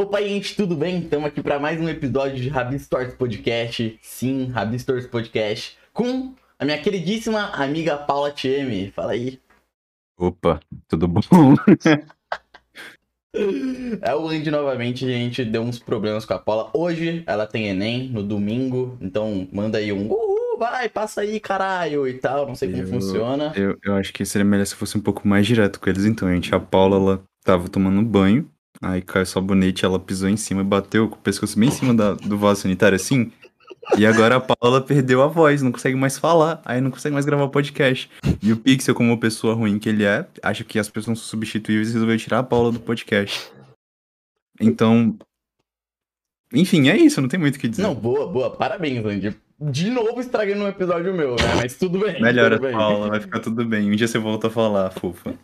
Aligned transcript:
Opa, 0.00 0.22
gente, 0.22 0.56
tudo 0.56 0.74
bem? 0.74 1.00
Estamos 1.00 1.26
aqui 1.26 1.42
para 1.42 1.58
mais 1.58 1.78
um 1.78 1.86
episódio 1.86 2.36
de 2.40 2.48
Rabi 2.48 2.78
Stories 2.78 3.12
Podcast. 3.12 3.98
Sim, 4.00 4.46
Rabi 4.46 4.78
Stories 4.78 5.06
Podcast. 5.06 5.76
Com 5.92 6.34
a 6.58 6.64
minha 6.64 6.80
queridíssima 6.80 7.50
amiga 7.50 7.98
Paula 7.98 8.30
Tieme. 8.30 8.90
Fala 8.92 9.12
aí. 9.12 9.38
Opa, 10.18 10.58
tudo 10.88 11.06
bom? 11.06 11.20
É 14.02 14.14
o 14.14 14.26
Andy 14.26 14.50
novamente, 14.50 15.06
gente. 15.06 15.44
Deu 15.44 15.60
uns 15.60 15.78
problemas 15.78 16.24
com 16.24 16.32
a 16.32 16.38
Paula. 16.38 16.70
Hoje 16.74 17.22
ela 17.26 17.46
tem 17.46 17.68
Enem, 17.68 18.08
no 18.08 18.22
domingo. 18.22 18.96
Então 19.02 19.46
manda 19.52 19.76
aí 19.76 19.92
um 19.92 20.08
uhul, 20.10 20.58
vai, 20.58 20.88
passa 20.88 21.20
aí, 21.20 21.38
caralho, 21.38 22.08
e 22.08 22.14
tal. 22.14 22.46
Não 22.46 22.54
sei 22.54 22.70
como 22.70 22.82
Eu- 22.84 22.88
funciona. 22.88 23.52
Eu, 23.54 23.76
eu 23.84 23.94
acho 23.96 24.14
que 24.14 24.24
seria 24.24 24.46
melhor 24.46 24.64
se 24.64 24.74
fosse 24.74 24.96
um 24.96 25.00
pouco 25.02 25.28
mais 25.28 25.46
direto 25.46 25.78
com 25.78 25.90
eles, 25.90 26.06
então, 26.06 26.32
gente. 26.32 26.54
A 26.54 26.58
Paula, 26.58 26.96
ela 26.96 27.22
tava 27.44 27.68
tomando 27.68 28.02
banho, 28.02 28.50
aí 28.82 29.02
caiu 29.02 29.26
sabonete, 29.26 29.84
ela 29.84 29.98
pisou 29.98 30.28
em 30.28 30.36
cima 30.36 30.60
e 30.62 30.64
bateu 30.64 31.08
com 31.08 31.16
o 31.16 31.20
pescoço 31.20 31.58
bem 31.58 31.68
em 31.68 31.72
cima 31.72 31.94
da- 31.94 32.14
do 32.14 32.38
vaso 32.38 32.62
sanitário, 32.62 32.96
assim. 32.96 33.30
E 33.98 34.06
agora 34.06 34.36
a 34.36 34.40
Paula 34.40 34.80
perdeu 34.80 35.22
a 35.22 35.26
voz, 35.26 35.62
não 35.62 35.72
consegue 35.72 35.96
mais 35.96 36.16
falar, 36.18 36.60
aí 36.64 36.80
não 36.80 36.90
consegue 36.90 37.12
mais 37.12 37.24
gravar 37.26 37.48
podcast. 37.48 38.08
E 38.42 38.52
o 38.52 38.56
Pixel, 38.56 38.94
como 38.94 39.18
pessoa 39.18 39.54
ruim 39.54 39.78
que 39.78 39.88
ele 39.88 40.04
é, 40.04 40.26
acha 40.42 40.62
que 40.62 40.78
as 40.78 40.88
pessoas 40.88 41.18
são 41.18 41.26
substituíveis 41.26 41.90
e 41.90 41.92
resolveu 41.94 42.16
tirar 42.18 42.38
a 42.38 42.42
Paula 42.42 42.70
do 42.70 42.78
podcast. 42.80 43.50
Então. 44.60 45.18
Enfim, 46.52 46.88
é 46.88 46.96
isso, 46.96 47.20
não 47.20 47.28
tem 47.28 47.38
muito 47.40 47.56
o 47.56 47.58
que 47.58 47.68
dizer. 47.68 47.82
Não, 47.82 47.94
boa, 47.94 48.26
boa. 48.28 48.50
Parabéns, 48.50 49.04
Andy. 49.04 49.36
De 49.60 49.90
novo 49.90 50.20
estragando 50.20 50.64
um 50.64 50.68
episódio 50.68 51.12
meu, 51.12 51.36
né? 51.36 51.54
Mas 51.56 51.76
tudo 51.76 51.98
bem. 51.98 52.20
Melhora, 52.20 52.56
tudo 52.56 52.66
bem. 52.66 52.72
Paula, 52.72 53.08
vai 53.08 53.20
ficar 53.20 53.40
tudo 53.40 53.62
bem. 53.66 53.92
Um 53.92 53.94
dia 53.94 54.08
você 54.08 54.18
volta 54.18 54.46
a 54.46 54.50
falar, 54.50 54.90
fofa. 54.90 55.34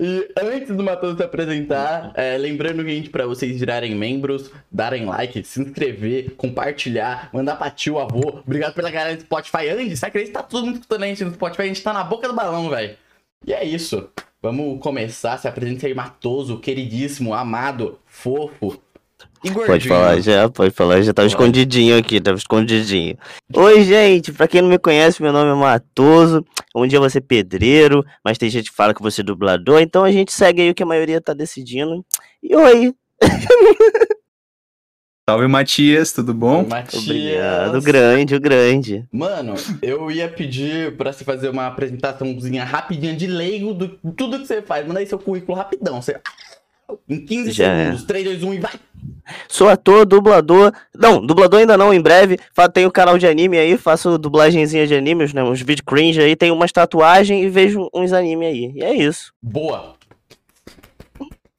E 0.00 0.28
antes 0.42 0.74
do 0.74 0.82
Matheus 0.82 1.16
se 1.16 1.22
apresentar, 1.22 2.12
é, 2.14 2.38
lembrando, 2.38 2.82
gente, 2.86 3.10
pra 3.10 3.26
vocês 3.26 3.58
virarem 3.60 3.94
membros, 3.94 4.50
darem 4.72 5.04
like, 5.04 5.44
se 5.44 5.60
inscrever, 5.60 6.34
compartilhar, 6.36 7.28
mandar 7.32 7.56
pra 7.56 7.70
tio, 7.70 7.98
avô. 7.98 8.40
Obrigado 8.46 8.74
pela 8.74 8.90
galera 8.90 9.16
do 9.16 9.22
Spotify. 9.22 9.68
Andy, 9.68 9.94
você 9.94 10.06
acredita 10.06 10.38
que 10.38 10.42
tá 10.42 10.48
todo 10.48 10.64
mundo 10.64 10.76
escutando 10.76 11.02
a 11.02 11.06
gente 11.06 11.24
no 11.24 11.34
Spotify? 11.34 11.62
A 11.62 11.66
gente 11.66 11.82
tá 11.82 11.92
na 11.92 12.04
boca 12.04 12.26
do 12.26 12.34
balão, 12.34 12.70
velho. 12.70 12.96
E 13.46 13.52
é 13.52 13.62
isso. 13.62 14.08
Vamos 14.40 14.80
começar. 14.80 15.36
Se 15.38 15.48
apresenta 15.48 15.86
aí, 15.86 15.94
Matoso, 15.94 16.58
queridíssimo, 16.60 17.34
amado, 17.34 17.98
fofo 18.06 18.80
e 19.44 19.50
gordinho. 19.50 19.66
Pode 19.66 19.88
falar 19.88 20.20
já, 20.20 20.48
pode 20.48 20.70
falar, 20.70 21.02
já 21.02 21.12
tava 21.12 21.28
Pode. 21.28 21.34
escondidinho 21.34 21.98
aqui, 21.98 22.20
tava 22.20 22.38
escondidinho. 22.38 23.16
Oi, 23.54 23.84
gente, 23.84 24.32
pra 24.32 24.48
quem 24.48 24.62
não 24.62 24.68
me 24.68 24.78
conhece, 24.78 25.22
meu 25.22 25.32
nome 25.32 25.50
é 25.50 25.54
Matoso. 25.54 26.44
Um 26.74 26.86
dia 26.86 27.08
ser 27.10 27.20
pedreiro, 27.20 28.04
mas 28.24 28.38
tem 28.38 28.48
gente 28.48 28.70
que 28.70 28.76
fala 28.76 28.94
que 28.94 29.02
vou 29.02 29.10
ser 29.10 29.22
dublador, 29.22 29.80
então 29.80 30.02
a 30.02 30.10
gente 30.10 30.32
segue 30.32 30.62
aí 30.62 30.70
o 30.70 30.74
que 30.74 30.82
a 30.82 30.86
maioria 30.86 31.20
tá 31.20 31.34
decidindo. 31.34 32.04
E 32.42 32.56
oi, 32.56 32.94
Salve, 35.26 35.48
Matias, 35.48 36.12
tudo 36.12 36.34
bom? 36.34 36.66
Matias. 36.66 37.02
obrigado, 37.02 37.78
o 37.78 37.80
grande, 37.80 38.34
o 38.34 38.40
grande. 38.40 39.08
Mano, 39.10 39.54
eu 39.80 40.10
ia 40.10 40.28
pedir 40.28 40.94
pra 40.98 41.14
você 41.14 41.24
fazer 41.24 41.48
uma 41.48 41.66
apresentaçãozinha 41.66 42.62
rapidinha 42.62 43.16
de 43.16 43.26
leigo 43.26 43.72
do 43.72 43.88
tudo 44.12 44.38
que 44.38 44.46
você 44.46 44.60
faz. 44.60 44.86
Manda 44.86 45.00
aí 45.00 45.06
seu 45.06 45.18
currículo 45.18 45.56
rapidão. 45.56 46.02
Você... 46.02 46.20
Em 47.08 47.24
15 47.24 47.52
Já 47.52 47.72
é. 47.72 47.84
segundos. 47.84 48.04
3, 48.04 48.24
2, 48.24 48.42
1 48.42 48.54
e 48.54 48.58
vai. 48.58 48.72
Sou 49.48 49.68
ator, 49.68 50.04
dublador. 50.04 50.72
Não, 50.94 51.24
dublador 51.24 51.60
ainda 51.60 51.76
não, 51.76 51.92
em 51.92 52.00
breve. 52.00 52.38
Tenho 52.72 52.90
canal 52.90 53.18
de 53.18 53.26
anime 53.26 53.58
aí, 53.58 53.76
faço 53.76 54.18
dublagenzinha 54.18 54.86
de 54.86 54.94
animes, 54.94 55.32
né? 55.32 55.42
Uns 55.42 55.60
vídeos 55.60 55.84
cringe 55.86 56.20
aí, 56.20 56.36
tenho 56.36 56.54
umas 56.54 56.72
tatuagens 56.72 57.44
e 57.44 57.48
vejo 57.48 57.88
uns 57.94 58.12
anime 58.12 58.46
aí. 58.46 58.72
E 58.74 58.82
é 58.82 58.94
isso. 58.94 59.32
Boa. 59.42 59.94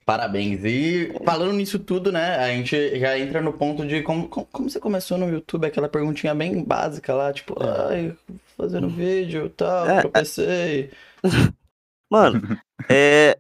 Parabéns. 0.06 0.64
E 0.64 1.12
falando 1.26 1.54
nisso 1.54 1.80
tudo, 1.80 2.12
né? 2.12 2.36
A 2.36 2.50
gente 2.50 3.00
já 3.00 3.18
entra 3.18 3.42
no 3.42 3.52
ponto 3.52 3.86
de 3.86 4.04
como, 4.04 4.28
como, 4.28 4.46
como 4.52 4.70
você 4.70 4.80
começou 4.80 5.18
no 5.18 5.28
YouTube, 5.28 5.66
aquela 5.66 5.90
perguntinha 5.90 6.36
bem 6.36 6.64
básica 6.64 7.12
lá, 7.16 7.34
tipo, 7.34 7.56
ai, 7.60 8.16
fazendo 8.56 8.88
vídeo 8.88 9.48
e 9.48 9.50
tal, 9.50 9.90
É, 9.90 10.02
tropecei. 10.02 10.92
Mano, 12.12 12.40
é 12.88 13.36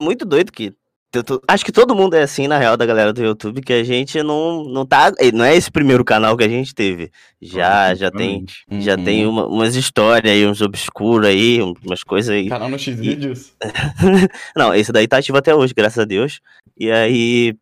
muito 0.00 0.24
doido 0.24 0.52
que. 0.52 0.72
Tô- 1.22 1.40
Acho 1.46 1.64
que 1.64 1.70
todo 1.70 1.94
mundo 1.94 2.14
é 2.14 2.22
assim, 2.22 2.48
na 2.48 2.58
real, 2.58 2.76
da 2.76 2.84
galera 2.86 3.12
do 3.12 3.22
YouTube, 3.22 3.60
que 3.62 3.72
a 3.72 3.84
gente 3.84 4.22
não, 4.22 4.64
não 4.64 4.84
tá. 4.86 5.12
Não 5.32 5.44
é 5.44 5.54
esse 5.54 5.70
primeiro 5.70 6.04
canal 6.04 6.36
que 6.36 6.42
a 6.44 6.48
gente 6.48 6.74
teve. 6.74 7.10
Já, 7.40 7.94
já 7.94 8.10
tem. 8.10 8.44
Definitivamente. 8.44 8.84
Já 8.84 8.96
Uhum. 8.96 9.04
tem 9.04 9.26
uma- 9.26 9.46
umas 9.46 9.76
histórias 9.76 10.32
aí, 10.32 10.46
uns 10.46 10.60
obscuros 10.60 11.28
aí, 11.28 11.60
umas 11.84 12.02
coisas 12.02 12.30
aí. 12.34 12.48
Canal 12.48 12.68
no 12.68 12.78
X-Vídeos. 12.78 13.52
Não, 14.56 14.74
esse 14.74 14.90
daí 14.92 15.06
tá 15.06 15.18
ativo 15.18 15.38
até 15.38 15.54
hoje, 15.54 15.72
graças 15.76 15.98
a 15.98 16.04
Deus. 16.04 16.40
E 16.78 16.90
aí. 16.90 17.54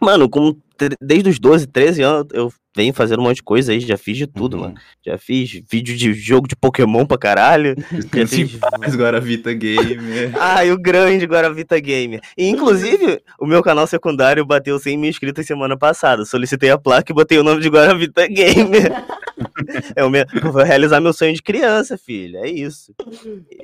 Mano, 0.00 0.28
com, 0.28 0.52
tre- 0.52 0.58
desde 1.00 1.30
os 1.30 1.38
12, 1.38 1.66
13 1.66 2.02
anos, 2.02 2.26
eu 2.32 2.52
venho 2.76 2.94
fazendo 2.94 3.20
um 3.20 3.24
monte 3.24 3.36
de 3.36 3.42
coisa 3.42 3.72
aí, 3.72 3.80
já 3.80 3.96
fiz 3.96 4.16
de 4.16 4.26
tudo, 4.26 4.54
Uhum. 4.56 4.62
mano. 4.64 4.74
Já 5.04 5.18
fiz 5.18 5.60
vídeo 5.70 5.96
de 5.96 6.12
jogo 6.14 6.46
de 6.46 6.54
Pokémon 6.54 7.04
pra 7.04 7.18
caralho. 7.18 7.74
Em 8.16 8.26
fiz- 8.26 8.56
paz, 8.56 8.94
Guaravita 8.94 9.52
Gamer. 9.52 10.32
Ah, 10.38 10.64
e 10.64 10.70
o 10.70 10.78
grande 10.78 11.24
Guaravita 11.26 11.78
Gamer. 11.80 12.20
E, 12.36 12.48
inclusive, 12.48 13.20
o 13.40 13.46
meu 13.46 13.62
canal 13.62 13.86
secundário 13.86 14.44
bateu 14.46 14.78
100 14.78 14.96
mil 14.96 15.10
inscritos 15.10 15.44
semana 15.46 15.76
passada. 15.76 16.24
Solicitei 16.24 16.70
a 16.70 16.78
placa 16.78 17.10
e 17.10 17.14
botei 17.14 17.38
o 17.38 17.42
nome 17.44 17.60
de 17.60 17.68
Guaravita 17.68 18.26
Gamer. 18.28 18.92
é 19.96 20.04
o 20.04 20.10
meu, 20.10 20.24
vou 20.52 20.62
realizar 20.62 21.00
meu 21.00 21.12
sonho 21.12 21.34
de 21.34 21.42
criança, 21.42 21.98
filho. 21.98 22.38
É 22.38 22.48
isso. 22.48 22.94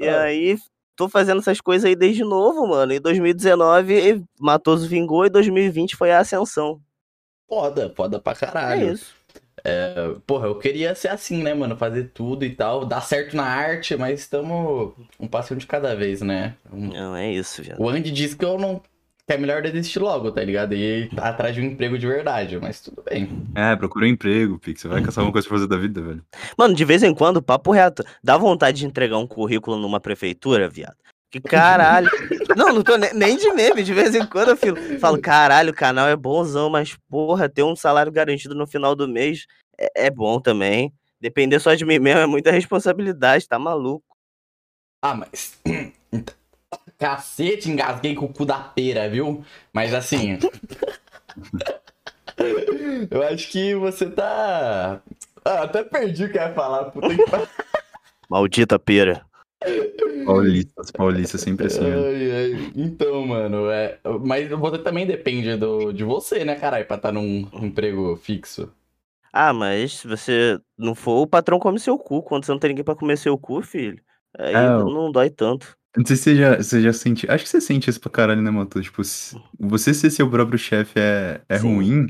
E 0.01 0.09
aí, 0.09 0.57
tô 0.97 1.09
fazendo 1.09 1.39
essas 1.41 1.61
coisas 1.61 1.85
aí 1.85 1.95
desde 1.95 2.25
novo, 2.25 2.67
mano. 2.67 2.93
Em 2.93 3.01
2019, 3.01 4.25
Matoso 4.41 4.89
vingou 4.89 5.25
e 5.27 5.31
2020 5.31 5.95
foi 5.97 6.11
a 6.11 6.19
ascensão. 6.21 6.81
Foda, 7.49 7.93
foda 7.95 8.19
pra 8.19 8.33
É 8.33 8.37
caralho. 8.37 8.93
isso. 8.93 9.15
Porra, 10.27 10.47
eu 10.49 10.59
queria 10.59 10.95
ser 10.95 11.09
assim, 11.09 11.43
né, 11.43 11.55
mano? 11.55 11.77
Fazer 11.77 12.11
tudo 12.13 12.45
e 12.45 12.51
tal. 12.51 12.85
Dar 12.85 13.01
certo 13.01 13.37
na 13.37 13.45
arte, 13.45 13.97
mas 13.97 14.21
estamos 14.21 14.93
um 15.19 15.27
passinho 15.27 15.59
de 15.59 15.67
cada 15.67 15.95
vez, 15.95 16.21
né? 16.21 16.55
Um- 16.73 16.89
Não, 16.89 17.17
é 17.17 17.31
isso, 17.33 17.63
viado. 17.63 17.81
O 17.81 17.89
Andy 17.89 18.11
disse 18.11 18.37
que 18.37 18.45
eu 18.45 18.59
não. 18.59 18.83
Que 19.27 19.33
é 19.33 19.39
melhor 19.39 19.63
desistir 19.63 20.01
logo, 20.01 20.31
tá 20.31 20.45
ligado? 20.45 20.75
E 20.75 21.05
ir 21.05 21.11
atrás 21.17 21.55
de 21.55 21.61
um 21.63 21.65
emprego 21.65 21.97
de 21.99 22.07
verdade, 22.07 22.59
mas 22.61 22.79
tudo 22.83 23.03
bem. 23.03 23.31
É, 23.55 23.75
procura 23.75 24.05
um 24.05 24.09
emprego, 24.09 24.59
Pix. 24.59 24.83
Você 24.83 24.89
vai 24.89 25.01
caçar 25.01 25.23
alguma 25.23 25.33
coisa 25.33 25.49
pra 25.49 25.57
fazer 25.57 25.67
da 25.67 25.79
vida, 25.79 26.03
velho. 26.03 26.23
Mano, 26.59 26.75
de 26.75 26.85
vez 26.85 27.03
em 27.03 27.15
quando, 27.15 27.41
papo 27.41 27.73
reto, 27.73 28.05
dá 28.23 28.37
vontade 28.37 28.81
de 28.81 28.87
entregar 28.87 29.17
um 29.17 29.27
currículo 29.27 29.79
numa 29.79 29.99
prefeitura, 29.99 30.69
viado. 30.69 30.97
Que 31.41 31.49
caralho. 31.49 32.09
não, 32.57 32.73
não 32.73 32.83
tô 32.85 32.97
ne- 32.97 33.13
nem 33.13 33.37
de 33.37 33.53
meme, 33.53 33.83
de 33.83 33.93
vez 33.93 34.15
em 34.15 34.25
quando 34.25 34.51
eu 34.51 34.57
filo- 34.57 34.77
falo, 35.01 35.21
caralho, 35.21 35.73
o 35.73 35.75
canal 35.75 36.07
é 36.07 36.15
bonzão, 36.15 36.71
mas 36.71 36.97
porra, 37.11 37.49
ter 37.49 37.65
um 37.65 37.75
salário 37.75 38.13
garantido 38.13 38.55
no 38.55 38.69
final 38.69 38.95
do 38.95 39.09
mês 39.09 39.45
é, 39.77 40.07
é 40.07 40.11
bom 40.11 40.39
também. 40.41 40.93
Depender 41.21 41.59
só 41.59 41.75
de 41.75 41.85
mim 41.85 41.99
mesmo 41.99 42.21
é 42.21 42.27
muita 42.27 42.53
responsabilidade, 42.53 43.49
tá 43.49 43.59
maluco. 43.59 44.05
Ah, 45.03 45.17
mas. 45.17 45.59
Cacete, 46.99 47.69
engasguei 47.69 48.15
com 48.15 48.27
o 48.27 48.33
cu 48.33 48.47
da 48.47 48.59
pera, 48.61 49.11
viu? 49.11 49.45
Mas 49.73 49.93
assim. 49.93 50.39
eu 53.11 53.23
acho 53.25 53.49
que 53.51 53.75
você 53.75 54.09
tá. 54.09 55.01
Ah, 55.45 55.63
até 55.65 55.83
perdi 55.83 56.27
o 56.27 56.31
que 56.31 56.39
ia 56.39 56.55
falar. 56.55 56.85
Puta 56.85 57.09
que. 57.09 57.17
Maldita 58.31 58.79
pera. 58.79 59.27
Paulistas, 60.25 60.91
paulistas 60.91 61.41
sempre 61.41 61.67
assim. 61.67 61.81
né? 61.81 61.97
Ai, 61.97 62.31
ai. 62.55 62.73
Então, 62.75 63.27
mano, 63.27 63.71
é. 63.71 63.99
Mas 64.25 64.49
você 64.49 64.79
também 64.79 65.07
depende 65.07 65.57
do, 65.57 65.93
de 65.93 66.05
você, 66.05 66.45
né, 66.45 66.55
caralho, 66.55 66.87
pra 66.87 66.97
estar 66.97 67.13
num 67.13 67.49
emprego 67.63 68.17
fixo. 68.17 68.73
Ah, 69.33 69.53
mas 69.53 69.99
se 69.99 70.09
você 70.09 70.59
não 70.79 70.95
for, 70.95 71.23
o 71.23 71.27
patrão 71.27 71.59
come 71.59 71.79
seu 71.79 71.99
cu. 71.99 72.23
Quando 72.23 72.45
você 72.45 72.53
não 72.53 72.59
tem 72.59 72.69
ninguém 72.71 72.85
pra 72.85 72.95
comer 72.95 73.19
seu 73.19 73.37
cu, 73.37 73.61
filho, 73.63 74.01
aí 74.39 74.55
É, 74.55 74.69
não 74.69 75.11
dói 75.11 75.29
tanto. 75.29 75.77
Não 75.97 76.05
sei 76.07 76.17
se 76.17 76.23
você 76.23 76.37
já, 76.37 76.57
você 76.57 76.81
já 76.83 76.93
sente. 76.93 77.31
Acho 77.31 77.45
que 77.45 77.51
você 77.51 77.61
sente 77.61 77.91
isso 77.91 78.01
pra 78.01 78.11
caralho, 78.11 78.43
né, 78.43 78.51
Mato? 78.51 78.81
Tipo, 78.81 79.03
se- 79.05 79.37
você 79.59 79.93
ser 79.93 80.11
seu 80.11 80.29
próprio 80.31 80.59
chefe 80.59 80.99
é, 80.99 81.41
é 81.49 81.59
Sim. 81.59 81.75
ruim 81.75 82.07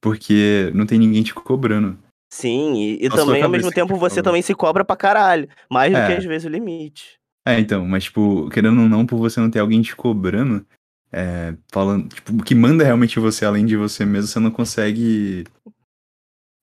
porque 0.00 0.70
não 0.74 0.86
tem 0.86 0.98
ninguém 0.98 1.22
te 1.22 1.34
cobrando. 1.34 1.98
Sim, 2.28 2.74
e, 2.74 3.06
e 3.06 3.08
também 3.08 3.42
ao 3.42 3.48
mesmo 3.48 3.68
que 3.68 3.74
tempo 3.74 3.94
te 3.94 4.00
você 4.00 4.16
cobra. 4.16 4.22
também 4.24 4.42
se 4.42 4.54
cobra 4.54 4.84
pra 4.84 4.96
caralho. 4.96 5.48
Mais 5.70 5.92
do 5.92 5.96
que 5.96 6.12
É. 6.12 6.16
às 6.18 6.24
vezes 6.24 6.44
o 6.46 6.50
limite. 6.50 7.18
É, 7.46 7.60
então, 7.60 7.86
mas, 7.86 8.04
tipo, 8.04 8.48
querendo 8.50 8.80
ou 8.82 8.88
não, 8.88 9.06
por 9.06 9.16
você 9.18 9.38
não 9.40 9.48
ter 9.50 9.60
alguém 9.60 9.80
te 9.80 9.94
cobrando, 9.94 10.66
é, 11.12 11.54
falando, 11.72 12.08
tipo, 12.12 12.42
que 12.42 12.54
manda 12.54 12.82
realmente 12.82 13.20
você 13.20 13.44
além 13.44 13.64
de 13.64 13.76
você 13.76 14.04
mesmo, 14.04 14.26
você 14.28 14.40
não 14.40 14.50
consegue. 14.50 15.44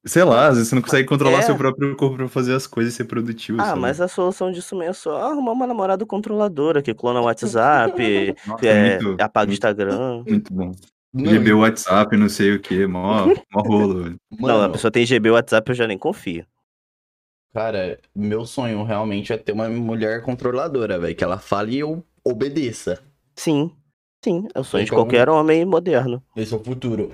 Sei 0.06 0.22
lá, 0.26 0.48
às 0.48 0.56
vezes 0.56 0.68
você 0.68 0.76
não 0.76 0.82
consegue 0.82 1.08
controlar 1.08 1.40
É. 1.40 1.42
seu 1.44 1.56
próprio 1.56 1.96
corpo 1.96 2.18
pra 2.18 2.28
fazer 2.28 2.54
as 2.54 2.68
coisas 2.68 2.94
e 2.94 2.98
ser 2.98 3.06
produtivo. 3.06 3.62
Ah, 3.62 3.68
sabe? 3.68 3.80
mas 3.80 4.02
a 4.02 4.10
solução 4.10 4.52
disso 4.52 4.76
mesmo 4.76 4.90
é 4.92 4.94
só 4.94 5.16
arrumar 5.32 5.54
uma 5.54 5.66
namorada 5.66 6.06
controladora 6.06 6.82
que 6.82 6.94
clona 6.94 7.22
o 7.22 7.24
WhatsApp, 8.04 8.36
Nossa, 8.46 8.66
é, 8.68 9.00
muito, 9.02 9.24
apaga 9.24 9.50
o 9.50 9.54
Instagram. 9.54 10.24
muito 10.28 10.54
bom. 10.54 10.74
Não, 11.14 11.32
GB 11.32 11.54
WhatsApp, 11.54 12.18
não 12.18 12.28
sei 12.28 12.54
o 12.56 12.60
que, 12.60 12.88
mó, 12.88 13.28
mó 13.52 13.62
rolo, 13.62 14.04
velho. 14.04 14.16
Não, 14.40 14.50
a 14.50 14.58
mano, 14.62 14.74
pessoa 14.74 14.90
tem 14.92 15.06
GB 15.06 15.30
WhatsApp, 15.32 15.70
eu 15.70 15.76
já 15.76 15.88
nem 15.88 15.98
confio. 15.98 16.46
Cara, 17.54 18.00
meu 18.16 18.46
sonho 18.48 18.84
realmente 18.84 19.32
é 19.32 19.38
ter 19.38 19.52
uma 19.52 19.70
mulher 19.70 20.24
controladora, 20.24 20.98
velho. 21.00 21.16
Que 21.16 21.24
ela 21.24 21.38
fale 21.38 21.76
e 21.76 21.80
eu 21.80 22.04
obedeça. 22.26 23.00
Sim. 23.36 23.72
Sim, 24.24 24.48
é 24.56 24.60
o 24.60 24.64
sonho 24.64 24.86
de 24.86 24.90
Então- 24.90 24.98
qualquer 25.04 25.30
homem 25.30 25.64
moderno. 25.66 26.24
Esse 26.36 26.54
é 26.54 26.58
o 26.58 26.64
futuro. 26.64 27.12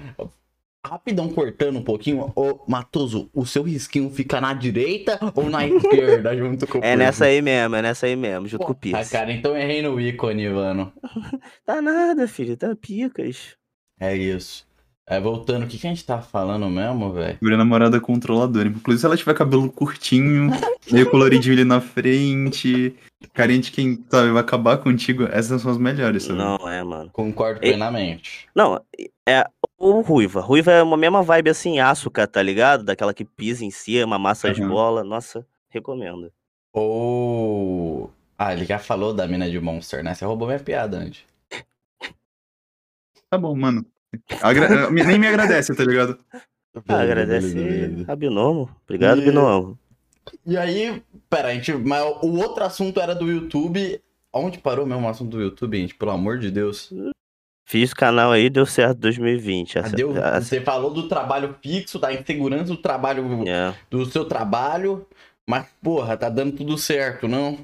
Rapidão 0.86 1.28
cortando 1.28 1.78
um 1.78 1.84
pouquinho, 1.84 2.32
ô 2.36 2.64
Matoso, 2.68 3.30
o 3.34 3.46
seu 3.46 3.64
risquinho 3.64 4.10
fica 4.10 4.40
na 4.40 4.54
direita 4.54 5.20
ou 5.36 5.50
na 5.50 5.68
esquerda 5.68 6.38
junto 6.38 6.66
com 6.66 6.78
o 6.78 6.82
É 6.86 6.96
nessa 6.96 7.26
aí 7.26 7.42
mesmo, 7.42 7.76
é 7.76 7.82
nessa 7.82 8.06
aí 8.06 8.16
mesmo, 8.16 8.48
junto 8.48 8.64
com 8.64 8.72
o 8.72 8.76
Ah, 8.76 8.80
Pierce. 8.80 9.12
cara, 9.12 9.30
então 9.34 9.58
errei 9.58 9.82
no 9.82 10.00
ícone, 10.00 10.48
mano. 10.50 10.94
Tá 11.66 11.82
nada, 11.82 12.28
filho, 12.30 12.56
tá 12.56 12.74
picas. 12.78 13.58
É 14.00 14.16
isso. 14.16 14.68
É, 15.06 15.20
voltando, 15.20 15.64
o 15.64 15.68
que, 15.68 15.80
que 15.80 15.88
a 15.88 15.90
gente 15.90 16.06
tá 16.06 16.22
falando 16.22 16.70
mesmo, 16.70 17.12
velho? 17.12 17.34
Segura 17.34 17.56
a 17.56 17.58
namorada 17.58 18.00
controladora. 18.00 18.68
Inclusive, 18.68 19.00
se 19.00 19.06
ela 19.08 19.18
tiver 19.18 19.34
cabelo 19.34 19.72
curtinho, 19.72 20.52
meio 20.92 21.10
coloridinho 21.10 21.56
ali 21.56 21.64
na 21.66 21.82
frente, 21.82 22.96
carinha 23.34 23.60
de 23.60 23.72
quem, 23.72 24.06
sabe, 24.08 24.30
vai 24.30 24.42
acabar 24.42 24.78
contigo, 24.78 25.24
essas 25.32 25.64
são 25.64 25.72
as 25.72 25.80
melhores, 25.80 26.24
sabe? 26.24 26.38
Não, 26.38 26.58
é, 26.70 26.84
mano. 26.84 27.10
Concordo 27.12 27.60
plenamente. 27.60 28.48
Não, 28.54 28.80
é 29.28 29.44
o 29.80 30.02
Ruiva. 30.02 30.42
Ruiva 30.42 30.72
é 30.72 30.84
uma 30.84 30.96
mesma 30.96 31.24
vibe 31.24 31.50
assim, 31.50 31.80
açúcar, 31.80 32.28
tá 32.28 32.44
ligado? 32.44 32.84
Daquela 32.84 33.14
que 33.14 33.26
pisa 33.26 33.66
em 33.66 33.72
cima, 33.72 34.20
massa 34.20 34.52
as 34.52 34.60
Aham. 34.60 34.68
bolas. 34.68 35.08
Nossa, 35.08 35.44
recomendo. 35.70 36.32
Ou. 36.72 38.12
Ah, 38.38 38.54
ele 38.54 38.64
já 38.64 38.78
falou 38.78 39.12
da 39.12 39.28
mina 39.28 39.50
de 39.50 39.60
Monster, 39.60 40.04
né? 40.04 40.14
Você 40.14 40.24
roubou 40.24 40.48
minha 40.48 40.60
piada 40.60 40.98
antes. 40.98 41.24
Tá 43.30 43.38
bom, 43.38 43.56
mano. 43.56 43.86
Agra- 44.42 44.90
Nem 44.90 45.20
me 45.20 45.28
agradece, 45.28 45.74
tá 45.76 45.84
ligado? 45.84 46.18
Ah, 46.88 47.02
agradece 47.02 48.06
a 48.08 48.16
Binomo. 48.16 48.70
Obrigado, 48.86 49.20
E- 49.22 49.26
Binomo. 49.26 49.78
E 50.46 50.56
aí, 50.56 51.02
pera, 51.28 51.48
a 51.50 51.54
gente. 51.56 51.74
Mas 51.74 52.04
o 52.22 52.38
outro 52.38 52.64
assunto 52.64 53.00
era 53.02 53.16
do 53.16 53.30
YouTube. 53.30 54.00
Onde 54.32 54.60
parou 54.60 54.86
mesmo 54.86 55.06
o 55.06 55.10
assunto 55.10 55.32
do 55.32 55.42
YouTube, 55.42 55.76
gente? 55.78 55.96
Pelo 55.96 56.12
amor 56.12 56.38
de 56.38 56.52
Deus. 56.52 56.94
Fiz 57.66 57.92
o 57.92 57.96
canal 57.96 58.32
aí, 58.32 58.50
deu 58.52 58.68
certo 58.68 59.00
2020. 59.00 59.80
Ah, 59.80 59.82
deu- 59.90 60.14
Você 60.14 60.62
falou 60.62 60.94
do 60.94 61.08
trabalho 61.08 61.56
fixo, 61.62 61.98
da 61.98 62.14
insegurança 62.14 62.66
do 62.66 62.78
trabalho 62.78 63.44
é. 63.48 63.74
do 63.90 64.06
seu 64.06 64.24
trabalho. 64.24 65.06
Mas, 65.48 65.66
porra, 65.82 66.16
tá 66.16 66.30
dando 66.30 66.56
tudo 66.56 66.78
certo, 66.78 67.28
não? 67.28 67.58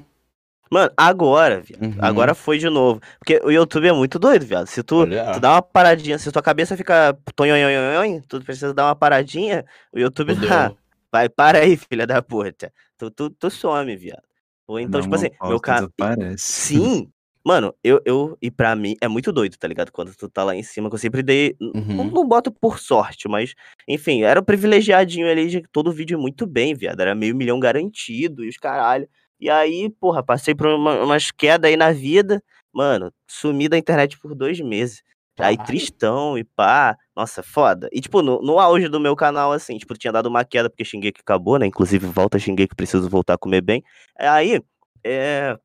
Mano, 0.70 0.90
agora, 0.96 1.60
viado. 1.60 1.82
Uhum. 1.82 1.94
Agora 1.98 2.34
foi 2.34 2.58
de 2.58 2.68
novo. 2.68 3.00
Porque 3.18 3.40
o 3.44 3.50
YouTube 3.50 3.86
é 3.88 3.92
muito 3.92 4.18
doido, 4.18 4.44
viado. 4.44 4.66
Se 4.66 4.82
tu, 4.82 5.06
tu 5.06 5.40
dá 5.40 5.52
uma 5.52 5.62
paradinha, 5.62 6.18
se 6.18 6.30
tua 6.32 6.42
cabeça 6.42 6.76
fica 6.76 7.16
tonhonhonhonhon, 7.36 8.20
tu 8.28 8.40
precisa 8.42 8.74
dar 8.74 8.86
uma 8.86 8.96
paradinha, 8.96 9.64
o 9.92 9.98
YouTube 9.98 10.34
Fudeu. 10.34 10.48
tá. 10.48 10.72
Vai, 11.12 11.28
para 11.28 11.60
aí, 11.60 11.76
filha 11.76 12.06
da 12.06 12.20
puta. 12.20 12.72
Tu, 12.98 13.10
tu, 13.10 13.30
tu 13.30 13.48
some, 13.50 13.94
viado. 13.96 14.22
Ou 14.66 14.80
então, 14.80 15.00
Dá 15.00 15.02
tipo 15.04 15.14
assim, 15.14 15.28
meu. 15.42 15.60
Desaparece. 15.60 16.36
Sim! 16.38 17.08
Mano, 17.44 17.72
eu, 17.82 18.02
eu. 18.04 18.36
E 18.42 18.50
pra 18.50 18.74
mim 18.74 18.96
é 19.00 19.06
muito 19.06 19.30
doido, 19.32 19.56
tá 19.56 19.68
ligado? 19.68 19.92
Quando 19.92 20.12
tu 20.16 20.28
tá 20.28 20.42
lá 20.42 20.56
em 20.56 20.64
cima, 20.64 20.88
que 20.88 20.96
eu 20.96 20.98
sempre 20.98 21.22
dei. 21.22 21.54
Não, 21.60 21.70
Uhum. 21.80 22.10
não 22.10 22.26
boto 22.26 22.50
por 22.50 22.80
sorte, 22.80 23.28
mas. 23.28 23.54
Enfim, 23.86 24.22
era 24.24 24.40
o 24.40 24.44
privilegiadinho 24.44 25.30
ali 25.30 25.46
de 25.48 25.62
todo 25.70 25.92
vídeo 25.92 26.18
muito 26.18 26.44
bem, 26.44 26.74
viado. 26.74 26.98
Era 27.00 27.14
meio 27.14 27.36
milhão 27.36 27.60
garantido 27.60 28.44
e 28.44 28.48
os 28.48 28.56
caralho. 28.56 29.08
E 29.40 29.50
aí, 29.50 29.90
porra, 30.00 30.22
passei 30.22 30.54
por 30.54 30.66
uma- 30.66 31.02
umas 31.04 31.30
quedas 31.30 31.68
aí 31.70 31.76
na 31.76 31.92
vida. 31.92 32.42
Mano, 32.72 33.12
sumi 33.26 33.68
da 33.68 33.76
internet 33.78 34.18
por 34.18 34.34
dois 34.34 34.60
meses. 34.60 35.02
Aí 35.38 35.56
tristão 35.66 36.38
e 36.38 36.44
pá. 36.44 36.96
Nossa, 37.14 37.42
foda. 37.42 37.88
E 37.92 38.00
tipo, 38.00 38.22
no, 38.22 38.40
no 38.40 38.58
auge 38.58 38.88
do 38.88 38.98
meu 38.98 39.14
canal, 39.14 39.52
assim, 39.52 39.76
tipo, 39.76 39.92
tinha 39.96 40.12
dado 40.12 40.26
uma 40.26 40.44
queda 40.44 40.70
porque 40.70 40.84
xinguei 40.84 41.12
que 41.12 41.20
acabou, 41.20 41.58
né? 41.58 41.66
Inclusive, 41.66 42.06
volta 42.06 42.38
xinguei 42.38 42.66
que 42.66 42.74
preciso 42.74 43.08
voltar 43.10 43.34
a 43.34 43.38
comer 43.38 43.60
bem. 43.60 43.82
Aí, 44.18 44.62
é. 45.04 45.58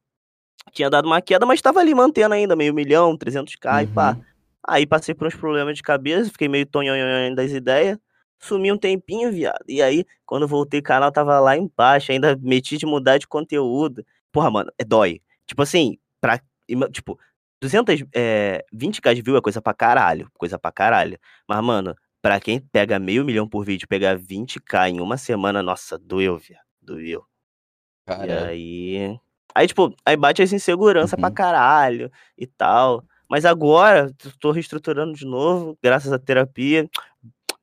Tinha 0.74 0.90
dado 0.90 1.06
uma 1.06 1.22
queda, 1.22 1.46
mas 1.46 1.62
tava 1.62 1.80
ali 1.80 1.94
mantendo 1.96 2.34
ainda, 2.34 2.56
meio 2.56 2.74
milhão, 2.74 3.18
300k 3.18 3.84
e 3.84 3.88
pá. 3.88 4.12
Uhum. 4.12 4.24
Aí 4.68 4.86
passei 4.86 5.16
por 5.16 5.26
uns 5.28 5.36
problemas 5.36 5.76
de 5.76 5.82
cabeça, 5.82 6.30
fiquei 6.30 6.48
meio 6.48 6.66
tonhonhonhon 6.66 7.34
das 7.34 7.52
ideias. 7.52 7.98
Sumi 8.44 8.72
um 8.72 8.78
tempinho, 8.78 9.32
viado. 9.32 9.64
E 9.68 9.82
aí, 9.82 10.06
quando 10.26 10.48
voltei, 10.48 10.80
o 10.80 10.84
canal 10.84 11.12
tava 11.12 11.40
lá 11.40 11.56
embaixo. 11.58 12.12
Ainda 12.12 12.36
meti 12.42 12.78
de 12.78 12.86
mudar 12.86 13.18
de 13.18 13.28
conteúdo. 13.28 14.04
Porra, 14.32 14.50
mano, 14.50 14.72
é 14.80 14.84
dói. 14.84 15.22
Tipo 15.46 15.62
assim, 15.62 15.98
pra. 16.20 16.40
Tipo, 16.92 17.20
200, 17.62 18.04
é, 18.16 18.66
20k 18.74 19.14
de 19.14 19.22
view 19.22 19.38
é 19.38 19.42
coisa 19.42 19.62
pra 19.62 19.74
caralho. 19.74 20.30
Coisa 20.38 20.58
pra 20.58 20.72
caralho. 20.72 21.20
Mas, 21.48 21.64
mano, 21.64 21.96
pra 22.22 22.40
quem 22.40 22.60
pega 22.60 22.98
meio 23.00 23.24
milhão 23.26 23.48
por 23.48 23.64
vídeo, 23.66 23.88
pegar 23.88 24.18
20k 24.18 24.90
em 24.90 25.00
uma 25.02 25.18
semana, 25.18 25.62
nossa, 25.62 25.98
doeu, 26.00 26.38
viado. 26.38 26.64
Doeu. 26.82 27.24
E 27.24 28.06
Cara, 28.08 28.46
aí. 28.48 29.20
Aí, 29.56 29.68
tipo, 29.68 29.94
aí 30.06 30.18
bate 30.18 30.42
essa 30.42 30.56
insegurança 30.56 31.18
pra 31.18 31.30
Uhum. 31.30 31.34
caralho 31.36 32.12
e 32.38 32.48
tal. 32.48 33.04
Mas 33.30 33.46
agora, 33.46 34.12
tô 34.40 34.52
reestruturando 34.52 35.14
de 35.14 35.26
novo, 35.26 35.78
graças 35.84 36.12
à 36.14 36.20
terapia. 36.20 36.90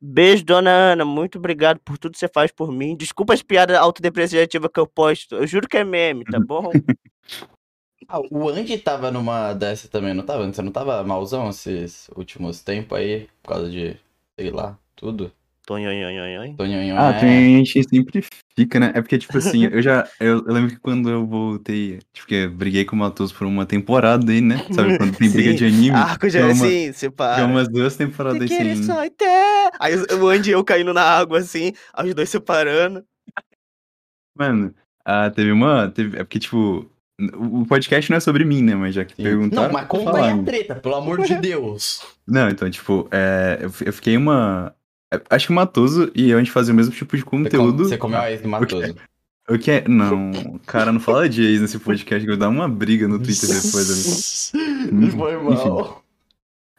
Beijo, 0.01 0.45
dona 0.45 0.71
Ana. 0.71 1.03
Muito 1.03 1.37
obrigado 1.37 1.79
por 1.79 1.97
tudo 1.97 2.13
que 2.13 2.19
você 2.19 2.27
faz 2.27 2.51
por 2.51 2.71
mim. 2.71 2.95
Desculpa 2.95 3.33
as 3.33 3.41
piadas 3.41 3.77
autodepreciativas 3.77 4.69
que 4.73 4.79
eu 4.79 4.87
posto. 4.87 5.35
Eu 5.35 5.47
juro 5.47 5.67
que 5.67 5.77
é 5.77 5.83
meme, 5.83 6.23
tá 6.23 6.39
bom? 6.39 6.71
ah, 8.07 8.21
o 8.31 8.47
Andy 8.47 8.77
tava 8.77 9.11
numa 9.11 9.53
dessa 9.53 9.89
também, 9.89 10.13
não 10.13 10.23
tava? 10.23 10.45
Você 10.51 10.61
não 10.61 10.71
tava 10.71 11.03
malzão 11.03 11.49
esses 11.49 12.09
últimos 12.15 12.61
tempos 12.61 12.97
aí? 12.97 13.27
Por 13.43 13.49
causa 13.49 13.69
de, 13.69 13.97
sei 14.39 14.51
lá, 14.51 14.77
tudo? 14.95 15.31
Tonhonhonhonhon. 15.69 16.55
Tonhonhon, 16.55 16.97
Ah, 16.97 17.11
é. 17.15 17.19
gente 17.19 17.83
sempre 17.87 18.23
fica, 18.57 18.79
né? 18.79 18.91
É 18.95 19.01
porque, 19.01 19.19
tipo 19.19 19.37
assim, 19.37 19.65
eu 19.65 19.83
já. 19.83 20.07
Eu, 20.19 20.43
eu 20.47 20.51
lembro 20.51 20.71
que 20.71 20.79
quando 20.79 21.07
eu 21.11 21.27
voltei, 21.27 21.99
tipo, 22.11 22.27
que 22.27 22.33
eu 22.33 22.51
briguei 22.51 22.85
com 22.85 22.95
o 22.95 22.99
Matheus 22.99 23.31
por 23.31 23.45
uma 23.45 23.67
temporada 23.67 24.31
aí, 24.31 24.41
né? 24.41 24.65
Sabe, 24.73 24.97
quando 24.97 25.15
tem 25.15 25.29
briga 25.29 25.53
de 25.53 25.65
anime. 25.65 25.91
Arco 25.91 26.25
de 26.25 26.31
Fica 26.31 26.45
uma, 26.45 26.51
assim, 26.53 26.79
fica 26.87 26.93
separa. 26.93 27.45
umas 27.45 27.67
duas 27.69 27.95
temporadas 27.95 28.49
Te 28.49 28.55
aí 28.55 28.75
sem. 28.77 28.83
só 28.83 29.05
até. 29.05 29.69
Aí 29.79 29.93
o 30.19 30.27
Andy 30.27 30.49
e 30.49 30.53
eu 30.53 30.63
caindo 30.63 30.91
na 30.91 31.03
água 31.03 31.37
assim, 31.37 31.71
os 32.03 32.15
dois 32.15 32.29
separando. 32.29 33.03
Mano, 34.35 34.73
ah, 35.05 35.29
teve 35.29 35.51
uma. 35.51 35.87
Teve, 35.89 36.17
é 36.17 36.23
porque, 36.23 36.39
tipo. 36.39 36.89
O 37.35 37.65
podcast 37.65 38.09
não 38.09 38.15
é 38.15 38.19
sobre 38.21 38.45
mim, 38.45 38.61
né? 38.63 38.75
Mas 38.75 38.95
já 38.95 39.03
que 39.03 39.13
Sim. 39.13 39.23
perguntaram. 39.23 39.63
Não, 39.67 39.73
mas 39.73 39.87
conta 39.87 40.09
aí 40.11 40.15
falar, 40.15 40.31
a 40.31 40.35
né? 40.37 40.43
treta, 40.43 40.75
pelo 40.75 40.95
amor 40.95 41.21
de 41.21 41.35
Deus. 41.41 42.01
Não, 42.25 42.47
então, 42.49 42.69
tipo, 42.71 43.09
é, 43.11 43.57
eu, 43.61 43.69
eu 43.85 43.91
fiquei 43.93 44.15
uma. 44.15 44.73
É, 45.13 45.21
Acho 45.29 45.47
que 45.47 45.51
o 45.51 45.55
Matoso 45.55 46.11
e 46.15 46.29
eu 46.29 46.37
a 46.37 46.39
gente 46.39 46.51
fazia 46.51 46.73
o 46.73 46.77
mesmo 46.77 46.93
tipo 46.93 47.15
de 47.15 47.23
Você, 47.23 47.29
conteúdo. 47.29 47.85
você 47.85 47.97
comeu 47.97 48.19
a 48.19 48.31
ex 48.31 48.41
do 48.41 48.49
Matoso. 48.49 48.95
O 49.49 49.57
que 49.57 49.71
é. 49.71 49.87
Não, 49.87 50.59
cara, 50.65 50.91
não 50.91 50.99
fala 50.99 51.27
de 51.27 51.43
ex 51.43 51.61
nesse 51.61 51.79
podcast, 51.79 52.23
que 52.23 52.31
eu 52.31 52.37
vou 52.37 52.39
dar 52.39 52.49
uma 52.49 52.69
briga 52.69 53.07
no 53.07 53.17
Twitter 53.17 53.49
depois. 53.49 54.51
ali. 54.91 55.11
Foi 55.11 55.37
mal. 55.37 56.03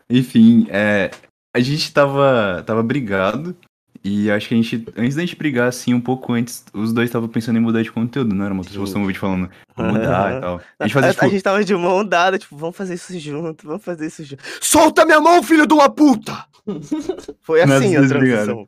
Enfim, 0.08 0.66
é, 0.70 1.10
a 1.54 1.60
gente 1.60 1.92
tava, 1.92 2.62
tava 2.64 2.82
brigado. 2.82 3.56
E 4.02 4.30
acho 4.30 4.48
que 4.48 4.54
a 4.54 4.56
gente, 4.56 4.86
antes 4.96 5.14
da 5.14 5.20
gente 5.20 5.36
brigar, 5.36 5.68
assim, 5.68 5.92
um 5.92 6.00
pouco 6.00 6.32
antes, 6.32 6.64
os 6.72 6.92
dois 6.92 7.08
estavam 7.08 7.28
pensando 7.28 7.58
em 7.58 7.60
mudar 7.60 7.82
de 7.82 7.92
conteúdo, 7.92 8.34
não 8.34 8.46
era? 8.46 8.54
Pessoa 8.54 8.80
postou 8.80 9.02
um 9.02 9.06
vídeo 9.06 9.20
falando, 9.20 9.50
vou 9.76 9.86
mudar 9.86 10.36
e 10.36 10.40
tal. 10.40 10.60
A 10.78 10.86
gente 10.86 10.94
fazia, 10.94 11.10
tipo, 11.12 11.24
a 11.24 11.28
gente 11.28 11.42
tava 11.42 11.64
de 11.64 11.74
mão 11.74 12.04
dada, 12.04 12.38
tipo, 12.38 12.56
vamos 12.56 12.76
fazer 12.76 12.94
isso 12.94 13.18
junto, 13.18 13.66
vamos 13.66 13.84
fazer 13.84 14.06
isso 14.06 14.24
junto. 14.24 14.42
Solta 14.60 15.04
minha 15.04 15.20
mão, 15.20 15.42
filho 15.42 15.66
de 15.66 15.74
uma 15.74 15.90
puta! 15.90 16.46
Foi 17.42 17.64
Nós 17.66 17.82
assim 17.82 17.96
a 17.96 17.98
dois 18.00 18.12
brigaram. 18.12 18.66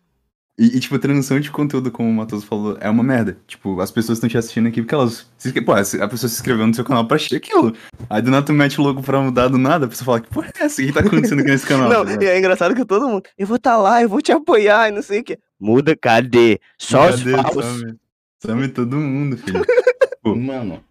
E, 0.58 0.76
e, 0.76 0.80
tipo, 0.80 0.98
transição 0.98 1.40
de 1.40 1.50
conteúdo, 1.50 1.90
como 1.90 2.10
o 2.10 2.12
Matheus 2.12 2.44
falou, 2.44 2.76
é 2.78 2.88
uma 2.90 3.02
merda. 3.02 3.38
Tipo, 3.46 3.80
as 3.80 3.90
pessoas 3.90 4.18
estão 4.18 4.28
te 4.28 4.36
assistindo 4.36 4.68
aqui 4.68 4.82
porque 4.82 4.94
elas. 4.94 5.26
se 5.38 5.50
Pô, 5.62 5.72
a 5.72 5.76
pessoa 5.78 6.08
se 6.10 6.26
inscreveu 6.26 6.66
no 6.66 6.74
seu 6.74 6.84
canal 6.84 7.06
pra 7.06 7.16
assistir 7.16 7.36
aquilo. 7.36 7.74
Aí 8.10 8.20
do 8.20 8.30
nada 8.30 8.44
tu 8.44 8.52
mete 8.52 8.78
o 8.78 8.84
logo 8.84 9.02
pra 9.02 9.18
mudar 9.22 9.48
do 9.48 9.56
nada, 9.56 9.86
a 9.86 9.88
pessoa 9.88 10.04
fala, 10.04 10.20
que 10.20 10.28
porra 10.28 10.52
é 10.60 10.64
essa? 10.64 10.82
O 10.82 10.84
que 10.84 10.92
tá 10.92 11.00
acontecendo 11.00 11.40
aqui 11.40 11.50
nesse 11.50 11.66
canal? 11.66 11.88
Não, 11.90 12.04
tá 12.04 12.22
e 12.22 12.26
é 12.26 12.38
engraçado 12.38 12.74
que 12.74 12.84
todo 12.84 13.08
mundo, 13.08 13.22
eu 13.38 13.46
vou 13.46 13.58
tá 13.58 13.78
lá, 13.78 14.02
eu 14.02 14.08
vou 14.10 14.20
te 14.20 14.30
apoiar 14.30 14.88
e 14.90 14.92
não 14.92 15.00
sei 15.02 15.20
o 15.20 15.24
que. 15.24 15.38
Muda, 15.58 15.96
cadê? 15.96 16.60
Só 16.78 17.08
os 17.08 17.16
Cadê? 17.22 17.32
falsos. 17.42 17.64
Some, 17.80 17.98
some 18.44 18.68
todo 18.68 18.96
mundo, 18.98 19.38
filho. 19.38 19.64
Mano, 20.24 20.84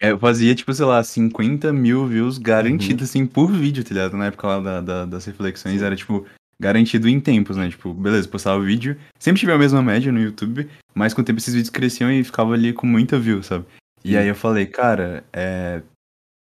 É, 0.00 0.12
eu 0.12 0.18
fazia, 0.18 0.54
tipo, 0.54 0.72
sei 0.72 0.86
lá, 0.86 1.02
50 1.02 1.72
mil 1.72 2.06
views 2.06 2.36
Uhum. 2.36 2.42
garantidos, 2.42 3.10
assim, 3.10 3.26
por 3.26 3.50
vídeo, 3.50 3.82
tá 3.84 3.92
ligado? 3.92 4.16
Na 4.16 4.26
época 4.26 4.46
lá 4.46 4.60
da, 4.60 4.80
da- 4.80 5.04
das 5.04 5.24
reflexões, 5.26 5.82
era, 5.82 5.94
tipo, 5.96 6.24
garantido 6.60 7.08
em 7.08 7.18
tempos, 7.18 7.56
né? 7.56 7.70
Tipo, 7.70 7.94
beleza, 7.94 8.28
postava 8.28 8.60
o 8.60 8.64
vídeo. 8.64 8.96
Sempre 9.18 9.40
tive 9.40 9.52
a 9.52 9.58
mesma 9.58 9.82
média 9.82 10.12
no 10.12 10.20
YouTube, 10.20 10.68
mas 10.94 11.14
com 11.14 11.22
o 11.22 11.24
tempo 11.24 11.38
esses 11.38 11.54
vídeos 11.54 11.70
cresciam 11.70 12.12
e 12.12 12.22
ficava 12.22 12.52
ali 12.52 12.74
com 12.74 12.86
muita 12.86 13.18
view, 13.18 13.42
sabe? 13.42 13.64
E 14.04 14.16
aí 14.16 14.28
eu 14.28 14.34
falei, 14.34 14.66
cara, 14.66 15.24
é. 15.32 15.82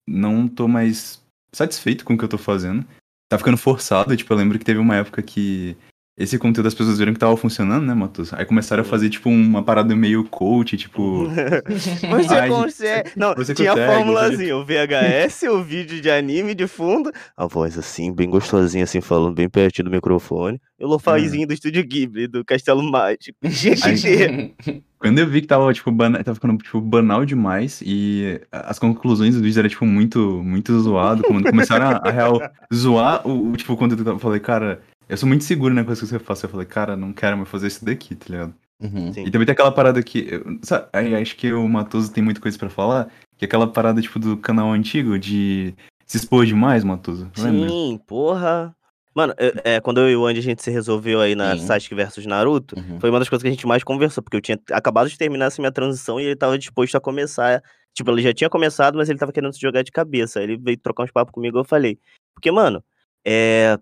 Não 0.07 0.47
tô 0.47 0.67
mais 0.67 1.23
satisfeito 1.53 2.03
com 2.03 2.15
o 2.15 2.17
que 2.17 2.23
eu 2.23 2.29
tô 2.29 2.37
fazendo. 2.37 2.85
Tá 3.31 3.37
ficando 3.37 3.57
forçado, 3.57 4.17
tipo, 4.17 4.33
eu 4.33 4.37
lembro 4.37 4.57
que 4.57 4.65
teve 4.65 4.79
uma 4.79 4.95
época 4.95 5.21
que 5.21 5.77
esse 6.19 6.37
conteúdo 6.37 6.67
as 6.67 6.73
pessoas 6.73 6.99
viram 6.99 7.13
que 7.13 7.19
tava 7.19 7.37
funcionando, 7.37 7.85
né, 7.85 7.93
Matos? 7.93 8.33
Aí 8.33 8.43
começaram 8.43 8.81
a 8.81 8.85
fazer, 8.85 9.09
tipo, 9.09 9.29
uma 9.29 9.63
parada 9.63 9.95
meio 9.95 10.25
coach, 10.25 10.75
tipo. 10.75 11.29
Você 12.09 12.33
Ai, 12.33 12.49
consegue. 12.49 13.11
Não, 13.15 13.33
você 13.33 13.55
tinha 13.55 13.71
a 13.71 13.75
consegue, 13.75 13.95
formulazinha, 13.95 14.57
o 14.57 14.65
VHS, 14.65 15.43
o 15.43 15.63
vídeo 15.63 16.01
de 16.01 16.11
anime 16.11 16.53
de 16.53 16.67
fundo, 16.67 17.11
a 17.37 17.47
voz 17.47 17.77
assim, 17.77 18.13
bem 18.13 18.29
gostosinha, 18.29 18.83
assim, 18.83 18.99
falando 18.99 19.33
bem 19.33 19.47
pertinho 19.47 19.85
do 19.85 19.91
microfone, 19.91 20.59
e 20.77 20.83
o 20.83 20.87
lofazinho 20.87 21.47
do 21.47 21.53
Estúdio 21.53 21.85
Ghibli, 21.85 22.27
do 22.27 22.43
Castelo 22.43 22.83
Mágico. 22.83 23.37
Ter. 24.01 24.53
Quando 24.99 25.17
eu 25.19 25.27
vi 25.27 25.39
que 25.39 25.47
tava, 25.47 25.71
tipo, 25.73 25.89
bana... 25.91 26.21
tava 26.21 26.35
ficando, 26.35 26.57
tipo, 26.57 26.81
banal 26.81 27.23
demais 27.23 27.81
e 27.85 28.41
as 28.51 28.77
conclusões 28.77 29.33
do 29.33 29.41
vídeo 29.41 29.59
eram, 29.59 29.69
tipo, 29.69 29.85
muito, 29.85 30.19
muito 30.43 30.77
zoado. 30.77 31.23
Quando 31.23 31.49
começaram 31.49 31.87
a, 31.87 32.01
a 32.03 32.11
real 32.11 32.37
zoar 32.73 33.25
o, 33.25 33.51
o, 33.51 33.57
tipo, 33.57 33.71
o 33.71 33.77
conteúdo, 33.77 34.09
eu 34.09 34.19
falei, 34.19 34.41
cara, 34.41 34.81
eu 35.09 35.17
sou 35.17 35.27
muito 35.27 35.43
seguro 35.43 35.73
na 35.73 35.83
coisa 35.83 35.99
que 35.99 36.07
você 36.07 36.19
faz. 36.19 36.41
Eu 36.43 36.49
falei, 36.49 36.65
cara, 36.65 36.95
não 36.95 37.11
quero 37.11 37.35
mais 37.37 37.49
fazer 37.49 37.67
isso 37.67 37.83
daqui, 37.83 38.15
tá 38.15 38.25
ligado? 38.29 38.53
Uhum. 38.81 39.09
E 39.09 39.29
também 39.29 39.45
tem 39.45 39.51
aquela 39.53 39.71
parada 39.71 40.01
que. 40.01 40.19
eu- 40.31 40.59
Sabe, 40.63 40.87
aí 40.93 41.13
acho 41.15 41.35
que 41.35 41.51
o 41.51 41.67
Matoso 41.67 42.11
tem 42.13 42.23
muita 42.23 42.39
coisa 42.39 42.57
pra 42.57 42.69
falar. 42.69 43.09
Que 43.37 43.45
é 43.45 43.47
aquela 43.47 43.67
parada, 43.67 44.01
tipo, 44.01 44.19
do 44.19 44.37
canal 44.37 44.71
antigo 44.71 45.17
de 45.19 45.73
se 46.05 46.17
expor 46.17 46.45
demais, 46.45 46.83
Matoso. 46.83 47.29
Lembra? 47.37 47.69
Sim, 47.69 47.99
porra. 48.07 48.73
Mano, 49.15 49.33
é, 49.37 49.75
é, 49.75 49.79
quando 49.81 49.99
eu 49.99 50.09
e 50.09 50.15
o 50.15 50.25
Andy 50.25 50.39
a 50.39 50.43
gente 50.43 50.63
se 50.63 50.69
resolveu 50.71 51.19
aí 51.19 51.35
na 51.35 51.57
Sim. 51.57 51.65
Sasuke 51.65 51.95
versus 51.95 52.25
Naruto, 52.25 52.77
Uhum. 52.79 52.99
foi 52.99 53.09
uma 53.09 53.19
das 53.19 53.27
coisas 53.27 53.41
que 53.41 53.47
a 53.49 53.51
gente 53.51 53.65
mais 53.67 53.83
conversou, 53.83 54.23
porque 54.23 54.37
eu 54.37 54.41
tinha 54.41 54.57
acabado 54.71 55.09
de 55.09 55.17
terminar 55.17 55.45
essa 55.47 55.61
minha 55.61 55.71
transição 55.71 56.19
e 56.19 56.23
ele 56.25 56.35
tava 56.35 56.57
disposto 56.57 56.95
a 56.95 57.01
começar. 57.01 57.61
Tipo, 57.93 58.11
ele 58.11 58.21
já 58.21 58.33
tinha 58.33 58.49
começado, 58.49 58.97
mas 58.97 59.09
ele 59.09 59.17
tava 59.19 59.31
querendo 59.33 59.51
se 59.51 59.59
jogar 59.59 59.81
de 59.81 59.91
cabeça. 59.91 60.39
Aí 60.39 60.45
ele 60.45 60.57
veio 60.57 60.77
trocar 60.77 61.03
uns 61.03 61.11
papos 61.11 61.33
comigo 61.33 61.57
eu 61.57 61.63
falei. 61.65 61.97
Porque, 62.33 62.51
mano, 62.51 62.81
é. 63.25 63.77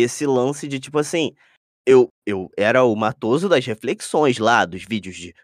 Esse 0.00 0.26
lance 0.26 0.66
de, 0.68 0.78
tipo 0.80 0.98
assim. 0.98 1.32
Eu, 1.86 2.08
eu 2.26 2.50
era 2.56 2.84
o 2.84 2.94
matoso 2.94 3.48
das 3.48 3.64
reflexões 3.64 4.38
lá, 4.38 4.66
dos 4.66 4.84
vídeos 4.84 5.16
de. 5.16 5.34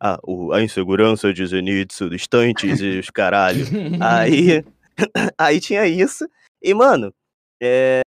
Ah, 0.00 0.18
o, 0.24 0.52
a 0.52 0.60
insegurança 0.62 1.32
de 1.32 1.44
Zenitsu, 1.46 2.08
dos 2.08 2.20
estantes 2.22 2.80
e 2.80 2.98
os 2.98 3.10
caralho. 3.10 3.64
Aí, 4.00 4.64
aí 5.38 5.60
tinha 5.60 5.86
isso. 5.86 6.28
E, 6.60 6.74
mano, 6.74 7.14
é, 7.62 8.00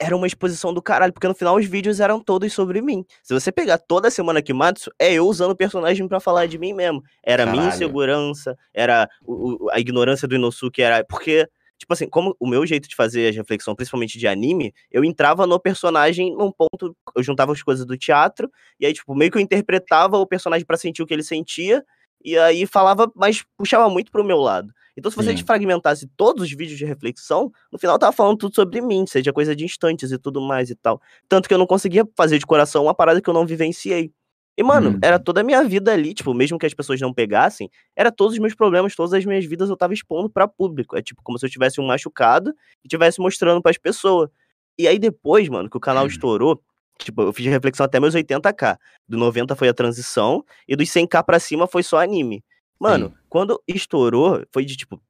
era 0.00 0.16
uma 0.16 0.26
exposição 0.26 0.74
do 0.74 0.82
caralho, 0.82 1.12
porque 1.12 1.28
no 1.28 1.34
final 1.34 1.54
os 1.56 1.66
vídeos 1.66 2.00
eram 2.00 2.20
todos 2.20 2.52
sobre 2.52 2.82
mim. 2.82 3.04
Se 3.22 3.32
você 3.32 3.52
pegar 3.52 3.78
toda 3.78 4.10
semana 4.10 4.42
Kimatsu, 4.42 4.90
é 4.98 5.12
eu 5.14 5.26
usando 5.28 5.52
o 5.52 5.56
personagem 5.56 6.06
pra 6.08 6.18
falar 6.18 6.46
de 6.46 6.58
mim 6.58 6.72
mesmo. 6.72 7.00
Era 7.22 7.44
a 7.44 7.46
minha 7.46 7.62
Caralho. 7.62 7.76
insegurança, 7.76 8.58
era 8.72 9.08
o- 9.24 9.66
o- 9.66 9.70
a 9.70 9.78
ignorância 9.78 10.26
do 10.26 10.34
Inosuke, 10.34 10.82
era. 10.82 11.04
Porque, 11.04 11.48
tipo 11.78 11.92
assim, 11.92 12.08
como 12.08 12.36
o 12.38 12.46
meu 12.46 12.66
jeito 12.66 12.88
de 12.88 12.96
fazer 12.96 13.28
as 13.28 13.36
reflexões, 13.36 13.76
principalmente 13.76 14.18
de 14.18 14.26
anime, 14.26 14.72
eu 14.90 15.04
entrava 15.04 15.46
no 15.46 15.58
personagem 15.60 16.34
num 16.34 16.50
ponto. 16.50 16.96
Eu 17.14 17.22
juntava 17.22 17.52
as 17.52 17.62
coisas 17.62 17.84
do 17.84 17.96
teatro, 17.96 18.50
e 18.78 18.86
aí, 18.86 18.92
tipo, 18.92 19.14
meio 19.14 19.30
que 19.30 19.38
eu 19.38 19.42
interpretava 19.42 20.18
o 20.18 20.26
personagem 20.26 20.66
pra 20.66 20.76
sentir 20.76 21.02
o 21.02 21.06
que 21.06 21.14
ele 21.14 21.22
sentia. 21.22 21.84
E 22.24 22.38
aí 22.38 22.66
falava, 22.66 23.12
mas 23.14 23.44
puxava 23.56 23.88
muito 23.90 24.10
pro 24.10 24.24
meu 24.24 24.38
lado. 24.38 24.72
Então, 24.96 25.10
se 25.10 25.16
você 25.16 25.36
Sim. 25.36 25.44
fragmentasse 25.44 26.06
todos 26.16 26.44
os 26.44 26.50
vídeos 26.50 26.78
de 26.78 26.84
reflexão, 26.86 27.52
no 27.70 27.78
final 27.78 27.98
tava 27.98 28.12
falando 28.12 28.38
tudo 28.38 28.54
sobre 28.54 28.80
mim, 28.80 29.06
seja 29.06 29.32
coisa 29.32 29.54
de 29.54 29.64
instantes 29.64 30.10
e 30.10 30.18
tudo 30.18 30.40
mais 30.40 30.70
e 30.70 30.74
tal. 30.74 31.02
Tanto 31.28 31.48
que 31.48 31.54
eu 31.54 31.58
não 31.58 31.66
conseguia 31.66 32.08
fazer 32.16 32.38
de 32.38 32.46
coração 32.46 32.84
uma 32.84 32.94
parada 32.94 33.20
que 33.20 33.28
eu 33.28 33.34
não 33.34 33.44
vivenciei. 33.44 34.10
E, 34.56 34.62
mano, 34.62 34.92
Hum. 34.92 34.98
era 35.02 35.18
toda 35.18 35.40
a 35.40 35.44
minha 35.44 35.64
vida 35.64 35.92
ali, 35.92 36.14
tipo, 36.14 36.32
mesmo 36.32 36.58
que 36.58 36.66
as 36.66 36.74
pessoas 36.74 37.00
não 37.00 37.12
pegassem, 37.12 37.68
era 37.96 38.12
todos 38.12 38.34
os 38.34 38.38
meus 38.38 38.54
problemas, 38.54 38.94
todas 38.94 39.12
as 39.12 39.24
minhas 39.24 39.44
vidas 39.44 39.68
eu 39.68 39.76
tava 39.76 39.92
expondo 39.94 40.30
pra 40.30 40.46
público. 40.46 40.96
É 40.96 41.02
tipo 41.02 41.20
como 41.24 41.38
se 41.38 41.44
eu 41.46 41.50
tivesse 41.50 41.80
um 41.80 41.86
machucado 41.86 42.54
e 42.84 42.88
tivesse 42.88 43.20
mostrando 43.20 43.60
pras 43.60 43.76
pessoas. 43.78 44.30
E 44.78 44.86
aí 44.88 44.98
depois, 44.98 45.48
mano, 45.48 45.68
que 45.68 45.76
o 45.76 45.80
canal 45.80 46.04
Hum. 46.04 46.08
estourou, 46.08 46.62
tipo, 47.00 47.22
eu 47.22 47.32
fiz 47.32 47.46
reflexão 47.46 47.84
até 47.86 47.98
meus 47.98 48.14
80k. 48.14 48.78
Do 49.08 49.16
90 49.18 49.56
foi 49.56 49.68
a 49.68 49.74
transição 49.74 50.44
e 50.68 50.76
dos 50.76 50.88
100k 50.90 51.22
pra 51.24 51.40
cima 51.40 51.66
foi 51.66 51.82
só 51.82 51.98
anime. 52.00 52.44
Mano, 52.80 53.10
Sim. 53.10 53.14
quando 53.28 53.60
estourou, 53.66 54.42
foi 54.52 54.64
de 54.64 54.76
tipo, 54.76 55.00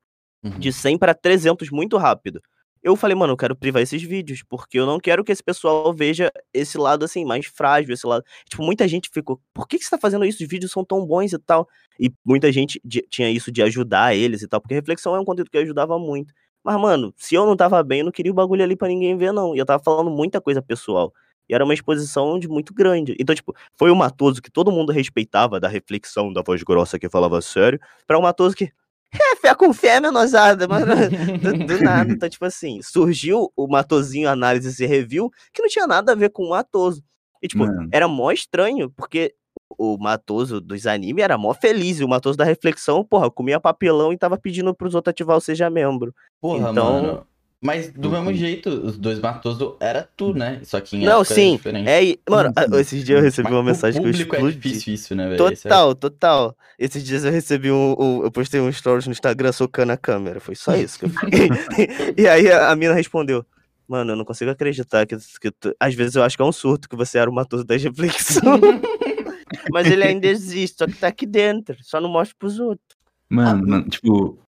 Uhum. 0.42 0.52
de 0.58 0.72
100 0.72 0.98
pra 0.98 1.14
300 1.14 1.70
muito 1.70 1.96
rápido. 1.98 2.40
Eu 2.84 2.96
falei, 2.96 3.16
mano, 3.16 3.32
eu 3.32 3.36
quero 3.38 3.56
privar 3.56 3.82
esses 3.82 4.02
vídeos, 4.02 4.42
porque 4.46 4.78
eu 4.78 4.84
não 4.84 5.00
quero 5.00 5.24
que 5.24 5.32
esse 5.32 5.42
pessoal 5.42 5.90
veja 5.94 6.30
esse 6.52 6.76
lado 6.76 7.02
assim, 7.02 7.24
mais 7.24 7.46
frágil, 7.46 7.94
esse 7.94 8.06
lado. 8.06 8.22
Tipo, 8.46 8.62
muita 8.62 8.86
gente 8.86 9.08
ficou, 9.10 9.40
por 9.54 9.66
que, 9.66 9.78
que 9.78 9.84
você 9.84 9.90
tá 9.90 9.98
fazendo 9.98 10.22
isso? 10.26 10.42
Os 10.42 10.48
vídeos 10.50 10.70
são 10.70 10.84
tão 10.84 11.06
bons 11.06 11.32
e 11.32 11.38
tal. 11.38 11.66
E 11.98 12.12
muita 12.22 12.52
gente 12.52 12.78
tinha 13.08 13.30
isso 13.30 13.50
de 13.50 13.62
ajudar 13.62 14.14
eles 14.14 14.42
e 14.42 14.48
tal, 14.48 14.60
porque 14.60 14.74
reflexão 14.74 15.16
é 15.16 15.20
um 15.20 15.24
conteúdo 15.24 15.50
que 15.50 15.56
ajudava 15.56 15.98
muito. 15.98 16.34
Mas, 16.62 16.78
mano, 16.78 17.14
se 17.16 17.34
eu 17.34 17.46
não 17.46 17.56
tava 17.56 17.82
bem, 17.82 18.00
eu 18.00 18.04
não 18.04 18.12
queria 18.12 18.30
o 18.30 18.34
bagulho 18.34 18.62
ali 18.62 18.76
pra 18.76 18.88
ninguém 18.88 19.16
ver, 19.16 19.32
não. 19.32 19.54
E 19.54 19.58
eu 19.58 19.64
tava 19.64 19.82
falando 19.82 20.10
muita 20.10 20.38
coisa 20.38 20.60
pessoal. 20.60 21.10
E 21.48 21.54
era 21.54 21.64
uma 21.64 21.72
exposição 21.74 22.38
de 22.38 22.48
muito 22.48 22.74
grande. 22.74 23.16
Então, 23.18 23.34
tipo, 23.34 23.54
foi 23.78 23.90
o 23.90 23.96
Matoso 23.96 24.42
que 24.42 24.50
todo 24.50 24.70
mundo 24.70 24.92
respeitava 24.92 25.58
da 25.58 25.68
reflexão 25.68 26.30
da 26.30 26.42
voz 26.42 26.62
grossa 26.62 26.98
que 26.98 27.08
falava 27.08 27.40
sério, 27.40 27.80
pra 28.06 28.18
o 28.18 28.22
Matoso 28.22 28.54
que. 28.54 28.70
É, 29.14 29.36
fé 29.36 29.54
com 29.54 29.72
fé, 29.72 30.00
menosada, 30.00 30.66
mas 30.66 30.84
do, 31.40 31.66
do 31.66 31.82
nada. 31.82 32.12
Então, 32.12 32.28
tipo 32.28 32.44
assim, 32.44 32.80
surgiu 32.82 33.52
o 33.56 33.66
Matozinho 33.68 34.28
Análise 34.28 34.82
e 34.82 34.86
Review, 34.86 35.30
que 35.52 35.62
não 35.62 35.68
tinha 35.68 35.86
nada 35.86 36.12
a 36.12 36.14
ver 36.14 36.30
com 36.30 36.42
o 36.44 36.50
Matoso. 36.50 37.02
E, 37.42 37.48
tipo, 37.48 37.64
Mano. 37.66 37.88
era 37.92 38.08
mó 38.08 38.30
estranho, 38.32 38.90
porque 38.90 39.34
o 39.78 39.96
Matoso 39.98 40.60
dos 40.60 40.86
animes 40.86 41.22
era 41.24 41.36
mó 41.38 41.52
feliz, 41.54 42.00
e 42.00 42.04
o 42.04 42.08
Matoso 42.08 42.36
da 42.38 42.44
reflexão, 42.44 43.04
porra, 43.04 43.30
comia 43.30 43.60
papelão 43.60 44.12
e 44.12 44.18
tava 44.18 44.36
pedindo 44.38 44.74
pros 44.74 44.94
outros 44.94 45.10
ativar 45.10 45.36
o 45.36 45.40
Seja 45.40 45.68
Membro. 45.70 46.14
Porra, 46.40 46.70
Então- 46.70 47.02
mano. 47.02 47.26
Mas 47.64 47.90
do 47.90 48.08
Uhum. 48.10 48.14
mesmo 48.24 48.34
jeito, 48.34 48.68
os 48.68 48.98
dois 48.98 49.18
Matoso 49.18 49.76
era 49.80 50.06
tu, 50.16 50.34
né? 50.34 50.60
Só 50.64 50.78
que 50.82 50.98
em 50.98 51.04
Não, 51.04 51.24
sim. 51.24 51.58
É, 51.86 52.18
mano, 52.30 52.52
sim. 52.56 52.78
esses 52.80 53.02
dias 53.02 53.18
eu 53.18 53.24
recebi 53.24 53.44
Mas 53.48 53.54
uma 53.54 53.62
mensagem 53.62 54.02
que 54.02 54.06
eu 54.06 54.10
é 54.12 54.14
explodi. 54.14 54.56
difícil 54.58 54.92
isso, 54.92 55.14
né, 55.14 55.28
velho? 55.30 55.46
É- 55.46 55.56
Total, 55.56 55.94
total. 55.94 56.56
Esses 56.78 57.02
dias 57.02 57.24
eu 57.24 57.32
recebi 57.32 57.70
um, 57.72 57.94
um- 57.98 58.22
Eu 58.22 58.30
postei 58.30 58.60
um 58.60 58.70
stories 58.70 59.06
no 59.06 59.12
Instagram 59.12 59.50
socando 59.50 59.92
a 59.92 59.96
câmera. 59.96 60.40
Foi 60.40 60.54
só 60.54 60.76
isso 60.76 60.98
que 60.98 61.06
eu 61.06 61.08
fiquei. 61.08 61.48
e 62.18 62.28
aí 62.28 62.50
a, 62.52 62.70
a 62.70 62.76
mina 62.76 62.92
respondeu. 62.92 63.46
Mano, 63.88 64.12
eu 64.12 64.16
não 64.16 64.24
consigo 64.26 64.50
acreditar 64.50 65.06
que, 65.06 65.16
que 65.40 65.50
tu- 65.50 65.74
às 65.80 65.94
vezes 65.94 66.16
eu 66.16 66.22
acho 66.22 66.36
que 66.36 66.42
é 66.42 66.46
um 66.46 66.52
surto 66.52 66.86
que 66.86 66.96
você 66.96 67.16
era 67.16 67.30
o 67.30 67.34
matoso 67.34 67.64
das 67.64 67.82
reflexões. 67.82 68.42
Mas 69.72 69.90
ele 69.90 70.04
ainda 70.04 70.26
existe, 70.26 70.76
só 70.78 70.86
que 70.86 70.94
tá 70.96 71.08
aqui 71.08 71.24
dentro. 71.24 71.76
Só 71.82 71.98
não 72.00 72.10
mostra 72.10 72.36
pros 72.38 72.58
outros. 72.60 72.94
Mano, 73.28 73.66
mano, 73.66 73.88
tipo, 73.88 74.38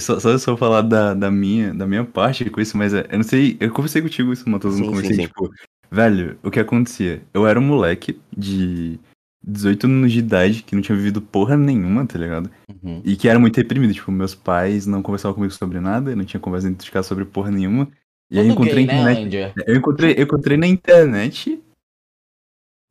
só, 0.00 0.18
só 0.18 0.30
eu 0.30 0.38
só 0.38 0.56
falar 0.56 0.82
da, 0.82 1.14
da, 1.14 1.30
minha, 1.30 1.72
da 1.72 1.86
minha 1.86 2.04
parte 2.04 2.48
com 2.50 2.60
isso, 2.60 2.76
mas 2.76 2.92
é, 2.92 3.06
eu 3.10 3.18
não 3.18 3.24
sei, 3.24 3.56
eu 3.60 3.70
conversei 3.70 4.02
contigo 4.02 4.32
isso, 4.32 4.48
Matheus, 4.48 4.74
sim, 4.74 4.86
começo, 4.86 5.14
sim. 5.14 5.26
tipo, 5.26 5.50
velho, 5.90 6.38
o 6.42 6.50
que 6.50 6.58
acontecia? 6.58 7.22
Eu 7.32 7.46
era 7.46 7.58
um 7.58 7.62
moleque 7.62 8.20
de 8.36 8.98
18 9.42 9.86
anos 9.86 10.12
de 10.12 10.18
idade 10.18 10.62
que 10.62 10.74
não 10.74 10.82
tinha 10.82 10.96
vivido 10.96 11.20
porra 11.20 11.56
nenhuma, 11.56 12.04
tá 12.04 12.18
ligado? 12.18 12.50
Uhum. 12.82 13.00
E 13.04 13.16
que 13.16 13.28
era 13.28 13.38
muito 13.38 13.56
reprimido, 13.56 13.94
tipo, 13.94 14.10
meus 14.10 14.34
pais 14.34 14.86
não 14.86 15.02
conversavam 15.02 15.34
comigo 15.34 15.52
sobre 15.52 15.80
nada, 15.80 16.14
não 16.16 16.24
tinha 16.24 16.40
conversa 16.40 16.68
dentro 16.68 16.84
de 16.84 16.90
casa 16.90 17.08
sobre 17.08 17.24
porra 17.24 17.50
nenhuma. 17.50 17.88
E 18.30 18.38
aí 18.38 18.46
eu 18.46 18.54
Todo 18.54 18.62
encontrei 18.62 18.86
gay, 18.86 18.96
na 18.96 19.04
né, 19.04 19.12
internet. 19.12 19.26
Índia? 19.26 19.54
Eu 19.66 19.76
encontrei, 19.76 20.14
eu 20.16 20.22
encontrei 20.22 20.56
na 20.56 20.66
internet 20.66 21.60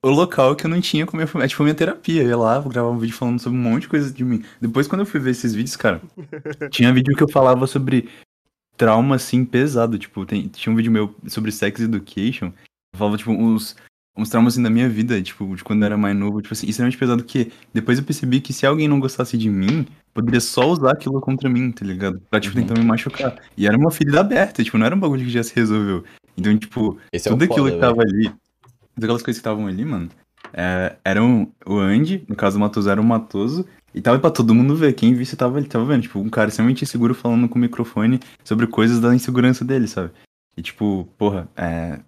o 0.03 0.09
local 0.09 0.55
que 0.55 0.65
eu 0.65 0.69
não 0.69 0.79
tinha 0.81 1.05
com 1.05 1.17
minha 1.17 1.27
família. 1.27 1.47
Tipo, 1.49 1.63
minha 1.63 1.75
terapia. 1.75 2.23
Eu 2.23 2.29
ia 2.29 2.37
lá, 2.37 2.59
vou 2.59 2.71
gravar 2.71 2.89
um 2.89 2.97
vídeo 2.97 3.15
falando 3.15 3.39
sobre 3.39 3.57
um 3.59 3.61
monte 3.61 3.81
de 3.83 3.89
coisa 3.89 4.11
de 4.11 4.23
mim. 4.23 4.43
Depois, 4.61 4.87
quando 4.87 5.01
eu 5.01 5.05
fui 5.05 5.19
ver 5.19 5.31
esses 5.31 5.53
vídeos, 5.53 5.75
cara, 5.75 6.01
tinha 6.71 6.93
vídeo 6.93 7.15
que 7.15 7.23
eu 7.23 7.29
falava 7.29 7.67
sobre 7.67 8.07
trauma, 8.77 9.15
assim, 9.15 9.43
pesado. 9.43 9.97
Tipo, 9.97 10.25
tem, 10.25 10.47
tinha 10.47 10.71
um 10.71 10.75
vídeo 10.75 10.91
meu 10.91 11.13
sobre 11.27 11.51
sex 11.51 11.81
education. 11.81 12.47
Eu 12.93 12.97
falava, 12.97 13.17
tipo, 13.17 13.31
uns, 13.31 13.75
uns 14.17 14.29
traumas, 14.29 14.53
assim, 14.53 14.63
da 14.63 14.69
minha 14.69 14.87
vida, 14.89 15.21
tipo, 15.21 15.55
de 15.55 15.63
quando 15.63 15.81
eu 15.81 15.87
era 15.87 15.97
mais 15.97 16.15
novo. 16.15 16.41
Tipo 16.41 16.53
assim, 16.53 16.67
extremamente 16.67 16.97
pesado 16.97 17.23
que 17.23 17.51
depois 17.73 17.99
eu 17.99 18.05
percebi 18.05 18.39
que 18.41 18.53
se 18.53 18.65
alguém 18.65 18.87
não 18.87 18.99
gostasse 18.99 19.37
de 19.37 19.49
mim, 19.49 19.85
poderia 20.13 20.39
só 20.39 20.69
usar 20.69 20.91
aquilo 20.93 21.19
contra 21.19 21.49
mim, 21.49 21.71
tá 21.71 21.85
ligado? 21.85 22.21
Pra, 22.29 22.39
tipo, 22.39 22.57
Uhum. 22.57 22.65
tentar 22.65 22.79
me 22.79 22.85
machucar. 22.85 23.35
E 23.57 23.67
era 23.67 23.77
uma 23.77 23.91
ferida 23.91 24.21
aberta, 24.21 24.63
tipo, 24.63 24.77
não 24.77 24.85
era 24.85 24.95
um 24.95 24.99
bagulho 24.99 25.25
que 25.25 25.29
já 25.29 25.43
se 25.43 25.53
resolveu. 25.55 26.03
Então, 26.37 26.57
tipo, 26.57 26.97
Esse 27.11 27.27
é 27.27 27.31
tudo 27.31 27.41
o 27.41 27.45
aquilo 27.45 27.65
foda, 27.65 27.71
que 27.75 27.81
tava 27.81 28.01
ali, 28.01 28.31
todas 28.99 29.05
aquelas 29.05 29.23
coisas 29.23 29.39
que 29.41 29.47
estavam 29.47 29.67
ali, 29.67 29.85
mano, 29.85 30.09
é, 30.53 30.95
eram 31.03 31.51
o 31.65 31.77
Andy, 31.77 32.23
no 32.27 32.35
caso 32.35 32.57
do 32.57 32.61
Matoso 32.61 32.89
era 32.89 32.99
o 33.01 33.03
Matoso, 33.03 33.65
e 33.93 34.01
tava 34.01 34.19
pra 34.19 34.29
todo 34.29 34.53
mundo 34.53 34.75
ver. 34.75 34.93
Quem 34.93 35.13
visse 35.13 35.35
tava 35.35 35.57
ali, 35.57 35.67
tava 35.67 35.85
vendo. 35.85 36.03
Tipo, 36.03 36.19
um 36.19 36.29
cara 36.29 36.49
extremamente 36.49 36.83
inseguro 36.83 37.13
falando 37.15 37.47
com 37.49 37.57
o 37.57 37.61
microfone 37.61 38.19
sobre 38.43 38.67
coisas 38.67 38.99
da 38.99 39.13
insegurança 39.15 39.65
dele, 39.65 39.87
sabe? 39.87 40.11
E 40.55 40.61
tipo, 40.61 41.07
porra, 41.17 41.49
é, 41.55 41.99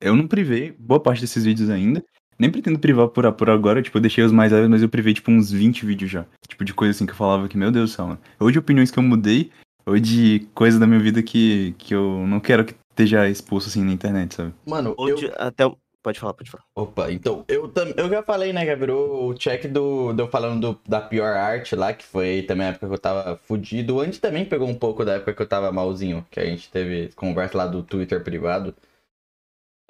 eu 0.00 0.16
não 0.16 0.26
privei 0.26 0.74
boa 0.78 1.00
parte 1.00 1.20
desses 1.20 1.44
vídeos 1.44 1.70
ainda. 1.70 2.02
Nem 2.38 2.50
pretendo 2.50 2.78
privar 2.78 3.08
por, 3.08 3.30
por 3.32 3.50
agora, 3.50 3.82
tipo, 3.82 3.98
eu 3.98 4.02
deixei 4.02 4.22
os 4.24 4.30
mais 4.32 4.52
leves, 4.52 4.68
mas 4.68 4.82
eu 4.82 4.88
privei, 4.88 5.12
tipo, 5.12 5.30
uns 5.30 5.50
20 5.50 5.84
vídeos 5.84 6.10
já. 6.10 6.24
Tipo, 6.48 6.64
de 6.64 6.72
coisa 6.72 6.92
assim 6.92 7.04
que 7.04 7.12
eu 7.12 7.16
falava 7.16 7.48
que, 7.48 7.56
meu 7.58 7.70
Deus 7.70 7.90
do 7.90 7.94
céu, 7.94 8.06
mano. 8.06 8.18
Ou 8.38 8.50
de 8.50 8.58
opiniões 8.58 8.90
que 8.92 8.98
eu 8.98 9.02
mudei, 9.02 9.50
ou 9.84 9.98
de 9.98 10.46
coisa 10.54 10.78
da 10.78 10.86
minha 10.86 11.00
vida 11.00 11.20
que, 11.22 11.74
que 11.78 11.94
eu 11.94 12.24
não 12.28 12.38
quero 12.38 12.64
que 12.64 12.74
esteja 12.90 13.28
exposto 13.28 13.68
assim 13.68 13.84
na 13.84 13.92
internet, 13.92 14.34
sabe? 14.34 14.52
Mano, 14.66 14.94
Ou 14.96 15.08
eu... 15.08 15.16
de- 15.16 15.32
até. 15.36 15.64
Pode 16.08 16.20
falar, 16.20 16.32
pode 16.32 16.50
falar. 16.50 16.64
Opa, 16.74 17.12
então, 17.12 17.44
eu, 17.46 17.70
eu 17.98 18.08
já 18.08 18.22
falei, 18.22 18.50
né, 18.50 18.64
que 18.64 18.74
virou 18.76 19.28
o 19.28 19.34
check 19.34 19.66
do, 19.68 20.14
do 20.14 20.26
falando 20.28 20.72
do- 20.72 20.80
da 20.88 21.02
pior 21.02 21.36
arte 21.36 21.76
lá, 21.76 21.92
que 21.92 22.02
foi 22.02 22.42
também 22.48 22.66
a 22.66 22.70
época 22.70 22.86
que 22.88 22.94
eu 22.94 22.98
tava 22.98 23.38
fudido. 23.44 24.00
Andy 24.00 24.18
também 24.18 24.46
pegou 24.46 24.66
um 24.66 24.74
pouco 24.74 25.04
da 25.04 25.16
época 25.16 25.34
que 25.34 25.42
eu 25.42 25.46
tava 25.46 25.70
malzinho, 25.70 26.26
que 26.30 26.40
a 26.40 26.46
gente 26.46 26.70
teve 26.70 27.08
conversa 27.14 27.58
lá 27.58 27.66
do 27.66 27.82
Twitter 27.82 28.24
privado. 28.24 28.74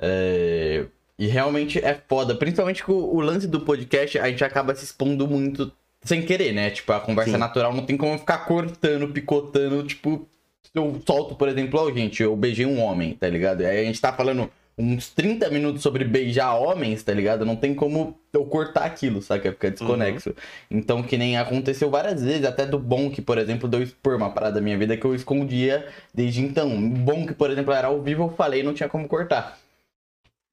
É, 0.00 0.86
E 1.18 1.26
realmente 1.26 1.78
é 1.84 1.94
foda. 2.08 2.34
Principalmente 2.34 2.82
com 2.84 2.92
o 2.92 3.20
lance 3.20 3.46
do 3.46 3.60
podcast, 3.60 4.18
a 4.18 4.28
gente 4.28 4.42
acaba 4.44 4.74
se 4.74 4.84
expondo 4.84 5.26
muito 5.28 5.70
sem 6.02 6.24
querer, 6.24 6.52
né? 6.52 6.70
Tipo, 6.70 6.92
a 6.92 7.00
conversa 7.00 7.32
Sim. 7.32 7.38
natural 7.38 7.72
não 7.74 7.84
tem 7.86 7.96
como 7.96 8.18
ficar 8.18 8.38
cortando, 8.44 9.08
picotando, 9.12 9.82
tipo. 9.84 10.28
Eu 10.74 11.00
solto, 11.06 11.34
por 11.34 11.48
exemplo, 11.48 11.80
ó, 11.80 11.90
gente, 11.92 12.22
eu 12.22 12.36
beijei 12.36 12.66
um 12.66 12.80
homem, 12.80 13.14
tá 13.14 13.28
ligado? 13.28 13.62
Aí 13.62 13.80
a 13.80 13.84
gente 13.84 14.00
tá 14.00 14.12
falando 14.12 14.50
uns 14.78 15.10
30 15.10 15.50
minutos 15.50 15.82
sobre 15.82 16.04
beijar 16.04 16.54
homens, 16.54 17.02
tá 17.02 17.12
ligado? 17.12 17.44
Não 17.44 17.56
tem 17.56 17.74
como 17.74 18.16
eu 18.32 18.44
cortar 18.44 18.84
aquilo, 18.84 19.20
saca? 19.20 19.50
Fica 19.50 19.70
desconexo. 19.72 20.34
Então, 20.70 21.02
que 21.02 21.18
nem 21.18 21.36
aconteceu 21.36 21.90
várias 21.90 22.22
vezes, 22.22 22.44
até 22.44 22.64
do 22.64 22.78
bom 22.78 23.10
que, 23.10 23.20
por 23.20 23.38
exemplo, 23.38 23.68
deu 23.68 23.82
expor 23.82 24.14
uma 24.14 24.30
parada 24.30 24.56
da 24.56 24.60
minha 24.60 24.78
vida 24.78 24.96
que 24.96 25.04
eu 25.04 25.14
escondia 25.14 25.88
desde 26.14 26.40
então. 26.42 26.80
Bom 26.90 27.26
que, 27.26 27.34
por 27.34 27.50
exemplo, 27.50 27.72
era 27.72 27.88
ao 27.88 28.00
vivo, 28.00 28.24
eu 28.24 28.30
falei, 28.30 28.62
não 28.62 28.72
tinha 28.72 28.88
como 28.88 29.08
cortar. 29.08 29.58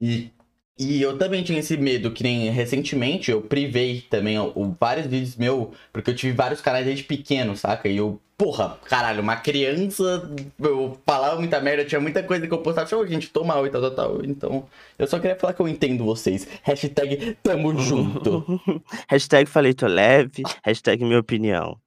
E, 0.01 0.31
e 0.77 1.01
eu 1.01 1.17
também 1.17 1.43
tinha 1.43 1.59
esse 1.59 1.77
medo, 1.77 2.11
que 2.11 2.21
nem 2.23 2.49
recentemente 2.49 3.31
eu 3.31 3.41
privei 3.41 4.01
também 4.01 4.37
o, 4.37 4.51
o- 4.55 4.75
vários 4.79 5.07
vídeos 5.07 5.35
meus, 5.35 5.67
porque 5.93 6.09
eu 6.11 6.15
tive 6.15 6.33
vários 6.33 6.61
canais 6.61 6.85
desde 6.85 7.03
pequeno, 7.03 7.55
saca? 7.55 7.87
E 7.87 7.95
eu, 7.97 8.19
porra, 8.37 8.77
caralho, 8.85 9.21
uma 9.21 9.37
criança, 9.37 10.29
eu 10.59 10.97
falava 11.05 11.37
muita 11.39 11.61
merda, 11.61 11.85
tinha 11.85 12.01
muita 12.01 12.21
coisa 12.23 12.45
que 12.45 12.53
eu 12.53 12.57
postava, 12.57 12.93
"Ô, 12.97 13.07
gente, 13.07 13.29
tô 13.29 13.43
mal 13.45 13.65
e 13.65 13.69
tal, 13.69 13.81
tal, 13.81 13.91
tal. 13.91 14.25
Então, 14.25 14.65
eu 14.99 15.07
só 15.07 15.17
queria 15.19 15.37
falar 15.37 15.53
que 15.53 15.61
eu 15.61 15.67
entendo 15.67 16.03
vocês. 16.03 16.45
Hashtag 16.63 17.37
tamo 17.41 17.77
junto. 17.79 18.45
Hashtag 19.07 19.49
falei 19.49 19.73
tô 19.73 19.87
leve, 19.87 20.43
hashtag 20.63 21.03
minha 21.05 21.19
opinião. 21.19 21.79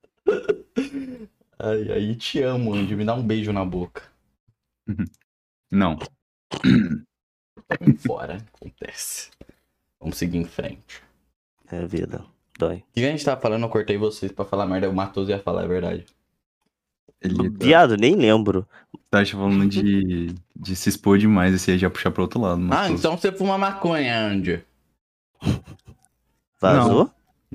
Ai, 1.58 1.92
ai, 1.92 2.14
te 2.14 2.40
amo, 2.42 2.72
Andy. 2.74 2.94
Me 2.96 3.04
dá 3.04 3.14
um 3.14 3.22
beijo 3.22 3.52
na 3.52 3.64
boca. 3.64 4.02
Não. 5.70 5.98
Vem 7.80 7.96
fora. 7.96 8.38
Acontece. 8.54 9.30
Vamos 10.00 10.16
seguir 10.16 10.38
em 10.38 10.44
frente. 10.44 11.02
É 11.70 11.78
a 11.82 11.86
vida. 11.86 12.24
Dói. 12.58 12.76
O 12.76 12.84
que 12.94 13.04
a 13.04 13.10
gente 13.10 13.24
tava 13.24 13.40
falando? 13.40 13.62
Eu 13.64 13.68
cortei 13.68 13.96
vocês 13.96 14.32
pra 14.32 14.44
falar 14.44 14.66
merda. 14.66 14.90
O 14.90 14.94
Matoso 14.94 15.30
ia 15.30 15.38
falar, 15.38 15.64
é 15.64 15.68
verdade. 15.68 16.06
Ele 17.20 17.50
tá, 17.50 17.64
Viado, 17.64 17.96
nem 17.96 18.14
lembro. 18.14 18.66
tá 19.10 19.24
falando 19.26 19.66
de, 19.66 20.34
de 20.54 20.76
se 20.76 20.88
expor 20.88 21.18
demais, 21.18 21.52
esse 21.52 21.70
aí 21.72 21.78
já 21.78 21.90
puxar 21.90 22.10
pro 22.12 22.22
outro 22.22 22.40
lado. 22.40 22.60
Ah, 22.70 22.88
então 22.88 23.16
você 23.16 23.32
fuma 23.32 23.58
maconha, 23.58 24.26
Andy. 24.26 24.64
Vazou? 26.60 27.10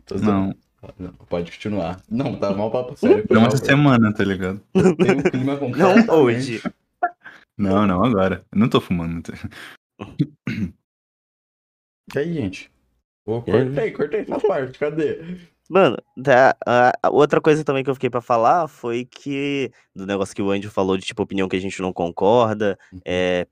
Zoando. 0.10 0.26
Não, 0.26 0.56
Não, 1.00 1.14
Pode 1.30 1.52
continuar. 1.52 2.02
Não, 2.10 2.36
tá 2.38 2.54
mal 2.54 2.72
papo 2.72 2.98
sério. 2.98 3.26
não 3.30 3.42
Não, 3.42 3.48
essa 3.48 3.58
semana, 3.58 4.14
tá 4.14 4.24
ligado? 4.24 4.62
Tem 4.74 5.18
um 5.18 5.24
clima 5.24 5.56
Não 5.78 6.16
hoje. 6.16 6.62
Não, 7.58 7.86
não, 7.88 8.04
agora. 8.04 8.44
Eu 8.52 8.60
não 8.60 8.68
tô 8.68 8.82
fumando. 8.82 9.32
E 12.16 12.20
aí, 12.20 12.34
gente? 12.34 12.72
Cortei, 13.26 13.92
cortei 13.92 14.20
essa 14.22 14.40
parte. 14.46 14.78
Cadê? 14.78 15.38
Mano, 15.70 15.98
da- 16.18 16.56
a, 16.66 17.10
outra 17.10 17.40
coisa 17.40 17.64
também 17.64 17.84
que 17.84 17.90
eu 17.90 17.94
fiquei 17.96 18.10
pra 18.10 18.22
falar 18.22 18.68
foi 18.68 19.06
que. 19.06 19.72
Do 19.96 20.06
negócio 20.06 20.36
que 20.36 20.42
o 20.42 20.52
Andy 20.52 20.70
falou 20.70 20.98
de, 20.98 21.06
tipo, 21.06 21.24
opinião 21.24 21.48
que 21.48 21.56
a 21.56 21.62
gente 21.62 21.82
não 21.82 21.94
concorda. 21.94 22.78
É, 23.06 23.48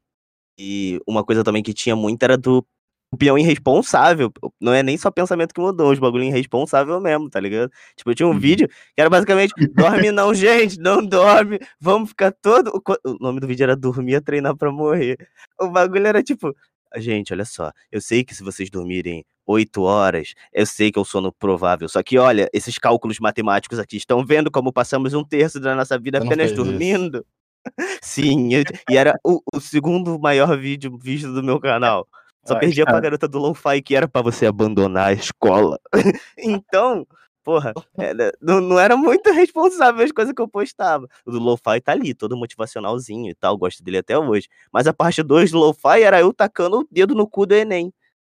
e 0.58 1.00
uma 1.08 1.24
coisa 1.24 1.44
também 1.44 1.64
que 1.64 1.74
tinha 1.74 1.96
muito 1.96 2.22
era 2.24 2.38
do 2.38 2.66
opinião 3.12 3.38
irresponsável. 3.38 4.32
Não 4.60 4.74
é 4.74 4.82
nem 4.84 4.98
só 4.98 5.12
pensamento 5.12 5.54
que 5.54 5.62
mudou, 5.62 5.92
os 5.92 6.00
bagulho 6.00 6.24
irresponsável 6.24 7.00
mesmo, 7.02 7.30
tá 7.30 7.40
ligado? 7.40 7.72
Tipo, 7.96 8.12
eu 8.12 8.16
tinha 8.16 8.28
um 8.28 8.32
Uhum. 8.32 8.40
vídeo 8.40 8.68
que 8.68 9.02
era 9.02 9.10
basicamente: 9.10 9.54
dorme 10.08 10.12
não, 10.12 10.34
gente, 10.34 10.80
não 10.80 11.06
dorme, 11.06 11.60
vamos 11.80 12.10
ficar 12.10 12.32
todo. 12.32 12.72
o 13.06 13.18
nome 13.20 13.40
do 13.40 13.48
vídeo 13.48 13.64
era 13.64 13.76
Dormir 13.76 14.16
a 14.16 14.22
treinar 14.22 14.56
pra 14.56 14.72
morrer. 14.72 15.18
O 15.60 15.68
bagulho 15.70 16.08
era 16.08 16.24
tipo. 16.24 16.56
Gente, 16.98 17.32
olha 17.32 17.46
só, 17.46 17.72
eu 17.90 18.02
sei 18.02 18.22
que 18.22 18.36
se 18.36 18.44
vocês 18.44 18.70
dormirem 18.70 19.24
8 19.46 19.82
horas, 19.82 20.34
eu 20.52 20.66
sei 20.66 20.92
que 20.92 21.00
é 21.00 21.02
o 21.02 21.06
sono 21.06 21.32
provável. 21.32 21.88
Só 21.88 22.04
que, 22.04 22.18
olha, 22.18 22.50
esses 22.52 22.78
cálculos 22.78 23.18
matemáticos 23.18 23.80
aqui 23.80 23.96
estão 23.96 24.26
vendo 24.26 24.52
como 24.52 24.74
passamos 24.74 25.14
um 25.14 25.24
terço 25.24 25.58
da 25.58 25.74
nossa 25.74 25.98
vida 25.98 26.18
apenas 26.18 26.50
fez 26.50 26.52
isso. 26.52 26.64
dormindo? 26.66 27.26
Sim, 28.04 28.54
eu- 28.54 28.64
e 28.90 28.98
era 28.98 29.18
o, 29.24 29.42
o 29.54 29.60
segundo 29.62 30.20
maior 30.20 30.58
vídeo 30.58 30.98
visto 31.02 31.32
do 31.34 31.42
meu 31.44 31.60
canal. 31.62 32.06
Só 32.44 32.56
perdia 32.60 32.86
pra 32.86 33.00
garota 33.00 33.28
do 33.28 33.40
Lo-Fi 33.40 33.82
que 33.82 33.96
era 33.96 34.08
pra 34.08 34.22
você 34.22 34.46
abandonar 34.46 35.08
a 35.10 35.14
escola. 35.14 35.80
então, 36.38 37.06
porra, 37.44 37.74
era- 37.98 38.32
não, 38.42 38.60
não 38.60 38.80
era 38.80 38.98
muito 38.98 39.32
responsável 39.32 40.04
as 40.04 40.12
coisas 40.12 40.34
que 40.34 40.42
eu 40.42 40.48
postava. 40.48 41.08
O 41.26 41.32
do 41.32 41.40
Lo-Fi 41.40 41.80
tá 41.82 41.92
ali, 41.92 42.14
todo 42.14 42.38
motivacionalzinho 42.38 43.30
e 43.30 43.36
tal, 43.36 43.58
gosto 43.58 43.84
dele 43.84 44.00
até 44.00 44.18
hoje. 44.18 44.48
Mas 44.72 44.88
a 44.88 44.94
parte 44.94 45.22
2 45.22 45.52
do 45.52 45.60
Lo-Fi 45.60 46.02
era 46.02 46.20
eu 46.20 46.34
tacando 46.34 46.80
o 46.80 46.88
dedo 46.90 47.14
no 47.14 47.28
cu 47.28 47.46
do 47.46 47.54
Enem. 47.54 47.94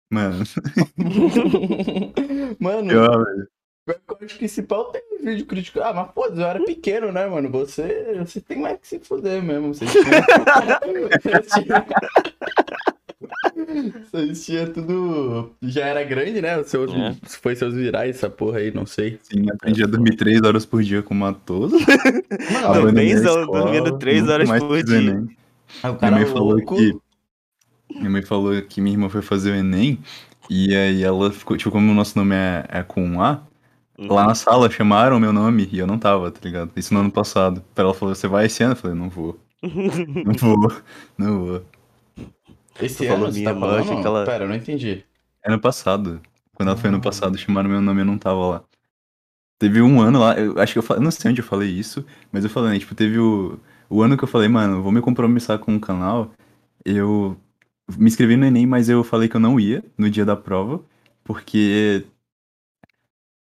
Mano, 0.09 0.41
Mano, 2.59 2.91
eu, 2.93 3.03
eu 3.87 3.95
acho 4.21 4.37
que 4.37 4.45
esse 4.45 4.63
pau 4.63 4.85
tem 4.85 5.01
um 5.19 5.25
vídeo 5.25 5.45
crítico. 5.45 5.81
Ah, 5.81 5.91
mas 5.93 6.09
pô, 6.11 6.27
eu 6.27 6.41
era 6.41 6.63
pequeno, 6.63 7.11
né, 7.11 7.25
mano? 7.27 7.49
Você, 7.51 8.15
você 8.17 8.39
tem 8.39 8.57
mais 8.57 8.79
que 8.79 8.87
se 8.87 8.99
fuder 8.99 9.43
mesmo. 9.43 9.73
Vocês 9.73 9.91
tinham... 9.91 10.05
Vocês 13.57 13.81
tinham- 13.83 13.93
Vocês 14.11 14.45
tinham 14.45 14.73
tudo. 14.73 15.51
Já 15.61 15.85
era 15.87 16.03
grande, 16.03 16.41
né? 16.41 16.57
Os 16.59 16.67
seus... 16.67 16.91
É. 16.93 17.15
Foi 17.23 17.55
seus 17.55 17.73
virais, 17.73 18.15
essa 18.15 18.29
porra 18.29 18.59
aí, 18.59 18.71
não 18.73 18.85
sei. 18.85 19.19
sim, 19.23 19.49
aprendi 19.51 19.83
a 19.83 19.87
dormir 19.87 20.15
três 20.15 20.41
horas 20.43 20.65
por 20.65 20.83
dia 20.83 21.01
com 21.01 21.13
o 21.13 21.17
Matoso. 21.17 21.77
Mano, 21.79 22.67
abandonei 22.67 23.11
a 23.11 23.15
benzão, 23.15 23.39
escola, 23.41 23.61
dormindo 23.63 23.97
três 23.97 24.21
nunca 24.21 24.33
horas 24.33 24.49
mais 24.49 24.63
por 24.63 24.83
dia. 24.83 24.99
O 25.83 25.97
Minha 25.99 26.11
mãe 26.11 26.25
falou 26.25 26.51
louco. 26.53 26.75
que. 26.77 26.95
Minha 27.95 28.09
mãe 28.09 28.21
falou 28.21 28.61
que 28.61 28.79
minha 28.81 28.93
irmã 28.95 29.09
foi 29.09 29.21
fazer 29.21 29.51
o 29.51 29.55
Enem. 29.55 29.99
E 30.49 30.75
aí 30.75 31.03
ela 31.03 31.31
ficou, 31.31 31.57
tipo, 31.57 31.71
como 31.71 31.91
o 31.91 31.95
nosso 31.95 32.17
nome 32.17 32.33
é, 32.35 32.65
é 32.69 32.83
com 32.83 33.03
um 33.03 33.21
A, 33.21 33.41
Uhum. 33.99 34.13
lá 34.13 34.27
na 34.27 34.35
sala 34.35 34.69
chamaram 34.69 35.19
meu 35.19 35.33
nome 35.33 35.67
e 35.71 35.79
eu 35.79 35.87
não 35.87 35.97
tava, 35.97 36.29
tá 36.29 36.39
ligado? 36.43 36.69
Isso 36.75 36.93
no 36.93 36.99
ano 36.99 37.09
passado. 37.11 37.63
Ela 37.75 37.95
falou, 37.95 38.13
você 38.13 38.27
vai 38.27 38.45
esse 38.45 38.61
ano? 38.61 38.73
Eu 38.73 38.75
falei, 38.77 38.95
não 38.95 39.09
vou. 39.09 39.39
Não 39.63 40.33
vou, 40.39 40.71
não 41.17 41.45
vou. 41.47 41.65
Esse 42.81 42.97
Tu 42.97 43.03
ano 43.05 43.11
falou 43.13 43.31
minha 43.31 43.43
tá 43.45 43.49
irmã, 43.51 43.67
falando? 43.67 43.79
achei 43.83 44.01
que 44.01 44.07
ela- 44.07 44.25
Pera, 44.25 44.43
eu 44.43 44.47
não 44.49 44.55
entendi. 44.55 45.03
Ano 45.45 45.59
passado. 45.59 46.21
Quando 46.53 46.69
ela 46.69 46.77
foi 46.77 46.89
ano 46.89 46.97
Ah. 46.97 47.01
passado, 47.01 47.37
chamaram 47.37 47.69
meu 47.69 47.81
nome 47.81 47.99
e 47.99 48.01
eu 48.01 48.05
não 48.05 48.17
tava 48.17 48.45
lá. 48.47 48.63
Teve 49.59 49.81
um 49.81 49.99
ano 50.01 50.19
lá, 50.19 50.37
eu 50.39 50.59
acho 50.59 50.73
que 50.73 50.79
eu 50.79 50.83
falei, 50.83 51.03
não 51.03 51.09
sei 51.11 51.31
onde 51.31 51.41
eu 51.41 51.45
falei 51.45 51.69
isso, 51.69 52.05
mas 52.31 52.43
eu 52.43 52.49
falei, 52.49 52.71
né, 52.73 52.79
tipo, 52.79 52.93
teve 52.93 53.17
o, 53.17 53.59
o 53.89 54.01
ano 54.03 54.15
que 54.15 54.23
eu 54.23 54.27
falei, 54.27 54.47
mano, 54.47 54.83
vou 54.83 54.91
me 54.91 55.01
compromissar 55.01 55.57
com 55.57 55.75
o 55.75 55.79
canal. 55.79 56.31
Eu 56.85 57.35
me 57.97 58.05
inscrevi 58.07 58.35
no 58.35 58.45
Enem, 58.45 58.67
mas 58.67 58.87
eu 58.89 59.03
falei 59.03 59.27
que 59.27 59.35
eu 59.35 59.39
não 59.39 59.59
ia 59.59 59.83
no 59.97 60.09
dia 60.11 60.23
da 60.25 60.35
prova, 60.35 60.79
porque 61.23 62.05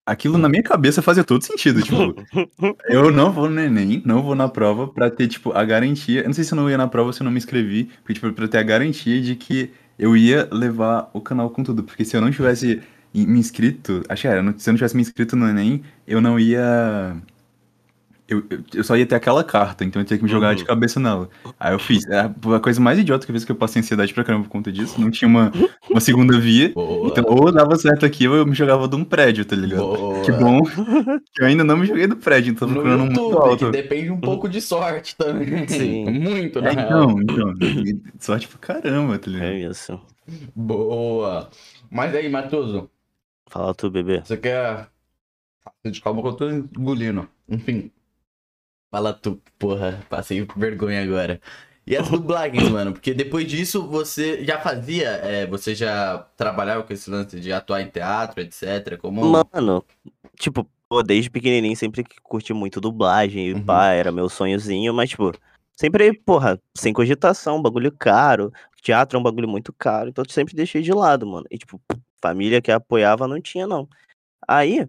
aquilo 0.06 0.38
na 0.38 0.48
minha 0.48 0.62
cabeça 0.62 1.02
fazia 1.02 1.24
todo 1.24 1.42
sentido, 1.42 1.82
tipo, 1.82 2.14
eu 2.88 3.10
não 3.10 3.32
vou 3.32 3.50
no 3.50 3.60
Enem, 3.60 4.00
não 4.06 4.22
vou 4.22 4.36
na 4.36 4.48
prova 4.48 4.86
pra 4.86 5.10
ter, 5.10 5.26
tipo, 5.26 5.52
a 5.52 5.64
garantia. 5.64 6.20
Eu 6.20 6.26
não 6.26 6.32
sei 6.32 6.44
se 6.44 6.52
eu 6.52 6.56
não 6.56 6.70
ia 6.70 6.78
na 6.78 6.86
prova 6.86 7.08
ou 7.08 7.12
se 7.12 7.20
eu 7.20 7.24
não 7.24 7.32
me 7.32 7.38
inscrevi, 7.38 7.90
porque, 8.02 8.14
tipo, 8.14 8.32
pra 8.32 8.46
ter 8.46 8.58
a 8.58 8.62
garantia 8.62 9.20
de 9.20 9.34
que 9.34 9.70
eu 9.98 10.16
ia 10.16 10.48
levar 10.52 11.10
o 11.12 11.20
canal 11.20 11.50
com 11.50 11.64
tudo. 11.64 11.82
Porque 11.82 12.04
se 12.04 12.16
eu 12.16 12.20
não 12.20 12.30
tivesse 12.30 12.80
me 13.12 13.38
inscrito, 13.38 14.02
acho 14.08 14.22
que 14.22 14.28
era, 14.28 14.40
se 14.56 14.68
eu 14.68 14.72
não 14.72 14.76
tivesse 14.76 14.94
me 14.94 15.02
inscrito 15.02 15.34
no 15.34 15.48
Enem, 15.48 15.82
eu 16.06 16.20
não 16.20 16.38
ia. 16.38 17.16
Eu, 18.28 18.42
eu, 18.50 18.58
eu 18.74 18.82
só 18.84 18.96
ia 18.96 19.06
ter 19.06 19.14
aquela 19.14 19.44
carta, 19.44 19.84
então 19.84 20.02
eu 20.02 20.06
tinha 20.06 20.16
que 20.18 20.24
me 20.24 20.28
jogar 20.28 20.54
de 20.54 20.62
Uhum. 20.62 20.66
cabeça 20.66 20.98
nela. 20.98 21.28
Aí 21.60 21.72
eu 21.72 21.78
fiz. 21.78 22.04
É 22.06 22.20
a 22.20 22.60
coisa 22.60 22.80
mais 22.80 22.98
idiota 22.98 23.24
que 23.24 23.30
eu 23.30 23.34
fiz 23.36 23.44
que 23.44 23.52
eu 23.52 23.56
passei 23.56 23.80
ansiedade 23.80 24.12
pra 24.12 24.24
caramba 24.24 24.44
por 24.44 24.50
conta 24.50 24.72
disso. 24.72 25.00
Não 25.00 25.10
tinha 25.12 25.28
uma, 25.28 25.52
uma 25.88 26.00
segunda 26.00 26.36
via. 26.40 26.72
Boa. 26.74 27.08
Então, 27.08 27.24
ou 27.28 27.52
dava 27.52 27.76
certo 27.76 28.04
aqui, 28.04 28.26
ou 28.26 28.34
eu 28.34 28.44
me 28.44 28.54
jogava 28.54 28.88
de 28.88 28.96
um 28.96 29.04
prédio, 29.04 29.44
tá 29.44 29.54
ligado? 29.54 29.78
Boa. 29.80 30.22
Que 30.24 30.32
bom 30.32 30.60
que 30.62 31.40
eu 31.42 31.46
ainda 31.46 31.62
não 31.62 31.76
me 31.76 31.86
joguei 31.86 32.08
do 32.08 32.16
prédio, 32.16 32.50
então 32.50 32.66
tô 32.66 32.74
No 32.74 32.80
procurando 32.80 33.04
muito 33.04 33.20
YouTube, 33.20 33.48
alto. 33.48 33.64
que 33.66 33.70
depende 33.70 34.10
um 34.10 34.20
pouco 34.20 34.48
de 34.48 34.60
sorte 34.60 35.14
também. 35.16 35.66
Sim. 35.68 36.10
Muito, 36.10 36.60
na 36.60 36.70
É, 36.70 36.72
real. 36.74 37.10
então, 37.20 37.54
então, 37.60 38.12
sorte 38.18 38.48
pra 38.48 38.58
caramba, 38.58 39.18
tá 39.20 39.30
ligado? 39.30 39.46
É 39.50 39.60
isso. 39.70 40.00
Boa. 40.54 41.48
Mas 41.90 42.12
aí, 42.14 42.28
Matoso, 42.28 42.90
Fala 43.48 43.72
tu, 43.72 43.88
bebê. 43.88 44.20
você 44.24 44.36
quer... 44.36 44.88
De 45.84 46.00
calma 46.00 46.20
que 46.22 46.28
eu 46.28 46.32
tô 46.32 46.50
engolindo. 46.50 47.28
Enfim. 47.48 47.92
Fala 48.90 49.12
tu, 49.12 49.40
porra. 49.58 50.04
Passei 50.08 50.46
vergonha 50.56 51.02
agora. 51.02 51.40
E 51.86 51.96
as 51.96 52.08
dublagens, 52.10 52.68
mano? 52.68 52.92
Porque 52.92 53.14
depois 53.14 53.46
disso 53.46 53.86
você 53.86 54.44
já 54.44 54.58
fazia, 54.60 55.08
é, 55.08 55.46
você 55.46 55.74
já 55.74 56.18
trabalhava 56.36 56.82
com 56.82 56.92
esse 56.92 57.08
lance 57.10 57.38
de 57.38 57.52
atuar 57.52 57.80
em 57.82 57.88
teatro, 57.88 58.40
etc. 58.40 58.96
Como. 58.98 59.22
Mano, 59.52 59.84
tipo, 60.38 60.68
pô, 60.88 61.02
desde 61.02 61.30
pequenininho 61.30 61.76
sempre 61.76 62.02
que 62.02 62.16
curti 62.22 62.52
muito 62.52 62.80
dublagem 62.80 63.48
e 63.48 63.54
Uhum. 63.54 63.64
pá, 63.64 63.92
era 63.92 64.10
meu 64.10 64.28
sonhozinho, 64.28 64.92
mas, 64.92 65.10
tipo, 65.10 65.32
sempre, 65.76 66.12
porra, 66.12 66.60
sem 66.76 66.92
cogitação, 66.92 67.62
bagulho 67.62 67.92
caro. 67.92 68.52
Teatro 68.82 69.16
é 69.16 69.20
um 69.20 69.22
bagulho 69.22 69.48
muito 69.48 69.72
caro, 69.72 70.08
então 70.08 70.24
eu 70.24 70.32
sempre 70.32 70.54
deixei 70.54 70.80
de 70.80 70.92
lado, 70.92 71.26
mano. 71.26 71.44
E, 71.50 71.58
tipo, 71.58 71.80
família 72.20 72.62
que 72.62 72.70
apoiava 72.70 73.26
não 73.26 73.40
tinha, 73.40 73.66
não. 73.66 73.88
Aí, 74.46 74.86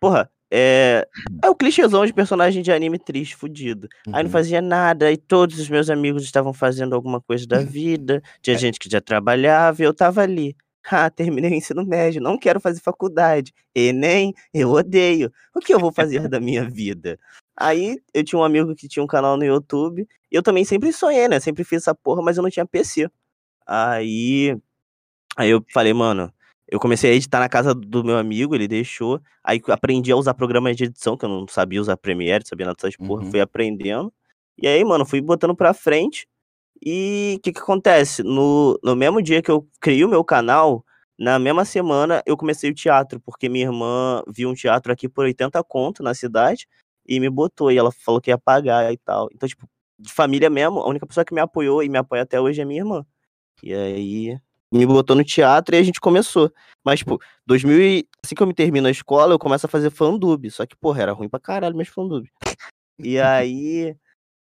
porra, 0.00 0.30
é, 0.52 1.06
é 1.42 1.50
o 1.50 1.54
clichêzão 1.54 2.04
de 2.06 2.12
personagem 2.12 2.62
de 2.62 2.72
anime 2.72 2.98
triste, 2.98 3.36
fudido. 3.36 3.88
Aí 4.06 4.22
não 4.22 4.28
Uhum. 4.28 4.32
fazia 4.32 4.60
nada, 4.62 5.10
e 5.12 5.16
todos 5.16 5.58
os 5.58 5.68
meus 5.68 5.90
amigos 5.90 6.22
estavam 6.24 6.52
fazendo 6.52 6.94
alguma 6.94 7.20
coisa 7.20 7.46
da 7.46 7.58
vida. 7.76 8.22
Tinha 8.42 8.56
gente 8.56 8.78
que 8.78 8.88
já 8.90 9.00
trabalhava 9.00 9.82
e 9.82 9.84
eu 9.84 9.94
tava 9.94 10.22
ali. 10.22 10.56
Ah, 10.88 11.10
terminei 11.10 11.50
o 11.50 11.54
ensino 11.54 11.84
médio, 11.84 12.22
não 12.22 12.38
quero 12.38 12.60
fazer 12.60 12.80
faculdade. 12.80 13.52
Enem, 13.74 14.32
eu 14.54 14.70
odeio. 14.70 15.32
O 15.54 15.58
que 15.60 15.74
eu 15.74 15.80
vou 15.80 15.92
fazer 15.92 16.28
da 16.28 16.38
minha 16.38 16.64
vida? 16.70 17.18
Aí 17.56 17.98
eu 18.14 18.22
tinha 18.22 18.38
um 18.38 18.44
amigo 18.44 18.72
que 18.76 18.86
tinha 18.86 19.02
um 19.02 19.06
canal 19.06 19.36
no 19.36 19.44
YouTube. 19.44 20.06
E 20.30 20.36
eu 20.36 20.42
também 20.44 20.64
sempre 20.64 20.92
sonhei, 20.92 21.26
né? 21.26 21.40
Sempre 21.40 21.64
fiz 21.64 21.82
essa 21.82 21.94
porra, 21.94 22.22
mas 22.22 22.36
eu 22.36 22.42
não 22.44 22.50
tinha 22.50 22.64
PC. 22.66 23.08
Aí. 23.66 24.56
Aí 25.36 25.50
eu 25.50 25.64
falei, 25.72 25.92
mano, 25.92 26.32
eu 26.68 26.80
comecei 26.80 27.12
a 27.12 27.14
editar 27.14 27.38
na 27.40 27.48
casa 27.48 27.74
do 27.74 28.02
meu 28.02 28.18
amigo, 28.18 28.54
ele 28.54 28.66
deixou. 28.66 29.20
Aí 29.44 29.60
aprendi 29.68 30.10
a 30.10 30.16
usar 30.16 30.34
programas 30.34 30.76
de 30.76 30.84
edição, 30.84 31.16
que 31.16 31.24
eu 31.24 31.28
não 31.28 31.46
sabia 31.48 31.80
usar 31.80 31.96
Premiere, 31.96 32.42
não 32.42 32.48
sabia 32.48 32.66
nada 32.66 32.76
dessas 32.76 32.96
porra. 32.96 33.24
Uhum. 33.24 33.30
Fui 33.30 33.40
aprendendo. 33.40 34.12
E 34.58 34.66
aí, 34.66 34.84
mano, 34.84 35.06
fui 35.06 35.20
botando 35.20 35.54
pra 35.54 35.72
frente. 35.72 36.26
E 36.84 37.36
o 37.38 37.40
que 37.42 37.52
que 37.52 37.60
acontece? 37.60 38.22
No, 38.22 38.78
no 38.82 38.96
mesmo 38.96 39.22
dia 39.22 39.42
que 39.42 39.50
eu 39.50 39.66
criei 39.80 40.04
o 40.04 40.08
meu 40.08 40.24
canal, 40.24 40.84
na 41.18 41.38
mesma 41.38 41.64
semana 41.64 42.22
eu 42.26 42.36
comecei 42.36 42.70
o 42.70 42.74
teatro, 42.74 43.20
porque 43.20 43.48
minha 43.48 43.66
irmã 43.66 44.22
viu 44.28 44.50
um 44.50 44.54
teatro 44.54 44.92
aqui 44.92 45.08
por 45.08 45.24
80 45.24 45.62
conto 45.64 46.02
na 46.02 46.14
cidade 46.14 46.66
e 47.06 47.20
me 47.20 47.30
botou. 47.30 47.70
E 47.70 47.78
ela 47.78 47.92
falou 47.92 48.20
que 48.20 48.30
ia 48.30 48.38
pagar 48.38 48.92
e 48.92 48.98
tal. 48.98 49.28
Então, 49.32 49.48
tipo, 49.48 49.68
de 49.98 50.12
família 50.12 50.50
mesmo, 50.50 50.80
a 50.80 50.88
única 50.88 51.06
pessoa 51.06 51.24
que 51.24 51.34
me 51.34 51.40
apoiou 51.40 51.82
e 51.82 51.88
me 51.88 51.98
apoia 51.98 52.22
até 52.22 52.40
hoje 52.40 52.60
é 52.60 52.64
minha 52.64 52.80
irmã. 52.80 53.06
E 53.62 53.74
aí 53.74 54.38
me 54.76 54.86
botou 54.86 55.16
no 55.16 55.24
teatro 55.24 55.74
e 55.74 55.78
a 55.78 55.82
gente 55.82 56.00
começou. 56.00 56.52
Mas, 56.84 57.00
tipo, 57.00 57.20
2000 57.46 57.80
e... 57.80 58.08
assim 58.24 58.34
que 58.34 58.42
eu 58.42 58.46
me 58.46 58.54
termino 58.54 58.88
a 58.88 58.90
escola, 58.90 59.34
eu 59.34 59.38
começo 59.38 59.66
a 59.66 59.68
fazer 59.68 59.90
fandub. 59.90 60.50
Só 60.50 60.66
que, 60.66 60.76
porra, 60.76 61.02
era 61.02 61.12
ruim 61.12 61.28
pra 61.28 61.40
caralho 61.40 61.76
meus 61.76 61.88
fandub. 61.88 62.28
E 62.98 63.18
aí, 63.20 63.96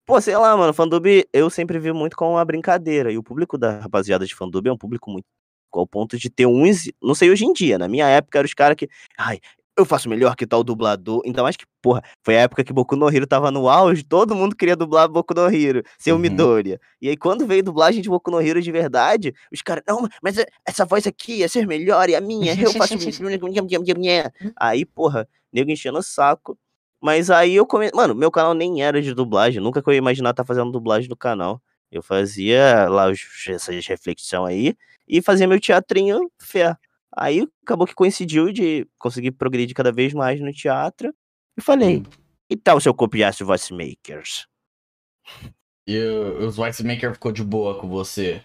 pô, 0.06 0.20
sei 0.22 0.38
lá, 0.38 0.56
mano, 0.58 0.74
fandub 0.74 1.06
eu 1.32 1.50
sempre 1.50 1.80
vi 1.80 1.92
muito 1.92 2.16
como 2.16 2.32
uma 2.32 2.46
brincadeira. 2.46 3.12
E 3.12 3.18
o 3.18 3.24
público 3.24 3.58
da 3.58 3.80
rapaziada 3.80 4.26
de 4.26 4.36
fandub 4.36 4.68
é 4.68 4.74
um 4.74 4.78
público 4.78 5.12
muito 5.12 5.26
ao 5.72 5.88
ponto 5.88 6.18
de 6.18 6.30
ter 6.30 6.46
uns, 6.46 6.92
não 7.02 7.16
sei 7.16 7.32
hoje 7.32 7.46
em 7.46 7.54
dia, 7.54 7.80
na 7.80 7.88
minha 7.88 8.08
época 8.08 8.38
eram 8.38 8.46
os 8.46 8.54
caras 8.54 8.76
que, 8.78 8.88
ai, 9.18 9.40
eu 9.78 9.86
faço 9.86 10.08
melhor 10.10 10.36
que 10.36 10.46
tal 10.46 10.64
dublador. 10.64 11.22
Então 11.26 11.46
acho 11.46 11.58
que, 11.58 11.66
porra, 11.82 12.02
foi 12.24 12.38
a 12.38 12.42
época 12.42 12.64
que 12.64 12.72
Boku 12.74 12.96
no 12.96 13.10
Hero 13.10 13.26
tava 13.28 13.50
no 13.52 13.68
auge, 13.70 14.04
todo 14.04 14.36
mundo 14.36 14.56
queria 14.56 14.76
dublar 14.76 15.08
Boku 15.08 15.34
no 15.34 15.48
Hero, 15.54 15.84
seu 15.98 16.16
Uhum. 16.16 16.22
Midoriya. 16.22 16.80
E 17.02 17.10
aí 17.10 17.18
quando 17.18 17.46
veio 17.48 17.64
dublagem 17.64 18.02
de 18.02 18.10
Boku 18.10 18.30
no 18.32 18.42
Hero 18.42 18.62
de 18.62 18.72
verdade, 18.72 19.34
os 19.52 19.62
caras, 19.62 19.84
não, 19.88 20.08
mas 20.22 20.38
é- 20.38 20.46
essa 20.66 20.86
voz 20.86 21.08
aqui 21.08 21.40
ia 21.40 21.50
ser 21.50 21.66
melhor 21.68 22.10
e 22.10 22.16
a 22.16 22.22
minha, 22.22 22.54
eu 22.60 22.72
faço 22.74 22.94
Aí, 24.56 24.86
porra, 24.86 25.28
nego 25.52 25.72
enchendo 25.72 26.00
o 26.00 26.04
saco. 26.04 26.58
Mas 27.02 27.30
aí 27.30 27.54
eu 27.56 27.66
come... 27.66 27.92
Mano, 27.94 28.16
meu 28.16 28.32
canal 28.32 28.54
nem 28.54 28.82
era 28.82 29.02
de 29.02 29.14
dublagem. 29.14 29.62
Nunca 29.62 29.82
que 29.84 29.90
eu 29.90 29.94
ia 29.94 29.98
imaginar 29.98 30.30
estar 30.30 30.46
fazendo 30.46 30.72
dublagem 30.72 31.10
no 31.10 31.18
canal. 31.18 31.62
Eu 31.92 32.02
fazia 32.02 32.88
lá 32.90 33.12
essas 33.48 33.86
reflexão 33.86 34.46
aí 34.46 34.74
e 35.08 35.22
fazia 35.22 35.46
meu 35.48 35.60
teatrinho 35.60 36.32
fé. 36.40 36.76
Aí 37.16 37.48
acabou 37.64 37.86
que 37.88 37.94
coincidiu 37.96 38.52
de 38.52 38.88
conseguir 38.98 39.32
progredir 39.32 39.76
cada 39.76 39.92
vez 39.92 40.14
mais 40.14 40.40
no 40.42 40.52
teatro. 40.52 41.14
E 41.58 41.62
falei, 41.62 41.98
Hum. 41.98 42.04
e 42.50 42.56
tal 42.58 42.80
se 42.82 42.90
eu 42.90 42.94
copiasse 42.94 43.44
o 43.44 43.46
Voice 43.46 43.72
Makers? 43.74 44.48
E 45.88 45.98
o- 45.98 46.48
os 46.48 46.56
Voice 46.56 46.84
Maker 46.84 47.14
ficou 47.14 47.32
de 47.32 47.44
boa 47.44 47.80
com 47.80 47.88
você? 47.88 48.42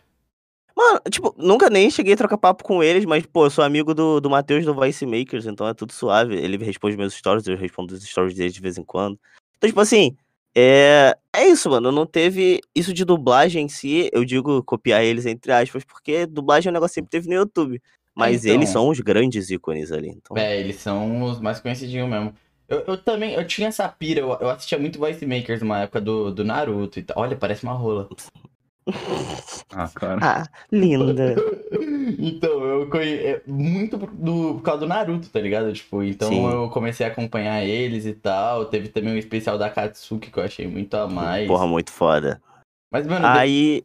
Mano, 0.77 1.01
tipo, 1.11 1.35
nunca 1.37 1.69
nem 1.69 1.91
cheguei 1.91 2.15
a 2.15 2.17
trocar 2.17 2.39
papo 2.39 2.63
com 2.63 2.83
eles, 2.83 3.05
mas, 3.05 3.27
pô, 3.27 3.47
eu 3.47 3.51
sou 3.51 3.65
amigo 3.65 3.93
do, 3.95 4.21
do 4.21 4.31
Matheus 4.31 4.65
do 4.65 4.73
Voice 4.75 5.05
Makers, 5.05 5.47
então 5.47 5.67
é 5.67 5.75
tudo 5.75 5.93
suave. 5.93 6.37
Ele 6.37 6.57
responde 6.59 6.97
meus 6.97 7.15
stories, 7.15 7.47
eu 7.49 7.57
respondo 7.57 7.95
os 7.95 8.03
stories 8.05 8.35
dele 8.35 8.51
de 8.51 8.61
vez 8.61 8.79
em 8.79 8.85
quando. 8.85 9.19
Então, 9.57 9.69
tipo 9.69 9.81
assim, 9.81 10.17
é, 10.55 11.17
é 11.35 11.47
isso, 11.49 11.69
mano. 11.69 11.91
Não 11.91 12.07
teve 12.07 12.61
isso 12.77 12.93
de 12.95 13.05
dublagem 13.05 13.65
em 13.65 13.69
si, 13.69 14.09
eu 14.13 14.25
digo 14.25 14.63
copiar 14.63 15.03
eles 15.03 15.27
entre 15.27 15.51
aspas, 15.51 15.85
porque 15.85 16.27
dublagem 16.27 16.69
é 16.69 16.71
um 16.71 16.75
negócio 16.75 16.93
que 16.93 17.01
sempre 17.01 17.11
teve 17.11 17.29
no 17.29 17.35
YouTube. 17.35 17.83
Mas 18.19 18.45
então. 18.45 18.57
eles 18.57 18.69
são 18.69 18.89
os 18.89 18.99
grandes 18.99 19.49
ícones 19.49 19.93
ali. 19.93 20.09
Então, 20.09 20.37
É, 20.37 20.59
eles 20.59 20.77
são 20.77 21.23
os 21.23 21.41
mais 21.41 21.61
conhecidinhos 21.61 22.09
mesmo. 22.09 22.35
Eu, 22.69 22.85
eu 22.87 22.99
também, 22.99 23.33
eu 23.33 23.47
tinha 23.47 23.69
essa 23.69 23.89
pira, 23.89 24.21
eu, 24.21 24.37
eu 24.41 24.51
assistia 24.51 24.79
muito 24.79 24.99
Voice 24.99 25.25
Makers 25.25 25.61
numa 25.61 25.81
época 25.81 26.01
do, 26.01 26.31
do 26.31 26.45
Naruto 26.45 26.99
e 26.99 27.03
tal. 27.03 27.17
Olha, 27.19 27.37
parece 27.37 27.63
uma 27.63 27.75
rola. 27.75 28.09
Ah, 29.71 29.87
cara. 29.95 30.19
ah, 30.23 30.47
linda. 30.73 31.37
então, 32.19 32.65
eu 32.65 32.89
conheço 32.89 33.43
muito 33.47 33.99
do, 33.99 34.55
por 34.55 34.63
causa 34.63 34.81
do 34.81 34.87
Naruto, 34.87 35.29
tá 35.29 35.39
ligado? 35.39 35.71
Tipo, 35.75 36.03
então 36.03 36.31
Sim. 36.31 36.51
eu 36.51 36.71
comecei 36.71 37.05
a 37.05 37.11
acompanhar 37.11 37.63
eles 37.63 38.07
e 38.07 38.15
tal. 38.15 38.65
Teve 38.65 38.89
também 38.89 39.13
um 39.13 39.19
especial 39.19 39.59
da 39.59 39.69
Katsuki 39.69 40.31
que 40.31 40.39
eu 40.39 40.43
achei 40.43 40.67
muito 40.67 40.95
a 40.95 41.07
mais. 41.07 41.47
Porra, 41.47 41.67
muito 41.67 41.93
foda. 41.93 42.41
Mas, 42.91 43.07
mano, 43.07 43.27
Aí. 43.27 43.85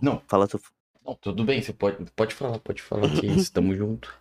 Não. 0.00 0.22
Fala 0.28 0.46
tu. 0.46 0.60
Não, 1.04 1.14
tudo 1.16 1.44
bem, 1.44 1.60
você 1.62 1.72
pode, 1.72 2.04
pode 2.16 2.34
falar, 2.34 2.58
pode 2.58 2.82
falar 2.82 3.08
que 3.10 3.26
isso, 3.26 3.52
tamo 3.52 3.74
junto. 3.76 4.12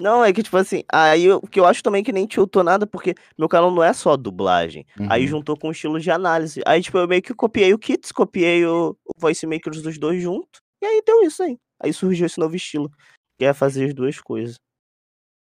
Não, 0.00 0.24
é 0.24 0.32
que, 0.32 0.42
tipo 0.42 0.56
assim, 0.56 0.82
aí 0.90 1.30
o 1.30 1.40
que 1.42 1.60
eu 1.60 1.66
acho 1.66 1.82
também 1.82 2.02
que 2.02 2.12
nem 2.12 2.26
tiltou 2.26 2.64
nada, 2.64 2.86
porque 2.86 3.14
meu 3.38 3.48
canal 3.48 3.70
não 3.70 3.82
é 3.84 3.92
só 3.92 4.16
dublagem. 4.16 4.86
Aí 5.10 5.22
Uhum. 5.22 5.28
juntou 5.28 5.56
com 5.56 5.68
o 5.68 5.72
estilo 5.72 6.00
de 6.00 6.10
análise. 6.10 6.62
Aí, 6.66 6.80
tipo, 6.82 6.96
eu 6.96 7.06
meio 7.06 7.20
que 7.22 7.34
copiei 7.34 7.74
o 7.74 7.78
Kits, 7.78 8.10
copiei 8.10 8.64
o, 8.64 8.96
o 9.04 9.12
Voice 9.20 9.46
Makers 9.46 9.82
dos 9.82 9.98
dois 9.98 10.22
juntos. 10.22 10.60
E 10.82 10.86
aí 10.86 11.02
deu 11.06 11.22
isso 11.22 11.42
aí. 11.42 11.58
Aí 11.80 11.92
surgiu 11.92 12.24
esse 12.26 12.38
novo 12.40 12.56
estilo. 12.56 12.90
Que 13.38 13.44
é 13.44 13.52
fazer 13.52 13.84
as 13.86 13.94
duas 13.94 14.18
coisas. 14.18 14.56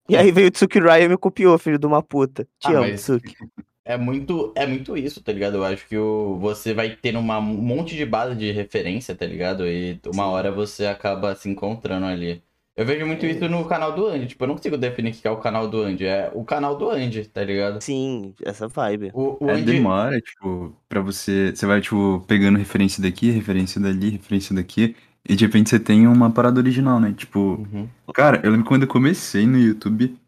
E 0.08 0.16
aí 0.16 0.32
veio 0.32 0.48
o 0.48 0.52
Tsuki 0.52 0.80
Ryan 0.80 1.04
e 1.06 1.10
me 1.10 1.18
copiou, 1.18 1.58
filho 1.60 1.78
de 1.78 1.86
uma 1.86 2.02
puta. 2.02 2.46
Te 2.60 2.68
Ah, 2.70 2.72
amo, 2.80 2.82
mas- 2.90 3.02
Tsuki. 3.04 3.36
É 3.90 3.98
muito, 3.98 4.54
é 4.56 4.68
muito 4.68 4.96
isso, 4.96 5.22
tá 5.24 5.32
ligado? 5.34 5.56
Eu 5.58 5.64
acho 5.66 5.88
que 5.88 5.98
o, 5.98 6.38
você 6.40 6.74
vai 6.76 6.96
ter 6.96 7.16
uma, 7.18 7.40
um 7.40 7.44
monte 7.60 7.96
de 7.96 8.06
base 8.06 8.36
de 8.36 8.52
referência, 8.52 9.16
tá 9.16 9.26
ligado? 9.26 9.68
E 9.68 10.00
uma 10.06 10.28
Sim. 10.28 10.30
hora 10.30 10.52
você 10.52 10.86
acaba 10.86 11.36
se 11.36 11.50
encontrando 11.50 12.06
ali. 12.06 12.44
Eu 12.76 12.86
vejo 12.86 13.06
muito 13.08 13.26
É 13.26 13.30
isso 13.32 13.50
no 13.50 13.68
canal 13.68 13.94
do 13.96 14.06
Andy. 14.08 14.28
Tipo, 14.28 14.44
eu 14.44 14.48
não 14.50 14.56
consigo 14.56 14.78
definir 14.78 15.12
o 15.14 15.16
que 15.22 15.28
é 15.28 15.32
o 15.32 15.40
canal 15.42 15.68
do 15.68 15.82
Andy. 15.82 16.06
É 16.06 16.32
o 16.36 16.46
canal 16.46 16.78
do 16.78 16.90
Andy, 16.90 17.26
tá 17.30 17.44
ligado? 17.44 17.84
Sim, 17.84 18.36
essa 18.44 18.68
vibe. 18.68 19.14
O, 19.14 19.46
o 19.48 19.50
É, 19.50 19.56
Andy. 19.56 19.66
demora, 19.66 20.20
tipo, 20.22 20.76
pra 20.88 21.02
você. 21.02 21.52
Você 21.56 21.66
vai, 21.66 21.82
tipo, 21.82 22.22
pegando 22.28 22.58
referência 22.58 23.02
daqui, 23.02 23.32
referência 23.32 23.80
dali, 23.82 24.10
referência 24.12 24.56
daqui. 24.56 24.96
E 25.28 25.36
de 25.36 25.46
repente 25.46 25.70
você 25.70 25.80
tem 25.80 26.08
uma 26.08 26.32
parada 26.32 26.60
original, 26.60 27.00
né? 27.00 27.14
Tipo, 27.14 27.68
Uhum. 27.74 27.90
cara, 28.14 28.42
eu 28.44 28.52
lembro 28.52 28.66
quando 28.68 28.84
eu 28.84 28.88
comecei 28.88 29.46
no 29.48 29.58
YouTube, 29.58 30.19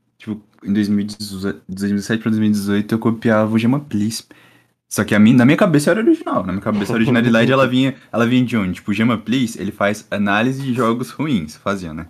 em 0.63 0.73
2018, 0.73 1.61
2017 1.67 2.21
pra 2.21 2.29
2018, 2.29 2.91
eu 2.93 2.99
copiava 2.99 3.53
o 3.53 3.57
Gema 3.57 3.79
Please. 3.79 4.23
Só 4.87 5.05
que 5.05 5.15
a 5.15 5.19
minha, 5.19 5.37
na 5.37 5.45
minha 5.45 5.57
cabeça 5.57 5.89
era 5.91 6.01
original. 6.01 6.45
Na 6.45 6.51
minha 6.51 6.61
cabeça 6.61 6.91
a 6.91 6.95
originalidade 6.95 7.51
ela 7.51 7.67
vinha, 7.67 7.95
ela 8.11 8.27
vinha 8.27 8.43
de 8.43 8.57
onde? 8.57 8.73
Tipo, 8.73 8.91
o 8.91 8.93
Gema 8.93 9.17
Please, 9.17 9.59
ele 9.59 9.71
faz 9.71 10.05
análise 10.11 10.61
de 10.61 10.73
jogos 10.73 11.11
ruins, 11.11 11.55
fazia, 11.55 11.93
né? 11.93 12.07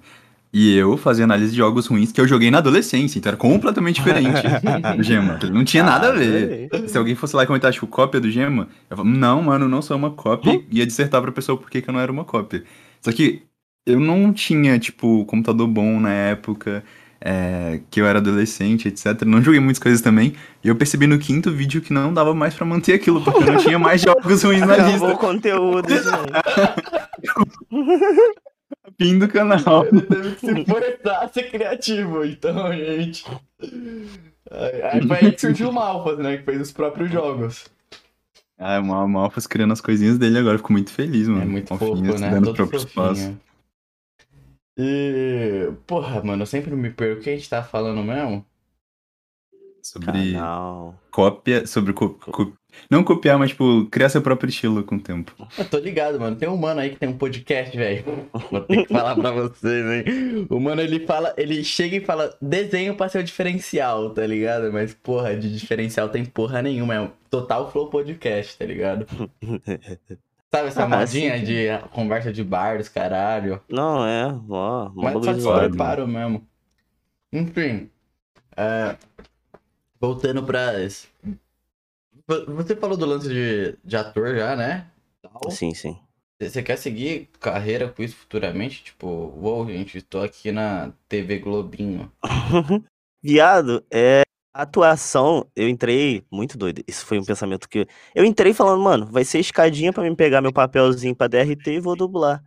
E 0.53 0.75
eu 0.75 0.97
fazia 0.97 1.23
análise 1.23 1.51
de 1.51 1.57
jogos 1.57 1.87
ruins 1.87 2.11
que 2.11 2.19
eu 2.19 2.27
joguei 2.27 2.51
na 2.51 2.57
adolescência, 2.57 3.17
então 3.17 3.29
era 3.29 3.37
completamente 3.37 3.97
diferente 3.97 4.41
do 4.97 5.03
Gema. 5.03 5.39
Não 5.49 5.63
tinha 5.63 5.83
nada 5.83 6.09
a 6.09 6.11
ver. 6.11 6.69
Se 6.87 6.97
alguém 6.97 7.15
fosse 7.15 7.35
lá 7.35 7.43
e 7.43 7.47
comentar, 7.47 7.71
tipo, 7.71 7.87
cópia 7.87 8.19
do 8.19 8.29
Gema, 8.29 8.67
eu 8.89 8.97
falava, 8.97 9.17
não, 9.17 9.43
mano, 9.43 9.69
não 9.69 9.81
sou 9.81 9.95
uma 9.95 10.11
cópia, 10.11 10.61
e 10.69 10.79
ia 10.79 10.85
dissertar 10.85 11.21
pra 11.21 11.31
pessoa 11.31 11.57
por 11.57 11.69
que 11.69 11.81
que 11.81 11.89
eu 11.89 11.93
não 11.93 12.01
era 12.01 12.11
uma 12.11 12.25
cópia. 12.25 12.63
Só 12.99 13.13
que 13.13 13.43
eu 13.85 13.99
não 13.99 14.33
tinha, 14.33 14.77
tipo, 14.77 15.23
computador 15.25 15.67
bom 15.67 15.99
na 16.01 16.11
época, 16.11 16.83
é, 17.23 17.79
que 17.91 18.01
eu 18.01 18.05
era 18.07 18.17
adolescente, 18.19 18.87
etc. 18.87 19.21
Não 19.25 19.41
joguei 19.41 19.59
muitas 19.59 19.81
coisas 19.81 20.01
também, 20.01 20.33
e 20.63 20.67
eu 20.67 20.75
percebi 20.75 21.05
no 21.07 21.19
quinto 21.19 21.51
vídeo 21.51 21.81
que 21.81 21.93
não 21.93 22.13
dava 22.13 22.33
mais 22.33 22.53
pra 22.55 22.65
manter 22.65 22.93
aquilo, 22.93 23.21
porque 23.21 23.43
eu 23.43 23.53
não 23.53 23.57
tinha 23.57 23.77
mais 23.79 24.01
jogos 24.01 24.43
ruins 24.43 24.61
na 24.61 24.73
Acabou 24.73 24.91
lista. 24.91 25.07
o 25.13 25.17
conteúdo, 25.17 25.87
gente. 25.89 26.05
Fim 28.99 29.17
do 29.19 29.27
canal. 29.27 29.85
Teve 29.85 30.31
que 30.35 30.39
se 30.45 30.65
forçar 30.65 31.23
a 31.23 31.27
ser 31.29 31.49
criativo, 31.49 32.23
então, 32.25 32.71
gente. 32.73 33.23
Aí, 34.51 35.07
foi 35.07 35.17
aí 35.17 35.31
que 35.31 35.41
surgiu 35.41 35.69
o 35.69 35.73
Malfas, 35.73 36.17
né? 36.19 36.37
Que 36.37 36.43
fez 36.43 36.61
os 36.61 36.71
próprios 36.71 37.11
jogos. 37.11 37.65
Ah, 38.59 38.79
o 38.79 38.85
Mal- 38.85 39.07
Malfas 39.07 39.47
criando 39.47 39.71
as 39.71 39.81
coisinhas 39.81 40.17
dele 40.19 40.37
agora, 40.37 40.57
fico 40.57 40.71
muito 40.71 40.91
feliz, 40.91 41.27
mano. 41.27 41.41
É 41.41 41.45
muito 41.45 41.75
fofo, 41.75 41.95
né? 42.19 42.29
dando 42.29 42.45
Todo 42.47 42.55
próprio 42.55 42.77
espaço. 42.77 43.35
E. 44.77 45.71
Porra, 45.85 46.23
mano, 46.23 46.43
eu 46.43 46.47
sempre 46.47 46.75
me 46.75 46.89
perco 46.89 47.19
o 47.19 47.23
que 47.23 47.29
a 47.29 47.35
gente 47.35 47.49
tá 47.49 47.61
falando 47.63 48.03
mesmo. 48.03 48.45
Sobre 49.83 50.05
Canal. 50.33 50.95
cópia, 51.09 51.65
sobre 51.65 51.91
co- 51.91 52.11
co- 52.13 52.53
não 52.89 53.03
copiar, 53.03 53.39
mas 53.39 53.49
tipo, 53.49 53.87
criar 53.87 54.09
seu 54.09 54.21
próprio 54.21 54.47
estilo 54.47 54.83
com 54.83 54.95
o 54.95 54.99
tempo. 55.01 55.35
Eu 55.57 55.65
tô 55.67 55.79
ligado, 55.79 56.19
mano. 56.19 56.35
Tem 56.35 56.47
um 56.47 56.55
mano 56.55 56.79
aí 56.79 56.91
que 56.91 56.97
tem 56.99 57.09
um 57.09 57.17
podcast, 57.17 57.75
velho. 57.75 58.03
Vou 58.51 58.61
ter 58.61 58.85
que 58.85 58.93
falar 58.93 59.15
pra 59.15 59.31
vocês, 59.31 59.85
hein? 60.07 60.45
O 60.51 60.59
mano, 60.59 60.81
ele 60.81 60.99
fala, 61.07 61.33
ele 61.35 61.63
chega 61.63 61.95
e 61.97 62.05
fala 62.05 62.37
desenho 62.39 62.95
pra 62.95 63.09
ser 63.09 63.17
o 63.19 63.23
diferencial, 63.23 64.11
tá 64.11 64.25
ligado? 64.25 64.71
Mas, 64.71 64.93
porra, 64.93 65.35
de 65.35 65.51
diferencial 65.51 66.09
tem 66.09 66.23
porra 66.25 66.61
nenhuma. 66.61 66.93
É 66.93 67.01
um 67.01 67.09
total 67.31 67.71
flow 67.71 67.89
podcast, 67.89 68.55
tá 68.59 68.65
ligado? 68.65 69.07
Sabe 70.53 70.67
essa 70.67 70.83
Ah, 70.83 70.87
modinha 70.87 71.37
sim. 71.37 71.45
de 71.45 71.67
conversa 71.93 72.31
de 72.33 72.43
bar 72.43 72.77
dos 72.77 72.89
caralho? 72.89 73.61
Não, 73.69 74.05
é, 74.05 74.25
ó, 74.49 74.89
Mas 74.93 75.13
só 75.13 75.19
que 75.19 75.25
de 75.35 75.41
só 75.41 75.47
zoado, 75.49 75.59
zoado. 75.59 75.69
preparo 75.69 76.07
mesmo. 76.07 76.45
Enfim. 77.31 77.89
é, 78.57 78.97
voltando 79.99 80.43
pra. 80.43 80.73
Vo- 82.27 82.45
Você 82.55 82.75
falou 82.75 82.97
do 82.97 83.05
lance 83.05 83.29
de, 83.29 83.77
de 83.83 83.95
ator 83.95 84.35
já, 84.35 84.55
né? 84.55 84.87
Tal. 85.21 85.49
Sim, 85.51 85.73
sim. 85.73 85.97
Você 86.41 86.61
quer 86.63 86.75
seguir 86.77 87.29
carreira 87.39 87.87
com 87.87 88.01
isso 88.03 88.15
futuramente? 88.17 88.83
Tipo, 88.83 89.07
uou, 89.07 89.67
gente, 89.69 89.99
estou 89.99 90.23
aqui 90.23 90.51
na 90.51 90.91
TV 91.07 91.37
Globinho. 91.39 92.11
Viado, 93.23 93.85
é. 93.93 94.23
Atuação, 94.53 95.49
eu 95.55 95.69
entrei 95.69 96.25
muito 96.29 96.57
doido. 96.57 96.83
Isso 96.85 97.05
foi 97.05 97.17
um 97.17 97.23
pensamento 97.23 97.69
que. 97.69 97.87
Eu 98.13 98.25
entrei 98.25 98.53
falando, 98.53 98.81
mano, 98.83 99.05
vai 99.09 99.23
ser 99.23 99.39
escadinha 99.39 99.93
pra 99.93 100.03
mim 100.03 100.13
pegar 100.13 100.41
meu 100.41 100.51
papelzinho 100.51 101.15
pra 101.15 101.27
DRT 101.27 101.71
e 101.75 101.79
vou 101.79 101.95
dublar. 101.95 102.43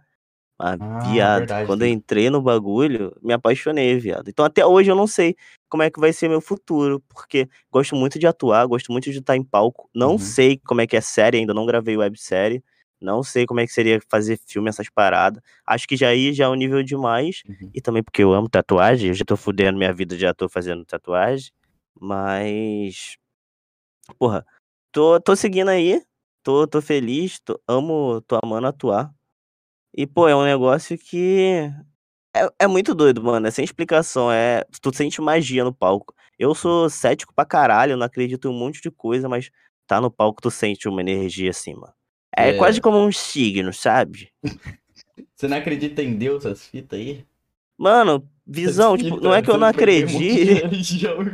Ah, 0.59 0.77
Ah, 0.79 0.99
viado, 1.03 1.41
verdade, 1.41 1.67
quando 1.67 1.83
eu 1.83 1.89
entrei 1.89 2.31
no 2.31 2.43
bagulho, 2.43 3.17
me 3.23 3.33
apaixonei, 3.33 3.99
viado. 3.99 4.29
Então 4.29 4.45
até 4.45 4.65
hoje 4.67 4.91
eu 4.91 4.97
não 4.97 5.07
sei 5.07 5.35
como 5.69 5.83
é 5.83 5.91
que 5.91 6.01
vai 6.01 6.13
ser 6.13 6.29
meu 6.29 6.41
futuro, 6.41 7.01
porque 7.09 7.49
gosto 7.73 7.97
muito 7.97 8.19
de 8.19 8.27
atuar, 8.27 8.67
gosto 8.67 8.93
muito 8.93 9.11
de 9.11 9.19
estar 9.19 9.37
em 9.37 9.43
palco. 9.45 9.89
Não 9.95 10.13
Uhum. 10.13 10.19
sei 10.19 10.59
como 10.67 10.81
é 10.83 10.87
que 10.87 10.97
é 10.97 11.01
série, 11.01 11.39
ainda 11.39 11.55
não 11.55 11.67
gravei 11.67 11.97
websérie. 11.97 12.63
Não 13.01 13.23
sei 13.23 13.47
como 13.47 13.61
é 13.61 13.67
que 13.67 13.73
seria 13.73 14.01
fazer 14.11 14.39
filme, 14.47 14.69
essas 14.69 14.89
paradas. 14.91 15.43
Acho 15.67 15.89
que 15.89 15.97
já 15.97 16.09
aí 16.09 16.33
já 16.35 16.45
é 16.45 16.49
um 16.49 16.55
nível 16.55 16.83
demais. 16.83 17.43
Uhum. 17.49 17.71
E 17.75 17.81
também 17.81 18.03
porque 18.03 18.23
eu 18.23 18.33
amo 18.35 18.49
tatuagem, 18.49 19.09
eu 19.09 19.15
já 19.15 19.25
tô 19.25 19.37
fudendo 19.37 19.79
minha 19.79 19.93
vida 19.93 20.17
de 20.17 20.27
ator 20.27 20.49
fazendo 20.51 20.85
tatuagem. 20.85 21.51
Mas. 22.01 23.17
Porra, 24.19 24.45
tô, 24.93 25.21
tô 25.21 25.35
seguindo 25.37 25.69
aí, 25.69 26.03
tô, 26.43 26.67
tô 26.67 26.83
feliz, 26.83 27.41
tô, 27.41 27.61
amo, 27.67 28.21
tô 28.23 28.39
amando 28.43 28.67
atuar. 28.67 29.13
E, 29.97 30.07
pô, 30.07 30.29
é 30.29 30.37
um 30.37 30.45
negócio 30.45 30.99
que. 30.99 31.71
É, 32.37 32.49
é 32.61 32.67
muito 32.67 32.95
doido, 32.95 33.23
mano. 33.23 33.47
É 33.47 33.51
sem 33.51 33.65
explicação. 33.65 34.31
É, 34.31 34.65
tu 34.83 34.95
sente 34.95 35.21
magia 35.21 35.63
no 35.65 35.73
palco. 35.73 36.15
Eu 36.39 36.55
sou 36.55 36.91
cético 36.91 37.33
pra 37.35 37.45
caralho, 37.45 37.97
não 37.97 38.07
acredito 38.07 38.49
em 38.49 38.51
um 38.51 38.59
monte 38.59 38.83
de 38.83 38.91
coisa, 38.91 39.29
mas 39.29 39.51
tá 39.87 40.01
no 40.01 40.11
palco, 40.11 40.43
tu 40.43 40.51
sente 40.51 40.89
uma 40.89 41.01
energia 41.01 41.51
assim, 41.51 41.75
mano. 41.75 41.93
É, 42.37 42.49
É. 42.49 42.53
quase 42.55 42.81
como 42.81 42.99
um 42.99 43.13
signo, 43.13 43.73
sabe? 43.73 44.33
Você 45.37 45.47
não 45.47 45.57
acredita 45.57 46.03
em 46.03 46.17
Deus, 46.17 46.45
essas 46.45 46.67
fitas 46.67 46.99
aí? 46.99 47.25
Mano, 47.79 48.29
visão, 48.47 48.97
tipo, 48.97 49.21
não 49.21 49.35
é 49.35 49.43
que 49.43 49.51
eu 49.51 49.59
não 49.59 49.67
acredito. 49.69 50.21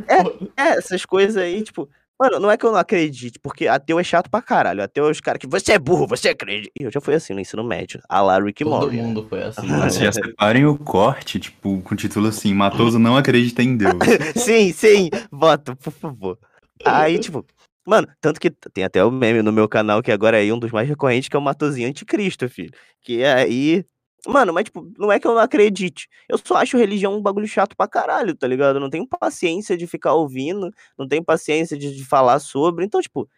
É, 0.08 0.22
É, 0.56 0.78
essas 0.78 1.04
coisas 1.04 1.36
aí, 1.36 1.62
tipo. 1.62 1.88
Mano, 2.22 2.38
não 2.38 2.50
é 2.50 2.56
que 2.58 2.66
eu 2.66 2.70
não 2.70 2.78
acredite, 2.78 3.38
porque 3.38 3.66
ateu 3.66 3.98
é 3.98 4.04
chato 4.04 4.28
pra 4.28 4.42
caralho. 4.42 4.82
Ateu 4.82 5.06
é 5.08 5.10
os 5.10 5.22
caras 5.22 5.40
que 5.40 5.46
você 5.46 5.72
é 5.72 5.78
burro, 5.78 6.06
você 6.06 6.28
acredita. 6.28 6.70
E 6.78 6.82
eu 6.84 6.90
já 6.90 7.00
fui 7.00 7.14
assim 7.14 7.32
no 7.32 7.40
ensino 7.40 7.64
médio. 7.64 7.98
A 8.06 8.20
lá 8.20 8.38
Rick 8.38 8.62
Todo 8.62 8.72
Morty. 8.78 8.96
mundo 8.96 9.26
foi 9.26 9.42
assim. 9.42 9.66
Mas 9.66 9.96
já 9.96 10.12
separem 10.12 10.66
o 10.66 10.76
corte, 10.76 11.40
tipo, 11.40 11.80
com 11.80 11.94
o 11.94 11.96
título 11.96 12.28
assim, 12.28 12.52
Matoso 12.52 12.98
não 12.98 13.16
acredita 13.16 13.62
em 13.62 13.74
Deus. 13.74 13.94
sim, 14.36 14.70
sim, 14.70 15.08
bota, 15.32 15.74
por 15.74 15.94
favor. 15.94 16.38
Aí, 16.84 17.18
tipo, 17.18 17.42
mano, 17.86 18.06
tanto 18.20 18.38
que 18.38 18.50
tem 18.50 18.84
até 18.84 19.02
o 19.02 19.10
meme 19.10 19.40
no 19.40 19.50
meu 19.50 19.66
canal, 19.66 20.02
que 20.02 20.12
agora 20.12 20.44
é 20.44 20.52
um 20.52 20.58
dos 20.58 20.72
mais 20.72 20.86
recorrentes, 20.86 21.30
que 21.30 21.36
é 21.36 21.38
o 21.38 21.42
Matozinho 21.42 21.88
Anticristo, 21.88 22.46
filho. 22.50 22.70
Que 23.00 23.22
é 23.22 23.32
aí. 23.32 23.82
Mano, 24.26 24.52
mas, 24.52 24.64
tipo, 24.64 24.90
não 24.98 25.10
é 25.10 25.18
que 25.18 25.26
eu 25.26 25.34
não 25.34 25.40
acredite. 25.40 26.08
Eu 26.28 26.38
só 26.38 26.56
acho 26.56 26.76
religião 26.76 27.16
um 27.16 27.22
bagulho 27.22 27.46
chato 27.46 27.76
pra 27.76 27.88
caralho, 27.88 28.36
tá 28.36 28.46
ligado? 28.46 28.76
Eu 28.76 28.80
não 28.80 28.90
tenho 28.90 29.06
paciência 29.06 29.76
de 29.76 29.86
ficar 29.86 30.14
ouvindo, 30.14 30.70
não 30.98 31.08
tenho 31.08 31.24
paciência 31.24 31.76
de, 31.76 31.94
de 31.94 32.04
falar 32.04 32.38
sobre. 32.38 32.84
Então, 32.84 33.00
tipo, 33.00 33.28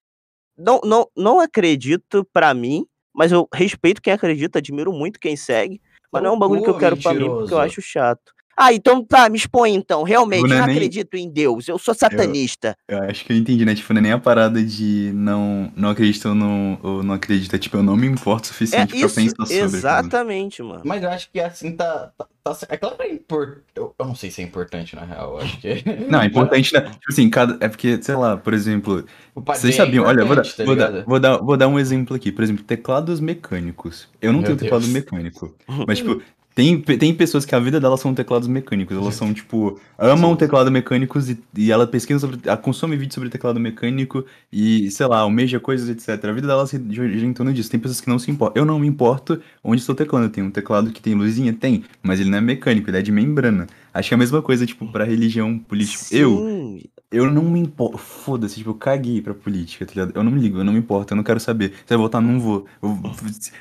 não, 0.57 0.81
não, 0.85 1.09
não 1.17 1.41
acredito 1.41 2.27
pra 2.33 2.53
mim, 2.55 2.87
mas 3.15 3.33
eu 3.33 3.49
respeito 3.53 4.03
quem 4.03 4.13
acredita, 4.13 4.59
admiro 4.59 4.93
muito 4.93 5.21
quem 5.21 5.37
segue. 5.37 5.81
Mas 6.11 6.23
não 6.23 6.31
é 6.31 6.33
um 6.35 6.39
bagulho 6.39 6.63
que 6.63 6.71
eu 6.71 6.79
quero 6.79 6.97
pra 7.03 7.15
mim, 7.15 7.29
porque 7.31 7.55
eu 7.55 7.59
acho 7.59 7.81
chato. 7.81 8.33
Ah, 8.57 8.73
então 8.73 9.03
tá, 9.05 9.29
me 9.29 9.37
expõe 9.39 9.75
então. 9.75 10.03
Realmente, 10.03 10.43
Não 10.49 10.57
é 10.57 10.59
não 10.61 10.67
nem- 10.67 10.77
acredito 10.77 11.15
em 11.17 11.29
Deus. 11.31 11.67
Eu 11.69 11.79
sou 11.79 11.95
satanista. 11.95 12.77
Eu 12.87 13.03
acho 13.05 13.25
que 13.25 13.33
eu 13.33 13.37
entendi, 13.37 13.65
né? 13.65 13.75
Tipo, 13.75 13.93
não 13.95 13.99
é 14.01 14.03
nem 14.03 14.13
a 14.13 14.19
parada 14.19 14.63
de 14.63 15.11
não, 15.15 15.73
não 15.75 15.89
acredita 15.91 16.29
ou 16.29 16.35
não, 16.35 16.79
ou 16.83 17.03
não 17.03 17.15
acredita. 17.15 17.59
Tipo, 17.59 17.79
eu 17.79 17.83
não 17.83 17.97
me 17.97 18.07
importo 18.07 18.49
o 18.49 18.51
É 18.51 18.53
suficiente 18.53 18.89
pra 18.91 18.99
isso, 18.99 19.15
pensar 19.15 19.37
sobre. 19.47 19.55
aquilo. 19.63 19.77
exatamente, 19.77 20.63
mano. 20.63 20.83
Mas 20.85 21.03
eu 21.03 21.09
acho 21.11 21.31
que 21.31 21.41
assim 21.41 21.73
tá. 21.73 22.13
tá, 22.17 22.27
tá 22.55 22.67
é 22.69 22.77
claro 22.77 22.97
que 22.97 23.03
é 23.05 23.13
importante. 23.13 23.63
Eu, 23.75 23.95
eu 23.99 24.07
não 24.07 24.15
sei 24.15 24.31
se 24.31 24.43
é 24.43 24.45
importante, 24.45 24.95
na 24.95 25.05
real. 25.05 25.33
Eu 25.33 25.39
acho 25.39 25.59
que. 25.59 25.83
Não, 26.11 26.21
é 26.21 26.27
importante, 26.27 26.75
né? 26.75 26.81
Tipo 26.83 26.99
assim, 27.11 27.31
cada. 27.31 27.57
É 27.65 27.69
porque, 27.69 28.03
sei 28.03 28.15
lá, 28.17 28.37
por 28.37 28.53
exemplo, 28.53 29.05
vocês 29.35 29.75
é 29.75 29.77
sabiam, 29.79 30.05
olha, 30.05 30.25
vou 30.25 30.37
dar, 30.37 30.43
tá 30.45 30.65
vou, 30.65 30.77
dar, 30.77 31.05
vou, 31.05 31.21
dar, 31.21 31.37
vou 31.39 31.57
dar 31.57 31.69
um 31.69 31.79
exemplo 31.79 32.15
aqui. 32.15 32.31
Por 32.31 32.43
exemplo, 32.45 32.63
teclados 32.65 33.19
mecânicos. 33.19 34.09
Eu 34.21 34.33
não 34.33 34.41
Meu 34.41 34.49
tenho 34.49 34.59
teclado 34.59 34.83
Deus. 34.83 34.93
mecânico. 34.93 35.55
Mas, 35.87 35.99
tipo, 35.99 36.21
tem, 36.55 36.81
tem 36.81 37.15
pessoas 37.15 37.45
que 37.45 37.55
a 37.55 37.59
vida 37.59 37.81
delas 37.81 38.01
são 38.01 38.15
teclados 38.15 38.47
mecânicos. 38.47 38.97
Elas 38.97 39.15
são, 39.15 39.33
tipo, 39.33 39.81
amam 39.97 40.37
teclado 40.37 40.71
mecânicos 40.71 41.31
e, 41.31 41.39
e 41.57 41.73
ela 41.73 41.87
pesquisa 41.87 42.21
sobre. 42.21 42.39
Ela 42.45 42.57
consome 42.57 42.97
vídeos 42.97 43.15
sobre 43.15 43.31
teclado 43.31 43.59
mecânico 43.59 44.25
e, 44.53 44.91
sei 44.91 45.07
lá, 45.07 45.21
almeja 45.21 45.59
coisas, 45.59 45.89
etc. 45.89 46.25
A 46.25 46.33
vida 46.33 46.47
delas 46.47 46.71
gira 46.71 47.09
gira 47.09 47.27
em 47.27 47.33
torno 47.33 47.53
disso. 47.53 47.71
Tem 47.71 47.81
pessoas 47.81 48.01
que 48.01 48.09
não 48.09 48.19
se 48.19 48.31
importam. 48.31 48.61
Eu 48.61 48.67
não 48.67 48.79
me 48.79 48.87
importo 48.87 49.41
onde 49.65 49.81
estou 49.81 49.95
teclando. 49.95 50.27
Eu 50.27 50.31
tenho 50.31 50.47
um 50.47 50.51
teclado 50.51 50.91
que 50.91 51.01
tem 51.01 51.15
luzinha? 51.15 51.53
Tem. 51.55 51.85
Mas 52.03 52.21
ele 52.21 52.29
não 52.29 52.39
é 52.39 52.43
mecânico, 52.43 52.91
ele 52.91 52.99
é 52.99 53.03
de 53.03 53.13
membrana. 53.13 53.67
Acho 53.95 54.09
que 54.09 54.15
é 54.15 54.17
a 54.17 54.19
mesma 54.19 54.43
coisa, 54.43 54.67
tipo, 54.67 54.87
pra 54.91 55.05
religião 55.05 55.59
política. 55.59 56.05
Sim, 56.05 56.17
eu 56.17 56.81
não 57.13 57.43
me 57.43 57.61
importo. 57.61 57.99
Foda-se, 57.99 58.57
tipo, 58.57 58.71
eu 58.71 58.75
caguei 58.75 59.21
pra 59.21 59.35
política, 59.35 59.85
tá 59.85 59.93
ligado? 59.93 60.13
Eu 60.15 60.23
não 60.25 60.33
me 60.33 60.41
ligo, 60.41 60.59
eu 60.59 60.65
não 60.65 60.73
me 60.73 60.79
importo, 60.79 61.13
eu 61.13 61.17
não 61.17 61.23
quero 61.25 61.39
saber. 61.39 61.71
Se 61.71 61.85
vai 61.91 61.99
votar, 61.99 62.21
não 62.23 62.41
vou. 62.41 62.67
Eu- 62.83 62.99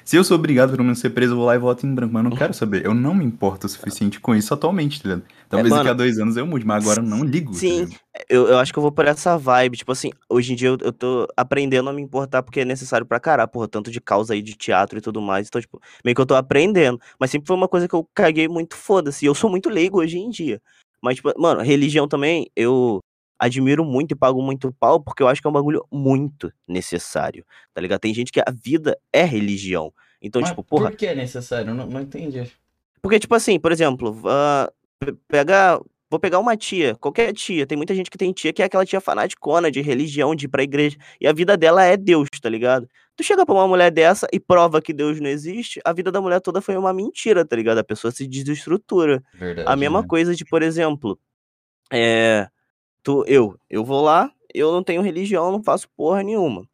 se 0.06 0.16
eu 0.16 0.24
sou 0.24 0.38
obrigado, 0.38 0.72
pelo 0.72 0.84
menos, 0.84 1.00
a 1.00 1.02
ser 1.02 1.10
preso, 1.10 1.34
eu 1.34 1.38
vou 1.38 1.46
lá 1.46 1.56
e 1.56 1.60
voto 1.60 1.86
em 1.86 1.94
branco, 1.94 2.14
mas 2.14 2.24
eu 2.24 2.30
não 2.30 2.38
quero 2.38 2.54
saber. 2.54 2.86
Eu 2.86 2.94
não 2.94 3.14
me 3.14 3.26
importo 3.26 3.68
o 3.68 3.70
suficiente 3.70 4.20
com 4.20 4.34
isso 4.36 4.54
atualmente, 4.54 5.02
tá 5.02 5.10
ligado? 5.10 5.24
Talvez 5.50 5.70
daqui 5.70 5.82
a 5.82 5.84
mano. 5.86 5.98
dois 5.98 6.18
anos 6.20 6.38
eu 6.38 6.48
mude, 6.48 6.66
mas 6.66 6.84
agora 6.84 7.00
eu 7.02 7.06
não 7.06 7.24
ligo. 7.24 7.52
tá 7.52 7.60
Sim. 7.60 7.80
ligado? 7.86 8.00
eu, 8.30 8.48
eu 8.48 8.58
acho 8.60 8.72
que 8.72 8.80
eu 8.80 8.84
vou 8.84 8.92
por 8.92 9.06
essa 9.06 9.38
vibe. 9.38 9.78
Tipo 9.78 9.92
assim, 9.92 10.12
hoje 10.30 10.54
em 10.54 10.56
dia 10.56 10.70
eu, 10.70 10.78
eu 10.82 10.94
tô 10.94 11.28
aprendendo 11.36 11.90
a 11.90 11.94
me 11.94 12.02
importar 12.02 12.44
porque 12.44 12.62
é 12.62 12.66
necessário 12.66 13.06
pra 13.06 13.20
caralho, 13.20 13.50
porra, 13.50 13.68
tanto 13.68 13.92
de 13.92 14.00
causa 14.00 14.34
aí 14.34 14.42
de 14.42 14.54
teatro 14.56 14.98
e 14.98 15.02
tudo 15.02 15.22
mais. 15.22 15.48
Então, 15.48 15.60
tipo, 15.62 15.80
meio 16.06 16.16
que 16.16 16.22
eu 16.22 16.26
tô 16.26 16.36
aprendendo. 16.36 17.00
Mas 17.20 17.32
sempre 17.32 17.48
foi 17.48 17.56
uma 17.56 17.68
coisa 17.68 17.88
que 17.88 17.94
eu 17.96 18.08
caguei 18.14 18.48
muito, 18.48 18.76
foda-se. 18.76 19.26
E 19.26 19.28
eu 19.28 19.36
sou 19.36 19.50
muito 19.50 19.70
leigo 19.70 20.00
hoje 20.00 20.18
em 20.18 20.30
dia. 20.30 20.62
Mas, 21.04 21.16
tipo, 21.16 21.34
mano, 21.38 21.62
religião 21.62 22.08
também, 22.08 22.48
eu 22.56 23.00
admiro 23.42 23.84
muito 23.84 24.12
e 24.12 24.16
pago 24.16 24.40
muito 24.40 24.72
pau 24.72 25.02
porque 25.02 25.24
eu 25.24 25.28
acho 25.28 25.42
que 25.42 25.48
é 25.48 25.50
um 25.50 25.54
bagulho 25.54 25.84
muito 25.92 26.54
necessário, 26.68 27.44
tá 27.74 27.82
ligado? 27.82 28.00
Tem 28.00 28.14
gente 28.14 28.32
que 28.32 28.40
a 28.40 28.52
vida 28.52 28.96
é 29.12 29.24
religião. 29.24 29.92
Então, 30.22 30.42
Mas 30.42 30.52
tipo, 30.52 30.64
porra, 30.64 30.92
Por 30.92 30.98
que 30.98 31.08
é 31.08 31.16
necessário? 31.16 31.74
Não, 31.74 31.88
não 31.88 32.02
entendi. 32.02 32.48
porque, 33.02 33.20
tipo 33.20 33.34
assim, 33.34 33.60
por 33.60 33.72
exemplo, 33.72 34.16
pegar. 35.28 35.80
Vou 36.08 36.20
pegar 36.20 36.40
uma 36.40 36.58
tia, 36.58 36.94
qualquer 36.96 37.32
tia. 37.32 37.66
Tem 37.66 37.78
muita 37.78 37.96
gente 37.96 38.12
que 38.12 38.18
tem 38.18 38.34
tia 38.34 38.52
que 38.52 38.62
é 38.62 38.66
aquela 38.66 38.86
tia 38.86 39.00
fanaticona 39.00 39.72
de 39.72 39.80
religião, 39.80 40.36
de 40.36 40.46
ir 40.46 40.50
pra 40.50 40.62
igreja. 40.62 40.98
E 41.22 41.26
a 41.26 41.32
vida 41.32 41.56
dela 41.56 41.86
é 41.86 41.96
Deus, 41.96 42.28
tá 42.42 42.50
ligado? 42.50 42.86
Tu 43.16 43.24
chega 43.24 43.46
pra 43.46 43.56
uma 43.56 43.66
mulher 43.66 43.90
dessa 43.90 44.28
e 44.32 44.38
prova 44.38 44.82
que 44.82 44.92
Deus 44.92 45.22
não 45.22 45.30
existe, 45.30 45.80
a 45.86 45.94
vida 45.94 46.12
da 46.12 46.20
mulher 46.20 46.42
toda 46.42 46.60
foi 46.62 46.76
uma 46.76 46.92
mentira, 46.92 47.46
tá 47.46 47.56
ligado? 47.56 47.78
A 47.78 47.84
pessoa 47.84 48.12
se 48.12 48.28
desestrutura. 48.28 49.24
Verdade. 49.34 49.66
A 49.66 49.74
mesma 49.78 50.02
né? 50.02 50.08
coisa 50.08 50.36
de, 50.36 50.44
por 50.44 50.62
exemplo, 50.62 51.18
é. 51.92 52.50
Tu, 53.04 53.24
eu, 53.28 53.56
eu 53.70 53.84
vou 53.84 54.02
lá, 54.02 54.32
eu 54.54 54.72
não 54.72 54.84
tenho 54.84 55.02
religião, 55.02 55.52
não 55.52 55.64
faço 55.64 55.88
porra 55.96 56.22
nenhuma. 56.24 56.66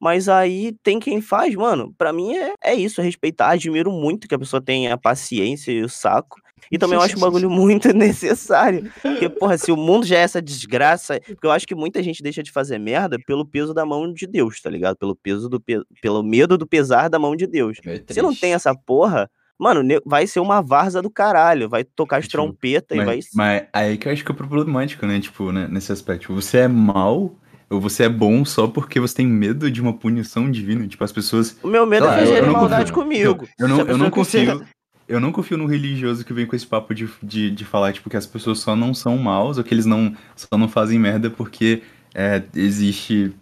Mas 0.00 0.28
aí 0.28 0.72
tem 0.82 1.00
quem 1.00 1.20
faz, 1.20 1.54
mano. 1.56 1.92
Pra 1.98 2.12
mim 2.12 2.36
é, 2.36 2.52
é 2.62 2.74
isso, 2.74 3.00
é 3.00 3.04
respeitar. 3.04 3.50
Admiro 3.50 3.90
muito 3.90 4.28
que 4.28 4.34
a 4.34 4.38
pessoa 4.38 4.60
tenha 4.62 4.94
a 4.94 4.98
paciência 4.98 5.72
e 5.72 5.82
o 5.82 5.88
saco. 5.88 6.40
E 6.70 6.78
também 6.78 6.96
eu 6.96 7.02
acho 7.02 7.16
um 7.16 7.20
bagulho 7.20 7.50
muito 7.50 7.92
necessário. 7.92 8.92
Porque, 9.02 9.28
porra, 9.28 9.58
se 9.58 9.72
o 9.72 9.76
mundo 9.76 10.06
já 10.06 10.16
é 10.18 10.20
essa 10.20 10.40
desgraça. 10.40 11.20
Porque 11.26 11.44
eu 11.46 11.50
acho 11.50 11.66
que 11.66 11.74
muita 11.74 12.00
gente 12.00 12.22
deixa 12.22 12.44
de 12.44 12.52
fazer 12.52 12.78
merda 12.78 13.18
pelo 13.26 13.44
peso 13.44 13.74
da 13.74 13.84
mão 13.84 14.12
de 14.12 14.26
Deus, 14.28 14.60
tá 14.60 14.70
ligado? 14.70 14.96
Pelo 14.96 15.16
peso 15.16 15.48
do 15.48 15.60
pe- 15.60 15.82
pelo 16.00 16.22
medo 16.22 16.56
do 16.56 16.66
pesar 16.66 17.08
da 17.10 17.18
mão 17.18 17.34
de 17.34 17.46
Deus. 17.48 17.78
Meio 17.84 18.04
Se 18.08 18.22
não 18.22 18.32
tem 18.34 18.54
essa 18.54 18.72
porra, 18.76 19.28
mano, 19.58 19.82
vai 20.06 20.26
ser 20.26 20.40
uma 20.40 20.62
varza 20.62 21.02
do 21.02 21.10
caralho. 21.10 21.68
Vai 21.68 21.84
tocar 21.84 22.18
as 22.18 22.24
Tipo, 22.24 22.32
trompetas 22.32 22.96
e 22.98 23.04
vai. 23.04 23.20
Mas, 23.34 23.62
aí 23.72 23.96
que 23.96 24.08
eu 24.08 24.12
acho 24.12 24.24
que 24.24 24.30
é 24.32 24.34
problemático, 24.34 25.04
né? 25.06 25.18
Tipo, 25.20 25.50
né, 25.52 25.66
nesse 25.70 25.90
aspecto. 25.92 26.32
Você 26.34 26.58
é 26.58 26.68
mal 26.68 27.34
ou 27.70 27.80
você 27.80 28.04
é 28.04 28.08
bom 28.08 28.44
só 28.44 28.66
porque 28.66 28.98
você 28.98 29.16
tem 29.16 29.26
medo 29.26 29.70
de 29.70 29.80
uma 29.82 29.92
punição 29.92 30.50
divina. 30.50 30.86
Tipo, 30.86 31.04
as 31.04 31.12
pessoas. 31.12 31.58
O 31.62 31.68
meu 31.68 31.84
medo 31.84 32.06
lá, 32.06 32.18
é 32.18 32.22
eu- 32.22 32.26
fazer 32.26 32.42
eu 32.44 32.52
maldade 32.52 32.92
confio. 32.92 33.34
comigo. 33.34 33.48
Eu 33.58 33.66
a 33.66 33.68
não, 33.68 33.80
eu 33.80 33.98
não 33.98 34.10
confio. 34.10 34.64
Eu 35.06 35.20
não 35.20 35.32
confio 35.32 35.56
no 35.56 35.64
religioso 35.66 36.22
que 36.22 36.34
vem 36.34 36.44
com 36.44 36.54
esse 36.54 36.66
papo 36.66 36.94
de, 36.94 37.08
de, 37.22 37.50
de 37.50 37.64
falar, 37.64 37.94
tipo, 37.94 38.10
que 38.10 38.16
as 38.16 38.26
pessoas 38.26 38.58
só 38.58 38.76
não 38.76 38.92
são 38.92 39.16
maus 39.16 39.56
ou 39.56 39.64
que 39.64 39.72
eles 39.72 39.86
não, 39.86 40.14
só 40.36 40.58
não 40.58 40.68
fazem 40.68 40.98
merda 40.98 41.30
porque 41.30 41.82
é, 42.14 42.42
existe, 42.54 43.32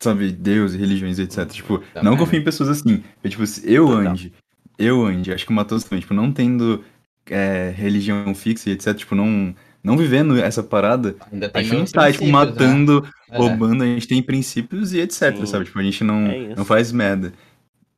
sabe, 0.00 0.32
Deus 0.32 0.74
e 0.74 0.78
religiões, 0.78 1.18
etc. 1.20 1.46
Tipo, 1.48 1.78
Tá 1.94 2.02
não 2.02 2.16
confio 2.16 2.40
em 2.40 2.44
pessoas 2.44 2.68
assim. 2.70 3.04
Eu, 3.22 3.30
tipo, 3.30 3.46
se 3.46 3.72
eu 3.72 3.86
Total. 3.86 4.16
Eu 4.80 5.04
ande, 5.04 5.32
acho 5.32 5.44
que 5.46 5.52
o 5.52 5.54
Matheus 5.54 5.84
também, 5.84 6.00
tipo, 6.00 6.14
não 6.14 6.32
tendo 6.32 6.82
é, 7.28 7.72
religião 7.76 8.34
fixa 8.34 8.68
e 8.70 8.72
etc, 8.72 8.94
tipo, 8.96 9.14
não, 9.14 9.54
não 9.84 9.96
vivendo 9.96 10.36
essa 10.38 10.62
parada, 10.62 11.14
Ainda 11.32 11.50
a 11.54 11.62
gente 11.62 11.76
não 11.76 11.84
tá, 11.84 12.10
tipo, 12.10 12.24
né? 12.24 12.30
matando, 12.32 13.06
É. 13.30 13.36
roubando, 13.36 13.82
a 13.82 13.86
gente 13.86 14.08
tem 14.08 14.22
princípios 14.22 14.92
e 14.92 15.00
etc, 15.00 15.36
Sim. 15.36 15.46
sabe? 15.46 15.64
Tipo, 15.66 15.78
a 15.78 15.82
gente 15.82 16.02
não, 16.04 16.26
É 16.26 16.54
não 16.56 16.64
faz 16.64 16.90
merda. 16.92 17.32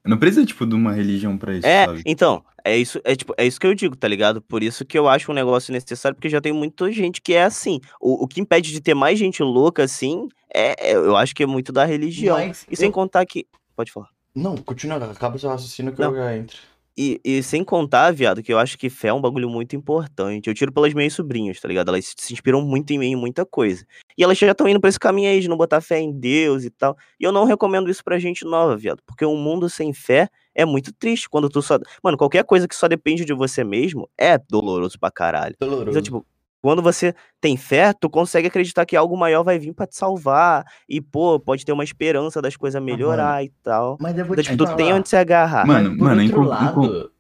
Não 0.05 0.19
precisa, 0.19 0.45
tipo, 0.45 0.67
de 0.67 0.75
uma 0.75 0.93
religião 0.93 1.39
pra 1.39 1.55
isso, 1.55 1.67
É, 1.67 1.87
sabe? 1.87 2.03
então, 2.05 2.45
é 2.65 2.77
isso, 2.77 3.01
é 3.05 3.15
tipo, 3.15 3.33
é 3.39 3.47
isso 3.47 3.61
que 3.61 3.67
eu 3.69 3.75
digo, 3.75 3.95
tá 3.95 4.09
ligado? 4.09 4.43
Por 4.43 4.61
isso 4.63 4.85
que 4.85 4.99
eu 4.99 5.09
acho 5.09 5.31
um 5.31 5.35
negócio 5.35 5.73
necessário, 5.73 6.17
porque 6.17 6.29
já 6.29 6.41
tem 6.41 6.53
muita 6.53 6.91
gente 6.91 7.23
que 7.23 7.35
é 7.35 7.45
assim. 7.45 7.81
O, 8.01 8.25
o 8.25 8.27
que 8.29 8.41
impede 8.41 8.73
de 8.73 8.81
ter 8.81 8.95
mais 8.95 9.17
gente 9.19 9.43
louca 9.45 9.85
assim, 9.85 10.29
é, 10.53 10.91
é- 10.91 10.97
eu 10.97 11.17
acho 11.17 11.33
que 11.35 11.45
é 11.45 11.47
muito 11.47 11.73
da 11.73 11.85
religião. 11.85 12.37
Mas 12.37 12.67
E 12.69 12.75
sem 12.77 12.87
eu- 12.89 12.93
contar 12.93 13.25
que. 13.25 13.47
Pode 13.77 13.93
falar. 13.93 14.09
Não, 14.35 14.57
continua, 14.57 14.97
acaba 14.97 15.39
seu 15.39 15.49
raciocínio 15.51 15.93
que 15.93 16.01
Não. 16.01 16.11
eu 16.11 16.17
já 16.17 16.37
entro. 16.37 16.59
E, 16.97 17.21
e 17.25 17.43
sem 17.43 17.65
contar, 17.65 18.13
viado, 18.13 18.43
que 18.43 18.53
eu 18.53 18.59
acho 18.59 18.77
que 18.77 18.91
fé 18.91 19.09
é 19.09 19.13
um 19.13 19.21
bagulho 19.21 19.49
muito 19.49 19.75
importante. 19.75 20.49
Eu 20.49 20.55
tiro 20.55 20.71
pelas 20.73 20.93
minhas 20.93 21.15
sobrinhas, 21.15 21.59
tá 21.59 21.67
ligado? 21.67 21.89
Elas 21.89 22.13
se 22.17 22.33
inspiram 22.33 22.61
muito 22.61 22.91
em 22.93 22.99
mim, 22.99 23.13
em 23.13 23.17
muita 23.17 23.47
coisa. 23.47 23.85
E 24.17 24.23
elas 24.23 24.37
já 24.37 24.51
estão 24.51 24.69
indo 24.69 24.81
pra 24.81 24.91
esse 24.91 24.99
caminho 24.99 25.31
aí 25.31 25.41
de 25.41 25.49
não 25.49 25.57
botar 25.57 25.81
fé 25.81 25.99
em 26.01 26.13
Deus 26.13 26.65
e 26.65 26.71
tal. 26.71 26.97
E 27.19 27.25
eu 27.25 27.33
não 27.33 27.45
recomendo 27.45 27.91
isso 27.91 28.05
pra 28.05 28.19
gente 28.19 28.45
nova, 28.45 28.77
viado. 28.77 29.03
Porque 29.07 29.25
um 29.25 29.37
mundo 29.37 29.71
sem 29.71 29.93
fé 29.95 30.29
é 30.55 30.65
muito 30.65 30.93
triste. 30.93 31.29
Quando 31.29 31.49
tu 31.49 31.63
só. 31.63 31.79
Mano, 32.03 32.19
qualquer 32.19 32.45
coisa 32.45 32.69
que 32.69 32.77
só 32.77 32.87
depende 32.87 33.25
de 33.25 33.33
você 33.33 33.65
mesmo 33.65 34.09
é 34.19 34.37
doloroso 34.37 34.99
pra 34.99 35.11
caralho. 35.11 35.57
Doloroso. 35.59 35.91
Então, 35.91 36.03
tipo, 36.03 36.27
quando 36.63 36.81
você 36.81 37.15
tem 37.41 37.57
fé, 37.57 37.93
tu 37.93 38.09
consegue 38.09 38.47
acreditar 38.47 38.87
que 38.87 38.97
algo 38.97 39.17
maior 39.17 39.43
vai 39.43 39.59
vir 39.59 39.75
pra 39.75 39.87
te 39.87 39.97
salvar. 39.97 40.65
E, 40.89 41.01
pô, 41.01 41.39
pode 41.41 41.65
ter 41.65 41.73
uma 41.73 41.85
esperança 41.85 42.41
das 42.41 42.57
coisas 42.57 42.81
melhorar 42.81 43.45
e 43.45 43.51
tal. 43.63 43.99
Mas 44.01 44.17
eu 44.17 44.25
vou 44.25 44.35
Então, 44.35 44.45
te 44.45 44.51
tipo, 44.53 44.65
tu 44.65 44.77
tem 44.77 44.87
falar, 44.87 44.99
onde 44.99 45.09
se 45.09 45.17
agarrar. 45.17 45.67
Mano, 45.67 45.91
por 45.99 46.05
mano, 46.05 46.23
outro 46.23 46.43
lado... 46.43 47.11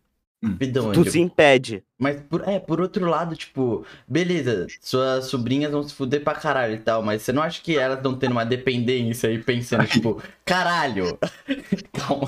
Hum. 0.44 0.57
Vidão, 0.59 0.90
tu 0.90 1.09
se 1.09 1.20
impede. 1.20 1.85
Mas, 1.96 2.20
por, 2.20 2.42
é, 2.48 2.59
por 2.59 2.81
outro 2.81 3.07
lado, 3.09 3.37
tipo, 3.37 3.87
beleza, 4.09 4.66
suas 4.81 5.26
sobrinhas 5.26 5.70
vão 5.70 5.85
se 5.85 5.94
fuder 5.94 6.24
pra 6.24 6.35
caralho 6.35 6.74
e 6.74 6.78
tal, 6.78 7.00
mas 7.00 7.22
você 7.22 7.33
não 7.33 7.42
acha 7.44 7.62
que 7.62 7.78
elas 7.78 7.98
estão 7.98 8.12
tendo 8.18 8.33
uma 8.33 8.44
dependência 8.44 9.28
aí 9.28 9.38
pensando, 9.38 9.87
tipo, 9.87 10.20
caralho? 10.44 11.16
Calma, 11.94 12.26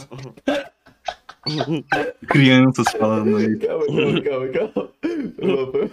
Crianças 2.29 2.87
falando 2.99 3.37
aí. 3.37 3.57
calma, 3.59 3.87
calma, 3.87 4.49
calma, 4.49 4.49
calma. 4.53 5.91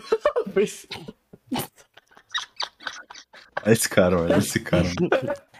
Esse 3.65 3.89
cara, 3.89 4.21
olha 4.21 4.37
esse 4.37 4.59
cara. 4.59 4.87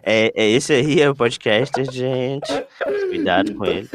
É, 0.03 0.31
é 0.35 0.49
esse 0.49 0.73
aí, 0.73 1.01
é 1.01 1.09
o 1.09 1.15
podcast, 1.15 1.83
gente. 1.91 2.51
Cuidado 3.09 3.53
com 3.55 3.65
ele. 3.65 3.89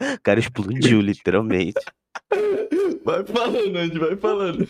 O 0.00 0.20
cara 0.22 0.38
explodiu, 0.38 1.00
literalmente. 1.00 1.80
Vai 3.04 3.24
falando, 3.24 3.76
Andy, 3.76 3.98
vai 3.98 4.16
falando. 4.16 4.68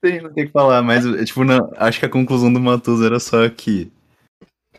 Tem, 0.00 0.20
não 0.20 0.32
tem 0.32 0.44
o 0.44 0.46
que 0.46 0.52
falar, 0.52 0.82
mas, 0.82 1.04
tipo, 1.26 1.44
não, 1.44 1.72
acho 1.76 2.00
que 2.00 2.06
a 2.06 2.10
conclusão 2.10 2.52
do 2.52 2.60
Matoso 2.60 3.04
era 3.04 3.20
só 3.20 3.48
que 3.48 3.92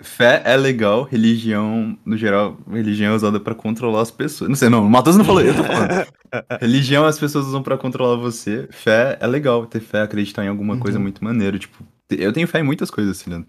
fé 0.02 0.42
é 0.46 0.56
legal, 0.58 1.04
religião, 1.04 1.98
no 2.06 2.18
geral, 2.18 2.58
religião 2.70 3.14
é 3.14 3.16
usada 3.16 3.40
pra 3.40 3.56
controlar 3.56 4.02
as 4.02 4.12
pessoas. 4.12 4.50
Não 4.50 4.56
sei, 4.56 4.70
não, 4.70 4.86
o 4.86 4.90
Matoso 4.90 5.18
não 5.18 5.26
falou, 5.26 5.42
eu 5.42 5.56
tô 5.56 5.64
falando. 5.64 5.94
religião 6.62 7.06
as 7.06 7.20
pessoas 7.20 7.46
usam 7.48 7.64
pra 7.64 7.78
controlar 7.78 8.16
você, 8.18 8.68
fé 8.72 9.18
é 9.22 9.28
legal, 9.28 9.66
ter 9.66 9.80
fé, 9.82 10.02
acreditar 10.02 10.44
em 10.46 10.50
alguma 10.50 10.78
coisa 10.78 10.98
Uhum. 10.98 11.04
muito 11.04 11.24
maneiro, 11.24 11.60
tipo, 11.60 11.84
eu 12.12 12.34
tenho 12.34 12.48
fé 12.48 12.60
em 12.60 12.64
muitas 12.64 12.92
coisas, 12.92 13.20
assim, 13.20 13.30
né? 13.30 13.46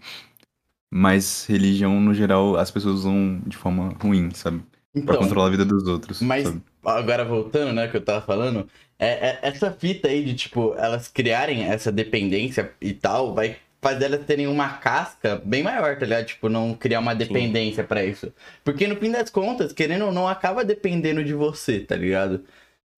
Mas 0.93 1.45
religião, 1.45 1.99
no 2.01 2.13
geral, 2.13 2.57
as 2.57 2.69
pessoas 2.71 2.95
usam 2.99 3.41
de 3.47 3.55
forma 3.57 3.89
ruim, 4.01 4.31
sabe? 4.31 4.61
Pra 5.05 5.15
Então, 5.15 5.21
controlar 5.23 5.47
a 5.47 5.51
vida 5.51 5.65
dos 5.65 5.87
outros. 5.87 6.19
Mas 6.21 6.43
sabe? 6.43 6.61
agora 6.83 7.23
voltando, 7.25 7.73
né, 7.73 7.87
que 7.87 7.95
eu 7.97 8.03
tava 8.03 8.25
falando, 8.25 8.67
é, 8.99 9.29
é- 9.29 9.39
essa 9.43 9.71
fita 9.71 10.07
aí 10.09 10.23
de, 10.25 10.35
tipo, 10.35 10.73
elas 10.75 11.07
criarem 11.07 11.63
essa 11.63 11.91
dependência 11.91 12.73
e 12.81 12.93
tal, 12.93 13.33
vai 13.33 13.57
fazer 13.81 14.05
elas 14.05 14.25
terem 14.25 14.47
uma 14.47 14.69
casca 14.77 15.41
bem 15.43 15.63
maior, 15.63 15.97
tá 15.97 16.05
ligado? 16.05 16.25
Tipo, 16.25 16.47
não 16.49 16.73
criar 16.73 16.99
uma 16.99 17.15
dependência 17.15 17.83
pra 17.83 18.05
isso. 18.05 18.31
Porque 18.63 18.87
no 18.87 18.95
fim 18.95 19.11
das 19.11 19.29
contas, 19.29 19.73
querendo 19.73 20.05
ou 20.05 20.11
não, 20.11 20.27
acaba 20.27 20.63
dependendo 20.63 21.23
de 21.23 21.33
você, 21.33 21.79
tá 21.79 21.95
ligado? 21.95 22.43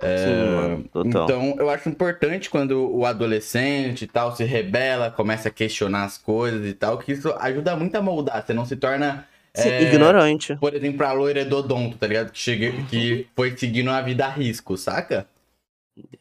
Sim, 0.02 0.56
mano, 0.56 0.84
total. 0.92 1.24
Então, 1.24 1.56
eu 1.58 1.70
acho 1.70 1.88
importante 1.88 2.50
quando 2.50 2.94
o 2.94 3.06
adolescente 3.06 4.02
e 4.04 4.08
tal 4.08 4.36
se 4.36 4.44
rebela, 4.44 5.10
começa 5.10 5.48
a 5.48 5.52
questionar 5.52 6.04
as 6.04 6.18
coisas 6.18 6.66
e 6.68 6.74
tal, 6.74 6.98
que 6.98 7.14
isso 7.14 7.32
ajuda 7.40 7.76
muito 7.78 7.96
a 7.96 8.02
moldar. 8.02 8.46
Você 8.46 8.54
não 8.54 8.66
se 8.66 8.76
torna. 8.76 9.26
Sim, 9.56 9.70
é, 9.70 9.84
ignorante. 9.84 10.56
por 10.58 10.74
exemplo, 10.74 11.06
a 11.06 11.14
loira 11.14 11.46
do 11.46 11.58
odonto, 11.58 11.96
tá 11.98 12.08
ligado? 12.08 12.32
Que, 12.32 12.40
cheguei, 12.40 12.84
que 12.90 13.28
foi 13.36 13.56
seguindo 13.56 13.92
a 13.92 14.02
vida 14.02 14.26
a 14.26 14.30
risco, 14.30 14.76
saca? 14.76 15.28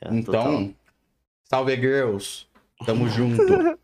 É, 0.00 0.08
Então, 0.14 0.22
total. 0.22 0.68
salve 1.50 1.76
girls. 1.76 2.46
Tamo 2.86 3.08
junto. 3.08 3.42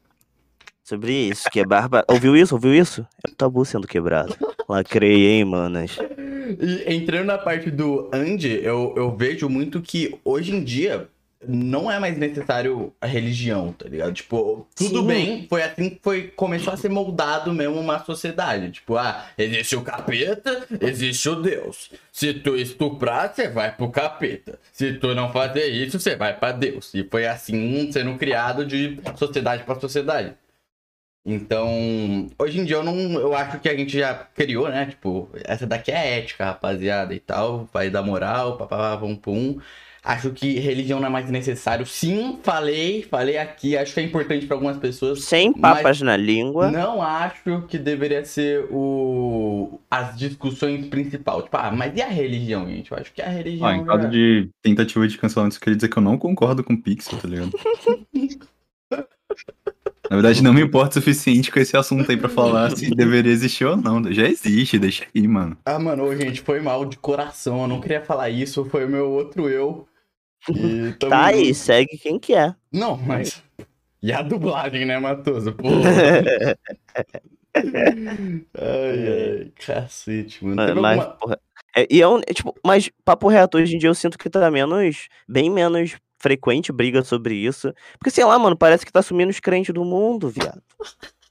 Sobre 0.88 1.12
isso, 1.12 1.50
que 1.50 1.60
é 1.60 1.66
barba. 1.66 2.02
Ouviu 2.08 2.34
isso? 2.34 2.54
Ouviu 2.54 2.74
isso? 2.74 3.06
É 3.22 3.30
o 3.30 3.34
tabu 3.34 3.62
sendo 3.62 3.86
quebrado. 3.86 4.34
Lacrei, 4.66 5.26
hein, 5.26 5.44
manas. 5.44 5.98
e 6.58 6.94
entrando 6.94 7.26
na 7.26 7.36
parte 7.36 7.70
do 7.70 8.08
Andy, 8.10 8.60
eu, 8.62 8.94
eu 8.96 9.14
vejo 9.14 9.50
muito 9.50 9.82
que 9.82 10.18
hoje 10.24 10.54
em 10.54 10.64
dia 10.64 11.06
não 11.46 11.92
é 11.92 11.98
mais 11.98 12.16
necessário 12.16 12.90
a 12.98 13.06
religião, 13.06 13.70
tá 13.70 13.86
ligado? 13.86 14.14
Tipo, 14.14 14.66
tudo 14.74 15.00
Sim. 15.00 15.06
bem, 15.06 15.46
foi 15.46 15.62
assim 15.62 15.90
que 15.90 16.00
foi, 16.02 16.28
começou 16.28 16.72
a 16.72 16.76
ser 16.78 16.88
moldado 16.88 17.52
mesmo 17.52 17.78
uma 17.78 18.02
sociedade. 18.02 18.70
Tipo, 18.70 18.96
ah, 18.96 19.26
existe 19.36 19.76
o 19.76 19.82
capeta, 19.82 20.66
existe 20.80 21.28
o 21.28 21.34
Deus. 21.36 21.90
Se 22.10 22.32
tu 22.32 22.56
estuprar, 22.56 23.30
você 23.30 23.46
vai 23.46 23.76
pro 23.76 23.90
capeta. 23.90 24.58
Se 24.72 24.94
tu 24.94 25.14
não 25.14 25.30
fazer 25.30 25.66
isso, 25.66 26.00
você 26.00 26.16
vai 26.16 26.34
pra 26.34 26.50
Deus. 26.50 26.94
E 26.94 27.04
foi 27.04 27.26
assim 27.26 27.92
sendo 27.92 28.16
criado 28.16 28.64
de 28.64 28.98
sociedade 29.18 29.64
pra 29.64 29.78
sociedade. 29.78 30.34
Então, 31.26 32.26
hoje 32.38 32.58
em 32.60 32.64
dia 32.64 32.76
eu 32.76 32.84
não. 32.84 32.94
Eu 33.14 33.34
acho 33.34 33.58
que 33.60 33.68
a 33.68 33.76
gente 33.76 33.98
já 33.98 34.14
criou, 34.14 34.68
né? 34.68 34.86
Tipo, 34.86 35.28
essa 35.44 35.66
daqui 35.66 35.90
é 35.90 36.18
ética, 36.18 36.46
rapaziada, 36.46 37.14
e 37.14 37.20
tal. 37.20 37.68
Vai 37.72 37.90
dar 37.90 38.02
moral, 38.02 38.56
papapá, 38.56 38.96
pum, 38.96 39.14
pum. 39.16 39.58
Acho 40.02 40.30
que 40.30 40.58
religião 40.58 41.00
não 41.00 41.08
é 41.08 41.10
mais 41.10 41.28
necessário. 41.28 41.84
Sim, 41.84 42.38
falei, 42.42 43.02
falei 43.02 43.36
aqui. 43.36 43.76
Acho 43.76 43.92
que 43.92 44.00
é 44.00 44.04
importante 44.04 44.46
pra 44.46 44.54
algumas 44.56 44.78
pessoas. 44.78 45.24
Sem 45.24 45.52
papas 45.52 46.00
na 46.00 46.16
língua. 46.16 46.70
Não 46.70 47.02
acho 47.02 47.62
que 47.68 47.76
deveria 47.76 48.24
ser 48.24 48.66
o 48.70 49.78
as 49.90 50.16
discussões 50.16 50.86
principais. 50.86 51.44
Tipo, 51.44 51.56
ah, 51.58 51.70
mas 51.70 51.94
e 51.94 52.00
a 52.00 52.06
religião, 52.08 52.66
gente? 52.66 52.90
Eu 52.90 52.96
acho 52.96 53.12
que 53.12 53.20
a 53.20 53.28
religião. 53.28 53.66
Ah, 53.68 53.76
em 53.76 53.84
caso 53.84 54.02
já- 54.04 54.08
de 54.08 54.48
tentativa 54.62 55.06
de 55.06 55.18
cancelamento, 55.18 55.56
eu 55.56 55.60
queria 55.60 55.76
dizer 55.76 55.88
que 55.88 55.98
eu 55.98 56.02
não 56.02 56.16
concordo 56.16 56.64
com 56.64 56.72
o 56.72 56.80
Pixel, 56.80 57.18
tá 57.18 57.28
ligado? 57.28 57.50
Na 60.10 60.16
verdade, 60.16 60.42
não 60.42 60.54
me 60.54 60.62
importa 60.62 60.98
o 60.98 61.02
suficiente 61.02 61.50
com 61.52 61.60
esse 61.60 61.76
assunto 61.76 62.10
aí 62.10 62.16
pra 62.16 62.28
falar 62.30 62.74
se 62.74 62.88
deveria 62.94 63.30
existir 63.30 63.64
ou 63.66 63.76
não. 63.76 64.10
Já 64.12 64.26
existe, 64.26 64.78
deixa 64.78 65.04
aí, 65.14 65.28
mano. 65.28 65.56
Ah, 65.66 65.78
mano, 65.78 66.04
ô, 66.04 66.16
gente, 66.16 66.40
foi 66.40 66.60
mal 66.60 66.84
de 66.86 66.96
coração. 66.96 67.62
Eu 67.62 67.68
não 67.68 67.80
queria 67.80 68.00
falar 68.00 68.30
isso. 68.30 68.64
Foi 68.64 68.86
o 68.86 68.88
meu 68.88 69.10
outro 69.10 69.48
eu. 69.50 69.86
E 70.48 70.92
tamo 70.98 71.10
Tá 71.10 71.26
aí, 71.26 71.52
segue 71.54 71.98
quem 71.98 72.18
quer. 72.18 72.56
Não, 72.72 72.96
mas. 72.96 73.42
E 74.02 74.10
a 74.12 74.22
dublagem, 74.22 74.86
né, 74.86 74.98
Matoso? 74.98 75.52
Pô. 75.52 75.68
ai, 77.54 79.08
ai, 79.38 79.52
cacete, 79.56 80.44
mano. 80.44 80.56
Mas, 80.56 81.00
alguma- 81.00 81.16
porra, 81.16 81.40
é, 81.76 81.86
e 81.90 82.00
é 82.00 82.08
um, 82.08 82.18
é, 82.18 82.32
tipo, 82.32 82.54
mas 82.64 82.90
papo 83.04 83.28
reto, 83.28 83.58
hoje 83.58 83.74
em 83.74 83.78
dia 83.78 83.88
eu 83.90 83.94
sinto 83.94 84.18
que 84.18 84.30
tá 84.30 84.50
menos, 84.50 85.08
bem 85.28 85.50
menos 85.50 85.96
frequente 86.18 86.72
briga 86.72 87.02
sobre 87.04 87.34
isso. 87.34 87.72
Porque, 87.98 88.10
sei 88.10 88.24
lá, 88.24 88.38
mano, 88.38 88.56
parece 88.56 88.84
que 88.84 88.92
tá 88.92 89.02
sumindo 89.02 89.30
os 89.30 89.40
crentes 89.40 89.72
do 89.74 89.84
mundo, 89.84 90.28
viado. 90.28 90.62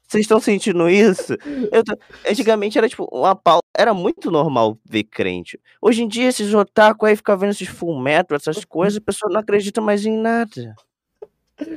Vocês 0.07 0.21
estão 0.21 0.39
sentindo 0.39 0.89
isso? 0.89 1.35
Tô- 1.37 2.29
Antigamente 2.31 2.77
era 2.77 2.87
tipo, 2.87 3.05
uma 3.11 3.35
pau. 3.35 3.59
Era 3.77 3.93
muito 3.93 4.31
normal 4.31 4.79
ver 4.85 5.03
crente. 5.03 5.59
Hoje 5.81 6.03
em 6.03 6.07
dia, 6.07 6.29
esses 6.29 6.53
otaku 6.53 7.05
aí 7.05 7.15
ficam 7.15 7.37
vendo 7.37 7.51
esses 7.51 7.67
full 7.67 7.99
metal, 7.99 8.37
essas 8.37 8.63
coisas, 8.63 8.97
a 8.97 9.01
pessoa 9.01 9.31
não 9.31 9.41
acredita 9.41 9.81
mais 9.81 10.05
em 10.05 10.17
nada. 10.17 10.73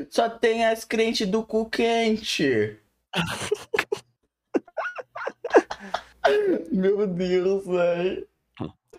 Só 0.08 0.28
tem 0.28 0.64
as 0.64 0.84
crentes 0.84 1.26
do 1.26 1.42
cu 1.42 1.68
quente. 1.68 2.76
Meu 6.70 7.06
Deus, 7.06 7.64
velho. 7.66 8.26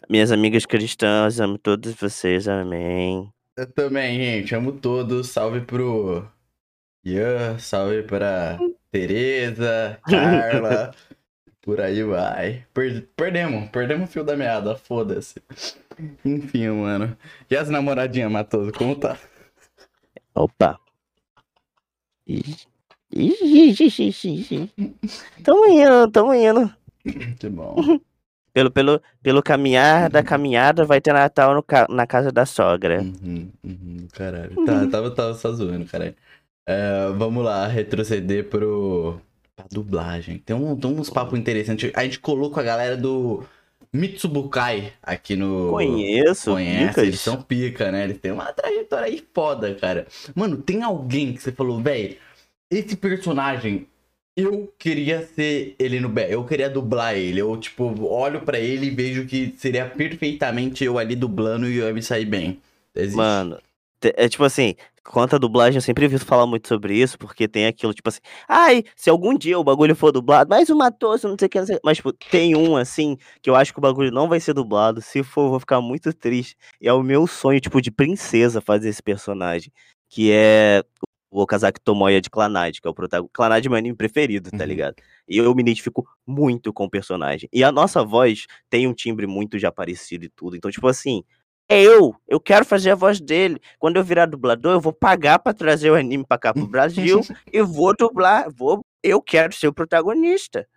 Minhas 0.10 0.32
amigas 0.32 0.66
cristãs, 0.66 1.40
amo 1.40 1.58
todos 1.58 1.94
vocês, 1.94 2.48
amém. 2.48 3.32
Eu 3.62 3.72
também, 3.72 4.18
gente. 4.18 4.56
Amo 4.56 4.72
todos. 4.72 5.30
Salve 5.30 5.62
pro 5.62 6.28
Ian, 7.06 7.60
salve 7.60 8.02
pra 8.04 8.58
Tereza, 8.92 10.00
Carla. 10.10 10.96
Por 11.62 11.80
aí 11.80 12.02
vai. 12.04 12.66
Per- 12.74 13.08
perdemos, 13.16 13.70
perdemos 13.70 14.10
o 14.10 14.12
fio 14.12 14.24
da 14.24 14.36
meada, 14.36 14.76
foda-se. 14.76 15.40
Enfim, 16.26 16.70
mano. 16.70 17.16
E 17.50 17.56
as 17.56 17.70
namoradinhas, 17.70 18.32
Matoso, 18.32 18.72
como 18.72 18.96
tá? 18.96 19.16
Opa. 20.34 20.80
Tamo 25.44 25.68
indo, 25.68 26.10
tamo 26.12 26.34
indo. 26.34 26.74
Que 27.40 27.48
bom. 27.50 27.76
Pelo, 28.54 28.70
pelo, 28.70 29.02
pelo 29.24 29.42
caminhar 29.42 30.10
da 30.10 30.22
caminhada, 30.22 30.84
vai 30.84 31.00
ter 31.00 31.14
Natal 31.14 31.56
no 31.56 31.64
na 31.96 32.06
casa 32.06 32.32
da 32.32 32.46
sogra. 32.46 33.02
Uhum, 33.02 33.50
uhum, 33.64 34.08
caralho. 34.12 34.66
Tá, 34.66 34.88
tava, 34.92 35.12
tava 35.12 35.34
só 35.36 35.52
zoando, 35.54 35.86
caralho. 35.86 36.16
É, 36.68 37.10
vamos 37.18 37.44
lá, 37.44 37.66
retroceder 37.68 38.50
pro 38.50 39.20
A 39.58 39.64
dublagem. 39.72 40.38
Tem, 40.40 40.56
um, 40.56 40.76
tem 40.76 40.92
uns 40.92 41.10
papos 41.10 41.40
interessantes. 41.40 41.92
A 41.96 42.04
gente 42.04 42.20
colocou 42.20 42.60
a 42.60 42.64
galera 42.64 42.98
do 42.98 43.44
Mitsubukai 43.94 44.94
aqui 45.02 45.36
no. 45.36 45.70
Conheço, 45.72 46.52
Conhece, 46.52 46.88
picas. 46.90 47.04
eles 47.04 47.20
são 47.20 47.42
pica, 47.42 47.92
né? 47.92 48.04
Eles 48.06 48.20
têm 48.20 48.32
uma 48.32 48.52
trajetória 48.54 49.06
aí 49.08 49.26
foda, 49.34 49.74
cara. 49.76 50.08
Mano, 50.36 50.58
tem 50.58 50.82
alguém 50.84 51.34
que 51.34 51.42
você 51.42 51.52
falou, 51.52 51.82
velho, 51.82 52.16
esse 52.70 52.96
personagem, 52.96 53.88
eu 54.36 54.74
queria 54.78 55.26
ser 55.26 55.76
ele 55.78 56.00
no 56.00 56.10
B, 56.10 56.28
eu 56.30 56.46
queria 56.46 56.70
dublar 56.70 57.16
ele. 57.16 57.42
Eu, 57.42 57.56
tipo, 57.58 57.94
olho 58.06 58.42
pra 58.42 58.60
ele 58.60 58.88
e 58.88 58.90
vejo 58.90 59.26
que 59.26 59.54
seria 59.58 59.86
perfeitamente 59.86 60.84
eu 60.84 60.98
ali 60.98 61.16
dublando 61.16 61.68
e 61.68 61.78
eu 61.78 61.88
ia 61.88 61.94
me 61.94 62.02
sair 62.02 62.26
bem. 62.26 62.60
Existe. 62.96 63.18
Mano, 63.18 63.60
é 64.04 64.28
tipo 64.28 64.44
assim, 64.44 64.76
quanto 65.04 65.36
a 65.36 65.40
dublagem, 65.40 65.78
eu 65.78 65.82
sempre 65.82 66.06
ouvi 66.06 66.18
falar 66.20 66.46
muito 66.46 66.68
sobre 66.68 66.96
isso, 66.96 67.18
porque 67.18 67.48
tem 67.48 67.66
aquilo, 67.68 67.94
tipo 67.94 68.10
assim, 68.10 68.20
ai, 68.48 68.84
se 68.96 69.10
algum 69.10 69.38
dia 69.38 69.60
o 69.60 69.64
bagulho 69.64 69.96
for 69.96 70.12
dublado, 70.12 70.50
mais 70.50 70.70
uma 70.70 70.92
tosse, 70.92 71.28
não 71.28 71.36
sei 71.38 71.48
o 71.48 71.50
que, 71.50 71.60
não 71.60 71.66
sei. 71.66 71.80
Mas, 71.84 71.98
tipo, 71.98 72.14
tem 72.14 72.56
um, 72.56 72.76
assim, 72.76 73.18
que 73.42 73.50
eu 73.50 73.56
acho 73.56 73.74
que 73.74 73.80
o 73.80 73.82
bagulho 73.82 74.12
não 74.12 74.28
vai 74.30 74.40
ser 74.40 74.54
dublado. 74.54 75.02
Se 75.02 75.24
for, 75.24 75.46
eu 75.46 75.50
vou 75.52 75.60
ficar 75.60 75.82
muito 75.82 76.14
triste. 76.14 76.56
E 76.80 76.88
é 76.88 76.94
o 76.94 77.04
meu 77.04 77.28
sonho, 77.28 77.60
tipo, 77.60 77.82
de 77.82 77.92
princesa 77.92 78.62
fazer 78.62 78.90
esse 78.90 79.04
personagem. 79.04 79.72
Que 80.10 80.32
é 80.32 80.84
o 81.32 81.42
Okazaki 81.42 81.80
Tomoya 81.80 82.20
de 82.22 82.30
Clannad, 82.30 82.80
que 82.82 82.86
é 82.88 82.92
o 82.92 82.94
protagonista. 82.94 83.32
Clannad 83.34 83.66
é 83.66 83.70
meu 83.70 83.78
anime 83.78 83.96
preferido, 83.96 84.52
tá 84.52 84.58
Uhum. 84.58 84.66
ligado? 84.66 84.96
E 85.28 85.38
eu 85.38 85.56
me 85.56 85.62
identifico 85.62 86.06
muito 86.28 86.74
com 86.74 86.84
o 86.84 86.90
personagem. 86.90 87.48
E 87.54 87.64
a 87.64 87.72
nossa 87.72 88.04
voz 88.04 88.46
tem 88.70 88.86
um 88.86 88.94
timbre 88.94 89.26
muito 89.26 89.58
já 89.58 89.72
parecido 89.72 90.26
e 90.26 90.30
tudo. 90.30 90.58
Então, 90.58 90.70
tipo 90.70 90.88
assim, 90.88 91.24
é 91.70 91.82
eu, 91.82 92.14
eu 92.28 92.38
quero 92.40 92.66
fazer 92.66 92.92
a 92.92 92.96
voz 92.96 93.22
dele. 93.22 93.62
Quando 93.80 93.96
eu 93.96 94.04
virar 94.04 94.26
dublador, 94.26 94.74
eu 94.74 94.82
vou 94.82 94.92
pagar 94.92 95.40
pra 95.40 95.54
trazer 95.54 95.90
o 95.90 95.96
anime 95.96 96.26
pra 96.28 96.38
cá 96.38 96.54
pro 96.54 96.68
Brasil 96.68 97.22
e 97.52 97.62
vou 97.62 97.96
dublar, 97.96 98.52
vou, 98.54 98.86
eu 99.02 99.22
quero 99.22 99.54
ser 99.54 99.70
o 99.70 99.74
protagonista. 99.74 100.68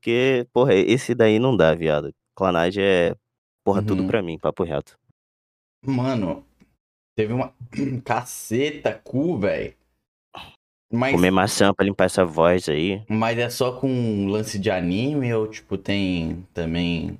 Porque, 0.00 0.48
porra, 0.52 0.74
esse 0.74 1.14
daí 1.14 1.38
não 1.38 1.56
dá, 1.56 1.72
viado. 1.76 2.12
Clanage 2.34 2.80
é, 2.80 3.14
porra, 3.64 3.84
tudo 3.84 4.02
Uhum. 4.02 4.08
pra 4.08 4.20
mim, 4.20 4.36
papo 4.36 4.64
reto. 4.64 4.98
Mano, 5.86 6.44
teve 7.16 7.32
uma 7.32 7.54
caceta 8.04 8.94
cu, 9.04 9.38
velho. 9.38 9.74
Mas, 10.92 11.12
Comer 11.12 11.30
maçã 11.30 11.72
pra 11.72 11.86
limpar 11.86 12.04
essa 12.04 12.22
voz 12.22 12.68
aí. 12.68 13.02
mas 13.08 13.38
é 13.38 13.48
só 13.48 13.72
com 13.72 14.26
lance 14.28 14.58
de 14.58 14.70
anime 14.70 15.32
ou, 15.32 15.46
tipo, 15.46 15.78
tem 15.78 16.46
também. 16.52 17.18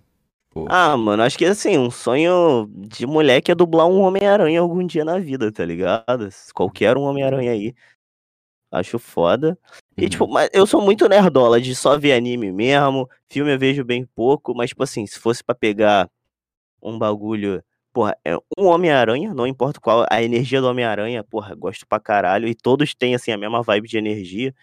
Tipo... 0.48 0.66
Ah, 0.68 0.94
mano, 0.94 1.22
acho 1.22 1.38
que 1.38 1.46
assim, 1.46 1.78
um 1.78 1.90
sonho 1.90 2.68
de 2.70 3.06
moleque 3.06 3.50
é 3.50 3.54
dublar 3.54 3.86
um 3.86 4.02
Homem-Aranha 4.02 4.60
algum 4.60 4.86
dia 4.86 5.06
na 5.06 5.18
vida, 5.18 5.50
tá 5.50 5.64
ligado? 5.64 6.28
Qualquer 6.54 6.98
um 6.98 7.04
Homem-Aranha 7.04 7.50
aí. 7.50 7.74
Acho 8.70 8.98
foda. 8.98 9.58
E, 9.96 10.02
uhum. 10.02 10.08
tipo, 10.10 10.28
mas 10.28 10.50
eu 10.52 10.66
sou 10.66 10.82
muito 10.82 11.08
nerdola 11.08 11.58
de 11.58 11.74
só 11.74 11.98
ver 11.98 12.12
anime 12.12 12.52
mesmo. 12.52 13.08
Filme 13.30 13.54
eu 13.54 13.58
vejo 13.58 13.82
bem 13.82 14.04
pouco, 14.14 14.54
mas, 14.54 14.68
tipo 14.68 14.82
assim, 14.82 15.06
se 15.06 15.18
fosse 15.18 15.42
pra 15.42 15.54
pegar 15.54 16.10
um 16.82 16.98
bagulho. 16.98 17.64
Porra, 17.92 18.16
é 18.24 18.36
um 18.58 18.66
Homem-Aranha, 18.66 19.34
não 19.34 19.46
importa 19.46 19.78
qual, 19.78 20.06
a 20.08 20.22
energia 20.22 20.60
do 20.60 20.68
Homem-Aranha, 20.68 21.22
porra, 21.22 21.54
gosto 21.54 21.86
pra 21.86 22.00
caralho. 22.00 22.48
E 22.48 22.54
todos 22.54 22.94
têm, 22.94 23.14
assim, 23.14 23.32
a 23.32 23.36
mesma 23.36 23.62
vibe 23.62 23.88
de 23.88 23.98
energia. 23.98 24.54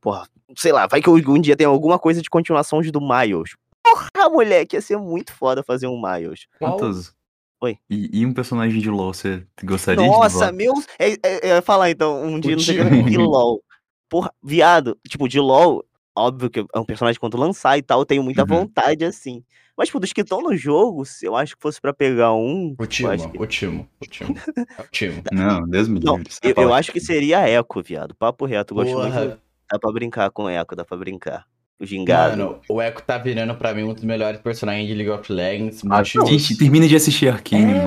Porra, 0.00 0.26
sei 0.56 0.72
lá, 0.72 0.86
vai 0.86 1.02
que 1.02 1.08
algum 1.08 1.38
dia 1.38 1.56
tem 1.56 1.66
alguma 1.66 1.98
coisa 1.98 2.22
de 2.22 2.30
continuação 2.30 2.80
do 2.80 3.00
Miles. 3.00 3.56
Porra, 3.82 4.30
moleque, 4.30 4.76
ia 4.76 4.80
ser 4.80 4.96
muito 4.96 5.32
foda 5.34 5.62
fazer 5.62 5.86
um 5.86 6.00
Miles. 6.00 6.46
Matheus. 6.60 7.14
Oi. 7.60 7.76
E, 7.90 8.20
e 8.20 8.24
um 8.24 8.32
personagem 8.32 8.80
de 8.80 8.88
LoL, 8.88 9.12
você 9.12 9.44
gostaria 9.64 10.02
de 10.02 10.08
Nossa, 10.08 10.52
meu. 10.52 10.72
É, 10.98 11.12
é, 11.12 11.50
eu 11.50 11.56
ia 11.56 11.62
falar 11.62 11.90
então, 11.90 12.22
um 12.22 12.38
dia 12.38 12.52
não 12.54 12.62
sei 12.62 12.80
o 12.80 12.88
que. 12.88 13.10
De 13.10 13.18
LOL. 13.18 13.62
Porra, 14.08 14.32
viado, 14.42 14.96
tipo, 15.06 15.28
de 15.28 15.40
LOL, 15.40 15.84
óbvio 16.18 16.50
que 16.50 16.60
é 16.60 16.78
um 16.78 16.84
personagem 16.84 17.18
quando 17.20 17.36
lançar 17.36 17.78
e 17.78 17.82
tal, 17.82 18.00
eu 18.00 18.06
tenho 18.06 18.22
muita 18.22 18.42
Uhum. 18.42 18.48
vontade 18.48 19.04
assim. 19.04 19.42
Mas, 19.76 19.86
tipo, 19.88 20.00
dos 20.00 20.12
que 20.12 20.22
estão 20.22 20.42
no 20.42 20.56
jogo, 20.56 21.04
se 21.04 21.24
eu 21.24 21.36
acho 21.36 21.54
que 21.56 21.62
fosse 21.62 21.80
pra 21.80 21.92
pegar 21.94 22.32
um. 22.32 22.74
O 22.78 22.86
Timo, 22.86 23.30
que- 23.30 23.38
o 23.42 23.46
Timo, 23.46 23.88
o 24.02 24.06
Timo. 24.06 24.34
É 24.76 24.82
o 24.82 24.86
Timo. 24.90 25.22
Não, 25.32 25.68
Deus 25.68 25.86
me 25.86 26.00
livre. 26.00 26.24
você 26.28 26.40
eu, 26.56 26.62
eu 26.64 26.74
acho 26.74 26.90
que 26.90 27.00
seria 27.00 27.48
Echo, 27.48 27.82
viado. 27.84 28.14
Papo 28.16 28.44
reto, 28.44 28.74
gosto 28.74 28.90
muito. 28.92 29.04
Porra, 29.12 29.38
Dá 29.70 29.78
pra 29.78 29.92
brincar 29.92 30.30
com 30.30 30.48
Echo, 30.50 30.74
dá 30.74 30.84
pra 30.84 30.96
brincar. 30.96 31.44
O 31.80 31.86
gingado. 31.86 32.36
mano, 32.36 32.58
o 32.68 32.82
Echo 32.82 33.02
tá 33.02 33.18
virando 33.18 33.54
pra 33.54 33.72
mim 33.72 33.84
um 33.84 33.94
dos 33.94 34.02
melhores 34.02 34.40
personagens 34.40 34.88
de 34.88 34.94
League 34.94 35.10
of 35.10 35.32
Legends. 35.32 35.80
Ah, 35.88 36.02
gente, 36.02 36.56
termina 36.58 36.88
de 36.88 36.96
assistir 36.96 37.28
Arcane, 37.28 37.70
É, 37.72 37.86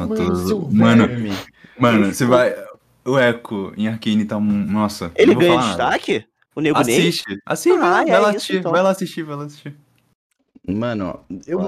Mano, 0.71 1.07
verme. 1.07 1.31
mano, 1.77 2.13
você 2.13 2.23
vai. 2.25 2.55
O 3.03 3.19
Echo 3.19 3.73
em 3.75 3.89
Arcane 3.89 4.23
tá 4.23 4.37
um. 4.37 4.41
Nossa. 4.43 5.11
Ele 5.15 5.35
ganha 5.35 5.57
destaque? 5.59 6.23
O 6.55 6.61
Nego 6.61 6.81
Ney? 6.83 6.97
Assiste. 7.09 7.39
Assiste, 7.45 7.77
Ah, 7.77 7.79
vai, 7.79 8.05
lá, 8.05 8.11
é 8.11 8.19
lá 8.19 8.27
isso, 8.29 8.37
assistir. 8.37 8.57
então. 8.57 8.71
Vai 8.71 8.81
lá 8.83 8.89
assistir, 8.89 9.23
vai 9.23 9.35
lá 9.37 9.43
assistir. 9.45 9.75
Mano, 10.67 11.25
eu, 11.47 11.59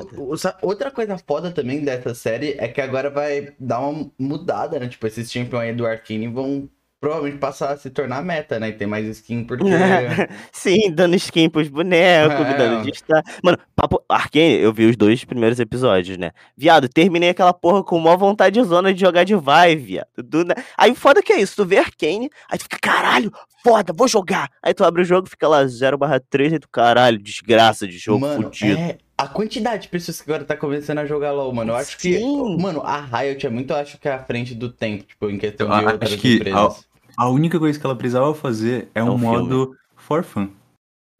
outra 0.61 0.91
coisa 0.91 1.17
foda 1.17 1.51
também 1.51 1.83
dessa 1.83 2.13
série 2.13 2.55
é 2.59 2.67
que 2.67 2.79
agora 2.79 3.09
vai 3.09 3.53
dar 3.59 3.79
uma 3.79 4.11
mudada, 4.19 4.79
né? 4.79 4.87
Tipo, 4.87 5.07
esses 5.07 5.31
champions 5.31 5.61
aí 5.61 5.73
do 5.73 5.85
Arkane 5.85 6.27
vão 6.27 6.69
provavelmente 7.03 7.37
passar 7.37 7.73
a 7.73 7.77
se 7.77 7.89
tornar 7.89 8.23
meta, 8.23 8.57
né? 8.61 8.69
E 8.69 8.71
ter 8.71 8.85
mais 8.85 9.05
skin 9.05 9.43
porque. 9.43 9.65
Sim, 10.53 10.89
dando 10.93 11.15
skin 11.17 11.49
pros 11.49 11.67
bonecos, 11.67 12.45
É. 12.45 12.53
dando 12.57 12.89
destaque. 12.89 13.29
Mano, 13.43 13.57
papo. 13.75 14.01
Arkane, 14.07 14.59
eu 14.61 14.71
vi 14.71 14.85
os 14.85 14.95
dois 14.95 15.25
primeiros 15.25 15.59
episódios, 15.59 16.17
né? 16.17 16.31
Viado, 16.55 16.87
terminei 16.87 17.29
aquela 17.29 17.53
porra 17.53 17.83
com 17.83 17.99
maior 17.99 18.15
vontade 18.15 18.61
zona 18.63 18.93
de 18.93 19.01
jogar 19.01 19.25
de 19.25 19.35
vai, 19.35 19.75
viado. 19.75 20.07
Do 20.17 20.45
Aí 20.77 20.95
foda 20.95 21.21
que 21.21 21.33
é 21.33 21.41
isso, 21.41 21.57
tu 21.57 21.65
vê 21.65 21.77
Arkane, 21.79 22.29
aí 22.49 22.57
tu 22.57 22.63
fica, 22.63 22.77
caralho, 22.81 23.29
foda, 23.61 23.91
vou 23.93 24.07
jogar. 24.07 24.47
Aí 24.63 24.73
tu 24.73 24.85
abre 24.85 25.01
o 25.01 25.05
jogo, 25.05 25.27
fica 25.29 25.45
lá 25.47 25.65
0/3, 25.65 26.53
aí 26.53 26.59
tu, 26.59 26.69
caralho, 26.69 27.17
desgraça 27.17 27.85
de 27.85 27.97
jogo 27.97 28.21
mano, 28.21 28.43
fudido. 28.43 28.79
é 28.79 28.97
a 29.17 29.27
quantidade 29.27 29.83
de 29.83 29.87
pessoas 29.89 30.19
que 30.21 30.29
agora 30.31 30.43
tá 30.45 30.55
começando 30.57 30.97
a 30.99 31.05
jogar 31.05 31.31
LoL, 31.31 31.53
mano. 31.53 31.71
Eu 31.73 31.75
acho 31.75 31.97
que. 31.97 32.17
Sim. 32.17 32.57
Mano, 32.59 32.81
a 32.81 32.99
Riot 32.99 33.45
é 33.45 33.49
muito, 33.49 33.71
eu 33.71 33.77
acho 33.77 33.97
que 33.99 34.07
é 34.07 34.13
à 34.13 34.19
frente 34.23 34.55
do 34.55 34.69
tempo, 34.69 35.03
tipo, 35.03 35.29
em 35.29 35.37
questão 35.37 35.67
Eu 35.67 35.79
de 35.79 35.85
a- 35.85 35.91
outras 35.91 36.11
acho 36.13 36.21
que 36.21 36.35
empresas. 36.35 36.59
A 36.59 36.92
única 37.17 37.59
coisa 37.59 37.79
que 37.79 37.85
ela 37.85 37.95
precisava 37.95 38.33
fazer 38.33 38.89
é, 38.93 39.03
um 39.03 39.13
um 39.13 39.19
filme. 39.19 39.37
modo 39.37 39.75
for 39.95 40.23
fun. 40.23 40.49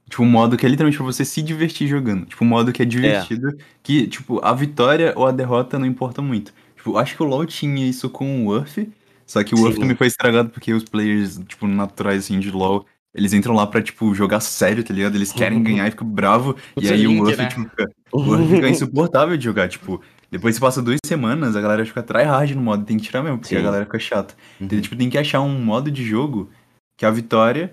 Tipo, 0.09 0.23
um 0.23 0.29
modo 0.29 0.57
que 0.57 0.65
é 0.65 0.69
literalmente 0.69 0.97
pra 0.97 1.05
você 1.05 1.23
se 1.23 1.41
divertir 1.41 1.87
jogando. 1.87 2.25
Tipo, 2.25 2.43
um 2.43 2.47
modo 2.47 2.71
que 2.71 2.81
é 2.81 2.85
divertido, 2.85 3.55
que, 3.81 4.07
tipo, 4.07 4.39
a 4.43 4.53
vitória 4.53 5.13
ou 5.15 5.25
a 5.25 5.31
derrota 5.31 5.79
não 5.79 5.85
importa 5.85 6.21
muito. 6.21 6.53
Tipo, 6.75 6.97
acho 6.97 7.15
que 7.15 7.23
o 7.23 7.25
LoL 7.25 7.45
tinha 7.45 7.87
isso 7.87 8.09
com 8.09 8.45
o 8.45 8.55
Earth, 8.55 8.89
só 9.25 9.43
que 9.43 9.55
o 9.55 9.59
Earth 9.59 9.75
Sim. 9.75 9.81
também 9.81 9.95
foi 9.95 10.07
estragado 10.07 10.49
porque 10.49 10.73
os 10.73 10.83
players, 10.83 11.39
tipo, 11.47 11.65
naturais, 11.65 12.25
assim, 12.25 12.39
de 12.39 12.51
LoL, 12.51 12.85
eles 13.15 13.31
entram 13.33 13.55
lá 13.55 13.65
pra, 13.65 13.81
tipo, 13.81 14.13
jogar 14.13 14.41
sério, 14.41 14.83
tá 14.83 14.93
ligado? 14.93 15.15
Eles 15.15 15.31
querem 15.31 15.61
ganhar 15.63 15.87
e 15.87 15.91
ficam 15.91 16.07
bravos, 16.07 16.55
e 16.71 16.81
Puxa 16.81 16.93
aí 16.93 17.07
o 17.07 17.11
link, 17.11 17.29
Earth, 17.29 17.37
né? 17.39 17.47
tipo, 17.47 17.69
fica, 17.69 17.91
o 18.11 18.35
Earth 18.35 18.49
fica 18.49 18.69
insuportável 18.69 19.37
de 19.37 19.43
jogar, 19.43 19.69
tipo... 19.69 20.01
Depois 20.33 20.55
que 20.55 20.61
passa 20.61 20.81
duas 20.81 20.97
semanas, 21.05 21.55
a 21.55 21.61
galera 21.61 21.85
fica 21.85 22.01
tryhard 22.01 22.55
no 22.55 22.61
modo, 22.61 22.83
tem 22.83 22.97
que 22.97 23.03
tirar 23.03 23.21
mesmo, 23.21 23.37
porque 23.37 23.53
a 23.53 23.59
Sim. 23.59 23.63
galera 23.63 23.85
fica 23.85 23.99
chata. 23.99 24.33
Uhum. 24.59 24.65
Então, 24.65 24.81
tipo, 24.81 24.95
tem 24.95 25.07
que 25.07 25.17
achar 25.19 25.41
um 25.41 25.63
modo 25.63 25.91
de 25.91 26.03
jogo 26.03 26.49
que 26.97 27.05
a 27.05 27.11
vitória 27.11 27.71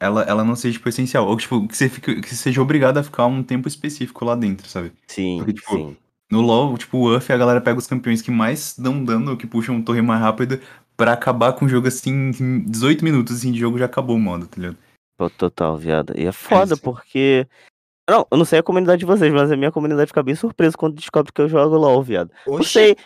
ela, 0.00 0.22
ela 0.22 0.42
não 0.42 0.56
seja 0.56 0.78
tipo, 0.78 0.88
essencial. 0.88 1.26
Ou 1.26 1.36
tipo, 1.36 1.68
que 1.68 1.76
você, 1.76 1.90
fique, 1.90 2.22
que 2.22 2.28
você 2.30 2.36
seja 2.36 2.62
obrigado 2.62 2.96
a 2.96 3.02
ficar 3.02 3.26
um 3.26 3.42
tempo 3.42 3.68
específico 3.68 4.24
lá 4.24 4.34
dentro, 4.34 4.66
sabe? 4.66 4.92
Sim, 5.06 5.36
Porque, 5.36 5.52
tipo, 5.52 5.76
sim. 5.76 5.96
No 6.32 6.40
LoL, 6.40 6.78
tipo, 6.78 6.96
o 6.96 7.14
Uff, 7.14 7.30
a 7.30 7.36
galera 7.36 7.60
pega 7.60 7.78
os 7.78 7.86
campeões 7.86 8.22
que 8.22 8.30
mais 8.30 8.74
dão 8.78 9.04
dano, 9.04 9.36
que 9.36 9.46
puxam 9.46 9.82
torre 9.82 10.00
mais 10.00 10.22
rápido, 10.22 10.58
pra 10.96 11.12
acabar 11.12 11.52
com 11.52 11.66
o 11.66 11.68
jogo 11.68 11.88
assim, 11.88 12.30
em 12.40 12.60
18 12.60 13.04
minutos 13.04 13.36
assim, 13.36 13.52
de 13.52 13.58
jogo 13.58 13.76
já 13.76 13.84
acabou 13.84 14.16
o 14.16 14.20
modo, 14.20 14.46
tá 14.46 14.56
ligado? 14.58 14.78
Total, 15.36 15.76
viado. 15.76 16.14
E 16.16 16.24
é 16.24 16.32
foda, 16.32 16.72
isso. 16.72 16.82
porque. 16.82 17.46
Não, 18.10 18.26
eu 18.28 18.36
não 18.38 18.44
sei 18.44 18.58
a 18.58 18.62
comunidade 18.62 18.98
de 18.98 19.04
vocês, 19.06 19.32
mas 19.32 19.52
a 19.52 19.56
minha 19.56 19.70
comunidade 19.70 20.08
fica 20.08 20.20
bem 20.22 20.34
surpresa 20.34 20.76
quando 20.76 20.96
descobre 20.96 21.30
que 21.32 21.40
eu 21.40 21.48
jogo 21.48 21.76
LOL, 21.76 22.02
viado. 22.02 22.30
Não 22.44 22.54
Oxi, 22.54 22.72
sei. 22.72 22.96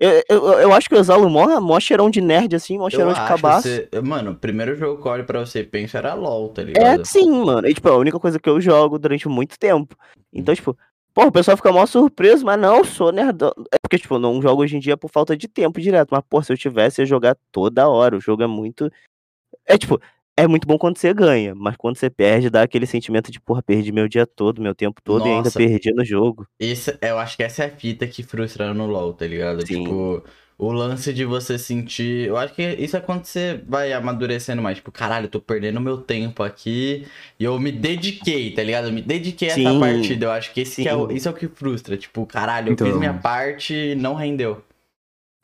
Eu, 0.00 0.22
eu, 0.30 0.44
eu 0.60 0.72
acho 0.72 0.88
que 0.88 0.94
eu 0.94 0.98
exalo 0.98 1.28
mó, 1.28 1.60
mó 1.60 1.78
cheirão 1.78 2.08
de 2.08 2.22
nerd, 2.22 2.56
assim, 2.56 2.78
mó 2.78 2.86
eu 2.86 2.90
cheirão 2.90 3.12
de 3.12 3.18
acho 3.20 3.28
cabaço. 3.28 3.68
você- 3.68 3.88
Mano, 4.02 4.30
o 4.30 4.34
primeiro 4.34 4.74
jogo 4.74 5.02
que 5.02 5.06
eu 5.08 5.12
olho 5.12 5.24
pra 5.26 5.40
você 5.40 5.60
e 5.60 5.64
penso 5.64 5.96
era 5.98 6.14
LOL, 6.14 6.48
tá 6.50 6.62
É, 6.62 6.64
ligado? 6.64 7.04
sim, 7.04 7.30
mano. 7.44 7.68
E, 7.68 7.74
tipo, 7.74 7.86
é 7.86 7.92
a 7.92 7.96
única 7.96 8.18
coisa 8.18 8.38
que 8.40 8.48
eu 8.48 8.58
jogo 8.58 8.98
durante 8.98 9.28
muito 9.28 9.58
tempo. 9.58 9.94
Então, 10.32 10.54
tipo, 10.54 10.74
pô, 11.12 11.24
o 11.26 11.32
pessoal 11.32 11.56
fica 11.58 11.70
mó 11.70 11.84
surpreso, 11.84 12.44
mas 12.44 12.58
não, 12.58 12.76
eu 12.78 12.84
sou 12.86 13.12
nerdão. 13.12 13.52
É 13.72 13.78
porque, 13.78 13.98
tipo, 13.98 14.14
eu 14.14 14.18
não 14.18 14.40
jogo 14.40 14.62
hoje 14.62 14.76
em 14.76 14.80
dia 14.80 14.96
por 14.96 15.10
falta 15.10 15.36
de 15.36 15.48
tempo 15.48 15.80
direto. 15.82 16.08
Mas, 16.12 16.22
pô, 16.28 16.42
se 16.42 16.50
eu 16.52 16.56
tivesse, 16.56 17.00
eu 17.00 17.04
ia 17.04 17.06
jogar 17.08 17.36
toda 17.52 17.88
hora. 17.88 18.16
O 18.16 18.20
jogo 18.20 18.42
é 18.42 18.46
muito. 18.46 18.90
É, 19.66 19.76
tipo, 19.78 19.98
é 20.36 20.46
muito 20.46 20.66
bom 20.66 20.76
quando 20.76 20.98
você 20.98 21.12
ganha, 21.14 21.54
mas 21.54 21.76
quando 21.76 21.96
você 21.96 22.10
perde, 22.10 22.50
dá 22.50 22.62
aquele 22.62 22.86
sentimento 22.86 23.30
de, 23.32 23.40
porra, 23.40 23.62
perdi 23.62 23.90
meu 23.90 24.06
dia 24.08 24.26
todo, 24.26 24.60
meu 24.60 24.74
tempo 24.74 25.00
todo 25.02 25.26
e 25.26 25.30
ainda 25.30 25.44
Nossa. 25.44 25.58
perdi 25.58 25.92
no 25.92 26.04
jogo. 26.04 26.46
Esse, 26.60 26.96
eu 27.00 27.18
acho 27.18 27.36
que 27.36 27.42
essa 27.42 27.64
é 27.64 27.66
a 27.66 27.70
fita 27.70 28.06
que 28.06 28.22
frustra 28.22 28.74
no 28.74 28.86
LoL, 28.86 29.12
tá 29.14 29.26
ligado? 29.26 29.66
Sim. 29.66 29.82
Tipo, 29.84 30.22
o 30.58 30.72
lance 30.72 31.12
de 31.12 31.24
você 31.24 31.58
sentir. 31.58 32.26
Eu 32.28 32.36
acho 32.36 32.54
que 32.54 32.62
isso 32.62 32.96
é 32.96 33.00
quando 33.00 33.24
você 33.24 33.60
vai 33.68 33.92
amadurecendo 33.92 34.62
mais. 34.62 34.76
Tipo, 34.78 34.90
caralho, 34.90 35.26
eu 35.26 35.30
tô 35.30 35.40
perdendo 35.40 35.80
meu 35.80 35.98
tempo 35.98 36.42
aqui 36.42 37.06
e 37.38 37.44
eu 37.44 37.58
me 37.58 37.70
dediquei, 37.70 38.50
tá 38.52 38.62
ligado? 38.62 38.86
Eu 38.88 38.92
me 38.92 39.02
dediquei 39.02 39.48
a 39.48 39.52
essa 39.52 39.60
Sim. 39.60 39.80
partida. 39.80 40.26
Eu 40.26 40.30
acho 40.30 40.52
que, 40.54 40.60
esse 40.62 40.82
que 40.82 40.88
é 40.88 40.94
o, 40.94 41.08
Sim. 41.08 41.14
isso 41.14 41.28
é 41.28 41.30
o 41.30 41.34
que 41.34 41.48
frustra. 41.48 41.96
Tipo, 41.96 42.24
caralho, 42.26 42.68
eu 42.68 42.72
Então- 42.72 42.86
fiz 42.86 42.96
minha 42.96 43.14
parte 43.14 43.74
e 43.74 43.94
não 43.94 44.14
rendeu. 44.14 44.62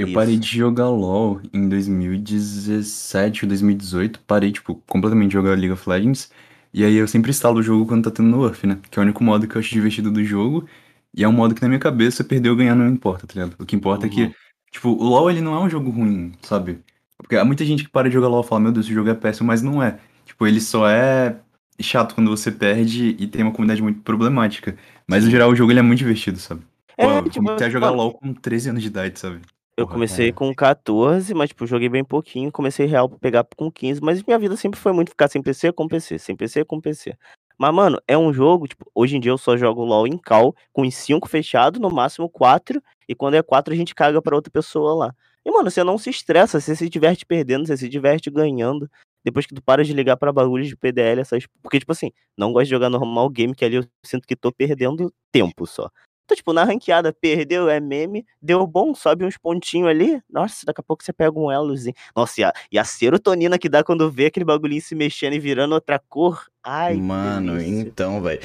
Eu 0.03 0.09
Isso. 0.09 0.13
parei 0.13 0.37
de 0.39 0.47
jogar 0.49 0.89
LoL 0.91 1.41
em 1.53 1.69
2017 1.69 3.45
ou 3.45 3.49
2018. 3.49 4.21
Parei, 4.21 4.51
tipo, 4.53 4.77
completamente 4.89 5.29
de 5.29 5.35
jogar 5.35 5.51
League 5.59 5.71
of 5.73 5.89
Legends. 5.89 6.31
E 6.73 6.85
aí 6.85 6.95
eu 6.95 7.07
sempre 7.07 7.31
instalo 7.31 7.61
o 7.61 7.63
jogo 7.63 7.87
quando 7.87 8.05
tá 8.05 8.11
tendo 8.11 8.37
nerf, 8.37 8.67
né? 8.67 8.81
Que 8.91 8.99
é 8.99 9.03
o 9.03 9.05
único 9.05 9.23
modo 9.23 9.47
que 9.47 9.57
eu 9.57 9.61
acho 9.61 9.71
divertido 9.71 10.11
do 10.11 10.25
jogo. 10.25 10.69
E 11.15 11.23
é 11.23 11.29
um 11.29 11.33
modo 11.33 11.55
que 11.55 11.63
na 11.63 11.69
minha 11.69 11.79
cabeça 11.81 12.25
perder 12.25 12.51
ou 12.51 12.57
ganhar 12.57 12.75
não 12.75 12.89
importa, 12.89 13.27
tá 13.27 13.35
ligado? 13.35 13.57
O 13.63 13.67
que 13.67 13.77
importa 13.77 14.07
é 14.07 14.09
Uhum. 14.09 14.11
que, 14.11 14.35
tipo, 14.71 14.89
o 14.91 15.05
LoL 15.05 15.31
ele 15.31 15.41
não 15.41 15.55
é 15.55 15.61
um 15.61 15.69
jogo 15.69 15.91
ruim, 15.91 16.33
sabe? 16.43 16.83
Porque 17.19 17.37
há 17.37 17.45
muita 17.45 17.65
gente 17.65 17.85
que 17.85 17.91
para 17.91 18.09
de 18.09 18.15
jogar 18.15 18.29
LoL 18.29 18.43
e 18.45 18.47
fala, 18.49 18.61
meu 18.61 18.73
Deus, 18.73 18.87
esse 18.87 18.95
jogo 18.95 19.11
é 19.11 19.15
péssimo, 19.15 19.47
mas 19.47 19.63
não 19.63 19.83
é. 19.83 20.01
Tipo, 20.25 20.47
ele 20.47 20.61
só 20.61 20.89
é 20.89 21.39
chato 21.81 22.15
quando 22.15 22.31
você 22.31 22.51
perde 22.51 23.17
e 23.19 23.27
tem 23.27 23.43
uma 23.43 23.53
comunidade 23.53 23.83
muito 23.83 24.01
problemática. 24.03 24.77
Mas 25.07 25.25
no 25.25 25.31
geral 25.31 25.51
o 25.51 25.55
jogo 25.57 25.71
ele 25.73 25.81
é 25.81 25.83
muito 25.83 25.99
divertido, 25.99 26.39
sabe? 26.39 26.63
Pô, 26.99 27.11
É, 27.11 27.19
eu 27.19 27.29
tipo, 27.29 27.45
comecei 27.45 27.67
a 27.67 27.71
jogar 27.71 27.91
LoL 27.91 28.15
com 28.15 28.33
13 28.35 28.71
anos 28.71 28.83
de 28.83 28.89
idade, 28.89 29.19
sabe? 29.19 29.41
Eu 29.77 29.87
Porra, 29.87 29.95
comecei 29.95 30.27
cara. 30.33 30.37
com 30.37 30.55
14, 30.55 31.33
mas, 31.35 31.49
tipo, 31.49 31.67
joguei 31.67 31.89
bem 31.89 32.05
pouquinho. 32.05 32.53
Comecei 32.53 32.87
real 32.87 33.09
pra 33.09 33.19
pegar 33.19 33.47
com 33.57 33.71
15, 33.71 34.03
mas 34.03 34.23
minha 34.23 34.39
vida 34.39 34.55
sempre 34.57 34.79
foi 34.79 34.93
muito 34.93 35.11
ficar 35.11 35.29
sem 35.29 35.43
PC 35.43 35.73
com 35.73 35.89
PC, 35.89 36.19
sem 36.19 36.37
PC 36.37 36.65
com 36.65 36.79
PC. 36.81 37.17
Mas, 37.59 37.73
mano, 37.75 37.99
é 38.07 38.17
um 38.19 38.33
jogo, 38.33 38.69
tipo, 38.69 38.85
hoje 38.95 39.17
em 39.17 39.21
dia 39.21 39.31
eu 39.31 39.39
só 39.39 39.57
jogo 39.57 39.83
LoL 39.85 40.07
em 40.07 40.19
call, 40.19 40.55
com 40.73 40.83
os 40.83 40.95
5 40.95 41.27
fechados, 41.29 41.81
no 41.81 41.91
máximo 41.91 42.29
4, 42.29 42.83
e 43.09 43.15
quando 43.15 43.35
é 43.35 43.43
4 43.43 43.73
a 43.73 43.77
gente 43.77 43.95
caga 43.95 44.21
pra 44.21 44.37
outra 44.37 44.51
pessoa 44.51 44.95
lá. 44.95 45.15
E, 45.45 45.51
mano, 45.51 45.71
você 45.71 45.83
não 45.83 45.97
se 45.97 46.11
estressa, 46.11 46.61
você 46.61 46.77
se 46.77 46.89
diverte 46.89 47.25
perdendo, 47.25 47.67
você 47.67 47.77
se 47.77 47.89
diverte 47.89 48.31
ganhando. 48.31 48.91
Depois 49.25 49.47
que 49.47 49.55
tu 49.55 49.63
para 49.63 49.85
de 49.85 49.93
ligar 49.93 50.17
pra 50.17 50.33
bagulhos 50.33 50.69
de 50.69 50.77
PDL, 50.77 51.21
essas. 51.21 51.45
Porque, 51.63 51.79
tipo 51.79 51.93
assim, 51.93 52.11
não 52.37 52.53
gosto 52.53 52.65
de 52.67 52.71
jogar 52.71 52.91
normal 52.91 53.29
game, 53.31 53.55
que 53.55 53.65
ali 53.65 53.77
eu 53.77 53.85
sinto 54.05 54.27
que 54.27 54.37
tô 54.37 54.53
perdendo 54.53 55.13
tempo 55.33 55.67
só. 55.67 55.89
Então, 56.25 56.37
tipo, 56.37 56.53
na 56.53 56.65
ranqueada, 56.65 57.13
perdeu, 57.13 57.69
é 57.69 57.81
meme, 57.81 58.25
deu 58.41 58.67
bom, 58.67 58.95
sobe 58.95 59.25
uns 59.25 59.37
pontinhos 59.37 59.89
ali. 59.89 60.21
Nossa, 60.31 60.65
daqui 60.65 60.81
a 60.81 60.85
pouco 60.85 61.03
você 61.05 61.13
pega 61.13 61.39
um 61.39 61.51
elozinho. 61.51 61.95
Nossa, 62.15 62.41
e 62.41 62.45
a, 62.45 62.53
e 62.73 62.79
a 62.79 62.85
serotonina 62.85 63.59
que 63.59 63.69
dá 63.69 63.83
quando 63.85 64.11
vê 64.11 64.27
aquele 64.27 64.45
bagulhinho 64.45 64.81
se 64.83 64.95
mexendo 64.95 65.35
e 65.35 65.39
virando 65.41 65.75
outra 65.75 65.99
cor. 65.99 66.47
Ai, 66.65 66.95
Mano, 66.95 67.61
então, 67.61 68.21
velho. 68.21 68.41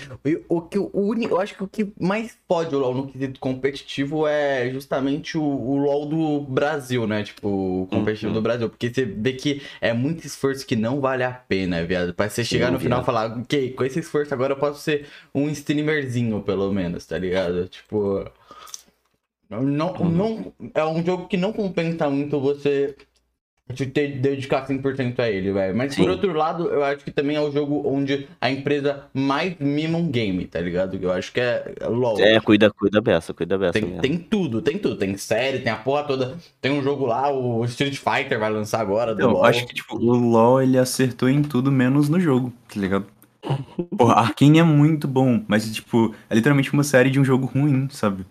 O, 0.49 0.57
o 0.57 0.61
que 0.61 0.77
o 0.77 0.89
uni- 0.93 1.25
eu 1.25 1.39
acho 1.39 1.55
que 1.55 1.63
o 1.63 1.67
que 1.67 1.91
mais 1.99 2.37
pode 2.47 2.73
o 2.75 2.79
LoL 2.79 2.93
no 2.93 3.07
quesito 3.11 3.39
competitivo 3.39 4.27
é 4.27 4.69
justamente 4.71 5.37
o, 5.37 5.43
o 5.43 5.75
LoL 5.77 6.05
do 6.07 6.41
Brasil, 6.41 7.07
né? 7.07 7.23
Tipo, 7.23 7.47
o 7.83 7.87
competitivo 7.87 8.31
Uhum. 8.31 8.33
do 8.33 8.41
Brasil. 8.41 8.69
Porque 8.69 8.93
você 8.93 9.05
vê 9.05 9.33
que 9.33 9.61
é 9.81 9.91
muito 9.91 10.25
esforço 10.25 10.65
que 10.67 10.75
não 10.75 11.01
vale 11.01 11.23
a 11.23 11.31
pena, 11.31 11.83
viado. 11.83 12.13
Pra 12.13 12.29
você 12.29 12.43
chegar 12.43 12.69
Sim, 12.69 12.71
no 12.71 12.79
final 12.79 13.01
e 13.01 13.05
falar, 13.05 13.37
ok, 13.39 13.73
com 13.73 13.83
esse 13.83 13.99
esforço 13.99 14.33
agora 14.33 14.53
eu 14.53 14.57
posso 14.59 14.81
ser 14.81 15.07
um 15.33 15.49
streamerzinho, 15.49 16.41
pelo 16.43 16.71
menos, 16.71 17.05
tá 17.05 17.17
ligado? 17.17 17.67
Tipo. 17.67 18.23
Não, 19.49 19.93
Uhum. 19.99 20.09
não, 20.11 20.53
é 20.73 20.83
um 20.85 21.03
jogo 21.05 21.27
que 21.27 21.37
não 21.37 21.53
compensa 21.53 22.09
muito 22.09 22.39
você 22.39 22.95
de 23.73 23.85
ter 23.85 24.19
dedicar 24.19 24.65
100% 24.65 25.19
a 25.19 25.29
ele, 25.29 25.51
velho. 25.51 25.75
Mas 25.75 25.95
por 25.95 26.03
Sim. 26.03 26.09
outro 26.09 26.33
lado, 26.33 26.67
eu 26.69 26.83
acho 26.83 27.03
que 27.03 27.11
também 27.11 27.35
é 27.35 27.41
o 27.41 27.51
jogo 27.51 27.83
onde 27.85 28.27
a 28.39 28.49
empresa 28.49 29.03
mais 29.13 29.55
mima 29.59 29.97
um 29.97 30.09
game, 30.09 30.45
tá 30.45 30.59
ligado? 30.59 30.97
Eu 31.01 31.11
acho 31.11 31.31
que 31.31 31.39
é 31.39 31.73
LOL. 31.81 32.19
É, 32.19 32.39
cuida, 32.39 32.71
cuida 32.71 33.01
beça, 33.01 33.33
cuida 33.33 33.57
beça 33.57 33.73
Tem, 33.73 33.83
mesmo. 33.83 34.01
tem 34.01 34.17
tudo, 34.17 34.61
tem 34.61 34.77
tudo. 34.77 34.95
Tem 34.95 35.15
série, 35.17 35.59
tem 35.59 35.71
a 35.71 35.75
porra 35.75 36.03
toda. 36.03 36.37
Tem 36.61 36.71
um 36.71 36.81
jogo 36.81 37.05
lá, 37.05 37.31
o 37.31 37.63
Street 37.65 37.97
Fighter 37.97 38.39
vai 38.39 38.49
lançar 38.51 38.79
agora 38.79 39.13
do 39.13 39.21
Eu 39.21 39.31
LOL. 39.31 39.45
acho 39.45 39.65
que, 39.65 39.73
tipo, 39.73 39.97
o 39.97 40.15
LoL 40.15 40.61
ele 40.61 40.77
acertou 40.77 41.27
em 41.29 41.41
tudo 41.41 41.71
menos 41.71 42.07
no 42.09 42.19
jogo, 42.19 42.53
tá 42.73 42.79
ligado? 42.79 43.05
Porra, 43.97 44.15
Arkane 44.15 44.59
é 44.59 44.63
muito 44.63 45.07
bom, 45.07 45.43
mas, 45.47 45.71
tipo, 45.71 46.13
é 46.29 46.35
literalmente 46.35 46.71
uma 46.73 46.83
série 46.83 47.09
de 47.09 47.19
um 47.19 47.23
jogo 47.25 47.45
ruim, 47.45 47.87
sabe? 47.89 48.25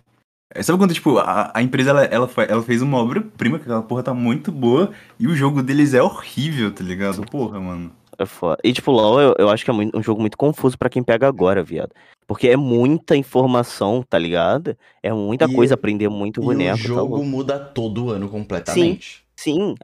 É, 0.57 0.63
Sabe 0.63 0.79
quando, 0.79 0.95
tipo, 0.95 1.19
a, 1.19 1.51
a 1.55 1.63
empresa, 1.63 1.91
ela, 1.91 2.05
ela, 2.05 2.31
ela 2.49 2.63
fez 2.63 2.81
uma 2.83 2.99
obra-prima, 2.99 3.59
que 3.59 3.65
aquela 3.65 3.83
porra 3.83 4.03
tá 4.03 4.15
muito 4.15 4.51
boa, 4.51 4.91
e 5.19 5.27
o 5.27 5.37
jogo 5.37 5.63
deles 5.63 5.93
é 5.95 6.03
horrível, 6.03 6.73
tá 6.73 6.83
ligado? 6.83 7.23
Porra, 7.27 7.61
mano. 7.61 7.93
É 8.19 8.25
foda. 8.25 8.57
E, 8.65 8.73
tipo, 8.73 8.91
LoL 8.91 9.21
eu, 9.21 9.35
eu 9.39 9.51
acho 9.51 9.63
que 9.65 9.71
é 9.71 9.75
muito- 9.75 9.97
um 9.99 10.03
jogo 10.03 10.21
muito 10.21 10.39
confuso 10.39 10.79
pra 10.79 10.89
quem 10.89 11.03
pega 11.03 11.29
agora, 11.29 11.63
viado. 11.63 11.91
Porque 12.27 12.49
é 12.49 12.57
muita 12.57 13.15
informação, 13.17 14.03
tá 14.09 14.19
ligado? 14.19 14.75
É 15.03 15.13
muita 15.13 15.45
E- 15.45 15.55
coisa 15.55 15.75
aprender 15.75 16.09
muito 16.09 16.41
E 16.41 16.45
boneco, 16.45 16.79
o 16.79 16.83
tá 16.83 16.89
jogo 16.89 17.15
louco. 17.17 17.25
muda 17.27 17.59
todo 17.59 18.11
ano 18.11 18.29
completamente. 18.29 19.19
Sim, 19.19 19.26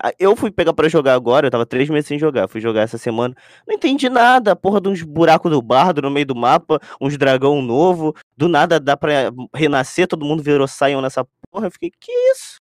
a- 0.02 0.12
eu 0.18 0.34
fui 0.34 0.50
pegar 0.50 0.72
pra 0.72 0.88
jogar 0.88 1.14
agora, 1.14 1.46
eu 1.46 1.50
tava 1.50 1.66
três 1.66 1.88
meses 1.90 2.06
sem 2.08 2.18
jogar, 2.18 2.48
fui 2.48 2.60
jogar 2.60 2.80
essa 2.82 2.96
semana, 2.96 3.34
não 3.68 3.74
entendi 3.74 4.08
nada, 4.08 4.56
porra 4.56 4.80
de 4.80 4.88
uns 4.88 5.02
buracos 5.02 5.50
do 5.50 5.60
bardo 5.60 6.00
no 6.02 6.10
meio 6.10 6.24
do 6.26 6.34
mapa, 6.34 6.80
uns 7.00 7.16
dragão 7.18 7.60
novo, 7.60 8.14
do 8.36 8.48
nada 8.48 8.80
dá 8.80 8.96
pra 8.96 9.30
renascer, 9.54 10.08
todo 10.08 10.24
mundo 10.24 10.42
virou 10.42 10.66
Sion 10.66 11.00
nessa 11.02 11.26
porra, 11.50 11.66
eu 11.66 11.70
fiquei, 11.70 11.90
que 12.00 12.10
isso? 12.32 12.56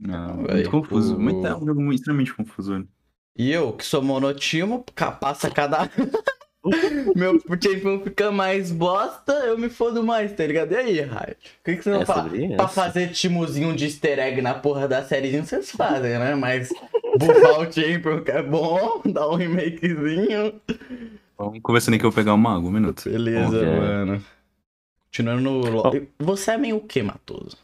Não, 0.00 0.36
muito 0.38 0.70
confuso. 0.70 1.16
o- 1.16 1.20
Muito, 1.20 1.46
é 1.46 1.54
um 1.54 1.66
jogo 1.66 1.80
muito, 1.82 1.98
extremamente 1.98 2.32
confuso. 2.34 2.88
E 3.36 3.50
eu, 3.52 3.72
que 3.74 3.84
sou 3.84 4.02
monotimo, 4.02 4.84
passa 5.20 5.50
cada. 5.50 5.90
Meu 7.16 7.40
champion 7.62 8.00
fica 8.00 8.30
mais 8.30 8.70
bosta, 8.70 9.32
eu 9.32 9.56
me 9.56 9.70
fodo 9.70 10.02
mais, 10.02 10.32
tá 10.32 10.46
ligado? 10.46 10.72
E 10.72 10.76
aí, 10.76 11.00
Raio? 11.00 11.32
O 11.60 11.64
que, 11.64 11.76
que 11.76 11.82
vocês 11.82 11.94
vão 11.94 12.02
É 12.02 12.06
falar? 12.06 12.30
Pra 12.56 12.68
fazer 12.68 13.08
timozinho 13.12 13.74
de 13.74 13.86
easter 13.86 14.18
egg 14.18 14.42
na 14.42 14.52
porra 14.54 14.86
da 14.86 15.02
sériezinha, 15.02 15.42
vocês 15.44 15.70
fazem, 15.72 16.18
né? 16.18 16.34
Mas 16.34 16.68
buffar 17.18 17.60
o 17.60 17.72
champion 17.72 18.22
que 18.22 18.30
é 18.30 18.42
bom, 18.42 19.00
dar 19.10 19.28
um 19.30 19.36
remakezinho. 19.36 20.60
Vamos 21.38 21.60
conversando 21.62 21.94
aí 21.94 21.98
que 22.00 22.04
eu 22.04 22.10
vou 22.10 22.16
pegar 22.16 22.34
uma 22.34 22.54
água, 22.56 22.68
um 22.68 22.72
minuto. 22.72 23.08
Beleza, 23.08 23.64
mano. 23.64 24.22
Continuando 25.06 25.40
no 25.40 25.60
LoL. 25.60 25.92
Você 26.18 26.50
é 26.52 26.58
meio 26.58 26.76
o 26.76 26.80
que, 26.86 27.02
Matoso? 27.02 27.56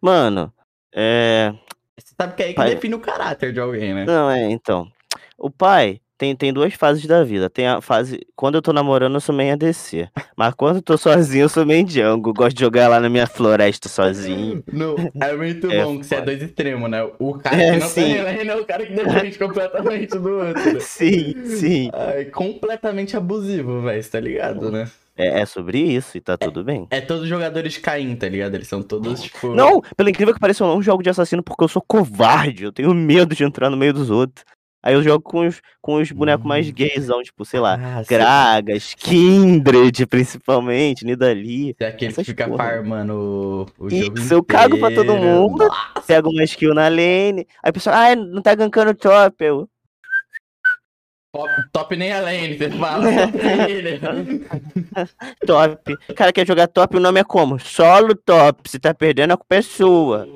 Mano, 0.00 0.52
é... 0.94 1.52
Você 1.96 2.14
sabe 2.18 2.34
que 2.34 2.42
é 2.42 2.46
aí 2.46 2.52
que 2.52 2.56
Pai- 2.56 2.74
define 2.74 2.94
o 2.94 3.00
caráter 3.00 3.52
de 3.52 3.60
alguém, 3.60 3.92
né? 3.92 4.04
Não, 4.06 4.30
é, 4.30 4.50
então. 4.50 4.90
O 5.36 5.50
pai 5.50 6.00
tem, 6.18 6.34
tem 6.34 6.52
duas 6.52 6.74
fases 6.74 7.06
da 7.06 7.22
vida. 7.22 7.48
Tem 7.48 7.66
a 7.68 7.80
fase. 7.80 8.20
Quando 8.36 8.56
eu 8.56 8.62
tô 8.62 8.72
namorando, 8.72 9.14
eu 9.14 9.20
sou 9.20 9.34
meio 9.34 9.52
ADC. 9.52 10.08
Mas 10.36 10.52
quando 10.54 10.76
eu 10.76 10.82
tô 10.82 10.98
sozinho, 10.98 11.44
eu 11.44 11.48
sou 11.48 11.64
meio 11.64 11.84
Django. 11.84 12.34
Gosto 12.34 12.56
de 12.56 12.60
jogar 12.64 12.88
lá 12.88 12.98
na 13.00 13.08
minha 13.08 13.26
floresta 13.26 13.88
sozinho. 13.88 14.62
No, 14.72 14.96
é 15.22 15.36
muito 15.36 15.70
É 15.70 15.84
bom 15.84 15.98
que 15.98 16.04
você 16.06 16.16
é 16.16 16.20
dois 16.20 16.42
extremos, 16.42 16.90
né? 16.90 17.02
O 17.18 17.34
cara 17.38 17.56
É, 17.56 17.72
que 17.74 17.78
não 17.78 17.86
sim. 17.88 18.02
tem 18.02 18.22
lane 18.22 18.48
é 18.48 18.56
o 18.56 18.64
cara 18.64 18.84
que 18.84 18.92
depende 18.92 19.38
completamente 19.38 20.18
do 20.18 20.28
outro. 20.38 20.80
sim, 20.80 21.34
sim. 21.46 21.90
É 21.94 22.24
completamente 22.24 23.16
abusivo, 23.16 23.80
velho, 23.82 24.02
você 24.02 24.10
tá 24.10 24.20
ligado, 24.20 24.70
né? 24.70 24.90
É, 25.16 25.40
é 25.40 25.46
sobre 25.46 25.78
isso 25.80 26.16
e 26.16 26.20
tá 26.20 26.36
tudo 26.36 26.62
bem. 26.62 26.86
É 26.90 27.00
todos 27.00 27.28
jogadores 27.28 27.72
de 27.72 27.80
Caim, 27.80 28.14
tá 28.14 28.28
ligado? 28.28 28.54
Eles 28.54 28.68
são 28.68 28.82
todos, 28.82 29.22
tipo. 29.22 29.52
Não, 29.52 29.80
pelo 29.96 30.08
incrível 30.08 30.32
que 30.32 30.38
pareça, 30.38 30.62
eu 30.62 30.68
não 30.68 30.80
jogo 30.80 31.02
de 31.02 31.10
assassino 31.10 31.42
porque 31.42 31.64
eu 31.64 31.68
sou 31.68 31.82
covarde. 31.82 32.62
Eu 32.64 32.72
tenho 32.72 32.94
medo 32.94 33.34
de 33.34 33.42
entrar 33.42 33.68
no 33.68 33.76
meio 33.76 33.92
dos 33.92 34.10
outros. 34.10 34.44
Aí 34.82 34.94
eu 34.94 35.02
jogo 35.02 35.22
com 35.22 35.46
os, 35.46 35.60
com 35.80 35.96
os 35.96 36.10
bonecos 36.12 36.46
mais 36.46 36.68
Hum. 36.68 36.72
gaysão, 36.72 37.22
tipo, 37.22 37.44
sei 37.44 37.60
lá, 37.60 37.74
Ah, 37.74 38.02
Gragas, 38.08 38.94
Kindred, 38.94 40.06
principalmente, 40.06 41.04
Nidalee. 41.04 41.74
Você 41.76 41.84
é 41.84 41.88
aquele 41.88 42.14
que 42.14 42.24
fica 42.24 42.48
porra. 42.48 42.64
farmando 42.64 43.66
o, 43.78 43.84
o 43.86 43.90
jogo 43.90 44.18
Isso, 44.18 44.34
eu 44.34 44.42
cago 44.42 44.78
pra 44.78 44.94
todo 44.94 45.16
mundo. 45.16 45.68
Pega 46.06 46.28
uma 46.28 46.44
skill 46.44 46.74
na 46.74 46.88
lane. 46.88 47.46
Aí 47.62 47.70
o 47.70 47.72
pessoal, 47.72 47.96
ah, 47.96 48.16
não 48.16 48.40
tá 48.40 48.54
gankando 48.54 48.94
top. 48.94 49.44
Eu, 49.44 49.68
Top, 51.30 51.52
top 51.72 51.96
nem 51.96 52.10
a 52.12 52.20
lane, 52.20 52.56
você 52.56 52.70
fala. 52.80 53.04
top 55.46 55.98
cara 56.14 56.32
quer 56.32 56.46
jogar 56.46 56.68
top, 56.68 56.96
o 56.96 57.00
nome 57.00 57.20
é 57.20 57.24
como? 57.24 57.58
Solo 57.58 58.14
top. 58.14 58.68
Se 58.68 58.78
tá 58.78 58.94
perdendo, 58.94 59.32
a 59.32 59.36
culpa 59.36 59.56
é 59.56 59.62
sua. 59.62 60.26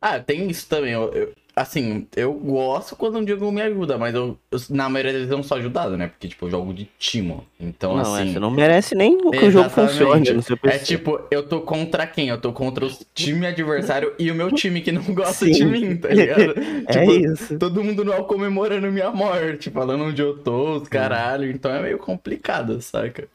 ah, 0.00 0.20
tem 0.20 0.48
isso 0.50 0.68
também. 0.68 0.92
Eu, 0.92 1.12
eu- 1.12 1.32
assim, 1.56 2.06
eu 2.16 2.32
gosto 2.34 2.96
quando 2.96 3.18
um 3.18 3.26
jogo 3.26 3.50
me 3.52 3.62
ajuda, 3.62 3.96
mas 3.96 4.14
eu, 4.14 4.38
eu- 4.50 4.58
na 4.70 4.88
maioria 4.88 5.12
das 5.12 5.20
vezes 5.22 5.30
eu 5.32 5.36
não 5.36 5.44
sou 5.44 5.56
ajudado, 5.58 5.96
né? 5.96 6.08
Porque, 6.08 6.28
tipo, 6.28 6.46
eu 6.46 6.50
jogo 6.50 6.74
de 6.74 6.88
timo. 6.98 7.46
Então, 7.58 7.96
não, 7.96 8.14
assim. 8.14 8.30
é, 8.30 8.32
você 8.32 8.38
não 8.40 8.50
merece 8.50 8.94
nem 8.94 9.18
que 9.18 9.44
o 9.44 9.50
jogo 9.50 9.70
funcione. 9.70 10.26
É 10.64 10.78
tipo, 10.78 11.20
eu 11.30 11.46
tô 11.48 11.60
contra 11.62 12.06
quem? 12.06 12.28
Eu 12.28 12.40
tô 12.40 12.52
contra 12.52 12.86
o 12.86 12.90
time 13.14 13.46
adversário 13.46 14.14
e 14.18 14.30
o 14.30 14.34
meu 14.34 14.50
time 14.52 14.80
que 14.80 14.92
não 14.92 15.02
gosta 15.14 15.46
Sim. 15.46 15.52
de 15.52 15.64
mim, 15.64 15.96
tá 15.96 16.08
ligado? 16.08 16.54
É 16.86 17.00
tipo, 17.00 17.12
isso. 17.12 17.58
todo 17.58 17.82
mundo 17.82 18.04
não 18.04 18.24
comemorando 18.24 18.90
minha 18.90 19.10
morte, 19.10 19.70
falando 19.70 20.04
onde 20.04 20.20
eu 20.20 20.36
tô, 20.38 20.76
os 20.78 20.88
caralho. 20.88 21.50
Então 21.50 21.72
é 21.72 21.80
meio 21.82 21.98
complicado, 21.98 22.80
saca? 22.82 23.28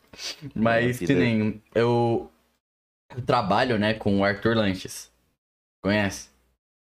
Mas 0.54 0.98
É, 0.98 1.00
que 1.00 1.08
vida. 1.08 1.20
nem 1.20 1.62
eu, 1.74 2.30
eu 3.16 3.22
trabalho, 3.24 3.78
né, 3.80 3.94
com 3.94 4.20
o 4.20 4.24
Arthur 4.24 4.56
Lanches. 4.56 5.12
Conhece? 5.82 6.30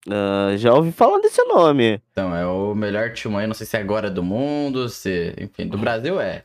Ah, 0.09 0.55
já 0.57 0.73
ouvi 0.73 0.91
falar 0.91 1.19
desse 1.19 1.43
nome. 1.45 2.01
Então, 2.11 2.35
é 2.35 2.45
o 2.45 2.73
melhor 2.73 3.13
time 3.13 3.35
aí, 3.37 3.47
não 3.47 3.53
sei 3.53 3.67
se 3.67 3.77
é 3.77 3.79
agora 3.81 4.09
do 4.09 4.23
mundo, 4.23 4.89
se. 4.89 5.33
Enfim, 5.39 5.67
do 5.67 5.77
Brasil 5.77 6.19
é. 6.19 6.43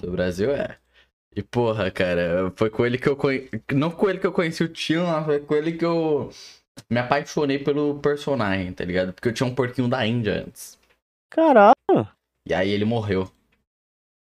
Do 0.00 0.10
Brasil 0.10 0.50
é. 0.54 0.76
E 1.36 1.42
porra, 1.42 1.90
cara, 1.90 2.52
foi 2.56 2.70
com 2.70 2.84
ele 2.86 2.96
que 2.98 3.08
eu 3.08 3.16
conheci. 3.16 3.50
Não 3.72 3.90
com 3.90 4.08
ele 4.08 4.18
que 4.18 4.26
eu 4.26 4.32
conheci 4.32 4.62
o 4.64 4.68
tio, 4.68 5.04
mas 5.04 5.24
foi 5.24 5.40
com 5.40 5.54
ele 5.54 5.72
que 5.72 5.84
eu 5.84 6.30
me 6.90 6.98
apaixonei 6.98 7.58
pelo 7.58 7.98
personagem, 8.00 8.72
tá 8.72 8.84
ligado? 8.84 9.12
Porque 9.12 9.28
eu 9.28 9.32
tinha 9.34 9.46
um 9.48 9.54
porquinho 9.54 9.88
da 9.88 10.06
Índia 10.06 10.44
antes. 10.46 10.78
Caralho. 11.30 11.74
E 12.46 12.54
aí 12.54 12.70
ele 12.70 12.84
morreu. 12.84 13.30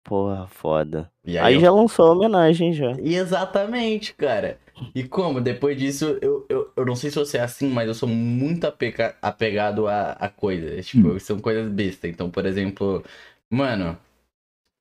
Porra, 0.04 0.46
foda. 0.46 1.10
E 1.24 1.36
Aí, 1.38 1.54
eu- 1.54 1.60
já 1.60 1.70
lançou 1.70 2.06
a 2.06 2.12
homenagem 2.12 2.72
já. 2.72 2.92
E 3.00 3.14
Exatamente, 3.16 4.14
cara. 4.14 4.58
E 4.94 5.06
como? 5.06 5.40
Depois 5.40 5.76
disso, 5.78 6.18
eu, 6.22 6.46
eu, 6.48 6.72
eu 6.76 6.84
não 6.86 6.96
sei 6.96 7.10
se 7.10 7.16
você 7.16 7.38
é 7.38 7.42
assim, 7.42 7.68
mas 7.68 7.86
eu 7.88 7.94
sou 7.94 8.08
muito 8.08 8.66
apega- 8.66 9.16
apegado 9.20 9.86
a, 9.88 10.12
a 10.12 10.28
coisas. 10.28 10.86
Tipo, 10.86 11.18
são 11.20 11.38
coisas 11.38 11.70
bestas. 11.70 12.10
Então, 12.10 12.30
por 12.30 12.46
exemplo, 12.46 13.04
mano, 13.50 13.98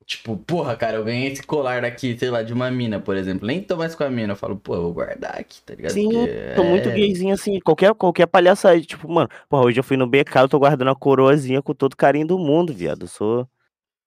Tipo, 0.05 0.37
porra, 0.37 0.77
cara, 0.77 0.97
eu 0.97 1.03
ganhei 1.03 1.31
esse 1.31 1.43
colar 1.43 1.81
daqui, 1.81 2.17
sei 2.17 2.29
lá, 2.29 2.43
de 2.43 2.53
uma 2.53 2.69
mina, 2.71 2.99
por 2.99 3.15
exemplo. 3.17 3.47
Nem 3.47 3.63
tô 3.63 3.75
mais 3.77 3.95
com 3.95 4.03
a 4.03 4.09
mina. 4.09 4.33
Eu 4.33 4.37
falo, 4.37 4.55
pô, 4.59 4.75
eu 4.75 4.81
vou 4.83 4.93
guardar 4.93 5.39
aqui, 5.39 5.61
tá 5.63 5.73
ligado? 5.75 5.93
Sim, 5.93 6.07
Porque 6.07 6.29
tô 6.53 6.63
muito 6.63 6.91
é- 6.91 6.91
gayzinho 6.91 7.33
assim, 7.33 7.59
qualquer, 7.59 7.93
qualquer 7.93 8.25
palhaçada. 8.27 8.79
Tipo, 8.81 9.09
mano, 9.11 9.29
porra, 9.49 9.65
hoje 9.65 9.79
eu 9.79 9.83
fui 9.83 9.97
no 9.97 10.07
BK, 10.07 10.41
eu 10.41 10.49
tô 10.49 10.59
guardando 10.59 10.89
a 10.91 10.95
coroazinha 10.95 11.61
com 11.61 11.73
todo 11.73 11.95
carinho 11.95 12.25
do 12.27 12.39
mundo, 12.39 12.73
viado. 12.73 13.03
Eu 13.03 13.07
sou, 13.07 13.47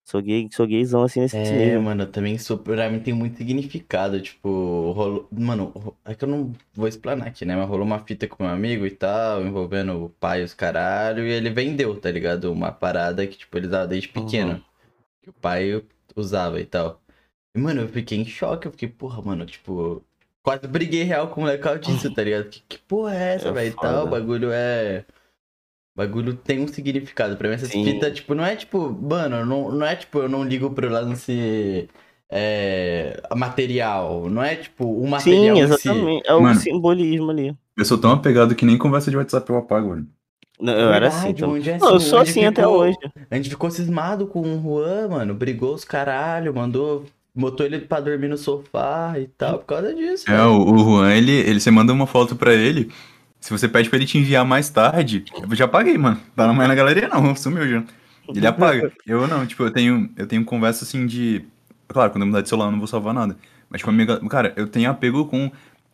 sou 0.08 0.22
gay, 0.22 0.48
sou 0.50 0.66
gayzão 0.66 1.02
assim 1.02 1.20
nesse 1.20 1.36
É, 1.36 1.42
nível. 1.66 1.82
mano, 1.82 2.04
eu 2.04 2.10
também 2.10 2.38
sou. 2.38 2.56
Pra 2.58 2.88
mim 2.90 2.98
tem 3.00 3.12
muito 3.12 3.36
significado. 3.36 4.20
Tipo, 4.20 4.92
rolou. 4.92 5.28
Mano, 5.30 5.72
é 6.04 6.14
que 6.14 6.24
eu 6.24 6.28
não 6.28 6.52
vou 6.74 6.88
explanar 6.88 7.28
aqui, 7.28 7.44
né? 7.44 7.54
Mas 7.56 7.68
rolou 7.68 7.84
uma 7.84 7.98
fita 8.00 8.26
com 8.26 8.42
meu 8.42 8.52
amigo 8.52 8.86
e 8.86 8.90
tal, 8.90 9.42
envolvendo 9.44 10.04
o 10.04 10.08
pai 10.08 10.40
e 10.40 10.44
os 10.44 10.54
caralho. 10.54 11.26
E 11.26 11.30
ele 11.30 11.50
vendeu, 11.50 11.98
tá 12.00 12.10
ligado? 12.10 12.50
Uma 12.52 12.72
parada 12.72 13.26
que, 13.26 13.36
tipo, 13.36 13.56
ele 13.58 13.66
usava 13.66 13.86
desde 13.86 14.08
pequeno. 14.08 14.52
Uhum. 14.54 14.62
Que 15.22 15.30
o 15.30 15.32
pai 15.34 15.82
usava 16.16 16.58
e 16.60 16.64
tal. 16.64 17.00
E, 17.54 17.58
mano, 17.60 17.82
eu 17.82 17.88
fiquei 17.88 18.18
em 18.18 18.24
choque. 18.24 18.66
Eu 18.66 18.72
fiquei, 18.72 18.88
porra, 18.88 19.20
mano, 19.22 19.44
tipo. 19.44 20.02
Quase 20.42 20.66
briguei 20.66 21.02
real 21.02 21.28
com 21.28 21.42
o 21.42 21.44
moleque 21.44 21.78
disso, 21.80 22.10
tá 22.14 22.22
ligado? 22.22 22.48
Que, 22.48 22.62
que 22.66 22.78
porra 22.78 23.14
é 23.14 23.34
essa, 23.34 23.48
É 23.48 23.52
velho? 23.52 23.68
E 23.72 23.76
tal, 23.76 24.06
o 24.06 24.10
bagulho 24.10 24.50
é. 24.50 25.04
O 25.98 26.00
bagulho 26.00 26.32
tem 26.32 26.60
um 26.60 26.68
significado. 26.68 27.36
Pra 27.36 27.48
mim, 27.48 27.56
essas 27.56 27.70
Sim. 27.70 27.82
fitas, 27.84 28.14
tipo, 28.14 28.32
não 28.32 28.46
é 28.46 28.54
tipo, 28.54 28.88
mano, 29.02 29.44
não, 29.44 29.72
não 29.72 29.84
é 29.84 29.96
tipo, 29.96 30.20
eu 30.20 30.28
não 30.28 30.44
ligo 30.44 30.70
pro 30.70 30.88
lance 30.88 31.88
é, 32.30 33.20
material. 33.34 34.30
Não 34.30 34.40
é 34.40 34.54
tipo 34.54 34.84
o 34.84 35.08
material 35.08 35.56
Sim, 35.56 35.62
em 35.62 35.66
si. 35.66 35.72
exatamente. 35.88 36.22
É 36.24 36.34
o 36.34 36.40
Mano. 36.40 36.60
simbolismo 36.60 37.32
ali. 37.32 37.52
Eu 37.76 37.84
sou 37.84 37.98
tão 37.98 38.12
apegado 38.12 38.54
que 38.54 38.64
nem 38.64 38.78
conversa 38.78 39.10
de 39.10 39.16
WhatsApp 39.16 39.50
eu 39.50 39.56
apago, 39.58 39.90
velho. 39.94 40.06
Não, 40.60 40.72
eu 40.72 40.88
era 40.92 41.08
Verdade, 41.10 41.16
assim 41.16 41.34
também. 41.34 41.56
onde 41.56 41.70
é 41.70 41.78
Não, 41.78 41.88
eu 41.90 41.96
assim, 41.96 42.06
sou 42.06 42.18
assim 42.20 42.44
até 42.44 42.62
ficou- 42.62 42.78
hoje. 42.78 42.96
A 43.28 43.34
gente 43.34 43.50
ficou 43.50 43.68
cismado 43.68 44.28
com 44.28 44.40
o 44.40 44.62
Juan, 44.62 45.08
mano. 45.08 45.34
Brigou 45.34 45.74
os 45.74 45.84
caralho, 45.84 46.54
mandou. 46.54 47.06
Botou 47.34 47.66
ele 47.66 47.80
pra 47.80 47.98
dormir 47.98 48.28
no 48.28 48.38
sofá 48.38 49.14
e 49.18 49.26
tal, 49.36 49.58
por 49.58 49.66
causa 49.66 49.92
disso. 49.92 50.30
É, 50.30 50.36
velho. 50.36 50.50
o, 50.50 50.74
o 50.74 50.78
Juan, 50.78 51.12
ele, 51.12 51.32
ele, 51.32 51.58
você 51.58 51.72
manda 51.72 51.92
uma 51.92 52.06
foto 52.06 52.36
pra 52.36 52.52
ele, 52.54 52.88
se 53.40 53.50
você 53.50 53.68
pede 53.68 53.88
pra 53.88 53.96
ele 53.98 54.06
te 54.06 54.18
enviar 54.18 54.44
mais 54.44 54.68
tarde, 54.68 55.24
eu 55.48 55.54
já 55.56 55.64
apaguei, 55.66 55.96
mano. 55.96 56.20
Tá 56.34 56.52
mais 56.52 56.68
na 56.68 56.74
galeria 56.74 57.08
não, 57.08 57.34
sumiu 57.36 57.66
já. 57.68 57.84
Ele 58.34 58.46
apaga. 58.46 58.92
Eu 59.06 59.26
não, 59.26 59.46
tipo, 59.46 59.62
eu 59.62 59.70
tenho, 59.70 60.10
eu 60.16 60.26
tenho 60.26 60.44
conversa 60.44 60.84
assim 60.84 61.06
de... 61.06 61.44
Claro, 61.88 62.10
quando 62.12 62.22
eu 62.22 62.26
mudar 62.26 62.42
de 62.42 62.48
celular 62.48 62.66
eu 62.68 62.72
não 62.72 62.78
vou 62.78 62.86
salvar 62.88 63.14
nada. 63.14 63.36
Mas 63.70 63.80
tipo, 63.80 63.90
a 63.90 63.92
minha... 63.92 64.06
Cara, 64.28 64.52
eu 64.56 64.66
tenho 64.68 64.90
apego 64.90 65.24
com 65.26 65.50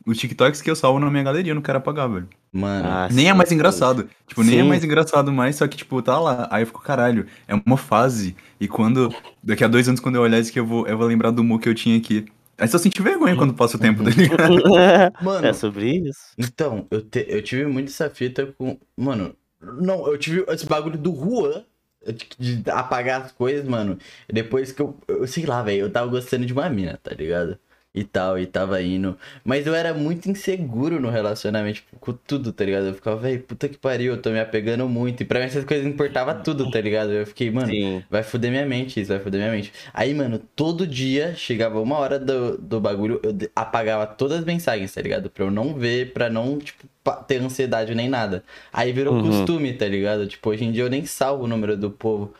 os 0.07 0.18
TikToks 0.18 0.61
que 0.61 0.70
eu 0.70 0.76
salvo 0.76 0.99
na 0.99 1.11
minha 1.11 1.22
galeria, 1.22 1.53
eu 1.53 1.55
não 1.55 1.62
quero 1.62 1.78
apagar, 1.78 2.09
velho. 2.09 2.28
Mano, 2.53 2.88
Ah, 2.88 3.09
Nem 3.11 3.28
é 3.28 3.32
sim, 3.32 3.36
mais 3.36 3.49
sim. 3.49 3.55
engraçado. 3.55 4.09
Tipo, 4.26 4.42
nem 4.42 4.59
é 4.61 4.62
Sim. 4.62 4.68
mais 4.68 4.84
engraçado 4.84 5.32
mais, 5.32 5.57
só 5.57 5.66
que, 5.66 5.76
tipo, 5.76 6.01
tá 6.03 6.18
lá. 6.18 6.47
Aí 6.51 6.62
eu 6.62 6.66
fico, 6.66 6.80
caralho, 6.82 7.26
é 7.49 7.55
uma 7.66 7.76
fase. 7.76 8.36
E 8.61 8.68
quando. 8.68 9.12
Daqui 9.42 9.64
a 9.64 9.68
dois 9.68 9.88
anos, 9.88 10.01
quando 10.01 10.16
eu 10.16 10.22
olhar 10.22 10.38
isso 10.38 10.51
aqui, 10.51 10.61
eu 10.61 10.66
vou, 10.66 10.86
eu 10.86 10.97
vou 10.97 11.07
lembrar 11.07 11.30
do 11.30 11.40
humor 11.42 11.61
que 11.61 11.68
eu 11.68 11.74
tinha 11.74 11.97
aqui. 11.97 12.26
Aí 12.59 12.68
só 12.68 12.78
senti 12.78 13.02
vergonha 13.02 13.36
quando 13.36 13.55
passa 13.55 13.76
o 13.76 13.80
tempo, 13.80 14.02
tá 14.05 14.11
ligado? 14.11 14.62
mano, 15.22 15.46
é 15.46 15.52
sobre 15.52 15.90
isso. 16.09 16.32
Então, 16.38 16.86
eu, 16.90 17.02
te- 17.02 17.26
eu 17.28 17.42
tive 17.42 17.66
muito 17.66 17.88
essa 17.88 18.09
fita 18.11 18.46
com. 18.59 18.78
Mano, 18.96 19.34
não, 19.61 20.07
eu 20.07 20.18
tive 20.18 20.44
esse 20.48 20.66
bagulho 20.66 20.98
do 20.98 21.14
Juan 21.14 21.64
de 22.07 22.61
de 22.62 22.70
apagar 22.70 23.22
as 23.22 23.32
coisas, 23.32 23.64
mano. 23.66 23.98
Depois 24.30 24.72
que 24.72 24.82
eu. 24.82 24.96
eu 25.09 25.26
sei 25.26 25.46
lá, 25.46 25.62
velho, 25.62 25.80
eu 25.86 25.90
tava 25.92 26.07
gostando 26.11 26.44
de 26.46 26.52
uma 26.52 26.68
mina, 26.68 26.98
tá 27.02 27.12
ligado? 27.14 27.59
E 27.97 28.03
tal, 28.03 28.36
e 28.36 28.45
tava 28.47 28.82
indo. 28.82 29.16
Mas 29.45 29.66
eu 29.68 29.74
era 29.74 29.95
muito 29.95 30.28
inseguro 30.28 30.99
no 31.01 31.11
relacionamento, 31.11 31.76
tipo, 31.76 31.97
com 32.01 32.12
tudo, 32.12 32.53
tá 32.53 32.64
ligado? 32.64 32.86
Eu 32.86 32.95
ficava, 32.95 33.16
velho, 33.20 33.40
puta 33.45 33.68
que 33.68 33.78
pariu, 33.78 34.14
eu 34.14 34.20
tô 34.20 34.30
me 34.30 34.40
apegando 34.40 34.88
muito. 34.88 35.22
E 35.22 35.24
pra 35.26 35.38
mim 35.38 35.47
essas 35.47 35.64
coisas 35.64 35.86
importava 35.86 36.34
tudo, 36.34 36.68
tá 36.68 36.80
ligado? 36.80 37.12
Eu 37.12 37.24
fiquei, 37.24 37.51
mano, 37.53 37.78
Sim. 37.82 38.07
Vai 38.11 38.24
foder 38.24 38.51
minha 38.51 38.66
mente, 38.66 39.01
isso 39.01 39.12
vai 39.12 39.20
foder 39.20 39.40
minha 39.40 39.53
mente. 39.53 39.72
Aí, 39.92 40.12
mano, 40.12 40.40
todo 40.57 40.86
dia 40.88 41.34
chegava 41.36 41.80
uma 41.80 41.97
hora 41.99 42.18
do, 42.18 42.59
do 42.59 42.80
bagulho, 42.80 43.20
eu 43.22 43.32
apagava 43.55 44.07
todas 44.09 44.40
as 44.40 44.45
mensagens, 44.45 44.92
tá 44.92 45.01
ligado? 45.01 45.30
Pra 45.30 45.45
eu 45.45 45.51
não 45.51 45.72
ver, 45.74 46.12
pra 46.12 46.28
não, 46.28 46.59
tipo, 46.59 46.88
ter 47.28 47.40
ansiedade 47.40 47.95
nem 47.95 48.09
nada. 48.09 48.45
Aí 48.72 48.92
virou 48.92 49.14
Uhum. 49.14 49.20
costume, 49.20 49.72
tá 49.72 49.86
ligado? 49.86 50.26
Tipo, 50.26 50.51
hoje 50.51 50.64
em 50.64 50.72
dia 50.72 50.82
eu 50.82 50.90
nem 50.90 51.07
salvo 51.07 51.45
o 51.45 51.47
número 51.47 51.76
do 51.76 51.90
povo. 51.92 52.34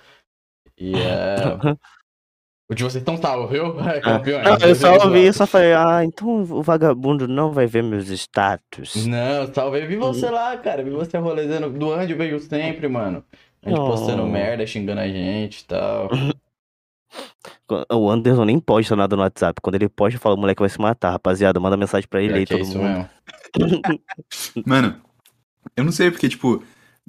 E 0.79 1.01
é. 1.01 1.61
O 2.71 2.75
de 2.75 2.83
vocês 2.83 3.03
estão 3.03 3.17
salvos, 3.19 3.51
viu? 3.51 3.75
Campeões. 4.03 4.45
Não, 4.45 4.53
eu 4.55 4.59
Vocês 4.61 4.79
só 4.79 4.95
ouvi 5.05 5.27
e 5.27 5.33
só 5.33 5.47
falei, 5.47 5.75
ah, 5.75 6.03
então 6.03 6.43
o 6.43 6.63
vagabundo 6.63 7.29
não 7.29 7.53
vai 7.53 7.67
ver 7.67 7.83
meus 7.83 8.09
status. 8.09 9.07
Não, 9.07 9.53
salve. 9.53 9.87
Vi 9.87 9.97
você 9.97 10.31
lá, 10.31 10.57
cara. 10.57 10.83
Vi 10.83 10.91
você 10.91 11.19
rolezando. 11.19 11.69
Do 11.71 11.93
Andy 11.93 12.13
eu 12.13 12.19
vejo 12.19 12.39
sempre, 12.41 12.89
mano. 12.89 13.23
A 13.63 13.69
gente 13.69 13.79
Oh. 13.79 13.87
postando 13.91 14.27
merda, 14.27 14.67
xingando 14.67 15.01
a 15.01 15.09
gente 15.09 15.61
e 15.61 15.65
tal. 15.67 16.09
O 17.93 18.11
Anderson 18.11 18.45
nem 18.45 18.59
posta 18.59 18.97
nada 18.97 19.15
no 19.15 19.23
WhatsApp. 19.23 19.61
Quando 19.61 19.77
ele 19.77 19.89
posta, 19.89 20.19
fala, 20.19 20.35
o 20.35 20.39
moleque 20.39 20.61
vai 20.61 20.69
se 20.69 20.81
matar, 20.81 21.11
rapaziada. 21.13 21.61
Manda 21.61 21.77
mensagem 21.77 22.09
pra 22.09 22.21
ele 22.21 22.35
aí, 22.35 22.43
é 22.43 22.47
todo 22.47 22.61
isso 22.61 22.77
mundo. 22.79 23.09
mesmo. 23.57 24.01
Mano, 24.67 25.01
eu 25.77 25.85
não 25.85 25.93
sei, 25.93 26.11
porque, 26.11 26.29
tipo, 26.29 26.63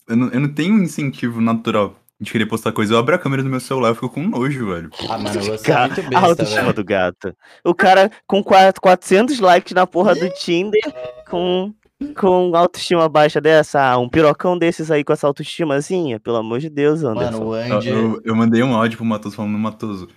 eu 0.07 0.15
não, 0.15 0.29
eu 0.29 0.39
não 0.39 0.53
tenho 0.53 0.75
um 0.75 0.83
incentivo 0.83 1.41
natural 1.41 1.95
de 2.19 2.31
querer 2.31 2.45
postar 2.45 2.71
coisa. 2.71 2.93
Eu 2.93 2.97
abro 2.97 3.13
a 3.15 3.17
câmera 3.19 3.43
do 3.43 3.49
meu 3.49 3.59
celular 3.59 3.91
e 3.91 3.95
fico 3.95 4.09
com 4.09 4.23
nojo, 4.27 4.67
velho. 4.73 4.89
Ah, 5.09 5.17
mano, 5.17 5.41
você 5.41 5.51
é 5.51 5.57
Cara, 5.57 5.87
muito 5.87 5.99
a 5.99 6.03
besta, 6.09 6.25
autoestima 6.27 6.61
velho. 6.61 6.73
do 6.73 6.83
gato. 6.83 7.35
O 7.63 7.73
cara 7.75 8.11
com 8.25 8.43
quatro- 8.43 8.81
400 8.81 9.39
likes 9.39 9.73
na 9.73 9.85
porra 9.85 10.15
do 10.15 10.29
Tinder, 10.29 10.81
com, 11.29 11.73
com 12.17 12.55
autoestima 12.55 13.09
baixa 13.09 13.41
dessa, 13.41 13.81
ah, 13.91 13.97
um 13.97 14.07
pirocão 14.07 14.57
desses 14.57 14.89
aí 14.91 15.03
com 15.03 15.11
essa 15.13 15.27
autoestimazinha, 15.27 16.19
pelo 16.19 16.37
amor 16.37 16.59
de 16.59 16.69
Deus, 16.69 17.03
Anderson. 17.03 17.31
Mano, 17.31 17.47
o 17.49 17.55
Eu, 17.57 17.75
Andy. 17.77 17.89
eu, 17.89 18.21
eu 18.23 18.35
mandei 18.35 18.63
um 18.63 18.73
áudio 18.75 18.97
pro 18.97 19.05
Matoso 19.05 19.35
falando, 19.35 19.57
Matoso, 19.57 20.07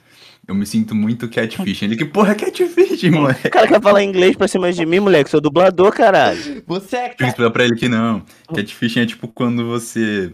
eu 0.47 0.55
me 0.55 0.65
sinto 0.65 0.95
muito 0.95 1.29
catfish. 1.29 1.83
Ele, 1.83 1.97
que 1.97 2.05
porra 2.05 2.31
é 2.33 2.35
catfish, 2.37 3.03
moleque? 3.11 3.49
O 3.49 3.51
cara 3.51 3.67
quer 3.69 3.83
falar 3.83 4.05
inglês 4.05 4.37
pra 4.37 4.47
cima 4.49 4.73
de 4.73 4.87
mim, 4.87 5.01
moleque, 5.01 5.29
sou 5.31 5.41
dublador, 5.41 5.93
caralho. 5.93 6.63
Você 6.67 6.97
é 6.97 7.09
que 7.09 7.17
cara. 7.17 7.31
explicar 7.31 7.51
pra 7.51 7.65
ele 7.65 7.75
que 7.75 7.89
não. 7.89 8.23
Catfishing 8.55 9.01
é 9.01 9.07
tipo 9.07 9.27
quando 9.29 9.67
você, 9.67 10.33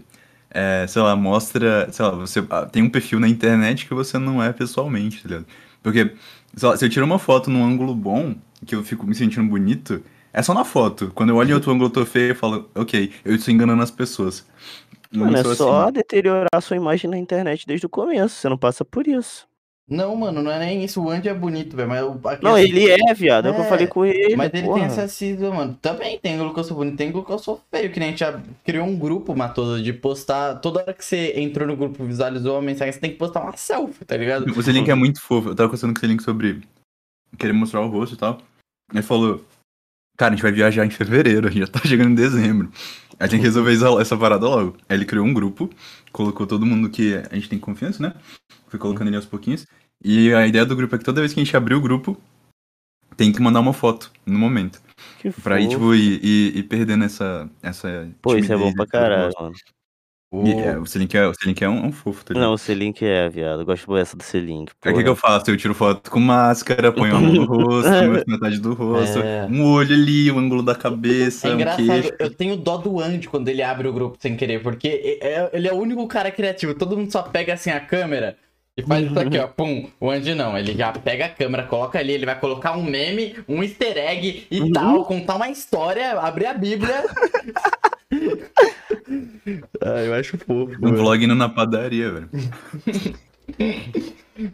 é, 0.55 0.87
sei 0.87 1.03
lá, 1.03 1.17
mostra, 1.17 1.91
sei 1.91 2.05
lá, 2.05 2.13
você 2.13 2.45
ah, 2.49 2.65
tem 2.65 2.83
um 2.83 2.89
perfil 2.89 3.19
na 3.19 3.29
internet 3.29 3.87
que 3.87 3.93
você 3.93 4.19
não 4.19 4.41
é 4.41 4.53
pessoalmente, 4.53 5.23
tá 5.23 5.29
ligado? 5.29 5.47
Porque, 5.83 6.15
sei 6.57 6.69
lá, 6.69 6.77
se 6.77 6.85
eu 6.85 6.89
tiro 6.89 7.05
uma 7.05 7.19
foto 7.19 7.51
num 7.51 7.65
ângulo 7.65 7.95
bom, 7.95 8.37
que 8.65 8.75
eu 8.75 8.85
fico 8.85 9.05
me 9.05 9.15
sentindo 9.15 9.49
bonito, 9.49 10.01
é 10.33 10.41
só 10.41 10.55
na 10.55 10.65
foto. 10.65 11.11
Quando 11.15 11.31
eu 11.31 11.37
olho 11.37 11.51
em 11.51 11.55
outro 11.55 11.73
ângulo 11.73 11.89
eu 11.89 11.93
tô 11.93 12.07
feio, 12.07 12.31
eu 12.31 12.37
falo, 12.37 12.71
ok, 12.75 13.13
eu 13.25 13.35
estou 13.35 13.53
enganando 13.53 13.83
as 13.83 13.91
pessoas. 13.91 14.47
Não 15.13 15.27
Mano, 15.27 15.39
é 15.39 15.55
só 15.55 15.85
assim. 15.85 15.93
deteriorar 15.93 16.49
a 16.53 16.61
sua 16.61 16.77
imagem 16.77 17.11
na 17.11 17.19
internet 17.19 17.67
desde 17.67 17.87
o 17.87 17.89
começo, 17.89 18.37
você 18.37 18.49
não 18.49 18.57
passa 18.57 18.85
por 18.85 19.07
isso. 19.07 19.47
Não, 19.87 20.17
mano, 20.17 20.43
não 20.43 20.51
é 20.51 20.59
nem 20.59 20.83
isso. 20.83 21.03
O 21.03 21.11
Andy 21.11 21.29
é 21.29 21.35
bonito, 21.35 21.77
velho. 21.77 21.89
Mas 21.89 22.03
o- 22.03 22.21
Não, 22.43 22.57
essa- 22.57 22.61
ele 22.67 22.91
é, 22.91 23.13
viado, 23.13 23.47
é 23.47 23.51
o 23.51 23.55
que 23.55 23.61
eu 23.61 23.65
É, 23.65 23.69
falei 23.69 23.87
com 23.87 24.05
ele, 24.07 24.35
Mas 24.35 24.51
ele 24.55 24.63
porra. 24.63 24.79
tem 24.79 24.85
essa 24.87 25.07
cisma, 25.09 25.51
mano. 25.51 25.79
Também 25.83 26.19
tem 26.19 26.35
ângulo 26.37 26.55
que 26.55 26.61
eu 26.61 26.65
sou 26.65 26.77
bonito, 26.79 26.97
tem 26.97 27.09
ângulo 27.11 27.25
que 27.25 27.31
eu 27.33 27.39
sou 27.39 27.61
feio. 27.71 27.93
Que 27.93 27.99
nem 28.01 28.09
a 28.09 28.11
gente 28.13 28.21
já 28.21 28.41
criou 28.65 28.87
um 28.87 28.97
grupo, 28.99 29.37
Matoso, 29.37 29.83
de 29.83 29.93
postar. 29.93 30.55
Toda 30.57 30.81
hora 30.81 30.95
que 30.95 31.05
você 31.05 31.35
entrou 31.39 31.69
no 31.69 31.77
grupo, 31.77 32.03
visualizou 32.03 32.55
uma 32.55 32.63
mensagem, 32.63 32.93
você 32.93 32.99
tem 33.01 33.11
que 33.11 33.19
postar 33.19 33.43
uma 33.43 33.57
selfie, 33.59 34.07
tá 34.07 34.17
ligado? 34.17 34.51
O 34.51 34.63
Selink 34.63 34.91
é 34.91 34.95
muito 34.95 35.21
fofo. 35.21 35.51
Eu 35.51 35.55
tava 35.55 35.69
conversando 35.69 35.93
com 35.93 35.99
o 35.99 36.01
Selink 36.01 36.23
sobre 36.23 36.63
querer 37.39 37.53
mostrar 37.53 37.83
o 37.83 37.89
rosto 37.89 38.15
e 38.15 38.19
tal. 38.19 38.39
Ele 38.91 39.03
falou, 39.03 39.45
cara, 40.17 40.33
a 40.33 40.35
gente 40.37 40.43
vai 40.43 40.53
viajar 40.53 40.87
em 40.87 40.91
fevereiro, 40.91 41.47
a 41.47 41.51
gente 41.51 41.61
já 41.61 41.67
tá 41.71 41.81
chegando 41.87 42.11
em 42.11 42.15
dezembro. 42.15 42.71
A 43.21 43.25
gente 43.25 43.33
tem 43.33 43.41
que 43.41 43.47
resolver 43.47 43.75
essa, 43.75 43.89
essa 44.01 44.17
parada 44.17 44.49
logo. 44.49 44.77
Aí 44.89 44.97
ele 44.97 45.05
criou 45.05 45.27
um 45.27 45.35
grupo, 45.35 45.69
colocou 46.11 46.47
todo 46.47 46.65
mundo 46.65 46.89
que 46.89 47.15
a 47.31 47.35
gente 47.35 47.51
tem 47.51 47.59
confiança, 47.59 48.03
né? 48.03 48.15
Foi 48.75 48.79
colocando 48.81 49.07
ele 49.07 49.15
aos 49.17 49.25
pouquinhos. 49.25 49.65
E 50.05 50.35
a 50.35 50.45
ideia 50.49 50.67
do 50.67 50.75
grupo 50.75 50.97
é 50.97 50.99
que 50.99 51.05
toda 51.05 51.21
vez 51.21 51.33
que 51.33 51.39
a 51.39 51.45
gente 51.45 51.57
abrir 51.57 51.77
o 51.77 51.81
grupo, 51.81 52.21
tem 53.17 53.31
que 53.31 53.41
mandar 53.41 53.61
uma 53.61 53.73
foto 53.73 54.11
no 54.27 54.37
momento. 54.37 54.83
Que 55.21 55.31
Pra 55.31 55.61
ir, 55.61 55.69
tipo, 55.69 55.95
ir, 55.95 56.25
ir, 56.25 56.57
ir 56.57 56.63
perdendo 56.65 57.05
essa, 57.05 57.49
essa 57.63 58.09
Pô, 58.21 58.37
isso 58.37 58.53
é 58.53 58.57
bom 58.57 58.73
pra 58.73 58.85
caralho, 58.85 59.33
mano. 59.39 59.55
O... 60.33 60.45
E, 60.45 60.53
é, 60.55 60.77
o 60.77 60.85
Selink 60.85 61.17
é, 61.17 61.29
o 61.29 61.33
é 61.61 61.69
um, 61.69 61.87
um 61.87 61.93
fofo, 61.93 62.25
tá 62.25 62.35
ligado? 62.35 62.49
Não, 62.49 62.55
o 62.55 62.59
Selink 62.59 63.05
é, 63.05 63.29
viado. 63.29 63.61
Eu 63.61 63.65
gosto 63.65 63.95
dessa 63.95 64.17
do 64.17 64.25
Selink. 64.25 64.73
Aí 64.85 64.93
o 64.93 64.97
que, 64.97 65.05
que 65.05 65.09
eu 65.09 65.15
faço? 65.15 65.49
Eu 65.49 65.57
tiro 65.57 65.73
foto 65.73 66.11
com 66.11 66.19
máscara, 66.19 66.91
ponho 66.91 67.15
a 67.15 67.21
mão 67.21 67.33
no 67.33 67.45
rosto, 67.45 67.91
metade 68.27 68.59
do 68.59 68.75
rosto, 68.75 69.21
É. 69.21 69.47
um 69.47 69.65
olho 69.65 69.95
ali, 69.95 70.33
o 70.33 70.39
ângulo 70.41 70.65
da 70.65 70.75
cabeça, 70.75 71.47
É 71.47 71.53
um 71.53 71.55
engraçado, 71.55 71.87
queixo. 71.87 72.13
eu 72.19 72.35
tenho 72.35 72.57
dó 72.57 72.77
do 72.77 72.99
Andy 72.99 73.29
quando 73.29 73.47
ele 73.47 73.63
abre 73.63 73.87
o 73.87 73.93
grupo 73.93 74.17
sem 74.19 74.37
querer, 74.37 74.61
porque 74.61 75.19
é- 75.23 75.51
ele 75.53 75.69
é 75.69 75.73
o 75.73 75.77
único 75.77 76.05
cara 76.09 76.33
criativo. 76.33 76.75
Todo 76.75 76.97
mundo 76.97 77.13
só 77.13 77.23
pega 77.23 77.55
assim 77.55 77.71
a 77.71 77.79
câmera 77.79 78.37
e 78.77 78.83
faz 78.83 79.07
isso 79.07 79.19
aqui, 79.19 79.39
ó. 79.39 79.47
Pum. 79.49 79.89
O 80.01 80.11
Andy 80.11 80.35
não, 80.35 80.57
ele 80.59 80.75
já 80.75 80.93
pega 80.93 81.27
a 81.27 81.29
câmera, 81.29 81.63
coloca 81.65 81.99
ali, 81.99 82.13
ele 82.13 82.27
vai 82.27 82.39
colocar 82.39 82.77
um 82.77 82.83
meme, 82.83 83.37
um 83.49 83.63
easter 83.63 83.97
egg 83.97 84.47
e 84.51 84.61
Uhum. 84.61 84.73
tal, 84.73 85.05
contar 85.05 85.37
uma 85.37 85.49
história, 85.49 86.13
abrir 86.19 86.47
a 86.47 86.55
Bíblia. 86.55 87.05
ah, 89.81 90.01
eu 90.03 90.15
acho 90.15 90.37
fofo. 90.39 90.75
Um 90.83 90.95
vlog 90.95 91.25
indo 91.25 91.35
na 91.35 91.49
padaria, 91.49 92.11
velho. 92.11 92.31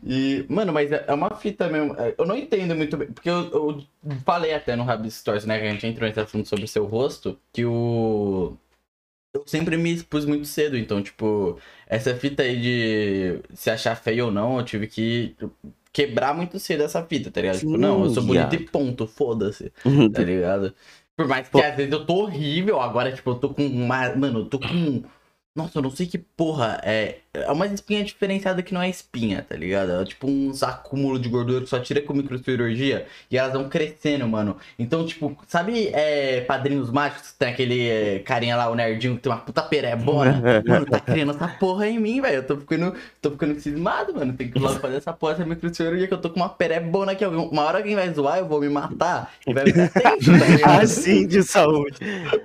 E, 0.06 0.44
mano, 0.46 0.74
mas 0.74 0.92
é 0.92 1.04
é 1.06 1.14
uma 1.14 1.30
fita 1.36 1.66
mesmo. 1.68 1.94
é, 1.98 2.14
Eu 2.18 2.26
não 2.26 2.36
entendo 2.36 2.76
muito 2.76 2.98
bem. 2.98 3.08
Porque 3.10 3.30
eu, 3.30 3.50
eu 3.50 3.82
falei 4.26 4.52
até 4.52 4.76
no 4.76 4.84
Rabbit 4.84 5.10
Stories, 5.10 5.46
né? 5.46 5.58
Que 5.58 5.66
a 5.66 5.70
gente 5.70 5.86
entrou 5.86 6.06
nesse 6.06 6.20
assunto 6.20 6.46
sobre 6.46 6.66
o 6.66 6.68
seu 6.68 6.84
rosto. 6.84 7.38
Que 7.50 7.64
o. 7.64 8.58
eu 9.32 9.44
sempre 9.46 9.76
me 9.76 9.92
expus 9.92 10.24
muito 10.24 10.46
cedo, 10.46 10.76
então, 10.76 11.02
tipo, 11.02 11.58
essa 11.86 12.14
fita 12.16 12.42
aí 12.42 12.60
de 12.60 13.56
se 13.56 13.70
achar 13.70 13.94
feio 13.96 14.26
ou 14.26 14.32
não, 14.32 14.58
eu 14.58 14.64
tive 14.64 14.86
que 14.88 15.36
quebrar 15.92 16.34
muito 16.34 16.58
cedo 16.58 16.82
essa 16.82 17.04
fita, 17.06 17.30
tá 17.30 17.40
ligado? 17.40 17.58
tipo, 17.60 17.76
não, 17.76 18.04
eu 18.04 18.10
sou 18.10 18.22
Sim, 18.22 18.26
bonito 18.26 18.50
viado. 18.50 18.54
e 18.56 18.58
ponto, 18.58 19.06
foda-se, 19.06 19.72
tá 20.12 20.22
ligado? 20.22 20.74
Por 21.16 21.28
mais 21.28 21.48
que 21.48 21.50
Pô. 21.50 21.60
às 21.60 21.76
vezes 21.76 21.92
eu 21.92 22.04
tô 22.06 22.14
horrível, 22.24 22.80
agora, 22.80 23.12
tipo, 23.12 23.30
eu 23.30 23.34
tô 23.36 23.52
com 23.54 23.66
uma. 23.66 24.14
Mano, 24.16 24.40
eu 24.40 24.46
tô 24.48 24.58
com. 24.58 25.02
Nossa, 25.54 25.78
eu 25.78 25.82
não 25.82 25.90
sei 25.90 26.06
que 26.06 26.18
porra 26.18 26.80
é. 26.84 27.20
É 27.32 27.52
uma 27.52 27.64
espinha 27.66 28.02
diferenciada 28.02 28.60
que 28.60 28.74
não 28.74 28.82
é 28.82 28.90
espinha, 28.90 29.46
tá 29.48 29.54
ligado? 29.54 29.92
É 29.92 30.04
tipo 30.04 30.26
uns 30.26 30.64
acúmulos 30.64 31.22
de 31.22 31.28
gordura 31.28 31.60
que 31.60 31.68
só 31.68 31.78
tira 31.78 32.02
com 32.02 32.12
microcirurgia 32.12 33.06
e 33.30 33.38
elas 33.38 33.52
vão 33.52 33.68
crescendo, 33.68 34.26
mano. 34.26 34.56
Então, 34.76 35.06
tipo, 35.06 35.38
sabe 35.46 35.90
é, 35.92 36.40
Padrinhos 36.40 36.90
Mágicos? 36.90 37.30
que 37.30 37.38
Tem 37.38 37.48
aquele 37.50 37.88
é, 37.88 38.18
carinha 38.18 38.56
lá, 38.56 38.68
o 38.68 38.74
nerdinho, 38.74 39.14
que 39.14 39.22
tem 39.22 39.30
uma 39.30 39.38
puta 39.38 39.62
perebona. 39.62 40.42
mano, 40.66 40.86
tá 40.86 40.98
criando 40.98 41.30
essa 41.30 41.46
porra 41.46 41.86
em 41.86 42.00
mim, 42.00 42.20
velho. 42.20 42.38
Eu 42.38 42.46
tô 42.48 42.56
ficando, 42.56 42.94
tô 43.22 43.30
ficando 43.30 43.60
cismado, 43.60 44.12
mano. 44.12 44.32
Tem 44.32 44.50
que 44.50 44.58
logo 44.58 44.80
fazer 44.80 44.96
essa 44.96 45.12
porra, 45.12 45.34
essa 45.34 45.46
microcirurgia 45.46 46.08
que 46.08 46.14
eu 46.14 46.20
tô 46.20 46.30
com 46.30 46.40
uma 46.40 46.48
perebona 46.48 47.12
aqui. 47.12 47.24
Uma 47.24 47.62
hora 47.62 47.78
alguém 47.78 47.94
vai 47.94 48.12
zoar, 48.12 48.38
eu 48.38 48.48
vou 48.48 48.60
me 48.60 48.68
matar 48.68 49.32
e 49.46 49.54
vai 49.54 49.66
ficar 49.66 49.88
tempo, 49.88 50.36
tá 50.36 50.46
ligado? 50.50 50.82
Assim 50.82 51.28
de 51.28 51.44
saúde. 51.44 51.96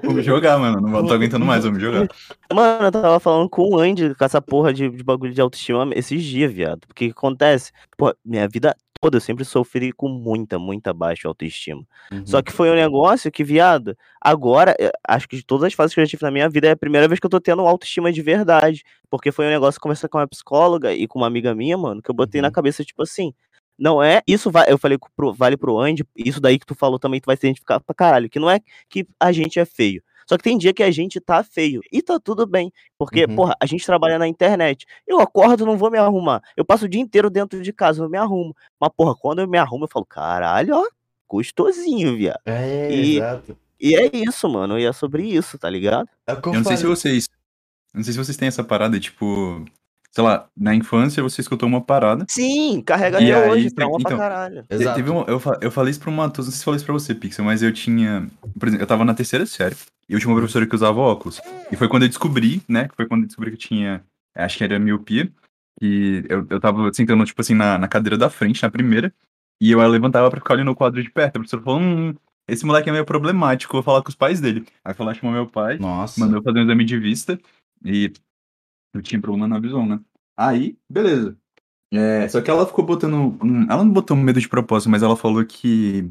Vamos 0.03 0.23
jogar, 0.23 0.59
mano. 0.59 0.79
Não 0.79 1.03
tô 1.03 1.15
aguentando 1.15 1.43
mais, 1.43 1.63
vamos 1.63 1.81
jogar. 1.81 2.07
Mano, 2.53 2.85
eu 2.85 2.91
tava 2.91 3.19
falando 3.19 3.49
com 3.49 3.73
o 3.73 3.79
Andy 3.79 4.13
com 4.13 4.23
essa 4.23 4.39
porra 4.39 4.74
de, 4.75 4.89
de 4.89 5.03
bagulho 5.03 5.33
de 5.33 5.41
autoestima 5.41 5.89
esses 5.95 6.23
dias, 6.23 6.51
viado. 6.51 6.81
Porque 6.87 7.05
o 7.05 7.07
que 7.09 7.11
acontece? 7.17 7.71
Pô, 7.97 8.13
minha 8.23 8.47
vida 8.47 8.75
toda 9.01 9.17
eu 9.17 9.21
sempre 9.21 9.45
sofri 9.45 9.91
com 9.91 10.07
muita, 10.09 10.57
muita 10.57 10.91
baixa 10.93 11.27
autoestima. 11.27 11.83
Uhum. 12.11 12.25
Só 12.25 12.41
que 12.41 12.51
foi 12.51 12.71
um 12.71 12.75
negócio 12.75 13.31
que, 13.31 13.43
viado, 13.43 13.95
agora, 14.19 14.75
eh, 14.79 14.91
acho 15.07 15.27
que 15.27 15.35
de 15.35 15.45
todas 15.45 15.65
as 15.65 15.73
fases 15.73 15.93
que 15.93 15.99
eu 15.99 16.05
já 16.05 16.09
tive 16.09 16.23
na 16.23 16.31
minha 16.31 16.49
vida, 16.49 16.67
é 16.67 16.71
a 16.71 16.77
primeira 16.77 17.07
vez 17.07 17.19
que 17.19 17.25
eu 17.25 17.29
tô 17.29 17.39
tendo 17.39 17.61
autoestima 17.61 18.11
de 18.11 18.21
verdade. 18.21 18.83
Porque 19.09 19.31
foi 19.31 19.45
um 19.45 19.49
negócio 19.49 19.79
conversei 19.79 20.09
com 20.09 20.17
uma 20.17 20.27
psicóloga 20.27 20.93
e 20.93 21.07
com 21.07 21.19
uma 21.19 21.27
amiga 21.27 21.53
minha, 21.53 21.77
mano, 21.77 22.01
que 22.01 22.09
eu 22.09 22.15
botei 22.15 22.41
na 22.41 22.47
Uhum. 22.47 22.53
cabeça, 22.53 22.83
tipo 22.83 23.03
assim. 23.03 23.33
Não 23.77 24.01
é. 24.01 24.21
Isso 24.27 24.49
vai. 24.49 24.65
Eu 24.71 24.77
falei 24.77 24.97
pro, 25.15 25.33
vale 25.33 25.57
pro 25.57 25.77
Andy, 25.79 26.03
isso 26.15 26.39
daí 26.39 26.57
que 26.57 26.65
tu 26.65 26.73
falou 26.75 26.97
também, 26.97 27.19
tu 27.19 27.25
vai 27.25 27.35
se 27.37 27.45
identificar 27.45 27.79
pra 27.81 27.93
caralho. 27.93 28.29
Que 28.29 28.39
não 28.39 28.49
é 28.49 28.59
que 28.89 29.05
a 29.19 29.31
gente 29.31 29.59
é 29.59 29.65
feio. 29.65 30.01
Só 30.27 30.37
que 30.37 30.43
tem 30.43 30.57
dia 30.57 30.73
que 30.73 30.81
a 30.83 30.89
gente 30.91 31.19
tá 31.19 31.43
feio. 31.43 31.81
E 31.91 32.01
tá 32.01 32.19
tudo 32.19 32.45
bem. 32.47 32.71
Porque, 32.97 33.25
Uhum. 33.25 33.35
porra, 33.35 33.55
a 33.59 33.65
gente 33.65 33.85
trabalha 33.85 34.17
na 34.17 34.27
internet. 34.27 34.85
Eu 35.07 35.19
acordo, 35.19 35.65
não 35.65 35.77
vou 35.77 35.91
me 35.91 35.97
arrumar. 35.97 36.41
Eu 36.57 36.65
passo 36.65 36.85
o 36.85 36.89
dia 36.89 37.01
inteiro 37.01 37.29
dentro 37.29 37.61
de 37.61 37.71
casa, 37.71 38.03
eu 38.03 38.09
me 38.09 38.17
arrumo. 38.17 38.55
Mas, 38.79 38.89
porra, 38.95 39.15
quando 39.15 39.39
eu 39.39 39.47
me 39.47 39.57
arrumo, 39.57 39.85
eu 39.85 39.89
falo, 39.89 40.05
caralho, 40.05 40.75
ó, 40.75 40.83
gostosinho, 41.29 42.15
viado. 42.15 42.39
É, 42.45 42.91
E- 42.91 43.17
exato. 43.17 43.57
E 43.79 43.95
é 43.95 44.09
isso, 44.13 44.47
mano. 44.49 44.79
E 44.79 44.85
é 44.85 44.93
sobre 44.93 45.23
isso, 45.23 45.57
tá 45.59 45.69
ligado? 45.69 46.07
É 46.25 46.31
eu, 46.31 46.53
não 46.53 46.63
sei 46.63 46.77
se 46.77 46.85
vocês. 46.85 47.27
Não 47.93 48.03
sei 48.03 48.13
se 48.13 48.19
vocês 48.19 48.37
têm 48.37 48.47
essa 48.47 48.63
parada, 48.63 48.99
tipo. 48.99 49.63
Sei 50.15 50.23
lá, 50.23 50.47
na 50.55 50.73
infância 50.73 51.21
você 51.21 51.41
escutou 51.41 51.67
uma 51.67 51.81
parada. 51.81 52.25
Sim, 52.29 52.81
carrega 52.85 53.19
E 53.21 53.29
até 53.33 53.49
hoje, 53.51 53.63
tem- 53.65 53.75
trauma 53.75 53.99
pra 53.99 54.07
então, 54.11 54.17
caralho. 54.17 54.63
Te- 54.63 54.75
Exato. 54.75 54.95
Teve 54.95 55.09
um, 55.11 55.19
eu, 55.25 55.41
eu 55.61 55.69
falei 55.71 55.91
isso 55.91 55.99
pro 55.99 56.09
Matheus, 56.11 56.47
não 56.47 56.51
sei 56.53 56.57
se 56.57 56.61
eu 56.61 56.65
falei 56.65 56.77
isso 56.77 56.85
pra 56.85 56.93
você, 56.93 57.13
Pixel, 57.13 57.43
mas 57.43 57.61
eu 57.61 57.73
tinha. 57.73 58.25
Por 58.57 58.67
exemplo, 58.69 58.83
eu 58.83 58.87
tava 58.87 59.03
na 59.03 59.13
terceira 59.13 59.45
série 59.45 59.75
e 60.07 60.13
eu 60.13 60.19
tinha 60.19 60.29
uma 60.29 60.37
professora 60.37 60.65
que 60.65 60.73
usava 60.73 60.99
óculos. 61.01 61.41
E 61.69 61.75
foi 61.75 61.89
quando 61.89 62.03
eu 62.03 62.07
descobri, 62.09 62.61
né? 62.67 62.87
Que 62.87 62.95
foi 62.95 63.05
quando 63.07 63.23
eu 63.23 63.27
descobri 63.27 63.51
que 63.51 63.55
eu 63.57 63.59
tinha. 63.67 64.01
Acho 64.33 64.57
que 64.57 64.63
era 64.63 64.79
miopia. 64.79 65.29
E 65.81 66.23
eu, 66.29 66.47
eu 66.49 66.59
tava 66.61 66.89
sentando, 66.93 67.25
tipo 67.25 67.41
assim, 67.41 67.53
na, 67.53 67.77
na 67.77 67.87
cadeira 67.89 68.17
da 68.17 68.29
frente, 68.29 68.63
na 68.63 68.69
primeira. 68.71 69.13
E 69.61 69.71
eu 69.71 69.85
levantava 69.85 70.29
pra 70.29 70.39
ficar 70.39 70.53
olhando 70.53 70.71
o 70.71 70.75
quadro 70.75 71.03
de 71.03 71.09
perto. 71.11 71.35
A 71.35 71.39
professora 71.39 71.61
falou: 71.61 71.81
hum, 71.81 72.15
esse 72.47 72.65
moleque 72.65 72.87
é 72.87 72.91
meio 72.93 73.03
problemático, 73.05 73.73
vou 73.73 73.83
falar 73.83 74.01
com 74.01 74.07
os 74.09 74.15
pais 74.15 74.39
dele. 74.39 74.65
Aí 74.85 74.93
foi 74.93 75.05
lá, 75.05 75.13
chamou 75.13 75.33
meu 75.35 75.45
pai 75.47 75.77
Nossa. 75.77 76.17
mandou 76.21 76.37
eu 76.39 76.43
fazer 76.43 76.59
um 76.59 76.63
exame 76.63 76.85
de 76.85 76.97
vista 76.97 77.37
e 77.83 78.13
eu 78.95 79.01
tinha 79.01 79.21
problema 79.21 79.47
na 79.47 79.59
visão, 79.59 79.85
né? 79.85 79.99
Aí, 80.37 80.77
beleza. 80.89 81.37
É, 81.93 82.27
só 82.27 82.41
que 82.41 82.49
ela 82.49 82.65
ficou 82.65 82.85
botando. 82.85 83.37
ela 83.69 83.83
não 83.83 83.91
botou 83.91 84.17
medo 84.17 84.39
de 84.39 84.49
propósito, 84.49 84.89
mas 84.89 85.03
ela 85.03 85.15
falou 85.15 85.43
que. 85.45 86.09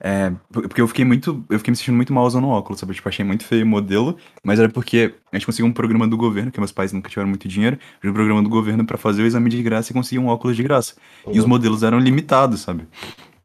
É, 0.00 0.32
porque 0.52 0.80
eu 0.80 0.88
fiquei 0.88 1.04
muito. 1.04 1.44
Eu 1.48 1.58
fiquei 1.58 1.72
me 1.72 1.76
sentindo 1.76 1.96
muito 1.96 2.12
mal 2.12 2.24
usando 2.26 2.46
óculos, 2.46 2.80
sabe? 2.80 2.94
Tipo, 2.94 3.08
achei 3.08 3.24
muito 3.24 3.44
feio 3.44 3.64
o 3.64 3.68
modelo, 3.68 4.16
mas 4.44 4.58
era 4.58 4.68
porque 4.68 5.14
a 5.32 5.36
gente 5.36 5.46
conseguiu 5.46 5.66
um 5.66 5.72
programa 5.72 6.06
do 6.06 6.16
governo, 6.16 6.52
que 6.52 6.60
meus 6.60 6.72
pais 6.72 6.92
nunca 6.92 7.08
tiveram 7.08 7.28
muito 7.28 7.48
dinheiro, 7.48 7.78
um 8.04 8.12
programa 8.12 8.42
do 8.42 8.48
governo 8.48 8.84
pra 8.84 8.98
fazer 8.98 9.22
o 9.22 9.26
exame 9.26 9.50
de 9.50 9.62
graça 9.62 9.90
e 9.90 9.94
conseguir 9.94 10.18
um 10.18 10.28
óculos 10.28 10.56
de 10.56 10.62
graça. 10.62 10.94
E 11.32 11.38
os 11.38 11.46
modelos 11.46 11.82
eram 11.82 11.98
limitados, 11.98 12.60
sabe? 12.60 12.86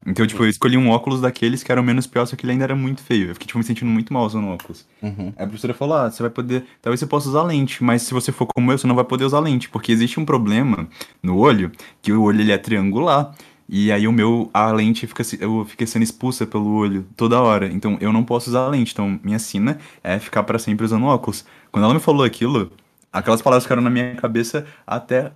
Então, 0.06 0.28
tipo, 0.28 0.44
eu 0.44 0.50
escolhi 0.50 0.78
um 0.78 0.90
óculos 0.90 1.22
daqueles 1.22 1.64
que 1.64 1.72
eram 1.72 1.82
menos 1.84 2.06
pior, 2.06 2.26
só 2.26 2.36
que 2.36 2.46
ele 2.46 2.52
ainda 2.54 2.66
era 2.66 2.76
muito 2.76 3.02
feio. 3.02 3.30
Eu 3.30 3.34
fiquei, 3.36 3.48
tipo, 3.48 3.58
me 3.58 3.64
sentindo 3.64 3.90
muito 3.90 4.12
mal 4.14 4.26
usando 4.26 4.48
óculos. 4.50 4.86
Uhum. 5.02 5.34
Aí 5.38 5.44
a 5.46 5.48
professora 5.48 5.74
falou: 5.74 5.96
ah, 5.98 6.12
você 6.12 6.22
vai 6.22 6.30
poder. 6.30 6.66
Talvez 6.82 7.00
você 7.00 7.08
possa 7.08 7.30
usar 7.30 7.44
lente, 7.44 7.84
mas 7.84 8.02
se 8.04 8.14
você 8.14 8.32
for 8.32 8.46
como 8.48 8.72
eu, 8.72 8.78
você 8.78 8.86
não 8.88 8.96
vai 8.96 9.06
poder 9.06 9.24
usar 9.26 9.40
lente, 9.40 9.70
porque 9.70 9.92
existe 9.92 10.20
um 10.20 10.26
problema 10.26 10.88
no 11.22 11.38
olho, 11.38 11.72
que 12.02 12.12
o 12.12 12.22
olho 12.24 12.42
ele 12.42 12.52
é 12.52 12.58
triangular. 12.58 13.34
E 13.68 13.92
aí 13.92 14.08
o 14.08 14.12
meu, 14.12 14.50
a 14.54 14.72
lente 14.72 15.08
fica, 15.08 15.24
se- 15.24 15.38
eu 15.42 15.66
fiquei 15.66 15.88
sendo 15.88 16.04
expulsa 16.04 16.46
pelo 16.46 16.70
olho 16.76 17.06
toda 17.16 17.42
hora. 17.42 17.68
Então 17.72 17.98
eu 18.02 18.12
não 18.12 18.24
posso 18.24 18.50
usar 18.50 18.68
lente. 18.68 18.92
Então 18.92 19.20
minha 19.24 19.40
sina 19.40 19.78
é 20.04 20.20
ficar 20.20 20.44
pra 20.44 20.60
sempre 20.60 20.86
usando 20.86 21.06
óculos. 21.06 21.46
Quando 21.72 21.86
ela 21.86 21.94
me 21.94 22.00
falou 22.00 22.24
aquilo, 22.26 22.72
aquelas 23.12 23.42
palavras 23.42 23.64
ficaram 23.64 23.82
na 23.82 23.90
minha 23.90 24.16
cabeça 24.16 24.66
até 24.86 25.32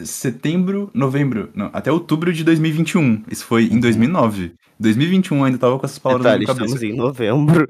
setembro, 0.00 0.90
novembro, 0.94 1.50
não, 1.54 1.70
até 1.72 1.90
outubro 1.90 2.32
de 2.32 2.44
2021. 2.44 3.24
Isso 3.30 3.44
foi 3.44 3.64
em 3.66 3.74
Uhum. 3.74 3.80
2009. 3.80 4.52
2021 4.78 5.38
eu 5.38 5.44
ainda 5.44 5.58
tava 5.58 5.78
com 5.78 5.86
essas 5.86 5.98
palavras 5.98 6.24
Detalhe, 6.24 6.46
na 6.46 6.54
minha 6.54 6.66
cabeça 6.66 6.86
em 6.86 6.96
novembro. 6.96 7.68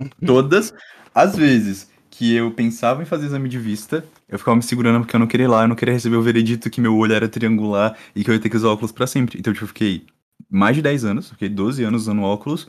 todas 0.24 0.74
as 1.14 1.36
vezes 1.36 1.88
que 2.10 2.34
eu 2.34 2.50
pensava 2.50 3.02
em 3.02 3.06
fazer 3.06 3.26
exame 3.26 3.48
de 3.48 3.58
vista, 3.58 4.04
eu 4.28 4.38
ficava 4.38 4.56
me 4.56 4.62
segurando 4.62 5.00
porque 5.00 5.14
eu 5.14 5.20
não 5.20 5.26
queria 5.26 5.44
ir 5.44 5.48
lá, 5.48 5.62
eu 5.62 5.68
não 5.68 5.76
queria 5.76 5.94
receber 5.94 6.16
o 6.16 6.22
veredito 6.22 6.68
que 6.68 6.80
meu 6.80 6.96
olho 6.96 7.14
era 7.14 7.28
triangular 7.28 7.96
e 8.14 8.22
que 8.24 8.30
eu 8.30 8.34
ia 8.34 8.40
ter 8.40 8.50
que 8.50 8.56
usar 8.56 8.68
óculos 8.68 8.92
pra 8.92 9.06
sempre. 9.06 9.38
Então, 9.38 9.52
tipo, 9.52 9.64
eu 9.64 9.68
fiquei 9.68 10.04
mais 10.50 10.76
de 10.76 10.82
10 10.82 11.04
anos, 11.04 11.30
fiquei 11.30 11.48
12 11.48 11.82
anos 11.84 12.02
usando 12.02 12.22
óculos, 12.22 12.68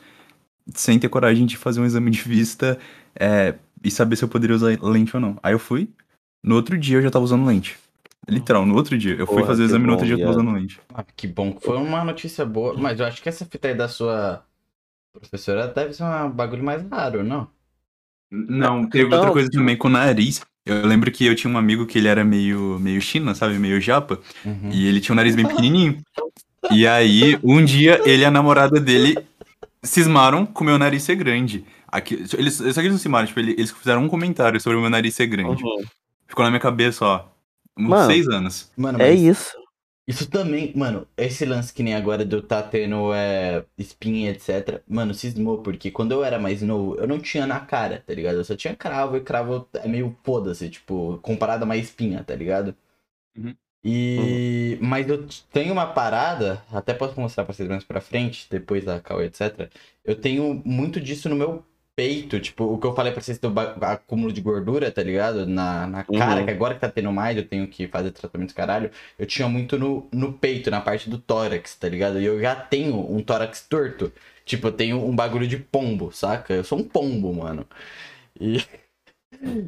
sem 0.74 0.98
ter 0.98 1.08
coragem 1.08 1.44
de 1.44 1.56
fazer 1.56 1.80
um 1.80 1.84
exame 1.84 2.10
de 2.10 2.22
vista 2.22 2.78
é, 3.18 3.54
e 3.82 3.90
saber 3.90 4.16
se 4.16 4.24
eu 4.24 4.28
poderia 4.28 4.54
usar 4.54 4.78
lente 4.80 5.14
ou 5.16 5.20
não. 5.20 5.36
Aí 5.42 5.52
eu 5.52 5.58
fui, 5.58 5.90
no 6.42 6.54
outro 6.54 6.78
dia 6.78 6.98
eu 6.98 7.02
já 7.02 7.10
tava 7.10 7.24
usando 7.24 7.44
lente. 7.44 7.76
Literal, 8.28 8.64
no 8.64 8.74
outro 8.76 8.96
dia. 8.96 9.14
Eu 9.14 9.26
fui 9.26 9.36
Porra, 9.36 9.46
fazer 9.48 9.62
o 9.62 9.66
exame 9.66 9.84
no 9.86 9.92
outro 9.92 10.06
dia 10.06 10.14
eu 10.14 10.18
tava 10.20 10.32
viado. 10.32 10.42
usando 10.46 10.56
lente. 10.56 10.80
Ah, 10.94 11.04
que 11.16 11.26
bom 11.26 11.52
que 11.52 11.64
foi 11.64 11.76
uma 11.76 12.04
notícia 12.04 12.44
boa. 12.46 12.74
Mas 12.78 13.00
eu 13.00 13.06
acho 13.06 13.20
que 13.22 13.28
essa 13.28 13.44
fita 13.44 13.68
aí 13.68 13.74
da 13.74 13.88
sua 13.88 14.44
professora 15.12 15.66
deve 15.68 15.92
ser 15.92 16.04
um 16.04 16.30
bagulho 16.30 16.62
mais 16.62 16.82
raro, 16.88 17.22
não? 17.24 17.48
Não, 18.30 18.88
teve 18.88 19.06
Então- 19.06 19.18
outra 19.18 19.32
coisa 19.32 19.50
também 19.50 19.76
com 19.76 19.88
o 19.88 19.90
nariz. 19.90 20.40
Eu 20.64 20.86
lembro 20.86 21.10
que 21.10 21.26
eu 21.26 21.34
tinha 21.34 21.52
um 21.52 21.58
amigo 21.58 21.84
que 21.86 21.98
ele 21.98 22.06
era 22.06 22.24
meio, 22.24 22.78
meio 22.78 23.00
china, 23.00 23.34
sabe? 23.34 23.58
Meio 23.58 23.80
japa. 23.80 24.20
Uhum. 24.44 24.70
E 24.72 24.86
ele 24.86 25.00
tinha 25.00 25.12
um 25.12 25.16
nariz 25.16 25.34
bem 25.34 25.46
pequenininho. 25.46 26.00
E 26.70 26.86
aí, 26.86 27.36
um 27.42 27.62
dia, 27.64 28.00
ele 28.08 28.22
e 28.22 28.24
a 28.24 28.30
namorada 28.30 28.78
dele 28.80 29.18
cismaram 29.82 30.46
com 30.46 30.62
o 30.62 30.66
meu 30.66 30.78
nariz 30.78 31.02
ser 31.02 31.16
grande. 31.16 31.64
Aqui, 31.88 32.24
eles, 32.38 32.54
só 32.54 32.72
que 32.74 32.80
eles 32.80 32.92
não 32.92 32.98
cismaram, 32.98 33.26
tipo, 33.26 33.40
eles, 33.40 33.54
eles 33.58 33.70
fizeram 33.72 34.04
um 34.04 34.08
comentário 34.08 34.60
sobre 34.60 34.78
o 34.78 34.80
meu 34.80 34.88
nariz 34.88 35.14
ser 35.16 35.26
grande. 35.26 35.62
Uhum. 35.62 35.82
Ficou 36.28 36.44
na 36.44 36.50
minha 36.50 36.60
cabeça, 36.60 37.04
ó, 37.04 37.24
uns 37.78 37.88
Mano. 37.88 38.06
seis 38.12 38.28
anos. 38.28 38.70
Mano, 38.76 39.00
É 39.00 39.12
isso. 39.12 39.56
isso 40.06 40.28
também, 40.28 40.72
mano, 40.76 41.06
esse 41.16 41.44
lance 41.44 41.72
que 41.72 41.82
nem 41.82 41.94
agora 41.94 42.24
de 42.24 42.34
eu 42.36 42.42
tá 42.42 42.62
tendo 42.62 43.12
é, 43.14 43.64
espinha, 43.78 44.30
etc. 44.30 44.82
Mano, 44.88 45.14
cismou, 45.14 45.62
porque 45.62 45.90
quando 45.90 46.12
eu 46.12 46.24
era 46.24 46.38
mais 46.38 46.60
novo, 46.62 46.96
eu 46.96 47.06
não 47.06 47.20
tinha 47.20 47.46
na 47.46 47.60
cara, 47.60 48.02
tá 48.06 48.12
ligado? 48.14 48.36
Eu 48.36 48.44
só 48.44 48.56
tinha 48.56 48.74
cravo 48.76 49.16
e 49.16 49.20
cravo 49.20 49.68
é 49.74 49.88
meio 49.88 50.16
foda-se, 50.24 50.68
tipo, 50.70 51.18
comparado 51.22 51.64
a 51.64 51.66
uma 51.66 51.76
espinha, 51.76 52.24
tá 52.24 52.34
ligado? 52.34 52.76
Uhum. 53.36 53.54
E. 53.84 54.78
Mas 54.80 55.08
eu 55.08 55.26
tenho 55.52 55.72
uma 55.72 55.86
parada, 55.92 56.64
até 56.72 56.94
posso 56.94 57.18
mostrar 57.20 57.44
pra 57.44 57.52
vocês 57.54 57.68
mais 57.68 57.84
pra 57.84 58.00
frente, 58.00 58.46
depois 58.50 58.84
da 58.84 59.00
Cauê, 59.00 59.26
etc. 59.26 59.70
Eu 60.04 60.16
tenho 60.20 60.62
muito 60.64 61.00
disso 61.00 61.28
no 61.28 61.36
meu 61.36 61.64
peito, 62.02 62.40
tipo, 62.40 62.64
o 62.64 62.78
que 62.78 62.86
eu 62.86 62.94
falei 62.94 63.12
pra 63.12 63.20
vocês 63.22 63.38
do 63.38 63.48
acúmulo 63.82 64.32
de 64.32 64.40
gordura, 64.40 64.90
tá 64.90 65.02
ligado? 65.02 65.46
Na, 65.46 65.86
na 65.86 66.04
cara, 66.04 66.40
Uhum. 66.40 66.44
que 66.44 66.50
agora 66.50 66.74
que 66.74 66.80
tá 66.80 66.88
tendo 66.90 67.12
mais, 67.12 67.36
eu 67.36 67.46
tenho 67.46 67.66
que 67.68 67.86
fazer 67.88 68.10
tratamento 68.10 68.54
caralho. 68.54 68.90
Eu 69.18 69.26
tinha 69.26 69.48
muito 69.48 69.78
no, 69.78 70.08
no 70.12 70.32
peito, 70.32 70.70
na 70.70 70.80
parte 70.80 71.08
do 71.08 71.18
tórax, 71.18 71.76
tá 71.76 71.88
ligado? 71.88 72.20
E 72.20 72.24
eu 72.24 72.40
já 72.40 72.54
tenho 72.56 72.96
um 73.12 73.22
tórax 73.22 73.66
torto. 73.68 74.12
Tipo, 74.44 74.68
eu 74.68 74.72
tenho 74.72 75.04
um 75.04 75.14
bagulho 75.14 75.46
de 75.46 75.56
pombo, 75.58 76.10
saca? 76.12 76.54
Eu 76.54 76.64
sou 76.64 76.78
um 76.78 76.84
pombo, 76.84 77.32
mano. 77.34 77.66
E. 78.40 78.62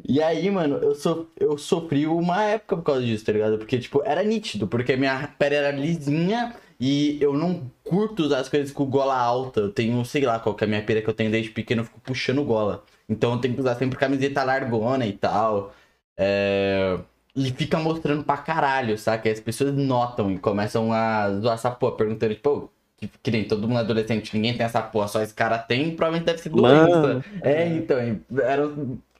E 0.07 0.21
aí, 0.21 0.49
mano, 0.49 0.77
eu, 0.77 0.95
so, 0.95 1.27
eu 1.37 1.57
sofri 1.57 2.07
uma 2.07 2.43
época 2.43 2.77
por 2.77 2.83
causa 2.83 3.01
disso, 3.05 3.25
tá 3.25 3.31
ligado? 3.33 3.57
Porque, 3.57 3.77
tipo, 3.79 4.01
era 4.05 4.23
nítido, 4.23 4.67
porque 4.67 4.95
minha 4.95 5.27
pele 5.37 5.55
era 5.55 5.71
lisinha 5.71 6.55
e 6.79 7.17
eu 7.21 7.33
não 7.33 7.71
curto 7.83 8.23
usar 8.23 8.39
as 8.39 8.49
coisas 8.49 8.71
com 8.71 8.85
gola 8.85 9.17
alta. 9.17 9.61
Eu 9.61 9.71
tenho, 9.71 10.03
sei 10.05 10.23
lá, 10.23 10.39
qual 10.39 10.55
que 10.55 10.63
é 10.63 10.67
a 10.67 10.69
minha 10.69 10.83
pira 10.83 11.01
que 11.01 11.09
eu 11.09 11.13
tenho 11.13 11.31
desde 11.31 11.51
pequeno, 11.51 11.81
eu 11.81 11.85
fico 11.85 11.99
puxando 12.01 12.43
gola. 12.43 12.83
Então 13.07 13.33
eu 13.33 13.39
tenho 13.39 13.53
que 13.53 13.61
usar 13.61 13.75
sempre 13.75 13.97
camiseta 13.97 14.43
largona 14.43 15.05
e 15.05 15.13
tal. 15.13 15.73
É... 16.17 16.97
E 17.35 17.51
fica 17.51 17.77
mostrando 17.79 18.23
pra 18.23 18.37
caralho, 18.37 18.97
saca? 18.97 19.27
E 19.27 19.31
as 19.31 19.39
pessoas 19.39 19.73
notam 19.73 20.31
e 20.31 20.37
começam 20.39 20.91
a 20.93 21.31
zoar 21.39 21.55
essa 21.55 21.69
porra, 21.71 21.97
perguntando, 21.97 22.33
tipo, 22.33 22.61
"Pô, 22.61 22.69
que, 22.97 23.09
que 23.21 23.31
nem 23.31 23.43
todo 23.43 23.67
mundo 23.67 23.77
é 23.77 23.81
adolescente, 23.81 24.33
ninguém 24.35 24.55
tem 24.55 24.65
essa 24.65 24.81
porra, 24.81 25.07
só 25.07 25.21
esse 25.21 25.33
cara 25.33 25.57
tem, 25.57 25.95
provavelmente 25.95 26.25
deve 26.25 26.39
ser 26.39 26.49
doença. 26.49 27.01
Mano. 27.01 27.23
É, 27.41 27.67
então, 27.67 27.97
e 28.01 28.21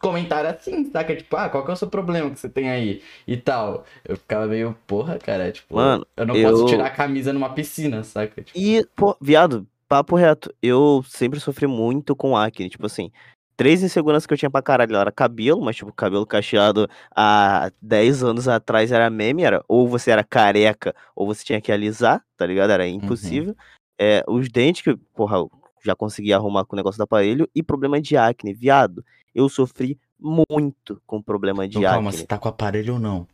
era, 0.07 0.13
comentários 0.17 0.53
assim, 0.53 0.91
saca? 0.91 1.15
Tipo, 1.15 1.35
ah, 1.37 1.49
qual 1.49 1.63
que 1.65 1.71
é 1.71 1.73
o 1.73 1.77
seu 1.77 1.89
problema 1.89 2.29
que 2.31 2.39
você 2.39 2.49
tem 2.49 2.69
aí? 2.69 3.01
E 3.27 3.37
tal. 3.37 3.85
Eu 4.03 4.17
ficava 4.17 4.45
meio, 4.47 4.75
porra, 4.87 5.17
cara, 5.17 5.51
tipo, 5.51 5.75
Mano, 5.75 6.05
eu 6.15 6.25
não 6.25 6.35
eu- 6.35 6.51
posso 6.51 6.67
tirar 6.67 6.85
a 6.87 6.89
camisa 6.91 7.33
numa 7.33 7.49
piscina, 7.53 8.03
saca? 8.03 8.41
Tipo, 8.41 8.57
E, 8.59 8.85
pô, 8.95 9.15
viado, 9.21 9.67
papo 9.87 10.15
reto, 10.15 10.53
eu 10.61 11.03
sempre 11.07 11.39
sofri 11.39 11.67
muito 11.67 12.15
com 12.15 12.35
acne, 12.37 12.69
tipo 12.69 12.85
assim, 12.85 13.11
três 13.57 13.81
inseguranças 13.83 14.25
que 14.25 14.33
eu 14.33 14.37
tinha 14.37 14.49
pra 14.51 14.61
caralho, 14.61 14.95
era 14.95 15.11
cabelo, 15.11 15.61
mas 15.61 15.75
tipo, 15.75 15.91
cabelo 15.93 16.25
cacheado 16.25 16.87
há 17.15 17.71
10 17.81 18.23
anos 18.23 18.47
atrás 18.47 18.91
era 18.91 19.09
meme, 19.09 19.43
era 19.43 19.63
ou 19.67 19.87
você 19.87 20.11
era 20.11 20.23
careca, 20.23 20.93
ou 21.15 21.25
você 21.25 21.43
tinha 21.43 21.61
que 21.61 21.71
alisar, 21.71 22.21
tá 22.37 22.45
ligado? 22.45 22.71
Era 22.71 22.87
impossível. 22.87 23.55
É, 23.99 24.23
os 24.27 24.49
dentes 24.49 24.81
que, 24.81 24.95
porra, 25.15 25.37
eu 25.37 25.51
já 25.83 25.95
consegui 25.95 26.33
arrumar 26.33 26.65
com 26.65 26.75
o 26.75 26.77
negócio 26.77 26.97
do 26.97 27.03
aparelho, 27.03 27.47
e 27.55 27.63
problema 27.63 28.01
de 28.01 28.17
acne, 28.17 28.53
viado, 28.53 29.05
eu 29.35 29.49
sofri 29.49 29.99
muito 30.17 31.01
com 31.05 31.21
problema 31.21 31.67
de 31.67 31.77
então, 31.77 31.91
calma, 31.91 32.09
acne. 32.09 32.21
você 32.21 32.25
tá 32.25 32.37
com 32.39 32.47
aparelho 32.47 32.93
ou 32.93 32.99
não? 32.99 33.27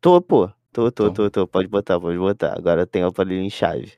Tô, 0.00 0.20
pô. 0.20 0.48
Tô, 0.70 0.90
tô, 0.92 1.04
Então. 1.06 1.14
tô, 1.14 1.30
tô. 1.30 1.46
Pode 1.48 1.66
botar, 1.68 1.98
pode 1.98 2.18
botar. 2.18 2.56
Agora 2.56 2.82
eu 2.82 2.86
tenho 2.86 3.06
o 3.06 3.08
aparelho 3.08 3.40
em 3.40 3.48
chave. 3.48 3.92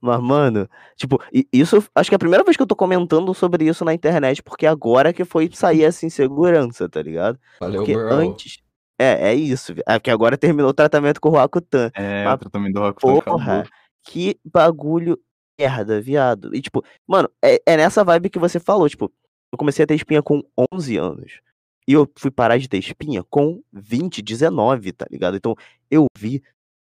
Mas, 0.00 0.20
mano, 0.20 0.68
tipo, 0.94 1.20
isso. 1.52 1.82
Acho 1.94 2.08
que 2.10 2.14
é 2.14 2.16
a 2.16 2.20
primeira 2.20 2.44
vez 2.44 2.56
que 2.56 2.62
eu 2.62 2.66
tô 2.66 2.76
comentando 2.76 3.34
sobre 3.34 3.66
isso 3.66 3.84
na 3.84 3.92
internet, 3.92 4.42
porque 4.42 4.64
agora 4.66 5.12
que 5.12 5.24
foi 5.24 5.50
sair 5.52 5.82
essa 5.82 6.06
insegurança, 6.06 6.88
tá 6.88 7.02
ligado? 7.02 7.38
Valeu, 7.58 7.80
Porque 7.80 7.94
bro. 7.94 8.14
antes. 8.14 8.58
É, 9.00 9.30
é 9.30 9.34
isso. 9.34 9.72
É 9.86 9.98
porque 9.98 10.10
agora 10.10 10.36
terminou 10.36 10.70
o 10.70 10.74
tratamento 10.74 11.20
com 11.20 11.28
o 11.30 11.32
Roacutan. 11.32 11.90
É, 11.94 12.24
Mas, 12.24 12.34
o 12.34 12.38
tratamento 12.38 12.74
do 12.74 12.80
Rock 12.80 13.00
Porra, 13.00 13.64
que 14.04 14.38
bagulho 14.44 15.18
merda, 15.58 16.00
viado. 16.00 16.54
E, 16.54 16.60
tipo, 16.60 16.84
mano, 17.06 17.28
é, 17.42 17.60
é 17.66 17.76
nessa 17.76 18.04
vibe 18.04 18.30
que 18.30 18.38
você 18.38 18.60
falou. 18.60 18.88
Tipo, 18.88 19.10
eu 19.52 19.58
comecei 19.58 19.84
a 19.84 19.86
ter 19.86 19.94
espinha 19.94 20.22
com 20.22 20.42
11 20.72 20.96
anos. 20.96 21.40
E 21.86 21.92
eu 21.92 22.06
fui 22.16 22.30
parar 22.30 22.58
de 22.58 22.68
ter 22.68 22.76
espinha 22.78 23.24
com 23.24 23.62
20, 23.72 24.20
19, 24.20 24.92
tá 24.92 25.06
ligado? 25.10 25.36
Então, 25.36 25.56
eu 25.90 26.06
vi. 26.18 26.42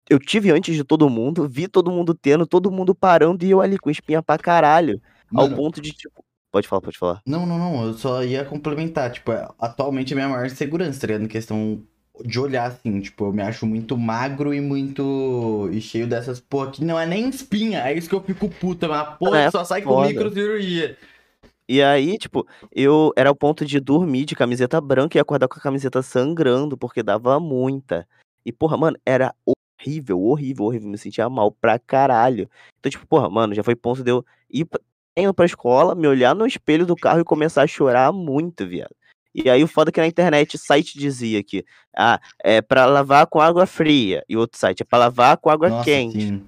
Eu 0.09 0.19
tive 0.19 0.51
antes 0.51 0.77
de 0.77 0.85
todo 0.85 1.11
mundo, 1.11 1.49
vi 1.49 1.67
todo 1.67 1.91
mundo 1.91 2.15
tendo, 2.15 2.47
todo 2.47 2.71
mundo 2.71 2.95
parando 2.95 3.45
e 3.45 3.51
eu 3.51 3.61
ali 3.61 3.79
com 3.79 3.91
espinha 3.91 4.23
pra 4.23 4.39
caralho. 4.39 5.01
ao 5.35 5.45
Mano, 5.45 5.57
ponto 5.57 5.81
de, 5.81 5.91
tipo. 5.91 6.25
Pode 6.53 6.69
falar, 6.69 6.83
pode 6.83 6.99
falar. 6.99 7.21
Não, 7.27 7.45
não, 7.47 7.59
não. 7.59 7.87
Eu 7.87 7.95
só 7.95 8.23
ia 8.23 8.45
complementar. 8.45 9.11
Tipo, 9.11 9.33
é, 9.33 9.49
atualmente 9.59 10.13
a 10.13 10.17
minha 10.17 10.29
maior 10.29 10.49
segurança, 10.51 11.01
tá 11.01 11.07
ligado? 11.09 11.25
Em 11.25 11.29
questão 11.29 11.83
de 12.25 12.39
olhar, 12.39 12.67
assim. 12.67 13.01
Tipo, 13.01 13.25
eu 13.25 13.33
me 13.33 13.43
acho 13.43 13.67
muito 13.67 13.97
magro 13.97 14.55
e 14.55 14.61
muito. 14.61 15.69
E 15.73 15.81
cheio 15.81 16.07
dessas 16.07 16.39
porra 16.39 16.71
que 16.71 16.85
não 16.85 17.01
é 17.01 17.07
nem 17.07 17.29
espinha. 17.29 17.81
É 17.81 17.93
isso 17.93 18.09
que 18.09 18.15
eu 18.15 18.23
fico 18.23 18.49
puta. 18.49 18.87
Mas 18.87 19.01
a 19.01 19.05
porra 19.05 19.39
É 19.41 19.51
só 19.51 19.65
sai 19.65 19.83
com 19.83 20.01
microcirurgia. 20.03 20.97
E 21.69 21.83
aí, 21.83 22.19
tipo, 22.19 22.47
eu 22.73 23.13
era 23.17 23.31
o 23.31 23.37
ponto 23.37 23.65
de 23.65 23.81
dormir 23.81 24.25
de 24.25 24.35
camiseta 24.35 24.81
branca 24.81 25.17
e 25.17 25.21
acordar 25.21 25.49
com 25.49 25.59
a 25.59 25.63
camiseta 25.63 26.03
sangrando, 26.03 26.77
porque 26.77 27.03
dava 27.03 27.39
muita. 27.41 28.07
E, 28.45 28.53
porra, 28.53 28.77
mano, 28.77 28.99
era 29.07 29.35
horrível, 29.45 30.21
horrível, 30.21 30.67
horrível. 30.67 30.89
Me 30.89 30.99
sentia 30.99 31.29
mal 31.31 31.53
pra 31.53 31.79
caralho. 31.79 32.49
Então, 32.79 32.91
tipo, 32.91 33.07
porra, 33.07 33.31
mano, 33.31 33.55
já 33.55 33.63
foi 33.63 33.75
ponto 33.77 34.03
de 34.03 34.11
eu 34.11 34.25
ir 34.51 34.65
pra, 34.65 34.81
indo 35.17 35.33
pra 35.33 35.45
escola, 35.47 35.95
me 35.95 36.07
olhar 36.09 36.35
no 36.35 36.47
espelho 36.47 36.85
do 36.85 36.97
carro 36.97 37.21
e 37.21 37.25
começar 37.25 37.63
a 37.63 37.67
chorar 37.67 38.13
muito, 38.13 38.67
viado. 38.67 38.95
E 39.35 39.49
aí 39.49 39.63
o 39.65 39.69
foda 39.69 39.91
é 39.91 39.93
que 39.93 40.01
na 40.01 40.07
internet 40.07 40.57
o 40.57 40.59
site 40.59 40.99
dizia 40.99 41.43
que, 41.43 41.65
ah, 41.97 42.21
é 42.43 42.61
pra 42.61 42.87
lavar 42.87 43.27
com 43.27 43.41
água 43.41 43.67
fria. 43.67 44.23
E 44.29 44.37
outro 44.37 44.59
site 44.59 44.83
é 44.83 44.85
pra 44.85 44.99
lavar 44.99 45.37
com 45.39 45.51
água 45.51 45.69
Nossa, 45.69 45.85
quente. 45.85 46.21
sim. 46.21 46.47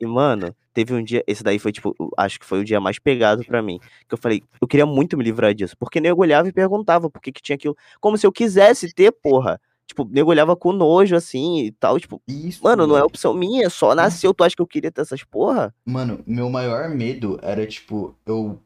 E, 0.00 0.06
mano, 0.06 0.54
teve 0.72 0.92
um 0.92 1.02
dia. 1.02 1.22
Esse 1.26 1.44
daí 1.44 1.58
foi, 1.58 1.70
tipo, 1.72 1.94
acho 2.18 2.38
que 2.40 2.44
foi 2.44 2.60
o 2.60 2.64
dia 2.64 2.80
mais 2.80 2.98
pegado 2.98 3.44
pra 3.44 3.62
mim. 3.62 3.78
Que 4.08 4.14
eu 4.14 4.18
falei, 4.18 4.42
eu 4.60 4.66
queria 4.66 4.84
muito 4.84 5.16
me 5.16 5.22
livrar 5.22 5.54
disso. 5.54 5.76
Porque 5.78 6.00
nego 6.00 6.20
olhava 6.20 6.48
e 6.48 6.52
perguntava 6.52 7.08
por 7.08 7.22
que, 7.22 7.30
que 7.32 7.40
tinha 7.40 7.54
aquilo. 7.54 7.76
Como 8.00 8.18
se 8.18 8.26
eu 8.26 8.32
quisesse 8.32 8.92
ter, 8.92 9.12
porra. 9.12 9.60
Tipo, 9.86 10.04
nego 10.10 10.30
olhava 10.30 10.56
com 10.56 10.72
nojo, 10.72 11.14
assim 11.14 11.66
e 11.66 11.72
tal. 11.72 12.00
Tipo, 12.00 12.20
Isso. 12.26 12.64
mano, 12.64 12.86
não 12.86 12.96
é 12.96 13.04
opção 13.04 13.34
minha, 13.34 13.68
só 13.70 13.94
nasceu. 13.94 14.32
Tu 14.34 14.42
acha 14.42 14.56
que 14.56 14.62
eu 14.62 14.66
queria 14.66 14.90
ter 14.90 15.02
essas 15.02 15.22
porra? 15.22 15.74
Mano, 15.84 16.22
meu 16.26 16.50
maior 16.50 16.88
medo 16.88 17.38
era, 17.42 17.66
tipo, 17.66 18.16
eu. 18.26 18.58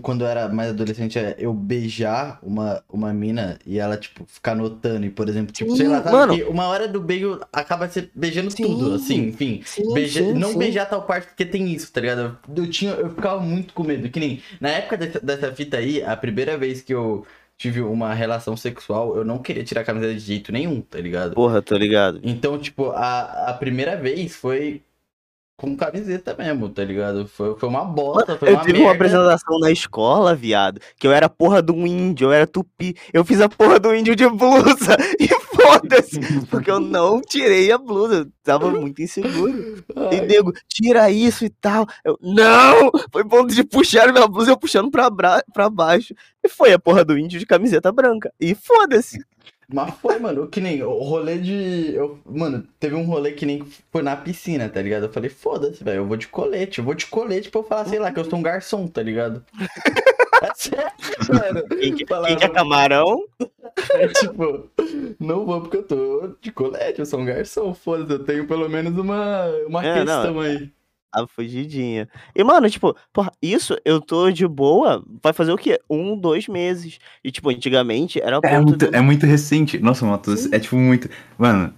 Quando 0.00 0.22
eu 0.24 0.28
era 0.28 0.48
mais 0.48 0.70
adolescente, 0.70 1.18
é 1.18 1.34
eu 1.38 1.52
beijar 1.52 2.38
uma, 2.42 2.82
uma 2.88 3.12
mina 3.12 3.58
e 3.66 3.78
ela, 3.78 3.96
tipo, 3.96 4.24
ficar 4.26 4.54
notando. 4.54 5.04
E, 5.04 5.10
por 5.10 5.28
exemplo, 5.28 5.52
tipo, 5.52 5.76
sei 5.76 5.86
Sim, 5.86 5.92
lá, 5.92 6.02
mano. 6.10 6.34
que 6.34 6.44
uma 6.44 6.66
hora 6.68 6.88
do 6.88 7.00
beijo 7.00 7.38
acaba 7.52 7.88
se 7.88 8.10
beijando 8.14 8.50
Sim. 8.50 8.62
tudo, 8.62 8.94
assim, 8.94 9.26
enfim. 9.28 9.60
Sim, 9.64 9.92
Beija- 9.92 10.32
não 10.34 10.56
beijar 10.56 10.86
tal 10.86 11.02
parte 11.02 11.26
porque 11.28 11.44
tem 11.44 11.70
isso, 11.72 11.92
tá 11.92 12.00
ligado? 12.00 12.38
Eu, 12.56 12.70
tinha, 12.70 12.92
eu 12.92 13.10
ficava 13.10 13.40
muito 13.40 13.74
com 13.74 13.82
medo. 13.84 14.08
Que 14.08 14.18
nem 14.20 14.40
na 14.60 14.70
época 14.70 14.96
dessa, 14.96 15.20
dessa 15.20 15.52
fita 15.54 15.76
aí, 15.76 16.02
a 16.02 16.16
primeira 16.16 16.56
vez 16.56 16.80
que 16.80 16.94
eu 16.94 17.26
tive 17.58 17.80
uma 17.80 18.12
relação 18.12 18.56
sexual, 18.56 19.16
eu 19.16 19.24
não 19.24 19.38
queria 19.38 19.64
tirar 19.64 19.80
a 19.80 19.84
camiseta 19.84 20.12
de 20.14 20.20
jeito 20.20 20.52
nenhum, 20.52 20.80
tá 20.80 20.98
ligado? 21.00 21.34
Porra, 21.34 21.62
tô 21.62 21.76
ligado. 21.76 22.20
Então, 22.22 22.58
tipo, 22.58 22.90
a, 22.90 23.48
a 23.50 23.54
primeira 23.54 23.96
vez 23.96 24.36
foi 24.36 24.82
com 25.56 25.76
camiseta 25.76 26.34
mesmo, 26.36 26.68
tá 26.68 26.84
ligado? 26.84 27.26
Foi, 27.26 27.58
foi 27.58 27.68
uma 27.68 27.84
bosta, 27.84 28.36
foi 28.36 28.50
Eu 28.50 28.54
uma 28.54 28.62
tive 28.62 28.78
uma 28.78 28.88
merda. 28.90 28.94
apresentação 28.94 29.58
na 29.58 29.70
escola, 29.70 30.34
viado, 30.34 30.80
que 30.98 31.06
eu 31.06 31.12
era 31.12 31.28
porra 31.28 31.62
do 31.62 31.74
índio, 31.86 32.26
eu 32.28 32.32
era 32.32 32.46
tupi. 32.46 32.94
Eu 33.12 33.24
fiz 33.24 33.40
a 33.40 33.48
porra 33.48 33.78
do 33.80 33.94
índio 33.94 34.14
de 34.16 34.28
blusa. 34.28 34.96
E 35.18 35.28
foda-se, 35.28 36.20
porque 36.50 36.70
eu 36.70 36.78
não 36.78 37.20
tirei 37.22 37.72
a 37.72 37.78
blusa. 37.78 38.16
Eu 38.16 38.26
tava 38.44 38.70
muito 38.70 39.00
inseguro. 39.02 39.82
E 40.12 40.16
Ai, 40.16 40.26
nego, 40.26 40.52
tira 40.68 41.10
isso 41.10 41.44
e 41.44 41.50
tal. 41.50 41.86
Eu, 42.04 42.18
não! 42.20 42.90
Foi 43.10 43.24
ponto 43.24 43.52
de 43.54 43.64
puxar 43.64 44.12
minha 44.12 44.28
blusa, 44.28 44.50
eu 44.50 44.56
puxando 44.58 44.90
pra, 44.90 45.08
bra 45.10 45.42
pra 45.52 45.70
baixo. 45.70 46.14
E 46.44 46.48
foi 46.48 46.72
a 46.74 46.78
porra 46.78 47.04
do 47.04 47.18
índio 47.18 47.40
de 47.40 47.46
camiseta 47.46 47.90
branca. 47.90 48.30
E 48.38 48.54
foda-se. 48.54 49.18
Mas 49.72 49.94
foi, 49.96 50.18
mano, 50.20 50.46
que 50.46 50.60
nem 50.60 50.80
o 50.82 50.90
rolê 50.98 51.38
de. 51.38 51.92
Eu, 51.94 52.20
mano, 52.24 52.64
teve 52.78 52.94
um 52.94 53.04
rolê 53.04 53.32
que 53.32 53.44
nem 53.44 53.64
foi 53.90 54.00
na 54.02 54.16
piscina, 54.16 54.68
tá 54.68 54.80
ligado? 54.80 55.06
Eu 55.06 55.12
falei, 55.12 55.28
foda-se, 55.28 55.82
velho, 55.82 55.98
eu 55.98 56.06
vou 56.06 56.16
de 56.16 56.28
colete, 56.28 56.78
eu 56.78 56.84
vou 56.84 56.94
de 56.94 57.06
colete 57.06 57.50
pra 57.50 57.60
eu 57.60 57.64
falar, 57.64 57.84
sei 57.86 57.98
lá, 57.98 58.12
que 58.12 58.20
eu 58.20 58.24
sou 58.24 58.38
um 58.38 58.42
garçom, 58.42 58.86
tá 58.86 59.02
ligado? 59.02 59.44
É 60.42 60.50
sério, 60.54 60.92
mano. 61.28 61.66
Quem, 61.68 61.94
que- 61.96 62.06
Falava- 62.06 62.28
quem 62.28 62.36
quer 62.38 62.52
camarão? 62.52 63.24
É, 63.90 64.08
tipo, 64.08 64.70
não 65.20 65.44
vou 65.44 65.60
porque 65.60 65.76
eu 65.76 65.82
tô 65.82 66.36
de 66.40 66.50
colete, 66.50 66.98
eu 67.00 67.04
sou 67.06 67.20
um 67.20 67.24
garçom, 67.26 67.74
foda-se, 67.74 68.10
eu 68.12 68.24
tenho 68.24 68.46
pelo 68.46 68.68
menos 68.70 68.96
uma, 68.96 69.46
uma 69.66 69.84
É, 69.84 70.02
não, 70.04 70.22
questão 70.22 70.40
aí. 70.40 70.70
A 71.16 71.26
fugidinha. 71.26 72.08
E, 72.34 72.44
mano, 72.44 72.68
tipo, 72.68 72.94
porra, 73.12 73.32
isso 73.40 73.76
eu 73.84 74.00
tô 74.00 74.30
de 74.30 74.46
boa. 74.46 75.02
Vai 75.22 75.32
fazer 75.32 75.52
o 75.52 75.56
quê? 75.56 75.80
Um, 75.88 76.16
dois 76.18 76.46
meses. 76.46 76.98
E, 77.24 77.30
tipo, 77.30 77.48
antigamente 77.48 78.20
era 78.20 78.38
É 78.42 78.60
muito, 78.60 78.90
de- 78.90 78.94
é 78.96 79.00
muito 79.00 79.24
recente. 79.24 79.78
Nossa, 79.78 80.04
Matheus, 80.04 80.52
é 80.52 80.58
tipo 80.58 80.76
muito. 80.76 81.08
Mano, 81.38 81.72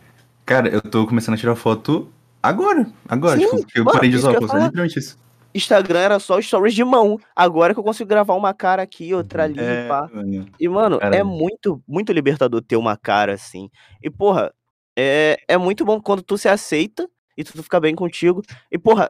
cara, 0.44 0.68
eu 0.68 0.82
tô 0.82 1.06
começando 1.06 1.34
a 1.34 1.38
tirar 1.38 1.54
foto 1.54 2.08
agora. 2.42 2.86
Agora, 3.08 3.38
Sim, 3.38 3.46
tipo, 3.58 3.70
eu 3.76 3.84
mano, 3.84 3.96
parei 3.96 4.10
de 4.10 4.16
usar 4.16 4.30
óculos. 4.32 4.50
É 4.52 4.58
literalmente 4.64 4.98
isso. 4.98 5.16
Instagram 5.54 6.00
era 6.00 6.18
só 6.18 6.40
stories 6.40 6.74
de 6.74 6.84
mão. 6.84 7.18
Agora 7.34 7.72
que 7.72 7.80
eu 7.80 7.84
consigo 7.84 8.08
gravar 8.08 8.34
uma 8.34 8.52
cara 8.52 8.82
aqui, 8.82 9.14
outra 9.14 9.44
ali, 9.44 9.58
É, 9.60 9.88
pá. 9.88 10.08
mano. 10.12 10.46
E, 10.58 10.68
mano, 10.68 10.96
é 10.96 10.98
Caralho. 11.00 11.26
muito, 11.26 11.82
muito 11.86 12.12
libertador 12.12 12.60
ter 12.60 12.76
uma 12.76 12.96
cara 12.96 13.32
assim. 13.34 13.70
E, 14.02 14.10
porra, 14.10 14.52
é, 14.96 15.36
é 15.48 15.56
muito 15.56 15.84
bom 15.84 16.00
quando 16.00 16.22
tu 16.22 16.36
se 16.36 16.48
aceita 16.48 17.08
e 17.38 17.44
tu 17.44 17.62
fica 17.62 17.78
bem 17.78 17.94
contigo. 17.94 18.42
E, 18.70 18.76
porra, 18.76 19.08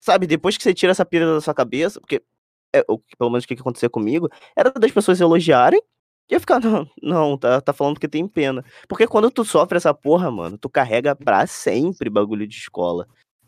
sabe, 0.00 0.26
depois 0.26 0.56
que 0.56 0.62
você 0.62 0.74
tira 0.74 0.90
essa 0.90 1.04
pira 1.04 1.24
da 1.34 1.40
sua 1.40 1.54
cabeça, 1.54 2.00
porque 2.00 2.20
é, 2.74 2.84
o, 2.88 2.98
que- 2.98 3.16
pelo 3.16 3.30
menos 3.30 3.44
o 3.44 3.48
que, 3.48 3.54
que 3.54 3.60
acontecia 3.60 3.88
comigo, 3.88 4.28
era 4.56 4.70
das 4.72 4.90
pessoas 4.90 5.20
elogiarem 5.20 5.80
e 6.30 6.34
eu 6.34 6.40
ficar, 6.40 6.60
não, 6.60 6.86
não, 7.02 7.38
tá, 7.38 7.60
tá 7.60 7.72
falando 7.72 7.98
que 7.98 8.08
tem 8.08 8.26
pena. 8.26 8.64
Porque 8.88 9.06
quando 9.06 9.30
tu 9.30 9.44
sofre 9.44 9.76
essa 9.76 9.94
porra, 9.94 10.30
mano, 10.30 10.58
tu 10.58 10.68
carrega 10.68 11.14
pra 11.14 11.46
sempre 11.46 12.10
bagulho 12.10 12.46
de 12.46 12.56
escola. 12.56 13.06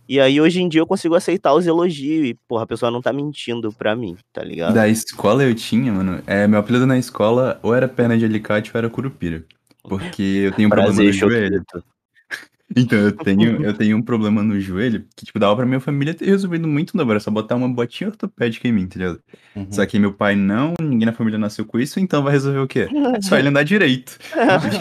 E 0.09 0.21
aí, 0.21 0.41
hoje 0.41 0.61
em 0.61 0.69
dia, 0.69 0.81
eu 0.81 0.87
consigo 0.87 1.15
aceitar 1.15 1.55
os 1.55 1.65
elogios 1.67 2.29
e, 2.29 2.35
porra, 2.49 2.65
a 2.65 2.67
pessoa 2.67 2.91
não 2.91 3.01
tá 3.01 3.13
mentindo 3.13 3.73
pra 3.73 3.95
mim, 3.95 4.17
tá 4.33 4.43
ligado? 4.43 4.75
Da 4.75 4.89
escola 4.89 5.45
eu 5.45 5.55
tinha, 5.55 5.93
mano. 5.93 6.23
É, 6.27 6.47
meu 6.49 6.59
apelido 6.59 6.87
na 6.87 6.99
escola 6.99 7.59
ou 7.63 7.73
era 7.75 7.89
perna 7.89 8.19
de 8.19 8.25
alicate 8.25 8.71
ou 8.75 8.79
era 8.79 8.91
curupira. 8.91 9.45
Porque 9.85 10.23
eu 10.23 10.53
tenho 10.53 10.69
um 10.69 10.71
problema 10.71 11.03
no 11.05 11.13
joelho. 11.13 11.65
Então, 12.77 12.99
eu 12.99 13.13
tenho, 13.13 13.63
eu 13.65 13.75
tenho 13.75 13.97
um 13.97 14.03
problema 14.03 14.43
no 14.43 14.59
joelho 14.61 15.05
que, 15.17 15.25
tipo, 15.27 15.39
dava 15.39 15.57
pra 15.57 15.67
minha 15.67 15.81
família 15.81 16.15
ter 16.15 16.27
resolvido 16.27 16.67
muito 16.67 16.97
novo. 16.97 17.11
Era 17.11 17.21
só 17.21 17.31
botar 17.31 17.55
uma 17.57 17.69
botinha 17.69 18.11
ortopédica 18.11 18.67
em 18.69 18.73
mim, 18.73 18.87
tá 18.87 18.99
ligado? 18.99 19.21
Uhum. 19.55 19.67
Só 19.71 19.85
que 19.85 19.99
meu 19.99 20.13
pai 20.13 20.35
não, 20.35 20.75
ninguém 20.81 21.07
na 21.07 21.13
família 21.13 21.39
nasceu 21.39 21.65
com 21.65 21.79
isso, 21.79 22.01
então 22.01 22.23
vai 22.23 22.33
resolver 22.33 22.61
o 22.61 22.67
quê? 22.67 22.89
É 23.17 23.21
só 23.21 23.39
ele 23.39 23.49
andar 23.49 23.63
direito. 23.63 24.19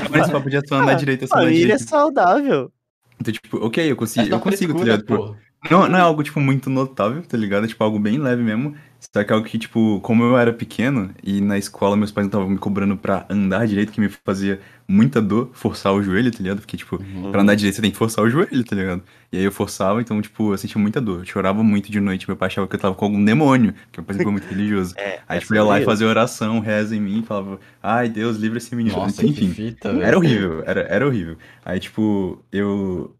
Mas 0.09 0.29
papo 0.29 0.49
de 0.49 0.67
só 0.67 0.75
andar 0.75 0.93
direito, 0.95 1.25
é 1.25 1.27
só 1.27 1.35
andar 1.35 1.45
Família 1.45 1.61
direito. 1.63 1.89
saudável. 1.89 2.71
Então, 3.19 3.33
tipo, 3.33 3.57
ok, 3.57 3.85
eu 3.85 3.91
É 3.91 3.95
consigo, 3.95 4.27
só 4.27 4.35
eu 4.35 4.39
consigo, 4.39 4.73
tá 4.73 4.83
ligado? 4.83 5.37
Não, 5.70 5.88
não 5.88 5.97
é 5.97 6.01
algo, 6.01 6.24
tipo, 6.24 6.39
muito 6.39 6.70
notável, 6.70 7.22
tá 7.24 7.38
ligado? 7.38 7.66
É, 7.66 7.68
tipo, 7.68 7.84
algo 7.84 7.99
bem 7.99 8.18
leve 8.18 8.41
mesmo. 8.41 8.76
Só 8.99 9.24
que 9.24 9.32
é 9.32 9.36
algo 9.36 9.47
que, 9.47 9.57
tipo, 9.57 9.99
como 10.01 10.24
eu 10.24 10.38
era 10.38 10.53
pequeno 10.53 11.14
e 11.24 11.41
na 11.41 11.57
escola 11.57 11.95
meus 11.97 12.12
pais 12.12 12.26
não 12.26 12.30
estavam 12.30 12.49
me 12.49 12.57
cobrando 12.57 12.95
pra 12.97 13.26
andar 13.30 13.66
direito, 13.68 13.91
que 13.91 13.99
me 14.01 14.09
fazia 14.09 14.59
muita 14.88 15.22
dor 15.22 15.49
forçar 15.53 15.93
o 15.93 16.03
joelho, 16.03 16.32
tá 16.32 16.38
ligado? 16.39 16.59
Porque, 16.59 16.78
tipo, 16.78 16.97
Uhum. 17.01 17.32
pra 17.32 17.41
andar 17.41 17.55
direito 17.55 17.76
você 17.76 17.82
tem 17.82 17.91
que 17.91 17.97
forçar 17.97 18.24
o 18.24 18.30
joelho, 18.30 18.64
tá 18.64 18.76
ligado? 18.76 19.03
E 19.32 19.38
aí 19.38 19.43
eu 19.43 19.51
forçava, 19.51 20.01
então, 20.01 20.22
tipo, 20.22 20.53
eu 20.53 20.57
sentia 20.57 20.80
muita 20.80 21.01
dor. 21.01 21.20
Eu 21.20 21.26
chorava 21.26 21.64
muito 21.64 21.91
de 21.91 21.99
noite, 21.99 22.28
meu 22.28 22.38
pai 22.38 22.47
achava 22.47 22.68
que 22.68 22.76
eu 22.76 22.80
tava 22.80 22.93
com 22.95 23.05
algum 23.05 23.24
demônio, 23.24 23.74
que 23.91 23.99
meu 23.99 24.05
pai 24.05 24.16
ficou 24.18 24.32
muito 24.32 24.45
religioso. 24.49 24.93
É, 24.97 25.20
Aí, 25.28 25.38
é 25.38 25.39
tipo, 25.39 25.53
eu 25.53 25.57
ia 25.57 25.64
lá 25.64 25.80
e 25.80 25.86
fazia 25.86 26.07
oração, 26.07 26.59
reza 26.59 26.95
em 26.95 26.99
mim, 27.01 27.24
falava, 27.24 27.59
ai, 27.82 28.07
Deus, 28.09 28.38
livra 28.38 28.57
esse 28.59 28.76
menino. 28.76 28.95
Nossa, 28.97 29.26
Enfim, 29.26 29.49
fita, 29.53 29.89
era 29.89 30.18
horrível, 30.18 30.64
era, 30.66 30.82
era 30.82 31.07
horrível. 31.07 31.38
Aí, 31.66 31.80
tipo, 31.80 32.43
eu, 32.51 33.16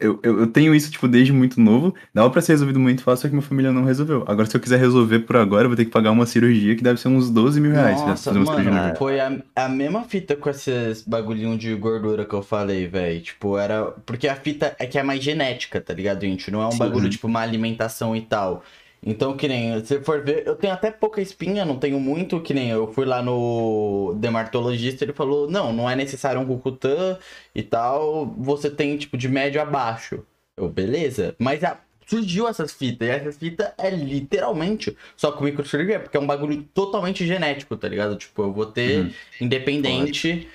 eu, 0.00 0.20
eu, 0.22 0.40
eu 0.40 0.46
tenho 0.46 0.74
isso, 0.74 0.90
tipo, 0.90 1.08
desde 1.08 1.32
muito 1.32 1.60
novo. 1.60 1.94
Dava 2.14 2.30
pra 2.30 2.40
ser 2.40 2.52
resolvido 2.52 2.78
muito 2.78 3.02
fácil, 3.02 3.22
só 3.22 3.28
que 3.28 3.34
minha 3.34 3.46
família 3.46 3.72
não 3.72 3.84
resolveu. 3.84 4.24
Agora, 4.26 4.46
se 4.46 4.56
eu 4.56 4.60
quiser 4.60 4.78
resolver 4.78 5.20
por 5.20 5.36
agora, 5.36 5.64
eu 5.64 5.68
vou 5.68 5.76
ter 5.76 5.84
que 5.84 5.90
pagar 5.90 6.10
uma 6.10 6.26
cirurgia 6.26 6.76
que 6.76 6.82
deve 6.82 7.00
ser 7.00 7.08
uns 7.08 7.30
12 7.30 7.60
mil 7.60 7.72
reais. 7.72 8.00
Nossa, 8.00 8.32
mano, 8.32 8.96
foi 8.96 9.18
a, 9.18 9.38
a 9.56 9.68
mesma 9.68 10.04
fita 10.04 10.36
com 10.36 10.48
esses 10.48 11.02
bagulhinhos 11.02 11.58
de 11.58 11.74
gordura 11.74 12.24
que 12.24 12.34
eu 12.34 12.42
falei, 12.42 12.86
velho. 12.86 13.20
Tipo, 13.20 13.58
era. 13.58 13.86
Porque 14.06 14.28
a 14.28 14.36
fita 14.36 14.76
é 14.78 14.86
que 14.86 14.98
é 14.98 15.02
mais 15.02 15.22
genética, 15.22 15.80
tá 15.80 15.92
ligado, 15.92 16.20
gente? 16.20 16.50
Não 16.50 16.62
é 16.62 16.66
um 16.66 16.72
Sim. 16.72 16.78
bagulho, 16.78 17.08
tipo, 17.08 17.26
uma 17.26 17.40
alimentação 17.40 18.14
e 18.14 18.20
tal. 18.20 18.62
Então, 19.04 19.36
que 19.36 19.48
nem, 19.48 19.84
se 19.84 20.00
for 20.00 20.22
ver, 20.24 20.46
eu 20.46 20.54
tenho 20.54 20.72
até 20.72 20.90
pouca 20.90 21.20
espinha, 21.20 21.64
não 21.64 21.76
tenho 21.76 21.98
muito, 21.98 22.40
que 22.40 22.54
nem 22.54 22.70
eu 22.70 22.92
fui 22.92 23.04
lá 23.04 23.20
no 23.20 24.14
dermatologista, 24.18 25.04
ele 25.04 25.12
falou, 25.12 25.50
não, 25.50 25.72
não 25.72 25.90
é 25.90 25.96
necessário 25.96 26.40
um 26.40 26.44
Rokutan 26.44 27.18
e 27.52 27.62
tal, 27.64 28.26
você 28.38 28.70
tem, 28.70 28.96
tipo, 28.96 29.16
de 29.16 29.28
médio 29.28 29.60
a 29.60 29.64
baixo. 29.64 30.24
Eu, 30.56 30.68
beleza, 30.68 31.34
mas 31.38 31.64
a- 31.64 31.80
surgiu 32.06 32.46
essas 32.46 32.72
fitas, 32.72 33.08
e 33.08 33.10
essas 33.10 33.36
fitas 33.38 33.72
é 33.76 33.90
literalmente 33.90 34.96
só 35.16 35.32
com 35.32 35.42
microcirurgia, 35.44 35.98
porque 35.98 36.16
é 36.16 36.20
um 36.20 36.26
bagulho 36.26 36.62
totalmente 36.72 37.26
genético, 37.26 37.76
tá 37.76 37.88
ligado? 37.88 38.14
Tipo, 38.16 38.42
eu 38.42 38.52
vou 38.52 38.66
ter 38.66 39.00
Uhum. 39.06 39.12
independente. 39.40 40.46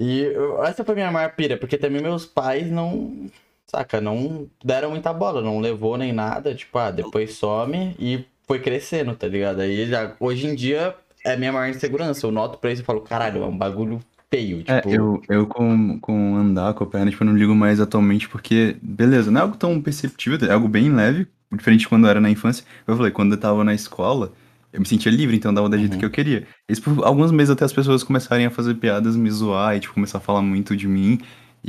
E 0.00 0.20
eu- 0.20 0.62
essa 0.64 0.84
foi 0.84 0.94
minha 0.94 1.10
maior 1.10 1.34
pira, 1.34 1.56
porque 1.56 1.76
também 1.76 2.00
meus 2.02 2.24
pais 2.26 2.68
não. 2.70 3.28
Saca, 3.70 4.00
não 4.00 4.48
deram 4.64 4.90
muita 4.90 5.12
bola, 5.12 5.42
não 5.42 5.60
levou 5.60 5.96
nem 5.98 6.12
nada. 6.12 6.54
Tipo, 6.54 6.78
ah, 6.78 6.90
depois 6.90 7.34
some 7.34 7.94
e 7.98 8.24
foi 8.46 8.60
crescendo, 8.60 9.14
tá 9.14 9.26
ligado? 9.28 9.60
Aí 9.60 9.86
já, 9.86 10.14
hoje 10.18 10.46
em 10.46 10.54
dia 10.54 10.94
é 11.24 11.36
minha 11.36 11.52
maior 11.52 11.68
insegurança. 11.68 12.26
Eu 12.26 12.30
noto 12.32 12.58
pra 12.58 12.72
isso 12.72 12.82
e 12.82 12.84
falo, 12.84 13.00
caralho, 13.02 13.42
é 13.42 13.46
um 13.46 13.56
bagulho 13.56 14.00
feio. 14.30 14.62
É, 14.66 14.80
Tipo, 14.80 14.90
eu, 14.94 15.22
eu 15.28 15.46
com, 15.46 15.98
com 16.00 16.36
andar 16.36 16.72
com 16.74 16.84
a 16.84 16.86
perna, 16.86 17.10
tipo, 17.10 17.22
eu 17.22 17.26
não 17.26 17.36
ligo 17.36 17.54
mais 17.54 17.78
atualmente, 17.80 18.28
porque, 18.28 18.76
beleza, 18.80 19.30
não 19.30 19.40
é 19.40 19.42
algo 19.44 19.56
tão 19.56 19.80
perceptível, 19.82 20.48
é 20.48 20.52
algo 20.52 20.68
bem 20.68 20.90
leve, 20.90 21.26
diferente 21.52 21.80
de 21.80 21.88
quando 21.88 22.04
eu 22.04 22.10
era 22.10 22.20
na 22.20 22.30
infância. 22.30 22.64
Eu 22.86 22.96
falei, 22.96 23.10
quando 23.12 23.32
eu 23.32 23.38
tava 23.40 23.62
na 23.64 23.74
escola, 23.74 24.32
eu 24.72 24.80
me 24.80 24.86
sentia 24.86 25.12
livre, 25.12 25.36
então 25.36 25.52
dava 25.52 25.68
da 25.68 25.76
jeito 25.76 25.92
Uhum. 25.94 25.98
que 25.98 26.04
eu 26.06 26.10
queria. 26.10 26.46
Isso 26.68 26.82
por 26.82 27.04
alguns 27.04 27.30
meses 27.32 27.50
até 27.50 27.64
as 27.66 27.72
pessoas 27.72 28.02
começarem 28.02 28.46
a 28.46 28.50
fazer 28.50 28.74
piadas, 28.74 29.14
me 29.16 29.30
zoar 29.30 29.76
e, 29.76 29.80
tipo, 29.80 29.92
começar 29.94 30.18
a 30.18 30.20
falar 30.22 30.40
muito 30.42 30.74
de 30.76 30.86
mim. 30.88 31.18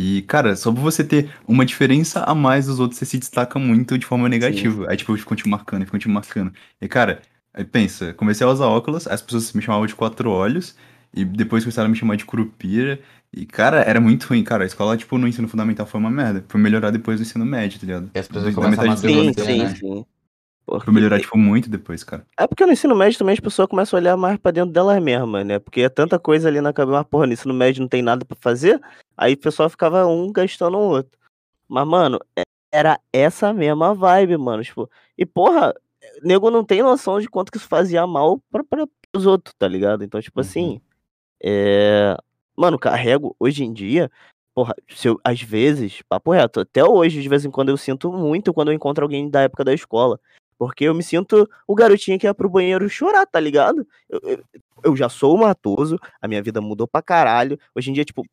E, 0.02 0.22
cara, 0.22 0.56
só 0.56 0.72
por 0.72 0.80
você 0.80 1.04
ter 1.04 1.30
uma 1.46 1.66
diferença 1.66 2.24
a 2.24 2.34
mais 2.34 2.68
dos 2.68 2.80
outros, 2.80 2.98
você 2.98 3.06
se 3.06 3.18
destaca 3.18 3.60
muito 3.60 3.98
de 3.98 4.06
forma 4.06 4.30
negativa. 4.30 4.86
Aí, 4.90 4.96
tipo, 4.96 5.14
ficam 5.18 5.36
te 5.36 5.46
marcando, 5.46 5.84
ficam 5.84 6.00
te 6.00 6.08
marcando. 6.08 6.54
E, 6.82 6.88
cara, 6.88 7.22
aí 7.54 7.66
pensa, 7.66 8.14
comecei 8.14 8.48
a 8.48 8.50
usar 8.50 8.68
óculos, 8.68 9.08
as 9.08 9.22
pessoas 9.22 9.52
me 9.52 9.62
chamavam 9.62 9.86
de 9.86 9.94
quatro 9.94 10.32
olhos, 10.32 10.74
e 11.14 11.26
depois 11.26 11.66
começaram 11.66 11.88
a 11.88 11.90
me 11.92 11.98
chamar 11.98 12.16
de 12.16 12.24
curupira. 12.24 12.98
E, 13.34 13.46
cara, 13.46 13.82
era 13.82 14.00
muito 14.00 14.24
ruim, 14.28 14.42
cara. 14.42 14.64
A 14.64 14.68
escola, 14.68 14.96
tipo, 14.96 15.18
no 15.18 15.28
ensino 15.28 15.50
fundamental 15.50 15.86
foi 15.86 16.00
uma 16.00 16.10
merda. 16.10 16.46
Foi 16.48 16.62
melhorar 16.62 16.92
depois 16.92 17.20
do 17.20 17.24
ensino 17.24 17.44
médio, 17.46 17.78
tá 17.82 17.86
ligado? 17.86 18.10
E 18.16 18.20
as 18.20 18.28
pessoas 18.30 18.46
Da 18.56 18.62
começam 18.62 18.90
a 18.92 18.96
do 18.96 19.02
Sim, 19.02 19.34
sim, 19.34 19.58
né? 19.58 19.76
sim. 19.76 20.06
Porque- 20.66 20.86
Foi 20.86 20.94
melhorar, 20.94 21.20
tipo, 21.20 21.36
muito 21.36 21.68
depois, 21.68 22.04
cara. 22.04 22.24
É 22.38 22.46
porque 22.46 22.64
no 22.64 22.72
ensino 22.72 22.96
médio 22.96 23.18
também 23.18 23.34
as 23.34 23.40
pessoas 23.40 23.68
começam 23.68 23.98
a 23.98 24.02
olhar 24.02 24.16
mais 24.16 24.38
pra 24.38 24.52
dentro 24.52 24.72
delas 24.72 25.02
mesmas, 25.02 25.44
né? 25.46 25.58
Porque 25.58 25.82
é 25.82 25.90
tanta 25.90 26.20
coisa 26.20 26.48
ali 26.48 26.62
na 26.62 26.72
cabeça, 26.72 27.00
mas 27.00 27.08
porra, 27.08 27.26
no 27.26 27.34
ensino 27.34 27.54
médio 27.56 27.82
não 27.82 27.88
tem 27.88 28.04
nada 28.04 28.24
pra 28.24 28.38
fazer, 28.40 28.80
aí 29.20 29.34
o 29.34 29.38
pessoal 29.38 29.70
ficava 29.70 30.08
um 30.08 30.32
gastando 30.32 30.78
o 30.78 30.82
outro. 30.90 31.18
Mas, 31.68 31.86
mano, 31.88 32.20
era 32.72 33.00
essa 33.14 33.54
mesma 33.54 33.94
vibe, 33.94 34.38
mano. 34.38 34.64
Tipo, 34.64 34.90
e 35.18 35.26
porra, 35.26 35.74
nego 36.24 36.50
não 36.50 36.64
tem 36.64 36.82
noção 36.82 37.20
de 37.20 37.28
quanto 37.30 37.52
que 37.52 37.58
isso 37.58 37.68
fazia 37.68 38.08
mal 38.08 38.40
pra, 38.52 38.64
pra, 38.64 38.88
pros 39.12 39.26
outros, 39.26 39.54
tá 39.58 39.68
ligado? 39.68 40.04
Então, 40.04 40.22
tipo 40.22 40.40
Uhum. 40.40 40.46
assim, 40.46 40.82
é. 41.44 42.16
Mano, 42.58 42.80
carrego 42.80 43.36
hoje 43.40 43.64
em 43.64 43.74
dia. 43.74 44.12
Porra, 44.54 44.74
se 44.90 45.08
eu, 45.08 45.20
às 45.24 45.42
vezes, 45.42 46.02
papo 46.10 46.32
reto, 46.32 46.60
até 46.62 46.84
hoje, 46.84 47.22
de 47.22 47.30
vez 47.30 47.46
em 47.46 47.52
quando, 47.52 47.70
eu 47.70 47.78
sinto 47.78 48.12
muito 48.12 48.54
quando 48.54 48.70
eu 48.70 48.74
encontro 48.74 49.04
alguém 49.06 49.30
da 49.30 49.42
época 49.42 49.64
da 49.64 49.74
escola. 49.74 50.20
Porque 50.58 50.84
eu 50.86 50.94
me 50.94 51.04
sinto 51.04 51.50
o 51.66 51.74
garotinho 51.76 52.20
que 52.20 52.26
ia 52.28 52.34
pro 52.34 52.50
banheiro 52.50 52.90
chorar, 52.90 53.26
tá 53.26 53.40
ligado? 53.40 53.88
Eu, 54.10 54.20
eu, 54.24 54.44
eu 54.84 54.96
já 54.98 55.08
sou 55.08 55.38
matoso, 55.38 55.98
a 56.22 56.28
minha 56.28 56.44
vida 56.44 56.60
mudou 56.60 56.86
pra 56.88 57.02
caralho. 57.02 57.58
Hoje 57.74 57.90
em 57.92 57.94
dia, 57.94 58.04
tipo, 58.04 58.26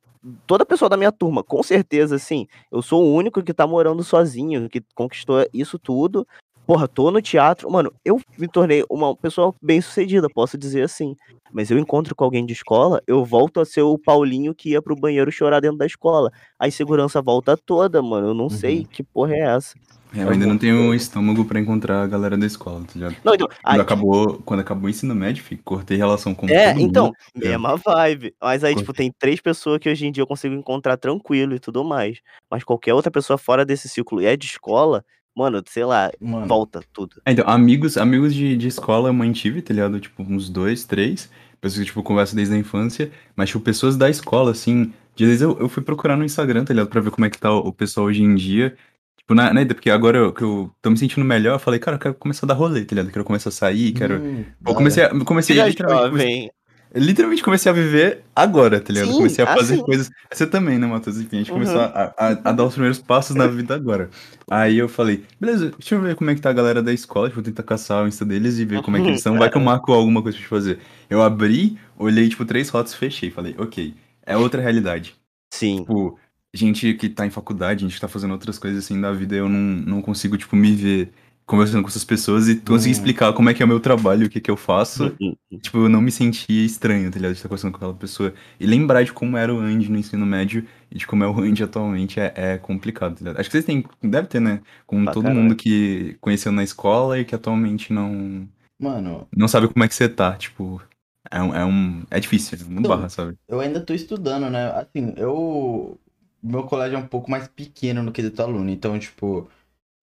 toda 0.47 0.67
pessoa 0.67 0.89
da 0.89 0.97
minha 0.97 1.13
turma, 1.13 1.43
com 1.45 1.63
certeza, 1.63 2.17
assim, 2.17 2.47
eu 2.73 2.83
sou 2.83 3.05
o 3.05 3.15
único 3.15 3.43
que 3.43 3.55
tá 3.55 3.67
morando 3.67 4.03
sozinho, 4.05 4.69
que 4.69 4.83
conquistou 4.95 5.47
isso 5.53 5.79
tudo. 5.79 6.27
Porra, 6.67 6.89
tô 6.89 7.11
no 7.11 7.23
teatro. 7.23 7.71
Mano, 7.71 7.93
eu 8.05 8.21
me 8.39 8.49
tornei 8.49 8.85
uma 8.91 9.15
pessoa 9.17 9.55
bem 9.63 9.81
sucedida, 9.81 10.29
posso 10.29 10.59
dizer 10.59 10.83
assim. 10.83 11.15
Mas 11.53 11.71
eu 11.71 11.79
encontro 11.79 12.15
com 12.15 12.25
alguém 12.25 12.45
de 12.45 12.53
escola, 12.53 13.01
eu 13.07 13.25
volto 13.25 13.61
a 13.61 13.65
ser 13.65 13.83
o 13.83 13.97
Paulinho 13.97 14.53
que 14.55 14.71
ia 14.71 14.83
pro 14.83 14.97
banheiro 14.97 15.31
chorar 15.31 15.61
dentro 15.61 15.79
da 15.79 15.87
escola. 15.87 16.31
A 16.59 16.67
insegurança 16.67 17.23
volta 17.23 17.57
toda, 17.57 18.03
mano. 18.03 18.29
Eu 18.29 18.35
não 18.35 18.51
sei 18.51 18.85
que 18.85 19.03
porra 19.03 19.35
é 19.35 19.41
essa. 19.57 19.75
É, 20.15 20.23
eu 20.23 20.31
ainda 20.31 20.47
não 20.47 20.57
tenho 20.57 20.95
estômago 20.95 21.45
pra 21.45 21.61
encontrar 21.61 22.03
a 22.03 22.07
galera 22.07 22.37
da 22.39 22.47
escola, 22.47 22.81
tá 22.81 22.93
ligado? 22.95 23.17
Não, 23.25 23.35
então, 23.35 23.47
Quando 23.49 23.59
aí, 23.65 23.81
acabou, 23.81 24.43
quando 24.45 24.61
acabou 24.61 24.87
o 24.87 24.91
ensino 24.91 25.15
médio, 25.15 25.43
fi, 25.45 25.57
cortei 25.57 25.97
relação 25.97 26.35
com 26.35 26.49
É, 26.49 26.73
todo 26.73 26.81
então, 26.83 27.05
mundo. 27.07 27.17
É. 27.45 27.49
mesma 27.51 27.77
vibe. 27.77 28.35
Mas 28.41 28.65
aí, 28.65 28.73
Curti. 28.75 28.85
tipo, 28.87 28.97
tem 28.97 29.13
três 29.19 29.41
pessoas 29.41 29.79
que 29.79 29.89
hoje 29.91 30.07
em 30.07 30.13
dia 30.13 30.23
eu 30.23 30.27
consigo 30.27 30.55
encontrar 30.55 30.97
tranquilo 30.97 31.55
e 31.55 31.59
tudo 31.61 31.85
mais. 31.85 32.19
Mas 32.51 32.65
qualquer 32.65 32.95
outra 32.95 33.11
pessoa 33.11 33.37
fora 33.37 33.65
desse 33.65 33.89
ciclo 33.89 34.21
e 34.23 34.27
é 34.27 34.37
de 34.37 34.47
escola, 34.47 35.05
mano, 35.37 35.63
sei 35.69 35.85
lá, 35.85 36.11
Mano, 36.21 36.47
volta 36.47 36.81
tudo. 36.93 37.21
É, 37.25 37.33
então, 37.33 37.49
amigos, 37.49 37.97
amigos 37.97 38.35
de, 38.35 38.57
de 38.57 38.69
escola 38.69 39.09
eu 39.09 39.13
mantive, 39.15 39.63
tá 39.63 39.75
ligado? 39.75 40.01
Tipo, 40.01 40.23
uns 40.23 40.49
dois, 40.49 40.85
três. 40.85 41.31
Pessoas 41.61 41.81
que, 41.81 41.87
tipo, 41.87 42.03
conversa 42.03 42.35
desde 42.37 42.55
a 42.55 42.59
infância. 42.59 43.11
Mas, 43.35 43.49
tipo, 43.51 43.61
pessoas 43.65 43.97
da 43.97 44.09
escola, 44.09 44.51
assim. 44.53 44.93
De 45.15 45.25
vez 45.27 45.41
eu, 45.43 45.59
eu 45.59 45.69
fui 45.69 45.83
procurar 45.83 46.17
no 46.17 46.25
Instagram, 46.25 46.65
tá 46.65 46.73
ligado? 46.75 46.89
Pra 46.89 47.01
ver 47.01 47.11
como 47.11 47.25
é 47.27 47.31
que 47.31 47.39
tá 47.39 47.53
o, 47.53 47.59
o 47.69 47.73
pessoal 47.73 48.07
hoje 48.07 48.23
em 48.23 48.35
dia. 48.35 48.77
Tipo, 49.17 49.35
na, 49.35 49.53
na, 49.53 49.67
porque 49.67 49.91
agora 49.91 50.19
eu, 50.19 50.33
que 50.33 50.43
eu 50.43 50.71
tô 50.81 50.91
me 50.91 50.97
sentindo 50.99 51.25
melhor, 51.25 51.55
eu 51.55 51.59
falei, 51.59 51.81
cara, 51.81 51.97
eu 51.97 52.01
quero 52.01 52.15
começar 52.15 52.47
a 52.47 52.49
dar 52.49 52.55
rolê, 52.55 52.85
tá 52.85 52.95
ligado? 52.95 53.09
Eu 53.09 53.13
quero 53.13 53.25
começar 53.25 53.49
a 53.49 53.53
sair, 53.53 53.93
quero. 53.93 54.23
hum, 54.23 54.45
Eu 54.65 54.75
comecei 54.75 55.03
a, 55.05 55.25
comecei 55.25 55.57
literalmente, 55.57 56.09
comecei, 56.11 56.31
jovem. 56.31 56.47
eu 56.47 56.53
literalmente 56.95 57.43
comecei 57.43 57.71
a 57.71 57.75
viver 57.75 58.25
agora, 58.35 58.81
tá 58.81 58.93
ligado? 58.93 59.13
Sim, 59.13 59.17
comecei 59.17 59.45
a 59.45 59.47
fazer 59.47 59.75
assim. 59.75 59.85
coisas. 59.85 60.11
Você 60.33 60.47
também, 60.47 60.79
né, 60.79 60.87
Matheus? 60.87 61.19
Enfim, 61.19 61.37
a 61.37 61.39
gente 61.41 61.53
Uhum. 61.53 61.55
começou 61.55 61.81
a, 61.81 62.15
a, 62.17 62.29
a 62.51 62.53
dar 62.53 62.65
os 62.65 62.73
primeiros 62.75 62.99
passos 62.99 63.37
na 63.37 63.47
vida 63.49 63.75
agora. 63.75 64.11
Aí 64.51 64.79
eu 64.79 64.89
falei, 64.89 65.25
beleza, 65.41 65.71
deixa 65.79 65.95
eu 65.95 66.01
ver 66.01 66.15
como 66.17 66.31
é 66.31 66.35
que 66.35 66.41
tá 66.41 66.51
a 66.51 66.53
galera 66.53 66.83
da 66.83 66.93
escola, 66.93 67.29
tipo, 67.29 67.37
vou 67.41 67.45
tentar 67.45 67.63
caçar 67.63 68.05
o 68.05 68.09
Insta 68.09 68.25
deles 68.25 68.59
e 68.59 68.65
ver 68.65 68.83
como 68.83 68.97
é 68.97 69.01
que 69.01 69.09
eles 69.09 69.21
são. 69.21 69.37
Vai 69.39 69.51
que 69.51 69.57
eu 69.57 69.61
marco 69.63 69.93
alguma 69.93 70.23
coisa 70.23 70.37
pra 70.39 70.45
te 70.45 70.49
fazer. 70.49 70.79
Eu 71.11 71.23
abri, 71.23 71.79
olhei, 71.99 72.29
tipo, 72.29 72.45
três 72.45 72.71
fotos, 72.71 72.95
fechei. 72.95 73.31
Falei, 73.31 73.55
ok, 73.59 73.95
é 74.25 74.37
outra 74.37 74.61
realidade. 74.63 75.17
Sim. 75.53 75.77
Tipo, 75.81 76.19
gente 76.55 76.95
que 76.95 77.09
tá 77.09 77.27
em 77.27 77.31
faculdade, 77.31 77.83
gente 77.83 77.95
que 77.95 78.01
tá 78.01 78.09
fazendo 78.09 78.33
outras 78.33 78.59
coisas 78.59 78.85
assim 78.85 79.01
da 79.01 79.13
vida, 79.13 79.35
eu 79.37 79.49
não, 79.49 79.59
não 79.59 80.03
consigo, 80.03 80.37
tipo, 80.39 80.57
me 80.57 80.73
ver 80.75 81.13
conversando 81.47 81.83
com 81.83 81.89
essas 81.89 82.05
pessoas 82.05 82.49
e 82.49 82.57
conseguir 82.57 82.91
Hum. 82.91 82.93
explicar 82.93 83.33
como 83.33 83.49
é 83.51 83.55
que 83.55 83.63
é 83.63 83.67
o 83.67 83.69
meu 83.69 83.81
trabalho, 83.81 84.27
o 84.27 84.31
que 84.31 84.41
que 84.41 84.51
eu 84.51 84.57
faço. 84.57 85.17
Uhum. 85.21 85.37
Tipo, 85.63 85.79
eu 85.79 85.89
não 85.89 86.01
me 86.03 86.11
sentia 86.11 86.65
estranho, 86.65 87.11
tá 87.11 87.17
ligado? 87.19 87.33
De 87.33 87.39
estar 87.39 87.49
conversando 87.49 87.71
com 87.73 87.77
aquela 87.79 87.95
pessoa. 87.95 88.35
E 88.59 88.67
lembrar 88.67 89.05
de 89.05 89.13
como 89.13 89.37
era 89.37 89.55
o 89.55 89.59
Andy 89.61 89.91
no 89.91 89.99
ensino 89.99 90.27
médio 90.27 90.67
e 90.91 90.99
de 90.99 91.07
como 91.07 91.23
é 91.25 91.29
o 91.29 91.39
Andy 91.41 91.63
atualmente 91.63 92.19
é, 92.21 92.33
é 92.37 92.59
complicado, 92.59 93.15
tá 93.15 93.19
ligado? 93.21 93.41
Acho 93.41 93.49
que 93.49 93.53
vocês 93.53 93.65
têm, 93.65 93.85
deve 94.03 94.29
ter, 94.29 94.41
né? 94.41 94.61
Com 94.87 95.07
todo 95.09 95.31
mundo 95.31 95.55
que 95.57 96.17
conheceu 96.21 96.51
na 96.53 96.65
escola 96.65 97.19
e 97.19 97.25
que 97.25 97.35
atualmente 97.35 97.93
não, 97.93 98.49
mano, 98.79 99.29
não 99.37 99.49
sabe 99.49 99.69
como 99.69 99.85
é 99.85 99.89
que 99.89 99.95
você 99.95 100.09
tá. 100.09 100.37
Tipo, 100.37 100.83
é 101.31 101.43
um. 101.43 101.55
É, 101.55 101.65
um, 101.65 102.05
é 102.11 102.21
difícil, 102.21 102.59
é 102.61 102.65
muito 102.65 102.81
Então, 102.81 102.91
barra, 102.91 103.09
sabe? 103.09 103.37
eu 103.49 103.61
ainda 103.61 103.81
tô 103.85 103.95
estudando, 103.95 104.51
né? 104.51 104.71
Assim, 104.73 105.15
eu. 105.17 105.99
Meu 106.43 106.65
colégio 106.65 106.97
é 106.97 106.99
um 107.01 107.07
pouco 107.09 107.31
mais 107.31 107.49
pequeno 107.49 108.03
no 108.03 108.13
quesito 108.13 108.41
aluno, 108.43 108.71
então, 108.71 108.99
tipo, 108.99 109.51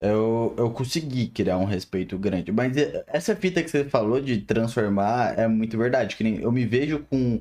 eu, 0.08 0.54
eu 0.56 0.70
consegui 0.70 1.26
criar 1.28 1.58
um 1.58 1.64
respeito 1.64 2.16
grande. 2.18 2.50
Mas 2.52 2.76
e- 2.76 3.02
essa 3.06 3.34
fita 3.36 3.62
que 3.62 3.70
você 3.70 3.84
falou 3.84 4.20
de 4.20 4.38
transformar 4.38 5.38
é 5.38 5.46
muito 5.48 5.76
verdade. 5.78 6.16
Que 6.16 6.24
nem 6.24 6.40
eu 6.40 6.52
me 6.52 6.64
vejo 6.64 7.00
com. 7.10 7.40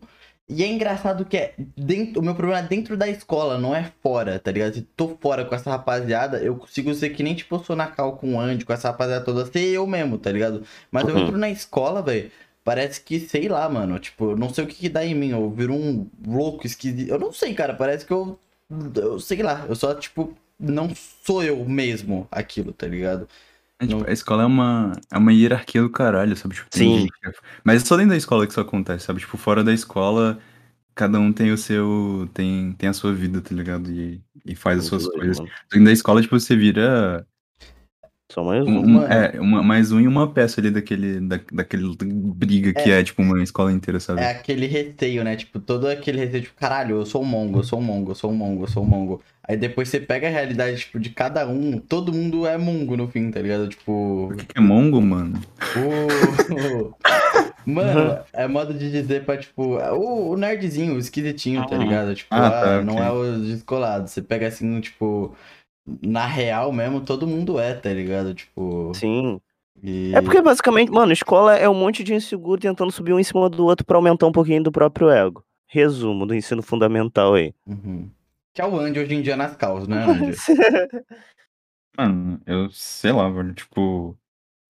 E 0.49 0.61
é 0.61 0.67
engraçado 0.67 1.23
que 1.25 1.37
é 1.37 1.53
dentro, 1.77 2.19
o 2.21 2.23
meu 2.23 2.35
problema 2.35 2.59
é 2.59 2.67
dentro 2.67 2.97
da 2.97 3.07
escola, 3.07 3.57
não 3.57 3.73
é 3.73 3.91
fora, 4.03 4.37
tá 4.39 4.51
ligado? 4.51 4.73
Se 4.73 4.81
tô 4.81 5.17
fora 5.21 5.45
com 5.45 5.55
essa 5.55 5.69
rapaziada, 5.69 6.37
eu 6.39 6.55
consigo 6.57 6.93
ser 6.93 7.11
que 7.11 7.23
nem 7.23 7.33
tipo 7.33 7.55
eu 7.55 7.63
sou 7.63 7.75
na 7.77 7.87
cal 7.87 8.17
com 8.17 8.35
o 8.35 8.39
Andy, 8.39 8.65
com 8.65 8.73
essa 8.73 8.89
rapaziada 8.89 9.23
toda, 9.23 9.45
ser 9.45 9.59
eu 9.69 9.87
mesmo, 9.87 10.17
tá 10.17 10.29
ligado? 10.31 10.63
Mas 10.91 11.07
eu 11.07 11.15
Uhum. 11.15 11.21
entro 11.21 11.37
na 11.37 11.49
escola, 11.49 12.01
velho. 12.01 12.29
Parece 12.63 13.01
que, 13.01 13.19
sei 13.21 13.47
lá, 13.49 13.67
mano. 13.69 13.97
Tipo, 13.99 14.31
eu 14.31 14.37
não 14.37 14.49
sei 14.53 14.63
o 14.63 14.67
que, 14.67 14.75
que 14.75 14.89
dá 14.89 15.05
em 15.05 15.15
mim. 15.15 15.31
Eu 15.31 15.49
viro 15.49 15.73
um 15.73 16.07
louco 16.25 16.65
esquisito. 16.67 17.09
Eu 17.09 17.19
não 17.19 17.31
sei, 17.33 17.53
cara. 17.53 17.73
Parece 17.73 18.05
que 18.05 18.11
eu. 18.13 18.37
Eu 18.95 19.19
sei 19.19 19.41
lá. 19.43 19.65
Eu 19.67 19.75
só, 19.75 19.93
tipo, 19.93 20.33
não 20.63 20.89
sou 21.23 21.43
eu 21.43 21.63
mesmo 21.65 22.27
aquilo, 22.31 22.73
tá 22.73 22.87
ligado? 22.87 23.27
É, 23.79 23.87
tipo, 23.87 24.01
Não. 24.01 24.09
a 24.09 24.11
escola 24.11 24.43
é 24.43 24.45
uma, 24.45 24.93
é 25.11 25.17
uma 25.17 25.33
hierarquia 25.33 25.81
do 25.81 25.89
caralho, 25.89 26.35
sabe? 26.35 26.55
Tipo, 26.55 26.69
Sim. 26.71 26.99
gente 27.01 27.11
que 27.11 27.27
é- 27.27 27.31
Mas 27.63 27.81
é 27.83 27.85
só 27.85 27.95
dentro 27.97 28.11
da 28.11 28.17
escola 28.17 28.45
que 28.45 28.51
isso 28.51 28.61
acontece, 28.61 29.05
sabe? 29.05 29.19
Tipo, 29.19 29.37
fora 29.37 29.63
da 29.63 29.73
escola, 29.73 30.39
cada 30.95 31.19
um 31.19 31.33
tem 31.33 31.51
o 31.51 31.57
seu. 31.57 32.29
tem, 32.33 32.73
tem 32.73 32.89
a 32.89 32.93
sua 32.93 33.13
vida, 33.13 33.41
tá 33.41 33.53
ligado? 33.53 33.91
E, 33.91 34.21
e 34.45 34.55
faz 34.55 34.79
as 34.79 34.85
suas 34.85 35.03
Muito 35.03 35.17
doido, 35.17 35.35
coisas. 35.35 35.39
mano. 35.39 35.51
Dentro 35.71 35.85
da 35.85 35.91
escola, 35.91 36.21
tipo, 36.21 36.39
você 36.39 36.55
vira 36.55 37.25
Só 38.31 38.43
mais 38.43 38.65
um, 38.65 38.79
um. 38.79 39.03
é, 39.03 39.39
uma, 39.39 39.63
mais 39.63 39.91
um 39.91 39.99
e 39.99 40.07
uma 40.07 40.31
peça 40.31 40.61
ali 40.61 40.71
daquele, 40.71 41.19
da, 41.19 41.39
daquele 41.51 41.95
briga 42.35 42.73
que 42.73 42.89
é. 42.91 43.03
tipo, 43.03 43.21
uma 43.21 43.41
escola 43.43 43.71
inteira, 43.71 43.99
sabe? 43.99 44.21
É 44.21 44.31
aquele 44.31 44.65
receio, 44.65 45.23
né? 45.23 45.35
Tipo, 45.35 45.59
todo 45.59 45.87
aquele 45.87 46.19
receio, 46.19 46.43
tipo, 46.43 46.55
caralho, 46.55 46.97
eu 46.97 47.05
sou 47.05 47.21
um 47.21 47.25
mongo, 47.25 47.59
eu 47.59 47.63
sou 47.63 47.79
um 47.79 47.83
mongo, 47.83 48.11
eu 48.11 48.15
sou 48.15 48.31
um 48.31 48.35
mongo, 48.35 48.63
eu 48.63 48.67
sou 48.67 48.83
um 48.83 48.87
mongo. 48.87 49.21
Aí 49.45 49.57
depois 49.57 49.89
você 49.89 49.99
pega 49.99 50.27
a 50.27 50.31
realidade, 50.31 50.77
tipo, 50.79 50.97
de 50.99 51.09
cada 51.09 51.45
um, 51.47 51.77
todo 51.77 52.13
mundo 52.13 52.47
é 52.47 52.57
mongo 52.57 52.95
no 52.95 53.07
fim, 53.09 53.29
tá 53.29 53.41
ligado? 53.41 53.67
Tipo. 53.67 54.29
O 54.31 54.35
que 54.37 54.45
que 54.45 54.57
é 54.57 54.61
mongo, 54.61 55.01
mano? 55.01 55.39
O... 55.75 56.93
Mano, 57.65 58.19
é 58.33 58.47
modo 58.47 58.73
de 58.73 58.91
dizer 58.91 59.23
pra, 59.25 59.37
tipo, 59.37 59.77
o, 59.77 60.31
o 60.31 60.37
nerdzinho, 60.37 60.95
o 60.95 60.99
esquisitinho, 60.99 61.65
tá 61.67 61.75
Ah. 61.75 61.79
ligado? 61.79 62.13
Tipo, 62.15 62.27
Ah, 62.33 62.47
ah, 62.47 62.61
tá, 62.61 62.81
não 62.83 62.95
ok. 62.95 63.05
é 63.05 63.11
o 63.11 63.39
descolado. 63.41 64.07
Você 64.09 64.21
pega 64.21 64.47
assim, 64.47 64.79
tipo, 64.81 65.33
na 66.01 66.25
real 66.25 66.71
mesmo, 66.73 67.01
todo 67.01 67.27
mundo 67.27 67.57
é, 67.59 67.73
tá 67.73 67.89
ligado? 67.93 68.33
Tipo. 68.33 68.91
Sim. 68.95 69.39
e- 69.81 70.11
É 70.13 70.21
porque 70.21 70.41
basicamente, 70.41 70.91
mano, 70.91 71.11
escola 71.13 71.55
é 71.55 71.67
um 71.69 71.73
monte 71.73 72.03
de 72.03 72.13
inseguro 72.13 72.59
tentando 72.61 72.91
subir 72.91 73.13
um 73.13 73.19
em 73.19 73.23
cima 73.23 73.49
do 73.49 73.65
outro 73.65 73.85
pra 73.85 73.97
aumentar 73.97 74.27
um 74.27 74.31
pouquinho 74.31 74.63
do 74.63 74.71
próprio 74.71 75.09
ego. 75.09 75.43
Resumo 75.67 76.25
do 76.25 76.35
ensino 76.35 76.61
fundamental 76.61 77.33
aí. 77.33 77.53
Uhum. 77.65 78.09
Que 78.53 78.61
é 78.61 78.65
o 78.65 78.79
Andy 78.79 78.99
hoje 78.99 79.15
em 79.15 79.21
dia 79.21 79.35
nas 79.35 79.55
causas, 79.55 79.87
né, 79.87 80.03
Andy? 80.03 80.35
Mano, 81.97 82.41
eu 82.45 82.69
sei 82.71 83.11
lá, 83.11 83.29
velho, 83.29 83.53
tipo. 83.53 84.17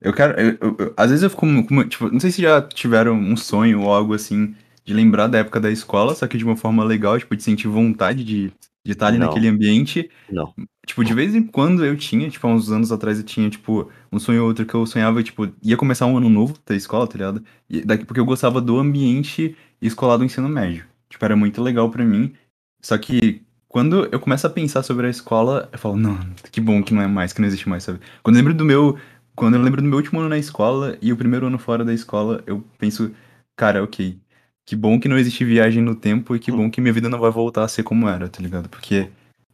Eu 0.01 0.13
quero. 0.13 0.39
eu- 0.39 0.57
eu- 0.61 0.77
eu- 0.79 0.93
às 0.97 1.09
vezes 1.09 1.23
eu 1.23 1.29
fico. 1.29 1.45
Tipo, 1.87 2.09
não 2.09 2.19
sei 2.19 2.31
se 2.31 2.41
já 2.41 2.61
tiveram 2.61 3.15
um 3.15 3.37
sonho 3.37 3.81
ou 3.81 3.93
algo 3.93 4.13
assim 4.13 4.55
de 4.85 4.93
lembrar 4.93 5.27
da 5.27 5.39
época 5.39 5.59
da 5.61 5.71
escola, 5.71 6.15
só 6.15 6.27
que 6.27 6.37
de 6.37 6.43
uma 6.45 6.57
forma 6.57 6.83
legal, 6.83 7.17
tipo, 7.19 7.35
de 7.35 7.43
sentir 7.43 7.67
vontade 7.67 8.23
de 8.23 8.53
de 8.85 8.91
estar 8.91 9.07
ali 9.07 9.17
Não. 9.17 9.27
naquele 9.27 9.47
ambiente. 9.47 10.11
Não. 10.29 10.53
Tipo, 10.85 11.05
de 11.05 11.13
vez 11.13 11.33
em 11.33 11.41
quando 11.41 11.85
eu 11.85 11.95
tinha, 11.95 12.29
tipo, 12.29 12.45
há 12.45 12.49
uns 12.51 12.69
anos 12.69 12.91
atrás 12.91 13.17
eu 13.17 13.23
tinha, 13.23 13.49
tipo, 13.49 13.89
um 14.11 14.19
sonho 14.19 14.41
ou 14.41 14.47
outro 14.49 14.65
que 14.65 14.73
eu 14.75 14.85
sonhava, 14.85 15.23
tipo, 15.23 15.49
ia 15.63 15.77
começar 15.77 16.05
um 16.05 16.17
ano 16.17 16.29
novo 16.29 16.57
da 16.65 16.75
escola, 16.75 17.07
tá 17.07 17.13
ligado? 17.13 17.43
E 17.69 17.79
daqui, 17.85 18.03
porque 18.05 18.19
eu 18.19 18.25
gostava 18.25 18.59
do 18.59 18.77
ambiente 18.77 19.55
escolar 19.81 20.17
do 20.17 20.25
ensino 20.25 20.49
médio. 20.49 20.85
Tipo, 21.09 21.23
era 21.23 21.35
muito 21.35 21.61
legal 21.61 21.89
pra 21.89 22.03
mim. 22.03 22.33
Só 22.81 22.97
que 22.97 23.41
quando 23.73 24.07
eu 24.11 24.19
começo 24.19 24.45
a 24.45 24.51
pensar 24.51 24.83
sobre 24.83 25.07
a 25.07 25.09
escola, 25.09 25.67
eu 25.71 25.79
falo, 25.79 25.97
não, 25.97 26.15
que 26.51 26.61
bom 26.61 26.83
que 26.83 26.93
não 26.93 27.01
é 27.01 27.07
mais, 27.07 27.33
que 27.33 27.41
não 27.41 27.47
existe 27.47 27.67
mais, 27.67 27.81
sabe? 27.81 27.99
Quando 28.21 28.35
eu 28.35 28.39
lembro 28.39 28.53
do 28.53 28.63
meu. 28.63 28.99
Quando 29.35 29.55
eu 29.55 29.61
lembro 29.63 29.81
do 29.81 29.87
meu 29.87 29.97
último 29.97 30.19
ano 30.19 30.29
na 30.29 30.37
escola 30.37 30.95
e 31.01 31.11
o 31.11 31.17
primeiro 31.17 31.47
ano 31.47 31.57
fora 31.57 31.83
da 31.83 31.91
escola, 31.91 32.43
eu 32.45 32.63
penso, 32.77 33.11
cara, 33.55 33.83
ok. 33.83 34.15
Que 34.63 34.75
bom 34.75 34.99
que 34.99 35.07
não 35.07 35.17
existe 35.17 35.43
viagem 35.43 35.81
no 35.81 35.95
tempo 35.95 36.35
e 36.35 36.39
que 36.39 36.51
bom 36.51 36.69
que 36.69 36.79
minha 36.79 36.93
vida 36.93 37.09
não 37.09 37.19
vai 37.19 37.31
voltar 37.31 37.63
a 37.63 37.67
ser 37.67 37.81
como 37.81 38.07
era, 38.07 38.29
tá 38.29 38.39
ligado? 38.39 38.69
Porque. 38.69 39.09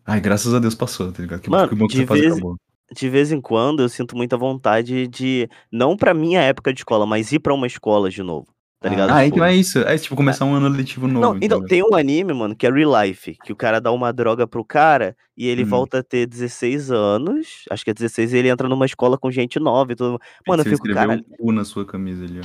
Ai, 0.06 0.20
graças 0.20 0.54
a 0.54 0.60
Deus 0.60 0.76
passou, 0.76 1.14
tá 1.14 1.22
ligado? 1.22 1.40
Que, 1.40 1.50
Mano, 1.50 1.70
que 1.70 1.76
bom 1.76 1.88
que 1.88 2.06
fase 2.06 2.20
vez- 2.20 2.34
acabou. 2.34 2.58
De 2.94 3.10
vez 3.10 3.32
em 3.32 3.40
quando 3.40 3.82
eu 3.82 3.88
sinto 3.88 4.18
muita 4.18 4.36
vontade 4.36 5.08
de, 5.08 5.48
não 5.72 5.96
pra 5.96 6.14
minha 6.14 6.42
época 6.42 6.74
de 6.74 6.82
escola, 6.82 7.06
mas 7.06 7.32
ir 7.32 7.40
pra 7.40 7.54
uma 7.54 7.68
escola 7.68 8.10
de 8.10 8.22
novo. 8.22 8.48
Tá 8.82 8.88
Ah, 8.88 8.92
ligado? 8.92 9.10
Ah, 9.12 9.24
Tipo, 9.24 9.36
então 9.36 9.46
é 9.46 9.56
isso. 9.56 9.80
É 9.80 9.98
tipo 9.98 10.16
começar 10.16 10.46
um 10.46 10.54
ano 10.56 10.70
letivo 10.70 11.08
novo. 11.08 11.34
Não, 11.34 11.38
então, 11.42 11.60
tem 11.68 11.84
um 11.84 11.96
anime, 11.96 12.34
mano, 12.34 12.56
que 12.56 12.66
é 12.66 12.72
Real 12.72 13.04
Life, 13.04 13.36
que 13.44 13.52
o 13.52 13.56
cara 13.56 13.82
dá 13.82 13.92
uma 13.92 14.14
droga 14.14 14.48
pro 14.48 14.64
cara 14.64 15.16
e 15.36 15.48
ele 15.48 15.64
Hum. 15.64 15.68
volta 15.68 16.00
a 16.00 16.04
ter 16.04 16.26
16 16.26 16.90
anos, 16.92 17.66
acho 17.70 17.84
que 17.84 17.92
é 17.92 17.94
16, 17.94 18.32
e 18.34 18.38
ele 18.38 18.48
entra 18.50 18.70
numa 18.70 18.86
escola 18.86 19.18
com 19.18 19.30
gente 19.30 19.60
nova 19.60 19.92
e 19.92 19.96
tudo. 19.96 20.18
Mano, 20.48 20.62
eu 20.62 20.64
Você 20.64 20.70
fico, 20.70 20.88
escreveu 20.88 21.10
cara, 21.10 21.22
cu 21.38 21.52
na 21.52 21.66
sua 21.66 21.86
camisa 21.86 22.24
ali, 22.24 22.40
ó. 22.40 22.44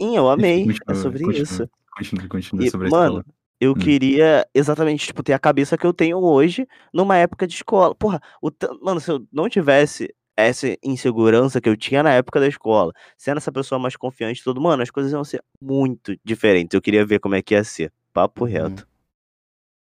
sim, 0.00 0.16
eu 0.16 0.30
amei, 0.30 0.62
é 0.62 0.94
Continua, 0.94 1.02
sobre 1.02 1.24
continua, 1.24 1.42
isso. 1.42 1.68
Continua, 1.96 2.28
continua 2.28 2.66
E, 2.66 2.70
sobre 2.70 2.88
mano, 2.90 3.24
eu 3.60 3.72
Hum. 3.72 3.78
queria 3.78 4.46
exatamente, 4.54 5.06
tipo, 5.06 5.22
ter 5.22 5.32
a 5.34 5.38
cabeça 5.38 5.76
que 5.76 5.86
eu 5.86 5.92
tenho 5.92 6.18
hoje 6.18 6.66
numa 6.92 7.16
época 7.18 7.46
de 7.46 7.54
escola. 7.54 7.94
Porra, 7.94 8.20
o 8.42 8.50
mano, 8.82 9.00
se 9.00 9.10
eu 9.10 9.26
não 9.32 9.48
tivesse 9.48 10.14
essa 10.36 10.66
insegurança 10.82 11.60
que 11.60 11.68
eu 11.68 11.76
tinha 11.76 12.02
na 12.02 12.12
época 12.12 12.38
da 12.40 12.46
escola, 12.46 12.92
sendo 13.16 13.38
essa 13.38 13.50
pessoa 13.50 13.78
mais 13.78 13.96
confiante 13.96 14.40
e 14.40 14.44
tudo, 14.44 14.60
mano, 14.60 14.82
as 14.82 14.90
coisas 14.90 15.10
iam 15.12 15.24
ser 15.24 15.42
muito 15.60 16.14
diferentes. 16.24 16.74
Eu 16.74 16.82
queria 16.82 17.06
ver 17.06 17.18
como 17.20 17.34
é 17.34 17.42
que 17.42 17.54
ia 17.54 17.64
ser. 17.64 17.92
Papo 18.12 18.44
Uhum. 18.44 18.50
reto. 18.50 18.86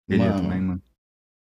Queria 0.09 0.31
Mano. 0.31 0.43
também, 0.43 0.61
mano. 0.61 0.83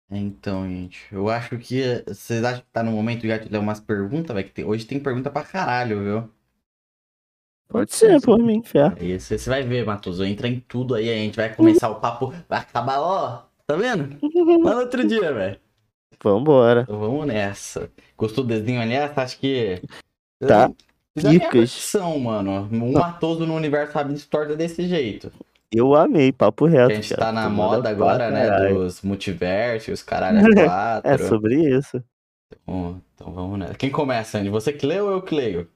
Então, 0.09 0.65
gente, 0.67 1.05
eu 1.11 1.29
acho 1.29 1.57
que 1.57 2.03
vocês 2.07 2.43
acham 2.43 2.61
que 2.61 2.67
tá 2.71 2.81
no 2.81 2.91
momento 2.91 3.27
já 3.27 3.37
de 3.37 3.49
ler 3.49 3.57
umas 3.59 3.79
perguntas, 3.79 4.33
velho? 4.33 4.47
que 4.47 4.53
tem- 4.53 4.65
Hoje 4.65 4.85
tem 4.85 4.99
pergunta 4.99 5.29
pra 5.29 5.43
caralho, 5.43 6.01
viu? 6.03 6.29
Pode 7.67 7.93
ser, 7.93 8.21
por 8.21 8.39
mim, 8.39 8.63
fé. 8.63 8.89
Você 9.19 9.37
vai 9.49 9.61
ver, 9.63 9.85
Matoso, 9.85 10.23
entra 10.23 10.47
em 10.47 10.61
tudo 10.61 10.95
aí, 10.95 11.09
a 11.09 11.15
gente 11.15 11.35
vai 11.35 11.53
começar 11.53 11.89
o 11.89 11.99
papo, 11.99 12.33
vai 12.47 12.59
acabar, 12.61 12.99
ó, 13.01 13.43
tá 13.65 13.75
vendo? 13.75 14.17
Lá 14.63 14.73
no 14.75 14.79
outro 14.79 15.05
dia, 15.05 15.33
velho. 15.33 15.59
Vambora. 16.23 16.81
Então 16.81 16.99
vamos 16.99 17.27
nessa. 17.27 17.89
Gostou 18.17 18.43
do 18.43 18.47
desenho, 18.49 18.81
aliás? 18.81 19.17
Acho 19.17 19.39
que. 19.39 19.81
Tá. 20.45 20.71
Dicas. 21.15 21.51
versão, 21.51 22.19
mano. 22.19 22.69
Um 22.71 22.91
Matoso 22.91 23.45
no 23.45 23.55
universo 23.55 23.93
Rabin 23.93 24.17
se 24.17 24.27
torna 24.27 24.55
desse 24.55 24.87
jeito. 24.87 25.31
Eu 25.71 25.95
amei, 25.95 26.31
papo 26.31 26.65
reto. 26.65 26.91
A 26.91 26.95
gente 26.95 27.09
cara. 27.09 27.25
tá 27.25 27.31
na 27.31 27.49
moda 27.49 27.89
agora, 27.89 28.31
né? 28.31 28.47
caralho. 28.47 28.75
Dos 28.75 29.01
multiversos, 29.01 30.01
caralho, 30.01 30.39
é 30.57 30.65
quatro. 30.65 31.11
É 31.11 31.17
sobre 31.17 31.77
isso. 31.77 32.01
Bom, 32.65 32.99
então 33.13 33.33
vamos 33.33 33.59
nessa. 33.59 33.73
Quem 33.73 33.89
começa, 33.89 34.37
Andy? 34.37 34.49
Você 34.49 34.71
que 34.71 34.85
lê 34.85 35.01
ou 35.01 35.11
eu 35.11 35.21
que 35.21 35.35
leio? 35.35 35.69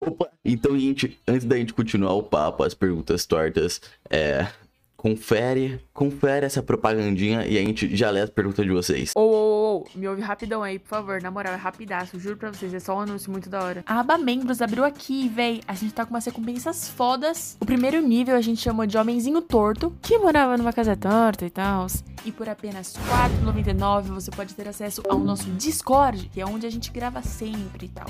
Opa. 0.00 0.30
Então, 0.44 0.78
gente, 0.78 1.20
antes 1.26 1.46
da 1.46 1.56
gente 1.56 1.72
continuar 1.72 2.14
o 2.14 2.22
papo, 2.22 2.64
as 2.64 2.74
perguntas 2.74 3.26
tortas, 3.26 3.80
é. 4.10 4.48
Confere, 5.00 5.80
confere 5.94 6.44
essa 6.44 6.60
propagandinha 6.60 7.46
e 7.46 7.56
a 7.56 7.60
gente 7.60 7.94
já 7.96 8.10
lê 8.10 8.20
as 8.20 8.30
perguntas 8.30 8.66
de 8.66 8.72
vocês. 8.72 9.12
Ô, 9.14 9.20
ô, 9.20 9.76
ô, 9.76 9.84
me 9.94 10.08
ouve 10.08 10.20
rapidão 10.20 10.60
aí, 10.60 10.76
por 10.76 10.88
favor. 10.88 11.22
Na 11.22 11.30
moral, 11.30 11.52
é 11.54 11.56
rapidaço. 11.56 12.18
Juro 12.18 12.36
pra 12.36 12.52
vocês, 12.52 12.74
é 12.74 12.80
só 12.80 12.96
um 12.96 13.02
anúncio 13.02 13.30
muito 13.30 13.48
da 13.48 13.62
hora. 13.62 13.84
A 13.86 14.00
aba 14.00 14.18
membros 14.18 14.60
abriu 14.60 14.84
aqui, 14.84 15.28
véi. 15.28 15.60
A 15.68 15.74
gente 15.74 15.94
tá 15.94 16.04
com 16.04 16.12
umas 16.12 16.24
recompensas 16.24 16.88
fodas. 16.88 17.56
O 17.60 17.64
primeiro 17.64 18.00
nível 18.00 18.34
a 18.34 18.40
gente 18.40 18.60
chamou 18.60 18.86
de 18.86 18.98
Homenzinho 18.98 19.40
Torto, 19.40 19.96
que 20.02 20.18
morava 20.18 20.56
numa 20.56 20.72
casa 20.72 20.96
torta 20.96 21.46
e 21.46 21.50
tal. 21.50 21.86
E 22.24 22.32
por 22.32 22.48
apenas 22.48 22.96
R$ 22.96 23.02
4,99 23.46 24.02
você 24.02 24.32
pode 24.32 24.52
ter 24.52 24.66
acesso 24.66 25.00
ao 25.08 25.20
nosso 25.20 25.48
Discord, 25.52 26.28
que 26.28 26.40
é 26.40 26.44
onde 26.44 26.66
a 26.66 26.70
gente 26.70 26.90
grava 26.90 27.22
sempre 27.22 27.86
e 27.86 27.88
tal. 27.88 28.08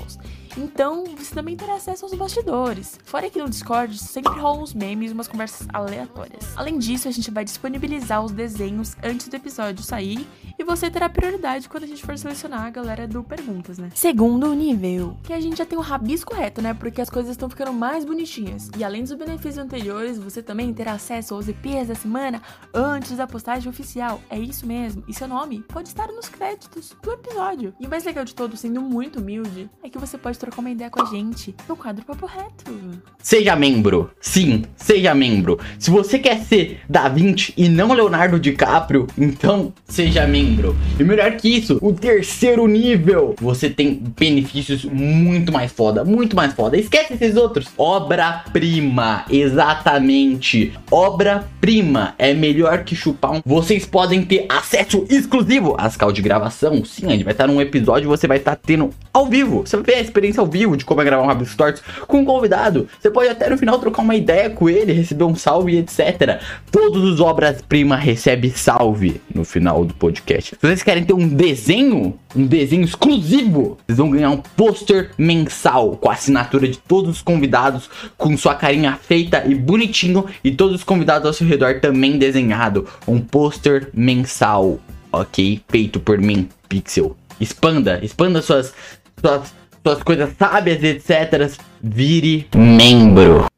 Então, 0.57 1.03
você 1.15 1.35
também 1.35 1.55
terá 1.55 1.75
acesso 1.75 2.05
aos 2.05 2.15
bastidores. 2.15 2.99
Fora 3.03 3.29
que 3.29 3.37
no 3.37 3.47
Discord 3.47 3.95
sempre 3.99 4.39
rolam 4.39 4.63
uns 4.63 4.73
memes 4.73 5.11
e 5.11 5.13
umas 5.13 5.27
conversas 5.27 5.67
aleatórias. 5.71 6.57
Além 6.57 6.78
disso, 6.79 7.07
a 7.07 7.11
gente 7.11 7.29
vai 7.29 7.45
disponibilizar 7.45 8.23
os 8.23 8.31
desenhos 8.31 8.95
antes 9.03 9.27
do 9.27 9.35
episódio 9.35 9.83
sair 9.83 10.25
e 10.57 10.63
você 10.63 10.89
terá 10.89 11.07
prioridade 11.07 11.69
quando 11.69 11.83
a 11.83 11.87
gente 11.87 12.03
for 12.03 12.17
selecionar 12.17 12.65
a 12.65 12.69
galera 12.69 13.07
do 13.07 13.23
Perguntas, 13.23 13.77
né? 13.77 13.89
Segundo 13.93 14.53
nível, 14.53 15.15
que 15.23 15.33
a 15.33 15.39
gente 15.39 15.57
já 15.57 15.65
tem 15.65 15.77
o 15.77 15.81
rabisco 15.81 16.33
reto, 16.33 16.61
né? 16.61 16.73
Porque 16.73 17.01
as 17.01 17.09
coisas 17.09 17.31
estão 17.31 17.49
ficando 17.49 17.73
mais 17.73 18.03
bonitinhas. 18.03 18.69
E 18.77 18.83
além 18.83 19.03
dos 19.03 19.13
benefícios 19.13 19.57
anteriores, 19.57 20.17
você 20.17 20.41
também 20.41 20.73
terá 20.73 20.93
acesso 20.93 21.33
aos 21.33 21.47
EPs 21.47 21.87
da 21.87 21.95
semana 21.95 22.41
antes 22.73 23.15
da 23.15 23.27
postagem 23.27 23.69
oficial. 23.69 24.21
É 24.29 24.39
isso 24.39 24.65
mesmo. 24.65 25.03
E 25.07 25.13
seu 25.13 25.27
nome 25.27 25.63
pode 25.67 25.89
estar 25.89 26.07
nos 26.07 26.29
créditos 26.29 26.95
do 27.01 27.11
episódio. 27.11 27.73
E 27.79 27.85
o 27.85 27.89
mais 27.89 28.03
legal 28.03 28.25
de 28.25 28.33
todo, 28.35 28.57
sendo 28.57 28.81
muito 28.81 29.19
humilde, 29.19 29.69
é 29.83 29.89
que 29.89 29.97
você 29.97 30.17
pode 30.17 30.39
trocar 30.39 30.59
uma 30.59 30.71
ideia 30.71 30.89
com 30.89 31.01
a 31.01 31.05
gente 31.05 31.55
no 31.67 31.75
quadro 31.75 32.05
Papo 32.05 32.25
Reto. 32.25 32.71
Seja 33.17 33.55
membro. 33.55 34.11
Sim, 34.19 34.65
seja 34.75 35.13
membro. 35.13 35.59
Se 35.77 35.89
você 35.89 36.19
quer 36.19 36.39
ser 36.43 36.68
Da 36.87 37.07
Vinci 37.07 37.53
e 37.57 37.69
não 37.69 37.93
Leonardo 37.93 38.39
DiCaprio, 38.39 39.07
então 39.17 39.73
seja 39.87 40.25
membro. 40.27 40.75
E 40.99 41.03
melhor 41.03 41.31
que 41.33 41.49
isso, 41.49 41.77
o 41.81 41.93
terceiro 41.93 42.67
nível, 42.67 43.35
você 43.39 43.69
tem 43.69 44.01
benefícios 44.17 44.85
muito 44.85 45.51
mais 45.51 45.71
foda, 45.71 46.03
muito 46.03 46.35
mais 46.35 46.53
foda. 46.53 46.77
Esquece 46.77 47.13
esses 47.13 47.35
outros. 47.35 47.67
Obra-prima, 47.77 49.25
exatamente. 49.29 50.73
Obra-prima 50.91 52.13
é 52.17 52.33
melhor 52.33 52.83
que 52.83 52.95
chupar 52.95 53.31
um. 53.31 53.41
Vocês 53.45 53.85
podem 53.85 54.23
ter 54.23 54.45
acesso 54.49 55.05
exclusivo 55.09 55.75
às 55.77 55.95
cal 55.95 56.11
de 56.11 56.21
gravação. 56.21 56.83
Sim, 56.85 57.07
a 57.07 57.11
gente 57.11 57.23
vai 57.23 57.33
estar 57.33 57.47
num 57.47 57.61
episódio, 57.61 58.09
você 58.09 58.27
vai 58.27 58.37
estar 58.37 58.55
tendo 58.55 58.89
ao 59.13 59.25
vivo. 59.25 59.61
Você 59.61 59.75
vai 59.77 59.85
ver 59.85 59.95
a 59.95 60.01
experiência 60.01 60.41
ao 60.41 60.47
vivo 60.47 60.77
de 60.77 60.85
como 60.85 61.01
é 61.01 61.05
gravar 61.05 61.23
um 61.23 61.27
Rabisco 61.27 61.57
Tortos 61.57 61.81
com 62.07 62.19
um 62.19 62.25
convidado. 62.25 62.87
Você 62.99 63.09
pode 63.09 63.29
até 63.29 63.49
no 63.49 63.57
final 63.57 63.79
trocar 63.79 64.01
uma 64.01 64.15
ideia 64.15 64.49
com 64.49 64.69
ele, 64.69 64.93
receber 64.93 65.23
um 65.23 65.35
salve, 65.35 65.77
etc. 65.77 66.41
Todos 66.71 67.03
os 67.03 67.19
obras-prima 67.19 67.95
recebem 67.95 68.51
salve 68.51 69.19
no 69.33 69.43
final 69.43 69.83
do 69.83 69.93
podcast. 69.93 70.55
Se 70.55 70.67
vocês 70.67 70.83
querem 70.83 71.03
ter 71.03 71.13
um 71.13 71.27
desenho, 71.27 72.17
um 72.35 72.45
desenho 72.45 72.83
exclusivo, 72.83 73.77
vocês 73.85 73.97
vão 73.97 74.09
ganhar 74.09 74.29
um 74.29 74.37
pôster 74.37 75.11
mensal 75.17 75.97
com 75.97 76.09
a 76.09 76.13
assinatura 76.13 76.67
de 76.67 76.77
todos 76.77 77.17
os 77.17 77.21
convidados, 77.21 77.89
com 78.17 78.37
sua 78.37 78.55
carinha 78.55 78.99
feita 79.01 79.43
e 79.47 79.55
bonitinho, 79.55 80.25
e 80.43 80.51
todos 80.51 80.75
os 80.75 80.83
convidados 80.83 81.25
ao 81.25 81.33
seu 81.33 81.47
redor 81.47 81.79
também 81.79 82.17
desenhado. 82.17 82.87
Um 83.07 83.19
pôster 83.19 83.89
mensal, 83.93 84.79
ok? 85.11 85.61
Feito 85.67 85.99
por 85.99 86.19
mim, 86.19 86.47
Pixel. 86.67 87.15
expanda, 87.39 87.99
expanda 88.03 88.41
suas, 88.41 88.73
suas, 89.19 89.53
suas 89.83 90.03
coisas 90.03 90.29
sábias, 90.37 90.83
etc. 90.83 91.51
Vire 91.81 92.47
membro. 92.55 93.49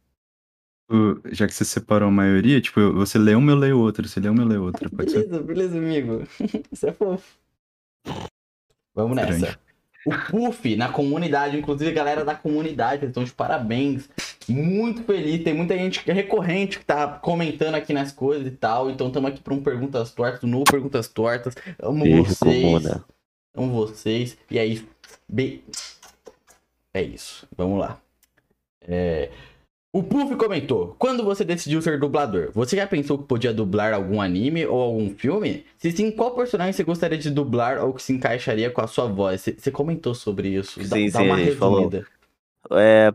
Tipo, 0.91 1.22
Já 1.31 1.47
que 1.47 1.53
você 1.53 1.63
separou 1.63 2.09
a 2.09 2.11
maioria, 2.11 2.59
tipo, 2.59 2.91
você 2.91 3.18
lê 3.18 3.34
uma, 3.34 3.51
eu 3.51 3.55
leio 3.55 3.80
outra. 3.80 4.05
Você 4.05 4.19
lê 4.19 4.27
uma, 4.27 4.43
eu 4.43 4.47
leio 4.47 4.63
outra. 4.63 4.89
Pode 4.89 5.09
ser? 5.09 5.26
Beleza, 5.26 5.43
beleza, 5.43 5.77
amigo. 5.77 6.23
Isso 6.69 6.85
é 6.85 6.91
fofo. 6.91 7.38
Vamos 8.93 9.15
nessa. 9.15 9.39
Grande. 9.39 9.59
O 10.05 10.11
Puff, 10.31 10.76
na 10.76 10.89
comunidade, 10.89 11.57
inclusive 11.57 11.91
a 11.91 11.93
galera 11.93 12.26
da 12.26 12.35
comunidade, 12.35 13.03
eles 13.03 13.11
estão 13.11 13.23
de 13.23 13.31
parabéns. 13.31 14.09
Muito 14.49 15.03
feliz. 15.03 15.43
Tem 15.43 15.53
muita 15.53 15.77
gente 15.77 16.03
que 16.03 16.11
é 16.11 16.13
recorrente 16.13 16.80
que 16.80 16.85
tá 16.85 17.07
comentando 17.07 17.76
aqui 17.76 17.93
nas 17.93 18.11
coisas 18.11 18.45
e 18.47 18.51
tal. 18.51 18.89
Então 18.89 19.07
estamos 19.07 19.30
aqui 19.31 19.41
para 19.41 19.53
um 19.53 19.63
Perguntas 19.63 20.11
Tortas, 20.11 20.43
um 20.43 20.47
novo 20.47 20.65
Perguntas 20.65 21.07
Tortas. 21.07 21.55
Amo 21.81 22.03
Beijo, 22.03 22.26
vocês. 22.26 22.63
comuna. 22.63 23.05
Amo 23.55 23.72
vocês. 23.72 24.38
E 24.49 24.57
é 24.57 24.65
isso. 24.65 24.85
Be... 25.30 25.63
É 26.93 27.01
isso. 27.01 27.47
Vamos 27.55 27.80
lá. 27.80 28.01
É, 28.81 29.30
O 29.93 30.01
Puff 30.01 30.35
comentou: 30.38 30.95
Quando 30.97 31.23
você 31.23 31.43
decidiu 31.43 31.81
ser 31.81 31.99
dublador, 31.99 32.49
você 32.53 32.77
já 32.77 32.88
pensou 32.88 33.18
que 33.18 33.26
podia 33.26 33.53
dublar 33.53 33.93
algum 33.93 34.22
anime 34.22 34.65
ou 34.65 34.81
algum 34.81 35.09
filme? 35.15 35.65
Se 35.77 35.91
sim, 35.91 36.11
qual 36.11 36.34
personagem 36.34 36.72
você 36.72 36.84
gostaria 36.84 37.18
de 37.18 37.30
dublar 37.30 37.84
ou 37.84 37.93
que 37.93 38.01
se 38.01 38.13
encaixaria 38.13 38.69
com 38.72 38.81
a 38.81 38.88
sua 38.88 39.07
voz? 39.07 39.41
Você, 39.41 39.69
comentou 39.72 40.15
sobre 40.15 40.49
isso. 40.49 40.80
Dá, 40.88 40.95
Sim, 40.95 41.09
dá 41.09 41.19
sim, 41.19 41.26
uma 41.26 41.35
a 41.35 41.39
gente 41.39 41.55
falou. 41.57 41.89
resumida. 41.89 42.07
É, 42.72 43.13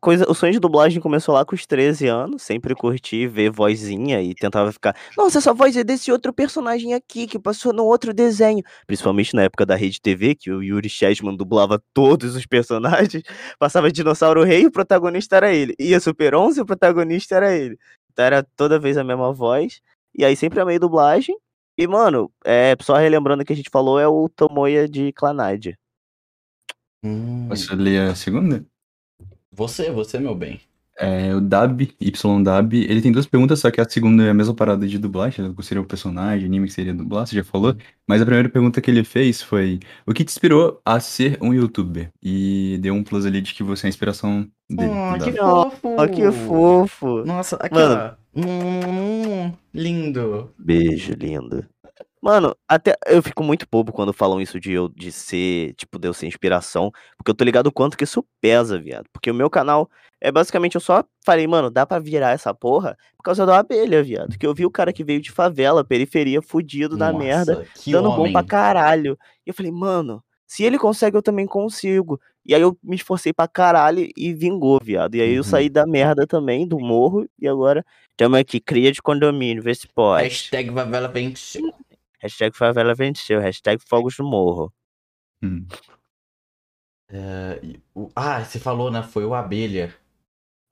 coisa, 0.00 0.28
o 0.28 0.34
sonho 0.34 0.52
de 0.52 0.58
dublagem 0.58 1.00
começou 1.00 1.34
lá 1.34 1.44
com 1.44 1.54
os 1.54 1.66
13 1.66 2.06
anos. 2.08 2.42
Sempre 2.42 2.74
curti 2.74 3.26
ver 3.26 3.50
vozinha 3.50 4.20
e 4.22 4.34
tentava 4.34 4.72
ficar. 4.72 4.96
Nossa, 5.16 5.38
essa 5.38 5.52
voz 5.52 5.76
é 5.76 5.84
desse 5.84 6.10
outro 6.10 6.32
personagem 6.32 6.94
aqui 6.94 7.26
que 7.26 7.38
passou 7.38 7.72
no 7.72 7.84
outro 7.84 8.12
desenho. 8.12 8.62
Principalmente 8.86 9.34
na 9.34 9.42
época 9.42 9.64
da 9.64 9.74
Rede 9.74 10.00
TV, 10.00 10.34
que 10.34 10.50
o 10.50 10.62
Yuri 10.62 10.88
Chessman 10.88 11.36
dublava 11.36 11.82
todos 11.94 12.34
os 12.34 12.46
personagens. 12.46 13.22
Passava 13.58 13.90
Dinossauro 13.90 14.42
Rei 14.44 14.62
e 14.62 14.66
o 14.66 14.72
protagonista 14.72 15.36
era 15.36 15.52
ele. 15.52 15.74
Ia 15.78 16.00
Super 16.00 16.34
11 16.34 16.58
e 16.58 16.62
o 16.62 16.66
protagonista 16.66 17.36
era 17.36 17.54
ele. 17.54 17.78
Então 18.12 18.24
era 18.24 18.42
toda 18.56 18.78
vez 18.78 18.96
a 18.96 19.04
mesma 19.04 19.32
voz. 19.32 19.80
E 20.16 20.24
aí 20.24 20.36
sempre 20.36 20.60
amei 20.60 20.78
dublagem. 20.78 21.36
E, 21.76 21.86
mano, 21.86 22.30
é, 22.44 22.76
só 22.80 22.96
relembrando 22.96 23.42
o 23.42 23.46
que 23.46 23.52
a 23.52 23.56
gente 23.56 23.70
falou, 23.70 23.98
é 23.98 24.06
o 24.06 24.28
Tomoya 24.28 24.86
de 24.86 25.10
Clanide. 25.12 25.78
Hum, 27.02 27.48
Posso 27.48 27.74
ler 27.74 28.10
a 28.10 28.14
segunda? 28.14 28.64
Você, 29.52 29.90
você, 29.90 30.18
meu 30.18 30.34
bem. 30.34 30.60
É, 30.98 31.34
o 31.34 31.40
Dab, 31.40 31.88
YDab, 32.00 32.76
ele 32.76 33.00
tem 33.00 33.10
duas 33.10 33.26
perguntas, 33.26 33.58
só 33.60 33.70
que 33.70 33.80
a 33.80 33.88
segunda 33.88 34.24
é 34.24 34.30
a 34.30 34.34
mesma 34.34 34.54
parada 34.54 34.86
de 34.86 34.98
dublagem, 34.98 35.52
qual 35.52 35.62
seria 35.62 35.80
o 35.80 35.86
personagem, 35.86 36.46
anime 36.46 36.66
que 36.66 36.72
seria 36.72 36.92
dublar, 36.92 37.26
você 37.26 37.34
já 37.34 37.42
falou. 37.42 37.74
Mas 38.06 38.20
a 38.20 38.26
primeira 38.26 38.48
pergunta 38.48 38.80
que 38.80 38.90
ele 38.90 39.02
fez 39.02 39.42
foi: 39.42 39.80
O 40.06 40.12
que 40.12 40.22
te 40.24 40.30
inspirou 40.30 40.80
a 40.84 41.00
ser 41.00 41.38
um 41.40 41.52
youtuber? 41.52 42.10
E 42.22 42.78
deu 42.80 42.94
um 42.94 43.02
plus 43.02 43.24
ali 43.24 43.40
de 43.40 43.54
que 43.54 43.62
você 43.62 43.86
é 43.86 43.88
a 43.88 43.90
inspiração 43.90 44.46
dele. 44.70 44.92
Oh, 44.92 45.18
que 45.18 45.32
fofo! 45.32 45.96
Ó, 45.98 46.06
que 46.06 46.30
fofo. 46.30 47.24
Nossa, 47.24 47.56
aqui, 47.56 47.74
Mano. 47.74 48.14
ó. 48.16 48.22
Hum, 48.34 49.52
lindo. 49.74 50.50
Beijo, 50.58 51.14
lindo. 51.14 51.66
Mano, 52.24 52.54
até 52.68 52.94
eu 53.06 53.20
fico 53.20 53.42
muito 53.42 53.66
bobo 53.68 53.92
quando 53.92 54.12
falam 54.12 54.40
isso 54.40 54.60
de 54.60 54.70
eu 54.72 54.88
de 54.88 55.10
ser, 55.10 55.74
tipo, 55.74 55.98
de 55.98 56.06
eu 56.06 56.14
ser 56.14 56.28
inspiração, 56.28 56.92
porque 57.18 57.32
eu 57.32 57.34
tô 57.34 57.42
ligado 57.42 57.66
o 57.66 57.72
quanto 57.72 57.96
que 57.96 58.04
isso 58.04 58.24
pesa, 58.40 58.78
viado. 58.78 59.06
Porque 59.12 59.28
o 59.28 59.34
meu 59.34 59.50
canal 59.50 59.90
é 60.20 60.30
basicamente 60.30 60.76
eu 60.76 60.80
só 60.80 61.02
falei, 61.26 61.48
mano, 61.48 61.68
dá 61.68 61.84
pra 61.84 61.98
virar 61.98 62.30
essa 62.30 62.54
porra 62.54 62.96
por 63.16 63.24
causa 63.24 63.44
da 63.44 63.58
abelha, 63.58 64.04
viado. 64.04 64.38
Que 64.38 64.46
eu 64.46 64.54
vi 64.54 64.64
o 64.64 64.70
cara 64.70 64.92
que 64.92 65.02
veio 65.02 65.20
de 65.20 65.32
favela, 65.32 65.84
periferia, 65.84 66.40
fudido 66.40 66.96
da 66.96 67.12
merda, 67.12 67.66
que 67.74 67.90
dando 67.90 68.10
bom 68.10 68.20
homem. 68.20 68.32
pra 68.32 68.44
caralho. 68.44 69.18
E 69.44 69.50
eu 69.50 69.54
falei, 69.54 69.72
mano, 69.72 70.22
se 70.46 70.62
ele 70.62 70.78
consegue, 70.78 71.16
eu 71.16 71.22
também 71.22 71.44
consigo. 71.46 72.20
E 72.46 72.54
aí 72.54 72.62
eu 72.62 72.78
me 72.84 72.94
esforcei 72.94 73.32
pra 73.32 73.48
caralho 73.48 74.08
e 74.16 74.32
vingou, 74.32 74.78
viado. 74.80 75.16
E 75.16 75.20
aí 75.20 75.32
eu 75.32 75.38
Uhum. 75.38 75.42
saí 75.42 75.68
da 75.68 75.84
merda 75.84 76.24
também, 76.24 76.68
do 76.68 76.78
morro, 76.78 77.26
e 77.36 77.48
agora 77.48 77.84
tamo 78.16 78.36
aqui, 78.36 78.60
cria 78.60 78.92
de 78.92 79.02
condomínio, 79.02 79.60
vê 79.60 79.74
se 79.74 79.88
pode. 79.88 80.22
Hashtag 80.22 80.72
Favela 80.72 81.08
venceu. 81.08 81.72
Hashtag 82.22 82.56
favela 82.56 82.94
venceu, 82.94 83.40
hashtag 83.40 83.82
fogos 83.86 84.16
no 84.18 84.24
morro. 84.28 84.72
Hum. 85.42 85.66
E 87.62 87.80
o- 87.94 88.08
Ah, 88.14 88.42
você 88.44 88.58
falou, 88.58 88.90
né? 88.90 89.02
Foi 89.02 89.24
o 89.24 89.34
Abelha. 89.34 89.94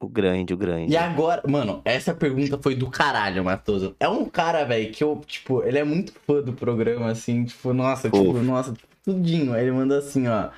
O 0.03 0.09
grande, 0.09 0.55
o 0.55 0.57
grande. 0.57 0.91
E 0.93 0.97
agora, 0.97 1.43
mano, 1.47 1.83
essa 1.85 2.15
pergunta 2.15 2.59
foi 2.63 2.75
do 2.75 2.91
caralho, 2.91 3.45
Matoso. 3.45 3.95
É 4.01 4.09
um 4.09 4.25
cara, 4.25 4.65
velho, 4.65 4.91
que 4.93 5.05
eu, 5.05 5.21
tipo, 5.27 5.63
ele 5.63 5.79
é 5.79 5.85
muito 5.85 6.13
fã 6.27 6.41
do 6.41 6.55
programa, 6.55 7.11
assim, 7.11 7.45
tipo, 7.45 7.75
nossa, 7.75 8.09
tipo, 8.11 8.25
Fofo. 8.25 8.43
nossa, 8.43 8.73
tipo, 8.73 8.89
tudinho. 9.03 9.53
Aí 9.53 9.63
ele 9.65 9.73
manda 9.73 9.99
assim, 9.99 10.27
ó. 10.27 10.51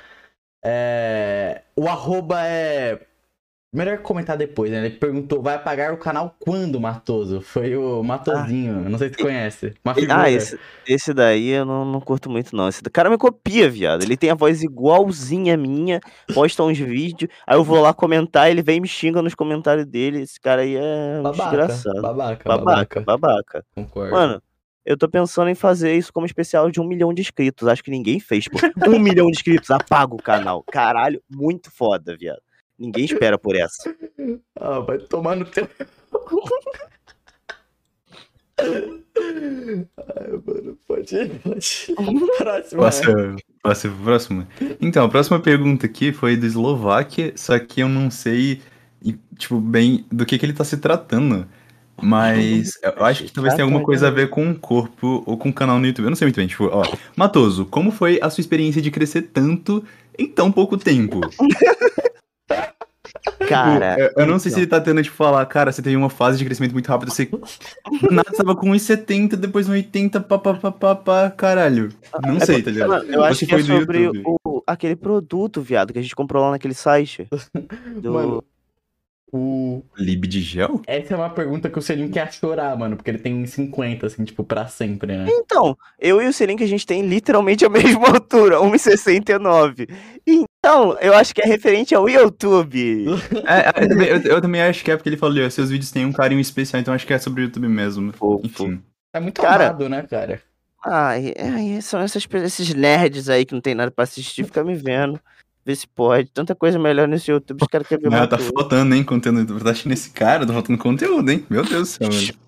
É... 0.64 1.62
O 1.74 1.88
arroba 1.88 2.46
é. 2.46 3.04
Melhor 3.74 3.98
comentar 3.98 4.36
depois, 4.36 4.70
né? 4.70 4.84
Ele 4.84 4.96
perguntou, 4.96 5.40
vai 5.40 5.54
apagar 5.54 5.94
o 5.94 5.96
canal 5.96 6.36
quando, 6.38 6.78
Matoso? 6.78 7.40
Foi 7.40 7.74
o 7.74 8.02
Matozinho, 8.02 8.86
não 8.90 8.98
sei 8.98 9.08
se 9.08 9.16
conhece. 9.16 9.72
Uma 9.82 9.94
figura. 9.94 10.22
Ah, 10.24 10.30
esse, 10.30 10.58
esse 10.86 11.14
daí 11.14 11.48
eu 11.48 11.64
não, 11.64 11.82
não 11.82 11.98
curto 11.98 12.28
muito, 12.28 12.54
não. 12.54 12.68
Esse 12.68 12.82
cara 12.82 13.08
me 13.08 13.16
copia, 13.16 13.70
viado. 13.70 14.02
Ele 14.02 14.14
tem 14.14 14.28
a 14.28 14.34
voz 14.34 14.62
igualzinha 14.62 15.54
a 15.54 15.56
minha, 15.56 16.00
posta 16.34 16.62
uns 16.62 16.76
vídeos, 16.76 17.30
aí 17.46 17.56
eu 17.56 17.64
vou 17.64 17.80
lá 17.80 17.94
comentar, 17.94 18.50
ele 18.50 18.60
vem 18.60 18.76
e 18.76 18.80
me 18.82 18.88
xinga 18.88 19.22
nos 19.22 19.34
comentários 19.34 19.86
dele. 19.86 20.20
Esse 20.20 20.38
cara 20.38 20.60
aí 20.60 20.76
é 20.76 21.22
Babaca, 21.22 21.44
desgraçado. 21.44 22.02
babaca, 22.02 22.44
Babaca, 22.48 23.00
babaca. 23.00 23.00
babaca. 23.00 23.66
Concordo. 23.74 24.12
Mano, 24.12 24.42
eu 24.84 24.98
tô 24.98 25.08
pensando 25.08 25.48
em 25.48 25.54
fazer 25.54 25.94
isso 25.94 26.12
como 26.12 26.26
especial 26.26 26.70
de 26.70 26.78
um 26.78 26.84
milhão 26.86 27.14
de 27.14 27.22
inscritos. 27.22 27.66
Acho 27.66 27.82
que 27.82 27.90
ninguém 27.90 28.20
fez, 28.20 28.48
pô. 28.48 28.58
Um 28.86 28.98
milhão 28.98 29.26
de 29.26 29.32
inscritos, 29.32 29.70
apaga 29.70 30.14
o 30.14 30.22
canal. 30.22 30.62
Caralho, 30.70 31.22
muito 31.30 31.70
foda, 31.70 32.14
viado. 32.14 32.42
Ninguém 32.78 33.04
espera 33.04 33.38
por 33.38 33.56
essa. 33.56 33.94
Ah, 34.60 34.78
vai 34.78 34.98
tomar 34.98 35.34
no 35.34 35.44
teu. 35.44 35.68
Ai, 38.58 40.40
mano, 40.46 40.78
pode 40.86 41.16
ir, 41.16 41.30
pode 41.40 41.86
ir. 41.88 41.94
Posso, 42.76 43.02
posso 43.62 43.86
ir 43.86 43.90
pro 43.90 44.04
próximo? 44.04 44.46
Então, 44.80 45.04
a 45.04 45.08
próxima 45.08 45.40
pergunta 45.40 45.86
aqui 45.86 46.12
foi 46.12 46.36
do 46.36 46.46
Eslováquia, 46.46 47.32
só 47.36 47.58
que 47.58 47.80
eu 47.80 47.88
não 47.88 48.10
sei, 48.10 48.62
tipo, 49.36 49.58
bem 49.58 50.06
do 50.12 50.24
que, 50.24 50.38
que 50.38 50.46
ele 50.46 50.52
tá 50.52 50.62
se 50.64 50.76
tratando. 50.76 51.46
Mas 52.00 52.78
eu 52.82 53.04
acho 53.04 53.24
que 53.24 53.32
talvez 53.32 53.54
tenha 53.54 53.64
alguma 53.64 53.84
coisa 53.84 54.08
a 54.08 54.10
ver 54.10 54.30
com 54.30 54.50
o 54.50 54.58
corpo 54.58 55.22
ou 55.26 55.36
com 55.36 55.50
o 55.50 55.52
canal 55.52 55.78
no 55.78 55.86
YouTube. 55.86 56.04
Eu 56.04 56.10
não 56.10 56.16
sei 56.16 56.26
muito 56.26 56.36
bem. 56.36 56.46
Tipo, 56.46 56.68
ó, 56.72 56.82
Matoso, 57.16 57.66
como 57.66 57.90
foi 57.90 58.18
a 58.22 58.30
sua 58.30 58.40
experiência 58.40 58.80
de 58.80 58.90
crescer 58.90 59.22
tanto 59.22 59.84
em 60.18 60.26
tão 60.26 60.50
pouco 60.50 60.76
tempo? 60.76 61.20
Cara, 63.52 63.96
eu, 63.98 64.12
eu 64.16 64.26
não 64.26 64.38
sei 64.38 64.50
se 64.50 64.56
então. 64.56 64.62
ele 64.62 64.70
tá 64.70 64.80
tendo, 64.80 65.02
tipo, 65.02 65.16
falar, 65.16 65.44
cara, 65.46 65.70
você 65.72 65.82
teve 65.82 65.96
uma 65.96 66.10
fase 66.10 66.38
de 66.38 66.44
crescimento 66.44 66.72
muito 66.72 66.88
rápido, 66.88 67.10
você. 67.10 67.26
Do 67.26 67.40
nada 68.10 68.30
tava 68.36 68.54
com 68.56 68.70
1,70, 68.70 69.36
depois 69.36 69.68
1,80, 69.68 70.22
pá, 70.22 70.38
pá, 70.38 70.54
pá, 70.54 70.72
pá, 70.72 70.94
pá, 70.94 71.30
caralho. 71.30 71.90
Não 72.26 72.36
É 72.36 72.46
sei, 72.46 72.56
porque, 72.56 72.62
tá 72.62 72.70
ligado? 72.70 72.88
mano, 72.88 73.12
eu 73.12 73.24
acho 73.24 73.46
que 73.46 73.54
é 73.54 73.62
sobre 73.62 74.10
o, 74.24 74.62
aquele 74.66 74.96
produto, 74.96 75.60
viado, 75.60 75.92
que 75.92 75.98
a 75.98 76.02
gente 76.02 76.16
comprou 76.16 76.42
lá 76.42 76.50
naquele 76.50 76.74
site. 76.74 77.26
Do... 78.00 78.12
Mano, 78.12 78.44
o... 79.34 79.82
Lib 79.96 80.26
de 80.26 80.42
gel? 80.42 80.82
Essa 80.86 81.14
é 81.14 81.16
uma 81.16 81.30
pergunta 81.30 81.70
que 81.70 81.78
o 81.78 81.82
Selim 81.82 82.10
quer 82.10 82.30
chorar, 82.30 82.76
mano, 82.76 82.96
porque 82.96 83.10
ele 83.10 83.18
tem 83.18 83.46
50, 83.46 84.06
assim, 84.06 84.24
tipo, 84.24 84.44
pra 84.44 84.66
sempre, 84.66 85.16
né? 85.16 85.24
Então, 85.26 85.76
eu 85.98 86.20
e 86.20 86.28
o 86.28 86.32
Selink, 86.34 86.62
a 86.62 86.66
gente 86.66 86.86
tem 86.86 87.00
literalmente 87.06 87.64
a 87.64 87.68
mesma 87.70 88.08
altura, 88.08 88.58
1,69. 88.58 89.88
Então, 90.64 90.96
eu 91.00 91.12
acho 91.14 91.34
que 91.34 91.42
é 91.42 91.44
referente 91.44 91.92
ao 91.92 92.08
YouTube. 92.08 93.06
É, 93.44 93.68
é, 93.80 93.84
eu, 93.84 93.88
também, 93.88 94.08
eu- 94.08 94.22
eu 94.22 94.40
também 94.40 94.62
acho 94.62 94.84
que 94.84 94.90
é 94.92 94.96
porque 94.96 95.08
ele 95.08 95.16
falou, 95.16 95.50
seus 95.50 95.70
vídeos 95.70 95.90
têm 95.90 96.06
um 96.06 96.12
carinho 96.12 96.40
especial, 96.40 96.80
então 96.80 96.94
acho 96.94 97.04
que 97.04 97.12
é 97.12 97.18
sobre 97.18 97.42
o 97.42 97.44
YouTube 97.46 97.66
mesmo. 97.66 98.14
Enfim. 98.44 98.80
É 99.12 99.18
muito 99.18 99.42
Cara- 99.42 99.70
amado, 99.70 99.88
né, 99.88 100.02
cara? 100.08 100.40
Ai, 100.84 101.34
ai, 101.38 101.80
são 101.82 102.00
essas, 102.00 102.26
esses 102.44 102.74
nerds 102.74 103.28
aí 103.28 103.44
que 103.44 103.54
não 103.54 103.60
tem 103.60 103.74
nada 103.74 103.90
pra 103.90 104.04
assistir, 104.04 104.44
fica 104.44 104.62
me 104.62 104.74
vendo. 104.74 105.20
Vê 105.64 105.74
se 105.76 105.86
pode. 105.86 106.30
Tanta 106.30 106.54
coisa 106.54 106.78
melhor 106.78 107.06
nesse 107.08 107.30
YouTube, 107.30 107.60
os 107.62 107.68
caras 107.68 107.86
querem 107.88 108.02
ver 108.04 108.10
Não, 108.10 108.18
mais 108.18 108.30
tá 108.30 108.36
tudo. 108.36 108.52
faltando, 108.54 108.94
hein, 108.94 109.02
conteúdo. 109.04 109.58
Tá 109.62 109.70
achando 109.70 109.92
esse 109.92 110.10
cara, 110.10 110.46
tá 110.46 110.52
faltando 110.52 110.78
conteúdo, 110.78 111.28
hein? 111.30 111.44
Meu 111.50 111.64
Deus 111.64 111.96
do 111.98 112.08
céu, 112.08 112.08
mano. 112.08 112.38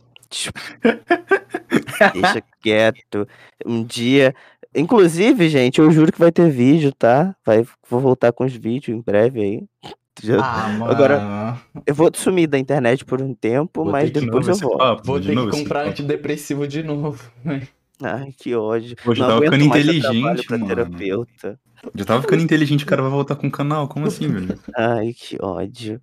Deixa 2.12 2.43
quieto. 2.62 3.27
Um 3.66 3.82
dia. 3.85 4.35
Inclusive, 4.74 5.48
gente, 5.48 5.80
eu 5.80 5.90
juro 5.90 6.10
que 6.12 6.18
vai 6.18 6.32
ter 6.32 6.51
vídeo, 6.51 6.92
tá? 6.92 7.34
Vai, 7.46 7.64
vou 7.88 8.01
voltar 8.01 8.32
com 8.32 8.44
os 8.44 8.55
vídeos 8.55 8.96
em 8.96 9.01
breve 9.01 9.40
aí. 9.40 9.62
Já- 10.22 10.38
Ah, 10.40 10.68
mano. 10.68 10.90
agora- 10.92 11.59
Eu 11.86 11.94
vou 11.94 12.10
sumir 12.14 12.46
da 12.46 12.59
internet 12.59 13.05
por 13.05 13.20
um 13.20 13.34
tempo, 13.34 13.82
Vou 13.82 13.92
mas 13.92 14.10
depois 14.10 14.44
De 14.46 14.52
eu 14.52 14.56
volto. 14.56 14.78
papo, 14.78 15.02
Vou 15.05 15.18
de 15.20 15.28
ter 15.28 15.34
novo 15.34 15.51
que 15.51 15.59
comprar 15.59 15.80
papo. 15.80 15.90
antidepressivo 15.90 16.66
de 16.68 16.82
novo. 16.82 17.22
Ai, 18.02 18.32
que 18.36 18.55
ódio. 18.55 18.96
Já 19.12 19.22
Não 19.22 19.28
tava 19.28 19.40
ficando 19.44 19.64
inteligente, 19.64 20.20
mano. 20.51 20.66
terapeuta. 20.66 21.59
Já 21.94 22.05
tava 22.05 22.22
ficando 22.22 22.42
inteligente, 22.42 22.84
o 22.84 22.86
cara 22.86 23.02
vai 23.02 23.10
voltar 23.10 23.36
com 23.36 23.46
o 23.46 23.51
canal. 23.51 23.88
Como 23.88 24.06
assim, 24.06 24.28
velho? 24.28 24.59
Ai, 24.76 25.12
que 25.12 25.36
ódio. 25.40 26.01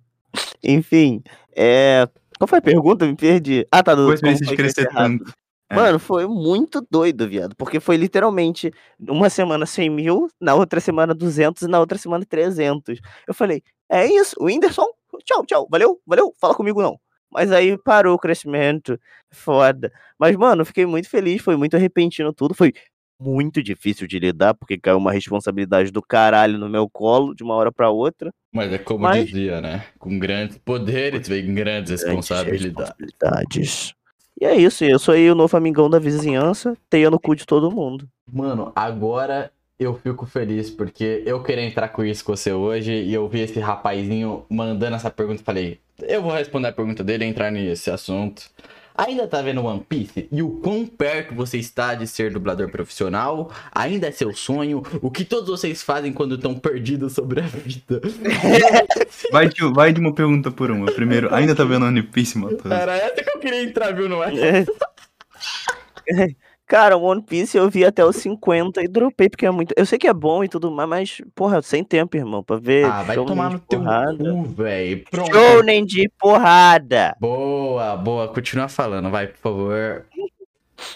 Enfim, 0.62 1.22
é... 1.56 2.06
qual 2.38 2.46
foi 2.48 2.58
a 2.58 2.62
pergunta? 2.62 3.06
Me 3.06 3.16
perdi. 3.16 3.66
Ah, 3.70 3.82
tá. 3.82 3.94
Do, 3.94 4.06
como 4.06 4.16
foi 4.44 4.56
crescer 4.56 4.88
tanto? 4.90 5.24
É. 5.72 5.74
Mano, 5.76 5.98
foi 5.98 6.26
muito 6.26 6.86
doido, 6.90 7.26
viado. 7.26 7.56
Porque 7.56 7.80
foi 7.80 7.96
literalmente 7.96 8.70
uma 9.00 9.30
semana 9.30 9.64
100 9.64 9.88
mil, 9.90 10.28
na 10.40 10.54
outra 10.54 10.80
semana 10.80 11.14
200 11.14 11.62
e 11.62 11.66
na 11.68 11.80
outra 11.80 11.96
semana 11.96 12.24
300. 12.28 13.00
Eu 13.26 13.32
falei, 13.32 13.62
é 13.90 14.06
isso, 14.06 14.36
o 14.38 14.44
Whindersson, 14.44 14.84
tchau, 15.24 15.44
tchau, 15.46 15.66
valeu, 15.70 15.98
valeu, 16.06 16.32
fala 16.40 16.54
comigo 16.54 16.82
não. 16.82 16.98
Mas 17.32 17.50
aí 17.50 17.78
parou 17.78 18.14
o 18.14 18.18
crescimento, 18.18 18.98
foda. 19.32 19.90
Mas, 20.18 20.36
mano, 20.36 20.64
fiquei 20.66 20.84
muito 20.84 21.08
feliz, 21.08 21.40
foi 21.40 21.56
muito 21.56 21.78
repentino 21.78 22.30
tudo, 22.34 22.52
foi 22.54 22.74
muito 23.18 23.62
difícil 23.62 24.06
de 24.06 24.18
lidar, 24.18 24.52
porque 24.52 24.76
caiu 24.76 24.98
uma 24.98 25.12
responsabilidade 25.12 25.90
do 25.90 26.02
caralho 26.02 26.58
no 26.58 26.68
meu 26.68 26.90
colo 26.90 27.34
de 27.34 27.42
uma 27.42 27.54
hora 27.54 27.72
pra 27.72 27.88
outra. 27.88 28.30
Mas 28.52 28.70
é 28.72 28.76
como 28.78 29.04
Mas- 29.04 29.26
dizia, 29.26 29.60
né? 29.62 29.86
Com 29.98 30.18
grandes 30.18 30.58
poderes 30.58 31.26
vem 31.28 31.54
grandes 31.54 32.02
responsabilidades. 32.02 32.92
responsabilidades. 33.00 33.94
E 34.40 34.44
é 34.44 34.56
isso, 34.56 34.84
eu 34.84 34.98
sou 34.98 35.14
aí 35.14 35.30
o 35.30 35.34
novo 35.34 35.56
amigão 35.56 35.88
da 35.88 35.98
vizinhança, 35.98 36.76
teia 36.90 37.10
no 37.10 37.20
cu 37.20 37.36
de 37.36 37.46
todo 37.46 37.70
mundo. 37.70 38.08
Mano, 38.30 38.72
agora 38.74 39.52
eu 39.78 39.94
fico 39.94 40.26
feliz 40.26 40.70
porque 40.70 41.22
eu 41.26 41.42
queria 41.42 41.64
entrar 41.64 41.88
com 41.88 42.04
isso 42.04 42.24
com 42.24 42.34
você 42.34 42.52
hoje 42.52 42.92
e 42.92 43.12
eu 43.12 43.28
vi 43.28 43.40
esse 43.40 43.58
rapazinho 43.60 44.44
mandando 44.48 44.96
essa 44.96 45.10
pergunta 45.10 45.42
e 45.42 45.44
falei, 45.44 45.80
eu 46.00 46.22
vou 46.22 46.32
responder 46.32 46.68
a 46.68 46.72
pergunta 46.72 47.04
dele 47.04 47.24
entrar 47.24 47.50
nesse 47.50 47.90
assunto. 47.90 48.50
Ainda 48.96 49.26
tá 49.26 49.40
vendo 49.40 49.64
One 49.64 49.84
Piece? 49.88 50.28
E 50.30 50.42
o 50.42 50.50
quão 50.60 50.86
perto 50.86 51.34
você 51.34 51.58
está 51.58 51.94
de 51.94 52.06
ser 52.06 52.32
dublador 52.32 52.70
profissional? 52.70 53.50
Ainda 53.74 54.08
é 54.08 54.10
seu 54.10 54.34
sonho? 54.34 54.82
O 55.00 55.10
que 55.10 55.24
todos 55.24 55.48
vocês 55.48 55.82
fazem 55.82 56.12
quando 56.12 56.34
estão 56.34 56.58
perdidos 56.58 57.14
sobre 57.14 57.40
a 57.40 57.44
vida? 57.44 58.00
Vai 59.30 59.48
de, 59.48 59.72
vai 59.72 59.92
de 59.92 60.00
uma 60.00 60.14
pergunta 60.14 60.50
por 60.50 60.70
uma. 60.70 60.86
Primeiro, 60.86 61.34
ainda 61.34 61.54
tá 61.54 61.64
vendo 61.64 61.86
One 61.86 62.02
Piece, 62.02 62.36
Matheus? 62.36 62.70
Era 62.70 62.96
essa 62.96 63.22
que 63.22 63.30
eu 63.30 63.38
queria 63.38 63.62
entrar, 63.62 63.94
viu? 63.94 64.08
Não 64.08 64.22
é? 64.22 64.32
Cara, 66.72 66.96
One 66.96 67.20
Piece 67.20 67.54
eu 67.58 67.68
vi 67.68 67.84
até 67.84 68.02
os 68.02 68.16
50 68.16 68.82
e 68.82 68.88
dropei, 68.88 69.28
porque 69.28 69.44
é 69.44 69.50
muito. 69.50 69.74
Eu 69.76 69.84
sei 69.84 69.98
que 69.98 70.06
é 70.08 70.14
bom 70.14 70.42
e 70.42 70.48
tudo 70.48 70.70
mais, 70.70 70.88
mas, 70.88 71.20
porra, 71.34 71.60
sem 71.60 71.84
tempo, 71.84 72.16
irmão, 72.16 72.42
pra 72.42 72.56
ver. 72.56 72.86
Ah, 72.86 73.02
vai 73.02 73.14
tomar 73.14 73.50
no 73.50 73.58
teu 73.60 73.78
cu, 73.82 74.42
velho. 74.54 75.04
Pronto. 75.10 75.30
Shounen 75.34 75.84
de 75.84 76.10
porrada! 76.18 77.14
Boa, 77.20 77.94
boa. 77.98 78.26
Continua 78.28 78.68
falando, 78.68 79.10
vai, 79.10 79.26
por 79.26 79.36
favor. 79.36 80.06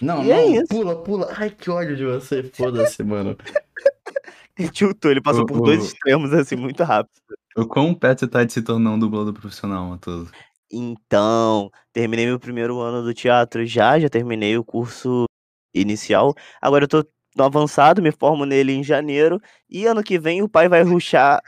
Não, 0.01 0.25
E 0.25 0.29
não, 0.29 0.35
é 0.35 0.47
isso. 0.47 0.67
pula, 0.69 0.97
pula. 0.97 1.29
Ai, 1.37 1.51
que 1.51 1.71
ódio 1.71 1.95
de 1.95 2.07
você, 2.07 2.43
foda-se, 2.43 3.03
mano. 3.03 3.37
Ele 4.59 4.71
tiltou, 4.71 5.11
ele 5.11 5.21
passou 5.21 5.43
O- 5.43 5.47
por 5.47 5.59
o- 5.59 5.63
dois 5.65 5.85
extremos 5.85 6.33
assim, 6.33 6.57
muito 6.57 6.83
rápido. 6.83 7.13
O 7.55 7.67
quão 7.67 7.93
perto 7.93 8.21
você 8.21 8.27
tá 8.29 8.43
de 8.45 8.51
se 8.55 8.63
tornar 8.63 8.93
um 8.93 8.99
dublador 8.99 9.35
profissional, 9.35 9.85
Matheus? 9.91 10.31
Então, 10.73 11.71
terminei 11.93 12.25
meu 12.25 12.41
primeiro 12.41 12.81
ano 12.81 13.03
do 13.03 13.13
teatro 13.13 13.67
já, 13.67 13.99
já 13.99 14.09
terminei 14.09 14.57
o 14.57 14.65
curso 14.65 15.27
inicial. 15.81 16.35
Agora 16.61 16.85
eu 16.85 16.89
tô 16.89 17.05
no 17.37 17.45
avançado, 17.45 18.03
me 18.03 18.11
formo 18.11 18.45
nele 18.47 18.73
em 18.73 18.83
janeiro. 18.83 19.41
E 19.69 19.87
ano 19.87 20.03
que 20.03 20.19
vem 20.19 20.43
o 20.43 20.49
pai 20.49 20.69
vai 20.69 20.83
ruxar. 20.83 21.41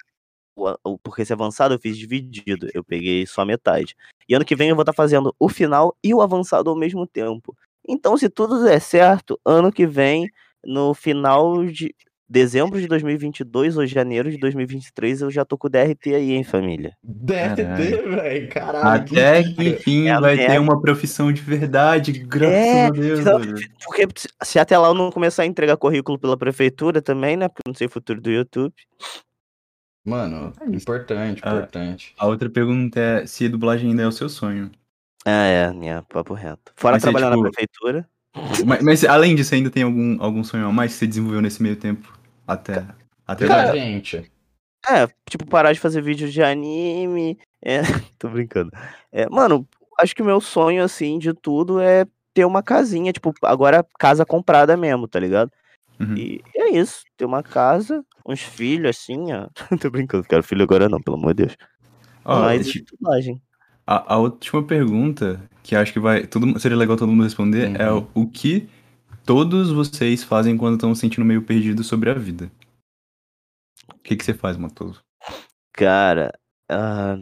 Porque 1.02 1.22
esse 1.22 1.32
avançado 1.32 1.74
eu 1.74 1.78
fiz 1.78 1.96
dividido, 1.96 2.68
eu 2.74 2.82
peguei 2.84 3.26
só 3.26 3.44
metade. 3.44 3.94
E 4.28 4.34
ano 4.34 4.44
que 4.44 4.56
vem 4.56 4.68
eu 4.70 4.74
vou 4.74 4.82
estar 4.82 4.92
fazendo 4.92 5.34
o 5.38 5.48
final 5.48 5.96
e 6.02 6.12
o 6.12 6.20
avançado 6.20 6.68
ao 6.68 6.76
mesmo 6.76 7.06
tempo. 7.06 7.56
Então, 7.88 8.16
se 8.16 8.28
tudo 8.28 8.64
der 8.64 8.80
certo, 8.80 9.40
ano 9.46 9.72
que 9.72 9.86
vem, 9.86 10.28
no 10.64 10.92
final 10.94 11.64
de 11.64 11.94
dezembro 12.28 12.80
de 12.80 12.86
2022 12.86 13.76
ou 13.76 13.86
janeiro 13.86 14.30
de 14.30 14.36
2023, 14.38 15.22
eu 15.22 15.30
já 15.30 15.44
tô 15.44 15.56
com 15.56 15.66
o 15.66 15.70
DRT 15.70 16.14
aí, 16.14 16.32
hein, 16.32 16.44
família? 16.44 16.94
Caralho. 17.26 18.10
velho, 18.10 18.48
caralho. 18.48 19.02
Até 19.02 19.42
que 19.44 19.68
enfim 19.70 20.08
É 20.08 20.12
a 20.12 20.20
vai 20.20 20.36
ter 20.36 20.60
uma 20.60 20.80
profissão 20.80 21.32
de 21.32 21.40
verdade, 21.40 22.12
graças 22.12 22.54
É, 22.56 22.86
a 22.86 22.90
Deus. 22.90 23.20
então- 23.20 23.38
velho. 23.40 23.54
Porque 23.84 24.06
se- 24.42 24.58
até 24.58 24.76
lá 24.76 24.88
eu 24.88 24.94
não 24.94 25.10
começar 25.10 25.42
a 25.44 25.46
entregar 25.46 25.76
currículo 25.76 26.18
pela 26.18 26.36
prefeitura 26.36 27.00
também, 27.00 27.36
né? 27.36 27.48
Porque 27.48 27.62
eu 27.66 27.70
não 27.70 27.74
sei 27.74 27.86
o 27.86 27.90
futuro 27.90 28.20
do 28.20 28.30
YouTube. 28.30 28.74
Mano, 30.04 30.52
importante, 30.68 31.38
importante. 31.40 32.14
A 32.18 32.26
outra 32.26 32.48
pergunta 32.48 32.98
é 32.98 33.26
se 33.26 33.48
dublagem 33.48 33.90
ainda 33.90 34.02
é 34.02 34.06
o 34.06 34.12
seu 34.12 34.28
sonho. 34.28 34.70
Ah, 35.26 35.44
é, 35.44 35.72
né? 35.72 36.02
Papo 36.08 36.32
reto. 36.32 36.72
Fora 36.76 36.94
Mas 36.94 37.02
você, 37.02 37.10
trabalhar 37.10 37.30
na 37.30 37.36
tipo, 37.36 37.50
prefeitura. 37.50 38.08
Mas, 38.64 38.82
mas 38.82 39.04
além 39.04 39.34
disso, 39.34 39.54
ainda 39.54 39.68
tem 39.68 39.82
algum, 39.82 40.16
algum 40.22 40.42
sonho 40.44 40.66
a 40.66 40.72
mais 40.72 40.92
que 40.92 40.98
você 40.98 41.06
desenvolveu 41.06 41.42
nesse 41.42 41.62
meio 41.62 41.76
tempo? 41.76 42.17
Até, 42.48 42.84
até 43.26 43.44
agora? 43.44 43.72
gente. 43.78 44.30
É, 44.88 45.06
tipo, 45.28 45.46
parar 45.46 45.72
de 45.72 45.78
fazer 45.80 46.00
vídeo 46.00 46.30
de 46.30 46.42
anime. 46.42 47.38
É, 47.62 47.80
tô 48.18 48.28
brincando. 48.30 48.70
É, 49.12 49.28
mano, 49.28 49.68
acho 50.00 50.14
que 50.16 50.22
o 50.22 50.24
meu 50.24 50.40
sonho, 50.40 50.82
assim, 50.82 51.18
de 51.18 51.34
tudo 51.34 51.78
é 51.80 52.06
ter 52.32 52.44
uma 52.46 52.62
casinha, 52.62 53.12
tipo, 53.12 53.34
agora 53.42 53.84
casa 53.98 54.24
comprada 54.24 54.76
mesmo, 54.76 55.06
tá 55.06 55.20
ligado? 55.20 55.50
Uhum. 56.00 56.16
E 56.16 56.40
é 56.56 56.70
isso, 56.70 57.02
ter 57.16 57.24
uma 57.24 57.42
casa, 57.42 58.04
uns 58.26 58.40
filhos, 58.40 58.96
assim, 58.96 59.32
ó. 59.32 59.48
tô 59.78 59.90
brincando, 59.90 60.24
quero 60.24 60.42
filho 60.42 60.62
agora 60.62 60.88
não, 60.88 61.02
pelo 61.02 61.16
amor 61.16 61.34
de 61.34 61.44
Deus. 61.44 61.56
Ó, 62.24 62.40
Mas 62.40 62.68
ti- 62.68 62.84
dublagem. 62.90 63.42
a, 63.86 64.14
a 64.14 64.18
última 64.18 64.62
pergunta, 64.62 65.42
que 65.62 65.74
acho 65.74 65.92
que 65.92 65.98
vai. 66.00 66.26
Todo, 66.26 66.46
mundo- 66.46 66.60
seria 66.60 66.76
legal 66.78 66.96
todo 66.96 67.10
mundo 67.10 67.24
responder, 67.24 67.78
é 67.80 67.90
Uhum. 67.90 68.06
o, 68.14 68.22
o 68.22 68.30
que 68.30 68.68
todos 69.28 69.70
vocês 69.70 70.24
fazem 70.24 70.56
quando 70.56 70.76
estão 70.76 70.94
se 70.94 71.02
sentindo 71.02 71.22
meio 71.22 71.42
perdidos 71.42 71.86
sobre 71.86 72.08
a 72.08 72.14
vida? 72.14 72.50
O 73.94 73.98
que, 74.02 74.16
que 74.16 74.24
você 74.24 74.32
faz, 74.32 74.56
Matoso? 74.56 75.04
Cara, 75.70 76.32
ah, 76.66 77.18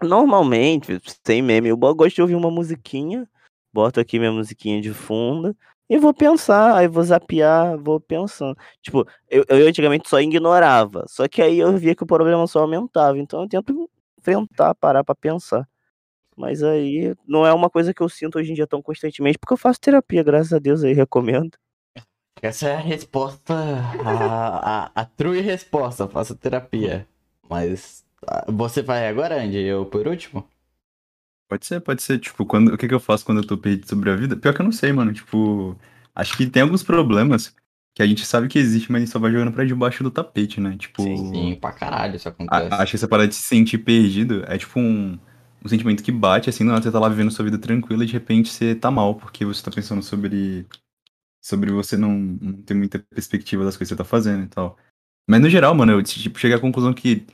normalmente, 0.00 1.00
sem 1.26 1.42
meme, 1.42 1.68
eu 1.68 1.76
gosto 1.76 2.14
de 2.14 2.22
ouvir 2.22 2.36
uma 2.36 2.48
musiquinha, 2.48 3.28
boto 3.72 3.98
aqui 3.98 4.20
minha 4.20 4.30
musiquinha 4.30 4.80
de 4.80 4.94
fundo 4.94 5.56
e 5.90 5.98
vou 5.98 6.14
pensar, 6.14 6.76
aí 6.76 6.86
vou 6.86 7.02
zapear, 7.02 7.76
vou 7.76 7.98
pensando. 7.98 8.56
Tipo, 8.80 9.04
eu, 9.28 9.44
eu 9.48 9.66
antigamente 9.66 10.08
só 10.08 10.20
ignorava, 10.20 11.06
só 11.08 11.26
que 11.26 11.42
aí 11.42 11.58
eu 11.58 11.76
via 11.76 11.96
que 11.96 12.04
o 12.04 12.06
problema 12.06 12.46
só 12.46 12.60
aumentava, 12.60 13.18
então 13.18 13.42
eu 13.42 13.48
tento 13.48 13.90
enfrentar, 14.16 14.76
parar 14.76 15.02
pra 15.02 15.14
pensar. 15.16 15.68
Mas 16.36 16.62
aí 16.62 17.14
não 17.26 17.46
é 17.46 17.52
uma 17.52 17.70
coisa 17.70 17.94
que 17.94 18.02
eu 18.02 18.08
sinto 18.08 18.38
hoje 18.38 18.50
em 18.50 18.54
dia 18.54 18.66
tão 18.66 18.82
constantemente, 18.82 19.38
porque 19.38 19.54
eu 19.54 19.58
faço 19.58 19.80
terapia, 19.80 20.22
graças 20.22 20.52
a 20.52 20.58
Deus, 20.58 20.84
aí 20.84 20.92
recomendo. 20.92 21.56
Essa 22.42 22.68
é 22.68 22.74
a 22.76 22.80
resposta, 22.80 23.54
a, 24.04 24.84
a, 24.84 24.90
a 24.94 25.04
true 25.06 25.40
resposta, 25.40 26.06
faça 26.06 26.34
terapia. 26.34 27.08
Mas 27.48 28.04
você 28.48 28.82
vai 28.82 29.08
agora, 29.08 29.42
Andy? 29.42 29.58
Eu 29.58 29.86
por 29.86 30.06
último? 30.06 30.46
Pode 31.48 31.64
ser, 31.64 31.80
pode 31.80 32.02
ser. 32.02 32.18
Tipo, 32.18 32.44
quando, 32.44 32.74
o 32.74 32.76
que, 32.76 32.88
que 32.88 32.94
eu 32.94 33.00
faço 33.00 33.24
quando 33.24 33.38
eu 33.40 33.46
tô 33.46 33.56
perdido 33.56 33.88
sobre 33.88 34.10
a 34.10 34.16
vida? 34.16 34.36
Pior 34.36 34.52
que 34.52 34.60
eu 34.60 34.64
não 34.64 34.72
sei, 34.72 34.92
mano. 34.92 35.12
Tipo, 35.12 35.76
acho 36.14 36.36
que 36.36 36.46
tem 36.46 36.62
alguns 36.62 36.82
problemas 36.82 37.54
que 37.94 38.02
a 38.02 38.06
gente 38.06 38.26
sabe 38.26 38.48
que 38.48 38.58
existe, 38.58 38.92
mas 38.92 39.00
a 39.00 39.04
gente 39.04 39.12
só 39.12 39.18
vai 39.18 39.30
jogando 39.32 39.52
pra 39.52 39.64
debaixo 39.64 40.02
do 40.04 40.10
tapete, 40.10 40.60
né? 40.60 40.76
Tipo, 40.76 41.02
Sim, 41.02 41.56
pra 41.58 41.72
caralho 41.72 42.16
isso 42.16 42.28
acontece. 42.28 42.74
a- 42.74 42.82
acho 42.82 42.90
que 42.90 42.96
essa 42.96 43.08
parada 43.08 43.28
de 43.28 43.34
se 43.34 43.42
sentir 43.44 43.78
perdido 43.78 44.44
é 44.46 44.58
tipo 44.58 44.78
um, 44.78 45.18
um 45.66 45.68
sentimento 45.68 46.02
que 46.02 46.12
bate, 46.12 46.48
assim, 46.48 46.64
que 46.64 46.70
você 46.70 46.90
tá 46.90 46.98
lá 46.98 47.08
vivendo 47.08 47.30
sua 47.30 47.44
vida 47.44 47.58
tranquila 47.58 48.04
e 48.04 48.06
de 48.06 48.12
repente 48.12 48.50
você 48.50 48.74
tá 48.74 48.90
mal, 48.90 49.14
porque 49.16 49.44
você 49.44 49.62
tá 49.62 49.70
pensando 49.70 50.02
sobre. 50.02 50.66
Sobre 51.42 51.70
você 51.70 51.96
não, 51.96 52.10
não 52.40 52.52
ter 52.54 52.74
muita 52.74 52.98
perspectiva 52.98 53.64
das 53.64 53.76
coisas 53.76 53.88
que 53.88 53.94
você 53.94 53.96
tá 53.96 54.04
fazendo 54.04 54.44
e 54.44 54.48
tal. 54.48 54.76
Mas 55.28 55.40
no 55.40 55.50
geral, 55.50 55.74
mano, 55.74 55.92
eu 55.92 56.02
tipo, 56.02 56.38
cheguei 56.38 56.56
à 56.56 56.60
conclusão 56.60 56.92
que. 56.94 57.26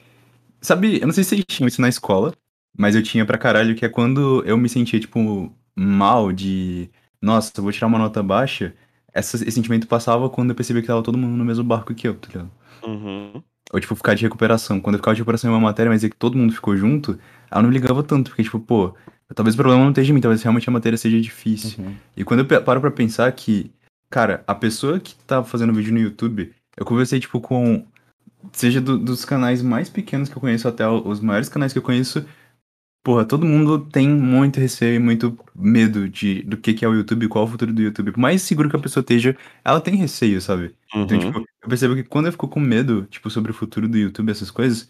Sabe, 0.60 1.00
eu 1.00 1.06
não 1.06 1.14
sei 1.14 1.24
se 1.24 1.30
vocês 1.30 1.44
tinham 1.48 1.68
isso 1.68 1.80
na 1.80 1.88
escola, 1.88 2.34
mas 2.76 2.94
eu 2.94 3.02
tinha 3.02 3.24
pra 3.26 3.38
caralho, 3.38 3.74
que 3.74 3.84
é 3.84 3.88
quando 3.88 4.42
eu 4.44 4.56
me 4.58 4.68
sentia, 4.68 5.00
tipo, 5.00 5.52
mal 5.74 6.32
de. 6.32 6.90
Nossa, 7.20 7.52
eu 7.56 7.62
vou 7.62 7.72
tirar 7.72 7.86
uma 7.86 7.98
nota 7.98 8.22
baixa. 8.22 8.74
Essa, 9.12 9.36
esse 9.36 9.52
sentimento 9.52 9.86
passava 9.86 10.28
quando 10.30 10.50
eu 10.50 10.56
percebi 10.56 10.80
que 10.80 10.86
tava 10.86 11.02
todo 11.02 11.18
mundo 11.18 11.36
no 11.36 11.44
mesmo 11.44 11.64
barco 11.64 11.94
que 11.94 12.08
eu, 12.08 12.14
tá 12.14 12.28
ligado? 12.28 12.50
Uhum. 12.84 13.42
Ou, 13.72 13.80
tipo, 13.80 13.94
ficar 13.94 14.14
de 14.14 14.22
recuperação. 14.22 14.80
Quando 14.80 14.94
eu 14.94 14.98
ficava 14.98 15.14
de 15.14 15.20
recuperação 15.20 15.50
em 15.50 15.54
uma 15.54 15.60
matéria, 15.60 15.90
mas 15.90 16.02
é 16.04 16.08
que 16.08 16.16
todo 16.16 16.36
mundo 16.36 16.52
ficou 16.52 16.76
junto, 16.76 17.18
eu 17.58 17.62
não 17.62 17.68
me 17.68 17.74
ligava 17.74 18.02
tanto, 18.02 18.30
porque, 18.30 18.42
tipo, 18.42 18.58
pô, 18.60 18.94
talvez 19.34 19.54
o 19.54 19.58
problema 19.58 19.82
não 19.82 19.90
esteja 19.90 20.10
em 20.10 20.14
mim, 20.14 20.20
talvez 20.20 20.42
realmente 20.42 20.68
a 20.68 20.72
matéria 20.72 20.96
seja 20.96 21.20
difícil. 21.20 21.82
Uhum. 21.84 21.94
E 22.16 22.24
quando 22.24 22.40
eu 22.40 22.62
paro 22.62 22.80
pra 22.80 22.90
pensar 22.90 23.30
que, 23.32 23.70
cara, 24.10 24.42
a 24.46 24.54
pessoa 24.54 24.98
que 25.00 25.14
tá 25.26 25.42
fazendo 25.44 25.72
vídeo 25.72 25.92
no 25.92 26.00
YouTube, 26.00 26.52
eu 26.76 26.84
conversei, 26.84 27.20
tipo, 27.20 27.40
com. 27.40 27.84
Seja 28.52 28.80
do- 28.80 28.98
dos 28.98 29.24
canais 29.24 29.62
mais 29.62 29.88
pequenos 29.88 30.28
que 30.28 30.36
eu 30.36 30.40
conheço 30.40 30.66
até 30.66 30.86
os 30.88 31.20
maiores 31.20 31.48
canais 31.48 31.72
que 31.72 31.78
eu 31.78 31.82
conheço. 31.82 32.24
Porra, 33.04 33.24
todo 33.24 33.44
mundo 33.46 33.80
tem 33.80 34.08
muito 34.08 34.60
receio 34.60 34.94
e 34.94 34.98
muito 34.98 35.36
medo 35.54 36.08
de, 36.08 36.42
do 36.42 36.56
que, 36.56 36.72
que 36.72 36.84
é 36.84 36.88
o 36.88 36.94
YouTube, 36.94 37.26
qual 37.26 37.44
é 37.44 37.48
o 37.48 37.50
futuro 37.50 37.72
do 37.72 37.82
YouTube. 37.82 38.12
Por 38.12 38.20
mais 38.20 38.42
seguro 38.42 38.70
que 38.70 38.76
a 38.76 38.78
pessoa 38.78 39.00
esteja, 39.02 39.36
ela 39.64 39.80
tem 39.80 39.96
receio, 39.96 40.40
sabe? 40.40 40.72
Então, 40.94 41.18
Uhum. 41.18 41.24
tipo, 41.32 41.38
eu 41.62 41.68
percebo 41.68 41.94
que 41.96 42.04
quando 42.04 42.26
eu 42.26 42.32
fico 42.32 42.46
com 42.46 42.60
medo, 42.60 43.06
tipo, 43.10 43.28
sobre 43.28 43.50
o 43.50 43.54
futuro 43.54 43.88
do 43.88 43.98
YouTube, 43.98 44.30
essas 44.30 44.52
coisas, 44.52 44.88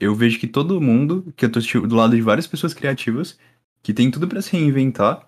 eu 0.00 0.14
vejo 0.14 0.38
que 0.40 0.46
todo 0.48 0.80
mundo, 0.80 1.32
que 1.36 1.44
eu 1.46 1.52
tô 1.52 1.60
tipo, 1.60 1.86
do 1.86 1.96
lado 1.96 2.14
de 2.16 2.22
várias 2.22 2.46
pessoas 2.46 2.74
criativas, 2.74 3.38
que 3.82 3.94
tem 3.94 4.10
tudo 4.10 4.28
pra 4.28 4.42
se 4.42 4.52
reinventar, 4.52 5.26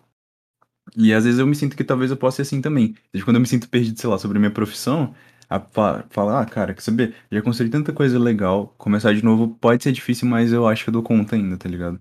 e 0.97 1.13
às 1.13 1.25
vezes 1.25 1.41
eu 1.41 1.47
me 1.47 1.57
sinto 1.57 1.77
que 1.77 1.85
talvez 1.85 2.11
eu 2.11 2.17
possa 2.17 2.37
ser 2.37 2.43
assim 2.43 2.61
também. 2.61 2.95
Desde 3.13 3.25
quando 3.25 3.37
eu 3.37 3.41
me 3.41 3.47
sinto 3.49 3.69
perdido, 3.69 3.99
sei 4.01 4.09
lá, 4.11 4.19
sobre 4.19 4.37
a 4.39 4.41
minha 4.41 4.51
profissão, 4.53 5.15
a 5.49 5.61
fa- 5.61 6.05
falar, 6.11 6.41
ah, 6.43 6.47
cara, 6.47 6.75
quer 6.75 6.81
saber? 6.83 7.15
Já 7.31 7.43
construí 7.43 7.71
tanta 7.71 7.93
coisa 7.93 8.19
legal, 8.19 8.75
começar 8.79 9.15
de 9.15 9.25
novo 9.25 9.49
pode 9.61 9.83
ser 9.83 9.93
difícil, 9.93 10.29
mas 10.29 10.53
eu 10.53 10.67
acho 10.69 10.85
que 10.85 10.91
eu 10.91 10.93
dou 10.93 11.03
conta 11.03 11.37
ainda, 11.37 11.57
tá 11.57 11.69
ligado? 11.69 12.01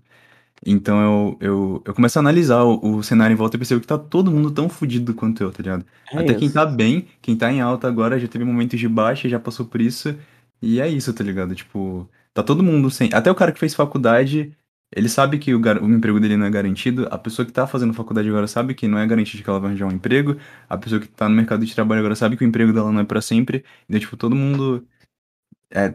Então 0.66 1.00
eu, 1.02 1.38
eu, 1.40 1.82
eu 1.86 1.94
começo 1.94 2.18
a 2.18 2.22
analisar 2.22 2.62
o, 2.64 2.96
o 2.98 3.02
cenário 3.02 3.34
em 3.34 3.36
volta 3.36 3.56
e 3.56 3.58
percebo 3.58 3.80
que 3.80 3.86
tá 3.86 3.98
todo 3.98 4.30
mundo 4.30 4.50
tão 4.50 4.68
fudido 4.68 5.14
quanto 5.14 5.42
eu, 5.42 5.52
tá 5.52 5.62
ligado? 5.62 5.84
É 6.10 6.16
Até 6.16 6.34
quem 6.34 6.50
isso. 6.50 6.52
tá 6.52 6.66
bem, 6.66 7.08
quem 7.22 7.36
tá 7.36 7.52
em 7.52 7.60
alta 7.60 7.88
agora 7.88 8.18
já 8.18 8.28
teve 8.28 8.44
momentos 8.44 8.78
de 8.80 8.88
baixa, 8.88 9.28
já 9.28 9.38
passou 9.40 9.66
por 9.66 9.80
isso. 9.80 10.16
E 10.62 10.80
é 10.80 10.88
isso, 10.88 11.12
tá 11.14 11.22
ligado? 11.24 11.54
Tipo, 11.54 12.08
tá 12.34 12.42
todo 12.42 12.62
mundo 12.62 12.90
sem. 12.90 13.10
Até 13.14 13.30
o 13.30 13.34
cara 13.36 13.52
que 13.52 13.60
fez 13.60 13.74
faculdade, 13.74 14.56
ele 14.94 15.08
sabe 15.08 15.38
que 15.38 15.54
o, 15.54 15.60
gar- 15.60 15.82
o 15.82 15.90
emprego 15.90 16.20
dele 16.20 16.36
não 16.36 16.46
é 16.46 16.50
garantido. 16.50 17.08
A 17.10 17.18
pessoa 17.18 17.46
que 17.46 17.52
tá 17.52 17.66
fazendo 17.66 17.94
faculdade 17.94 18.28
agora 18.28 18.46
sabe 18.48 18.74
que 18.74 18.88
não 18.88 18.98
é 18.98 19.06
garantido 19.06 19.42
que 19.42 19.50
ela 19.50 19.60
vai 19.60 19.70
arranjar 19.70 19.86
um 19.88 19.92
emprego. 19.92 20.36
A 20.68 20.78
pessoa 20.78 21.00
que 21.00 21.08
tá 21.08 21.28
no 21.28 21.36
mercado 21.36 21.64
de 21.66 21.74
trabalho 21.74 22.00
agora 22.00 22.16
sabe 22.16 22.36
que 22.36 22.44
o 22.44 22.48
emprego 22.48 22.72
dela 22.72 22.92
não 22.92 23.00
é 23.00 23.04
pra 23.04 23.22
sempre. 23.22 23.64
Então, 23.88 24.00
tipo, 24.00 24.16
todo 24.16 24.36
mundo. 24.36 24.86
É, 25.70 25.94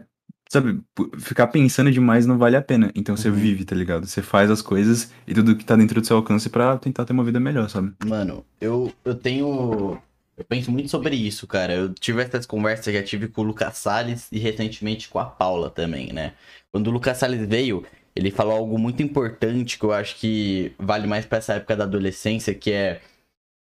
sabe, 0.50 0.82
ficar 1.18 1.48
pensando 1.48 1.90
demais 1.90 2.26
não 2.26 2.38
vale 2.38 2.56
a 2.56 2.62
pena. 2.62 2.90
Então 2.94 3.16
você 3.16 3.28
Uhum. 3.28 3.34
vive, 3.36 3.64
tá 3.64 3.74
ligado? 3.74 4.06
Você 4.06 4.22
faz 4.22 4.50
as 4.50 4.62
coisas 4.62 5.12
e 5.26 5.34
tudo 5.34 5.56
que 5.56 5.64
tá 5.64 5.76
dentro 5.76 6.00
do 6.00 6.06
seu 6.06 6.16
alcance 6.16 6.48
pra 6.50 6.76
tentar 6.78 7.04
ter 7.04 7.12
uma 7.12 7.24
vida 7.24 7.40
melhor, 7.40 7.68
sabe? 7.70 7.94
Mano, 8.06 8.44
eu, 8.60 8.92
eu 9.04 9.14
tenho. 9.14 10.00
Eu 10.40 10.44
penso 10.46 10.72
muito 10.72 10.88
sobre 10.88 11.14
isso, 11.14 11.46
cara. 11.46 11.74
Eu 11.74 11.92
tive 11.92 12.22
essas 12.22 12.46
conversas, 12.46 12.94
já 12.94 13.02
tive 13.02 13.28
com 13.28 13.42
o 13.42 13.44
Lucas 13.44 13.76
Salles 13.76 14.26
e 14.32 14.38
recentemente 14.38 15.06
com 15.10 15.18
a 15.18 15.26
Paula 15.26 15.68
também, 15.68 16.14
né? 16.14 16.32
Quando 16.72 16.86
o 16.86 16.90
Lucas 16.90 17.18
Salles 17.18 17.46
veio, 17.46 17.86
ele 18.16 18.30
falou 18.30 18.54
algo 18.54 18.78
muito 18.78 19.02
importante 19.02 19.78
que 19.78 19.84
eu 19.84 19.92
acho 19.92 20.16
que 20.16 20.74
vale 20.78 21.06
mais 21.06 21.26
pra 21.26 21.36
essa 21.36 21.54
época 21.54 21.76
da 21.76 21.84
adolescência, 21.84 22.54
que 22.54 22.72
é. 22.72 23.02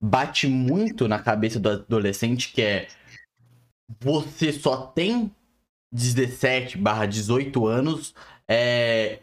Bate 0.03 0.47
muito 0.47 1.07
na 1.07 1.17
cabeça 1.17 1.59
do 1.59 1.69
adolescente, 1.69 2.53
que 2.53 2.61
é. 2.61 2.87
Você 3.99 4.53
só 4.53 4.85
tem 4.85 5.31
17 5.91 6.77
barra 6.77 7.07
18 7.07 7.65
anos, 7.65 8.13
é, 8.47 9.19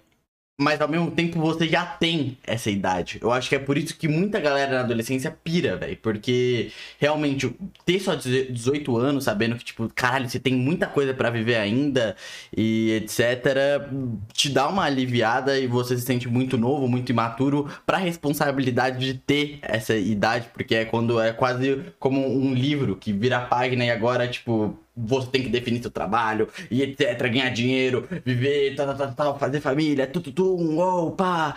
mas 0.61 0.81
ao 0.81 0.89
mesmo 0.89 1.09
tempo 1.13 1.39
você 1.41 1.69
já 1.69 1.87
tem 1.87 2.37
essa 2.45 2.69
idade. 2.69 3.21
Eu 3.23 3.31
acho 3.31 3.49
que 3.49 3.55
é 3.55 3.61
por 3.61 3.79
isso 3.79 3.97
que 3.97 4.09
muita 4.09 4.41
galera 4.41 4.73
na 4.73 4.81
adolescência 4.81 5.31
pira, 5.31 5.77
velho. 5.77 5.97
Porque 6.03 6.73
realmente 6.99 7.55
ter 7.87 8.01
só 8.01 8.17
18 8.17 8.97
anos, 8.97 9.25
sabendo 9.25 9.55
que, 9.57 9.65
tipo, 9.65 9.89
caralho, 9.95 10.29
você 10.29 10.41
tem 10.41 10.55
muita 10.55 10.89
coisa 10.89 11.15
pra 11.15 11.31
viver 11.31 11.55
ainda 11.57 12.17
e 12.57 12.91
etc., 13.03 13.89
te 14.33 14.49
dá 14.51 14.69
uma 14.69 14.83
aliviada 14.85 15.57
e 15.59 15.69
você 15.69 15.97
se 15.97 16.05
sente 16.05 16.29
muito 16.29 16.59
novo, 16.59 16.89
muito 16.89 17.11
imaturo 17.11 17.71
pra 17.87 17.99
responsabilidade 17.99 18.99
de 18.99 19.15
ter 19.15 19.61
essa 19.63 19.95
idade, 19.97 20.49
porque 20.53 20.75
é 20.75 20.85
quando 20.85 21.21
é 21.21 21.33
quase 21.33 21.83
como 22.01 22.27
um 22.27 22.53
livro 22.53 22.97
que 22.97 23.13
vira 23.13 23.41
página 23.41 23.85
e 23.85 23.91
agora, 23.91 24.27
tipo. 24.27 24.77
Você 25.07 25.29
tem 25.29 25.43
que 25.43 25.49
definir 25.49 25.81
seu 25.81 25.91
trabalho 25.91 26.49
e 26.71 26.83
etc, 26.83 27.19
ganhar 27.31 27.51
dinheiro, 27.51 28.09
viver, 28.25 28.75
tal, 28.75 28.95
tal, 28.97 29.13
tal, 29.15 29.39
fazer 29.39 29.61
família, 29.61 30.07
tututum, 30.07 30.77
uou, 30.77 31.13
pá. 31.13 31.57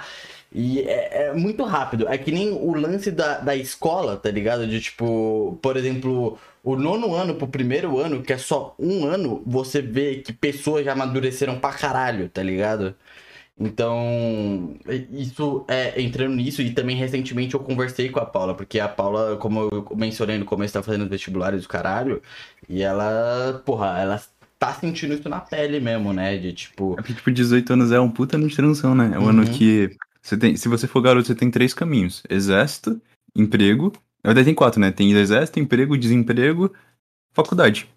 E 0.53 0.81
é, 0.81 1.27
é 1.27 1.34
muito 1.34 1.63
rápido. 1.63 2.07
É 2.07 2.18
que 2.18 2.31
nem 2.31 2.51
o 2.51 2.73
lance 2.73 3.09
da, 3.11 3.39
da 3.39 3.55
escola, 3.55 4.18
tá 4.18 4.30
ligado? 4.30 4.68
De 4.68 4.81
tipo, 4.81 5.57
por 5.61 5.77
exemplo, 5.77 6.38
o 6.63 6.76
nono 6.76 7.15
ano 7.15 7.35
pro 7.35 7.47
primeiro 7.47 7.97
ano, 7.99 8.22
que 8.22 8.34
é 8.34 8.38
só 8.38 8.76
um 8.77 9.05
ano, 9.05 9.41
você 9.45 9.81
vê 9.81 10.15
que 10.18 10.34
pessoas 10.34 10.85
já 10.85 10.91
amadureceram 10.93 11.59
pra 11.59 11.72
caralho, 11.72 12.30
tá 12.30 12.43
ligado? 12.43 12.95
Então, 13.59 14.75
isso 15.11 15.65
é 15.67 16.01
entrando 16.01 16.35
nisso, 16.35 16.61
e 16.61 16.73
também 16.73 16.95
recentemente 16.95 17.53
eu 17.53 17.59
conversei 17.59 18.09
com 18.09 18.19
a 18.19 18.25
Paula, 18.25 18.55
porque 18.55 18.79
a 18.79 18.87
Paula, 18.87 19.37
como 19.37 19.69
eu 19.71 19.87
mencionei 19.95 20.37
no 20.37 20.45
começo, 20.45 20.73
tá 20.73 20.81
fazendo 20.81 21.07
vestibulares 21.07 21.61
do 21.61 21.67
caralho, 21.69 22.21
e 22.67 22.81
ela, 22.81 23.61
porra, 23.65 23.99
ela 23.99 24.21
tá 24.57 24.73
sentindo 24.73 25.13
isso 25.13 25.27
na 25.29 25.39
pele 25.39 25.79
mesmo, 25.79 26.13
né? 26.13 26.37
De 26.37 26.53
tipo. 26.53 26.93
É 26.93 26.95
porque, 26.97 27.13
tipo, 27.13 27.31
18 27.31 27.73
anos 27.73 27.91
é 27.91 27.99
um 27.99 28.09
puta 28.09 28.35
ano 28.37 28.47
de 28.47 28.55
transição, 28.55 28.95
né? 28.95 29.11
É 29.13 29.19
um 29.19 29.23
Uhum. 29.23 29.29
ano 29.29 29.49
que. 29.49 29.95
Você 30.21 30.37
tem, 30.37 30.55
se 30.55 30.67
você 30.69 30.87
for 30.87 31.01
garoto, 31.01 31.27
você 31.27 31.35
tem 31.35 31.49
três 31.49 31.73
caminhos: 31.73 32.23
exército, 32.29 33.01
emprego. 33.35 33.91
Na 34.23 34.29
verdade, 34.29 34.45
tem 34.45 34.55
quatro, 34.55 34.79
né? 34.79 34.91
Tem 34.91 35.11
exército, 35.13 35.59
emprego, 35.59 35.97
desemprego, 35.97 36.71
faculdade. 37.33 37.89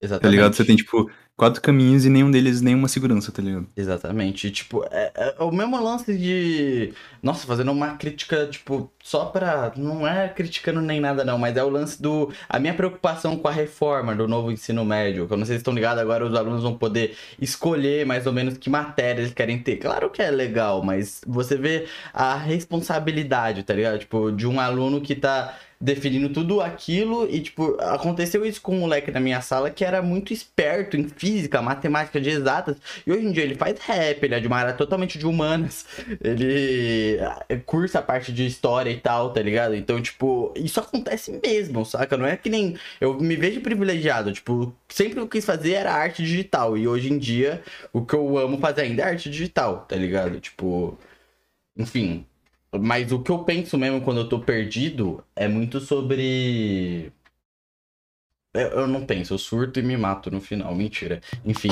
Exatamente. 0.00 0.22
Tá 0.22 0.28
ligado? 0.28 0.54
Você 0.54 0.64
tem, 0.64 0.76
tipo, 0.76 1.10
quatro 1.36 1.60
caminhos 1.60 2.04
e 2.06 2.08
nenhum 2.08 2.30
deles 2.30 2.60
nenhuma 2.62 2.88
segurança, 2.88 3.30
tá 3.30 3.42
ligado? 3.42 3.66
Exatamente. 3.76 4.50
Tipo, 4.50 4.84
é, 4.90 5.12
é 5.14 5.42
o 5.42 5.52
mesmo 5.52 5.80
lance 5.82 6.16
de. 6.16 6.94
Nossa, 7.22 7.46
fazendo 7.46 7.70
uma 7.72 7.96
crítica, 7.96 8.46
tipo, 8.46 8.90
só 9.02 9.26
pra. 9.26 9.72
Não 9.76 10.06
é 10.06 10.28
criticando 10.28 10.80
nem 10.80 10.98
nada, 11.00 11.24
não, 11.24 11.36
mas 11.36 11.56
é 11.56 11.62
o 11.62 11.68
lance 11.68 12.00
do. 12.00 12.32
A 12.48 12.58
minha 12.58 12.74
preocupação 12.74 13.36
com 13.36 13.48
a 13.48 13.52
reforma 13.52 14.14
do 14.14 14.26
novo 14.26 14.50
ensino 14.50 14.84
médio. 14.84 15.26
Que 15.26 15.34
eu 15.34 15.36
não 15.36 15.44
sei 15.44 15.56
se 15.56 15.60
estão 15.60 15.74
ligados, 15.74 16.00
agora 16.00 16.24
os 16.26 16.34
alunos 16.34 16.62
vão 16.62 16.76
poder 16.76 17.16
escolher 17.40 18.06
mais 18.06 18.26
ou 18.26 18.32
menos 18.32 18.56
que 18.56 18.70
matéria 18.70 19.20
eles 19.20 19.34
querem 19.34 19.58
ter. 19.58 19.76
Claro 19.76 20.10
que 20.10 20.22
é 20.22 20.30
legal, 20.30 20.82
mas 20.82 21.20
você 21.26 21.56
vê 21.56 21.86
a 22.14 22.36
responsabilidade, 22.36 23.62
tá 23.62 23.74
ligado? 23.74 23.98
Tipo, 23.98 24.32
de 24.32 24.46
um 24.46 24.58
aluno 24.58 25.00
que 25.00 25.14
tá 25.14 25.54
definindo 25.80 26.28
tudo 26.30 26.60
aquilo 26.60 27.28
e, 27.30 27.40
tipo, 27.40 27.76
aconteceu 27.80 28.44
isso 28.44 28.60
com 28.60 28.74
um 28.76 28.80
moleque 28.80 29.10
na 29.10 29.20
minha 29.20 29.40
sala 29.40 29.70
que 29.70 29.84
era 29.84 30.00
muito 30.00 30.32
esperto 30.32 30.96
em 30.96 31.08
física, 31.08 31.60
matemática 31.60 32.20
de 32.20 32.30
exatas, 32.30 32.76
e 33.06 33.12
hoje 33.12 33.26
em 33.26 33.32
dia 33.32 33.42
ele 33.42 33.54
faz 33.54 33.78
rap, 33.80 34.22
ele 34.22 34.34
é 34.34 34.40
de 34.40 34.46
uma 34.46 34.56
área 34.56 34.72
totalmente 34.72 35.18
de 35.18 35.26
humanas, 35.26 35.86
ele 36.20 37.18
eh, 37.48 37.56
cursa 37.66 37.98
a 37.98 38.02
parte 38.02 38.32
de 38.32 38.46
história 38.46 38.90
e 38.90 38.98
tal, 38.98 39.32
tá 39.32 39.42
ligado? 39.42 39.74
Então, 39.74 40.00
tipo, 40.00 40.52
isso 40.56 40.80
acontece 40.80 41.38
mesmo, 41.44 41.84
saca? 41.84 42.16
Não 42.16 42.26
é 42.26 42.36
que 42.36 42.48
nem. 42.48 42.76
Eu 43.00 43.18
me 43.20 43.36
vejo 43.36 43.60
privilegiado, 43.60 44.32
tipo, 44.32 44.74
sempre 44.88 45.20
eu 45.20 45.28
quis 45.28 45.44
fazer 45.44 45.72
era 45.74 45.92
arte 45.92 46.22
digital, 46.22 46.76
e 46.76 46.88
hoje 46.88 47.12
em 47.12 47.18
dia 47.18 47.62
o 47.92 48.04
que 48.04 48.14
eu 48.14 48.38
amo 48.38 48.58
fazer 48.58 48.82
ainda 48.82 49.02
é 49.02 49.06
arte 49.06 49.30
digital, 49.30 49.84
tá 49.88 49.96
ligado? 49.96 50.40
Tipo. 50.40 50.98
Enfim, 51.78 52.26
mas 52.78 53.12
o 53.12 53.22
que 53.22 53.30
eu 53.30 53.44
penso 53.44 53.76
mesmo 53.78 54.00
quando 54.00 54.20
eu 54.20 54.28
tô 54.28 54.40
perdido 54.40 55.22
é 55.34 55.48
muito 55.48 55.80
sobre. 55.80 57.12
Eu 58.54 58.68
eu 58.68 58.86
não 58.86 59.04
penso, 59.04 59.34
eu 59.34 59.38
surto 59.38 59.78
e 59.78 59.82
me 59.82 59.96
mato 59.96 60.30
no 60.30 60.40
final, 60.40 60.74
mentira. 60.74 61.20
Enfim, 61.44 61.68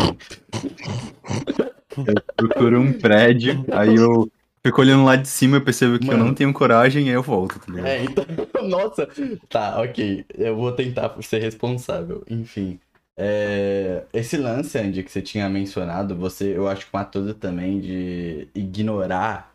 Procuro 2.37 2.81
um 2.81 2.93
prédio, 2.93 3.65
aí 3.73 3.95
eu 3.95 4.31
fico 4.65 4.81
olhando 4.81 5.05
lá 5.05 5.17
de 5.17 5.29
cima, 5.29 5.59
eu 5.59 5.65
percebo 5.65 5.99
que 5.99 6.07
eu 6.07 6.13
Mano. 6.13 6.27
não 6.27 6.35
tenho 6.35 6.53
coragem, 6.53 7.09
aí 7.09 7.15
eu 7.15 7.23
volto, 7.23 7.59
tá 7.59 7.67
ligado? 7.69 7.87
é, 7.87 8.05
então. 8.05 8.25
Nossa! 8.69 9.09
Tá, 9.49 9.81
ok. 9.81 10.25
Eu 10.37 10.57
vou 10.57 10.73
tentar 10.73 11.15
ser 11.23 11.39
responsável. 11.39 12.25
Enfim. 12.29 12.81
É, 13.17 14.03
esse 14.13 14.37
lance, 14.37 14.77
Andy, 14.77 15.03
que 15.05 15.13
você 15.13 15.23
tinha 15.23 15.49
mencionado, 15.49 16.17
você, 16.17 16.57
eu 16.57 16.67
acho 16.67 16.87
que 16.87 16.93
matou 16.93 17.33
também 17.35 17.81
de 17.81 18.49
ignorar 18.55 19.54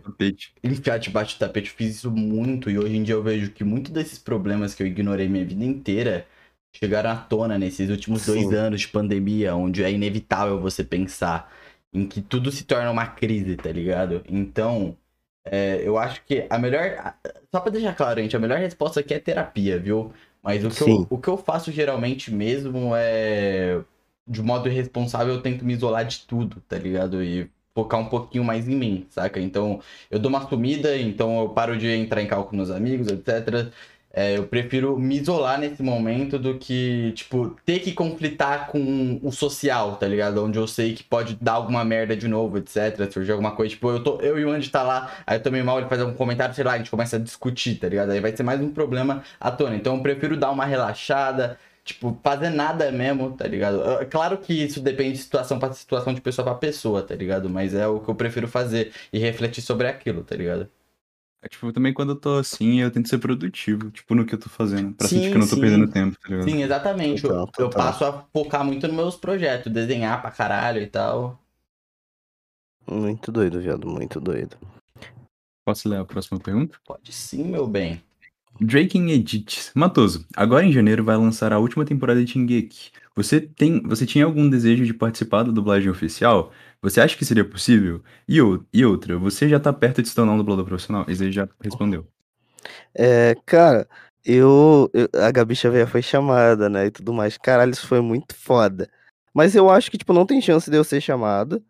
Tapete. 0.00 0.54
enfiar 0.62 0.98
debaixo 0.98 1.36
do 1.36 1.38
tapete, 1.38 1.70
eu 1.70 1.76
fiz 1.76 1.96
isso 1.96 2.10
muito 2.10 2.70
e 2.70 2.78
hoje 2.78 2.96
em 2.96 3.02
dia 3.02 3.14
eu 3.14 3.22
vejo 3.22 3.50
que 3.50 3.64
muitos 3.64 3.92
desses 3.92 4.18
problemas 4.18 4.74
que 4.74 4.82
eu 4.82 4.86
ignorei 4.86 5.28
minha 5.28 5.44
vida 5.44 5.64
inteira 5.64 6.26
chegaram 6.74 7.10
à 7.10 7.16
tona 7.16 7.58
nesses 7.58 7.90
últimos 7.90 8.24
dois 8.24 8.48
Sim. 8.48 8.54
anos 8.54 8.80
de 8.82 8.88
pandemia, 8.88 9.54
onde 9.54 9.82
é 9.82 9.90
inevitável 9.90 10.60
você 10.60 10.82
pensar 10.82 11.52
em 11.92 12.06
que 12.06 12.22
tudo 12.22 12.50
se 12.50 12.64
torna 12.64 12.90
uma 12.90 13.06
crise, 13.06 13.56
tá 13.56 13.70
ligado? 13.70 14.22
Então, 14.28 14.96
é, 15.44 15.80
eu 15.86 15.98
acho 15.98 16.24
que 16.24 16.46
a 16.48 16.58
melhor. 16.58 17.14
Só 17.50 17.60
pra 17.60 17.70
deixar 17.70 17.94
claro, 17.94 18.20
gente, 18.20 18.36
a 18.36 18.40
melhor 18.40 18.58
resposta 18.58 19.00
aqui 19.00 19.12
é 19.12 19.18
terapia, 19.18 19.78
viu? 19.78 20.12
Mas 20.42 20.64
o 20.64 20.70
que, 20.70 20.82
eu, 20.82 21.06
o 21.10 21.18
que 21.18 21.28
eu 21.28 21.36
faço 21.36 21.70
geralmente 21.70 22.32
mesmo 22.32 22.92
é. 22.96 23.80
De 24.26 24.40
modo 24.40 24.68
irresponsável, 24.68 25.34
eu 25.34 25.42
tento 25.42 25.64
me 25.64 25.72
isolar 25.72 26.04
de 26.04 26.20
tudo, 26.20 26.60
tá 26.68 26.78
ligado? 26.78 27.22
E 27.22 27.50
focar 27.74 28.00
um 28.00 28.06
pouquinho 28.06 28.44
mais 28.44 28.68
em 28.68 28.76
mim, 28.76 29.06
saca? 29.10 29.40
Então, 29.40 29.80
eu 30.10 30.18
dou 30.18 30.28
uma 30.28 30.48
sumida, 30.48 30.96
então 30.96 31.40
eu 31.40 31.48
paro 31.50 31.76
de 31.76 31.88
entrar 31.88 32.22
em 32.22 32.26
cálculo 32.26 32.50
com 32.50 32.56
meus 32.56 32.70
amigos, 32.70 33.08
etc. 33.08 33.72
É, 34.14 34.36
eu 34.36 34.46
prefiro 34.46 34.98
me 34.98 35.18
isolar 35.18 35.58
nesse 35.58 35.82
momento 35.82 36.38
do 36.38 36.58
que, 36.58 37.12
tipo, 37.12 37.56
ter 37.64 37.78
que 37.80 37.92
conflitar 37.92 38.66
com 38.68 39.18
o 39.22 39.32
social, 39.32 39.96
tá 39.96 40.06
ligado? 40.06 40.44
Onde 40.44 40.58
eu 40.58 40.66
sei 40.68 40.94
que 40.94 41.02
pode 41.02 41.34
dar 41.40 41.52
alguma 41.52 41.82
merda 41.82 42.14
de 42.14 42.28
novo, 42.28 42.58
etc. 42.58 43.10
Surgir 43.10 43.32
alguma 43.32 43.52
coisa. 43.56 43.70
Tipo, 43.70 43.90
eu, 43.90 44.04
tô, 44.04 44.20
eu 44.20 44.38
e 44.38 44.44
o 44.44 44.50
Andy 44.50 44.68
tá 44.70 44.82
lá, 44.82 45.10
aí 45.26 45.38
eu 45.38 45.42
tomei 45.42 45.62
mal, 45.62 45.78
ele 45.78 45.88
faz 45.88 46.00
algum 46.00 46.14
comentário, 46.14 46.54
sei 46.54 46.62
lá, 46.62 46.74
a 46.74 46.78
gente 46.78 46.90
começa 46.90 47.16
a 47.16 47.18
discutir, 47.18 47.76
tá 47.76 47.88
ligado? 47.88 48.10
Aí 48.10 48.20
vai 48.20 48.36
ser 48.36 48.42
mais 48.42 48.60
um 48.60 48.70
problema 48.70 49.22
à 49.40 49.50
tona. 49.50 49.76
Então 49.76 49.96
eu 49.96 50.02
prefiro 50.02 50.36
dar 50.36 50.50
uma 50.50 50.66
relaxada, 50.66 51.58
tipo, 51.84 52.18
fazer 52.22 52.50
nada 52.50 52.90
mesmo, 52.92 53.36
tá 53.36 53.46
ligado? 53.46 53.82
É 54.00 54.04
claro 54.04 54.38
que 54.38 54.52
isso 54.52 54.80
depende 54.80 55.12
de 55.12 55.18
situação 55.22 55.58
pra 55.58 55.72
situação, 55.72 56.14
de 56.14 56.20
pessoa 56.20 56.44
pra 56.44 56.54
pessoa, 56.54 57.02
tá 57.02 57.14
ligado? 57.14 57.48
Mas 57.50 57.74
é 57.74 57.86
o 57.86 58.00
que 58.00 58.08
eu 58.08 58.14
prefiro 58.14 58.46
fazer 58.48 58.92
e 59.12 59.18
refletir 59.18 59.62
sobre 59.62 59.86
aquilo, 59.88 60.22
tá 60.24 60.36
ligado? 60.36 60.68
É, 61.44 61.48
tipo, 61.48 61.72
também 61.72 61.92
quando 61.92 62.10
eu 62.10 62.16
tô 62.16 62.36
assim, 62.38 62.80
eu 62.80 62.90
tento 62.90 63.08
ser 63.08 63.18
produtivo, 63.18 63.90
tipo, 63.90 64.14
no 64.14 64.24
que 64.24 64.34
eu 64.34 64.38
tô 64.38 64.48
fazendo, 64.48 64.94
pra 64.94 65.08
Sim, 65.08 65.16
sentir 65.16 65.30
que 65.30 65.36
eu 65.36 65.40
não 65.40 65.48
tô 65.48 65.56
sim. 65.56 65.60
perdendo 65.60 65.90
tempo, 65.90 66.16
tá 66.20 66.28
ligado? 66.28 66.48
Sim, 66.48 66.62
exatamente. 66.62 67.24
Eu- 67.24 67.30
Total, 67.30 67.46
eu, 67.58 67.68
total. 67.68 67.82
passo 67.82 68.04
a 68.04 68.24
focar 68.32 68.64
muito 68.64 68.86
nos 68.86 68.96
meus 68.96 69.16
projetos, 69.16 69.72
desenhar 69.72 70.20
pra 70.22 70.30
caralho 70.30 70.80
e 70.80 70.86
tal. 70.86 71.40
Muito 72.88 73.32
doido, 73.32 73.60
viado, 73.60 73.88
muito 73.88 74.20
doido. 74.20 74.56
Posso 75.64 75.88
ler 75.88 75.98
a 75.98 76.04
próxima 76.04 76.38
pergunta? 76.38 76.78
Pode 76.84 77.12
sim, 77.12 77.44
meu 77.44 77.66
bem. 77.66 78.02
Drake 78.60 78.96
em 78.98 79.10
Edits. 79.10 79.72
Matoso, 79.74 80.26
agora 80.36 80.64
em 80.64 80.72
janeiro 80.72 81.04
vai 81.04 81.16
lançar 81.16 81.52
a 81.52 81.58
última 81.58 81.84
temporada 81.84 82.24
de 82.24 82.30
Shingeki. 82.30 82.90
Você, 83.14 83.40
tem, 83.40 83.82
você 83.82 84.06
tinha 84.06 84.24
algum 84.24 84.48
desejo 84.48 84.84
de 84.86 84.94
participar 84.94 85.42
da 85.42 85.50
dublagem 85.52 85.90
oficial? 85.90 86.52
Você 86.80 87.00
acha 87.00 87.16
que 87.16 87.24
seria 87.24 87.44
possível? 87.44 88.02
E, 88.28 88.38
e 88.72 88.84
outra, 88.84 89.18
você 89.18 89.48
já 89.48 89.58
tá 89.60 89.72
perto 89.72 90.02
de 90.02 90.08
se 90.08 90.14
tornar 90.14 90.32
um 90.32 90.38
dublador 90.38 90.64
profissional? 90.64 91.04
Aí 91.08 91.32
já 91.32 91.48
respondeu. 91.62 92.06
É, 92.94 93.34
cara, 93.46 93.88
eu, 94.24 94.90
eu- 94.94 95.08
A 95.22 95.30
Gabi 95.30 95.54
Xavier 95.54 95.86
foi 95.86 96.02
chamada, 96.02 96.68
né? 96.68 96.86
E 96.86 96.90
tudo 96.90 97.12
mais. 97.12 97.36
Caralho, 97.38 97.72
isso 97.72 97.86
foi 97.86 98.00
muito 98.00 98.34
foda. 98.34 98.88
Mas 99.34 99.54
eu 99.54 99.70
acho 99.70 99.90
que, 99.90 99.98
tipo, 99.98 100.12
não 100.12 100.26
tem 100.26 100.40
chance 100.40 100.70
de 100.70 100.76
eu 100.76 100.84
ser 100.84 101.00
chamado. 101.00 101.62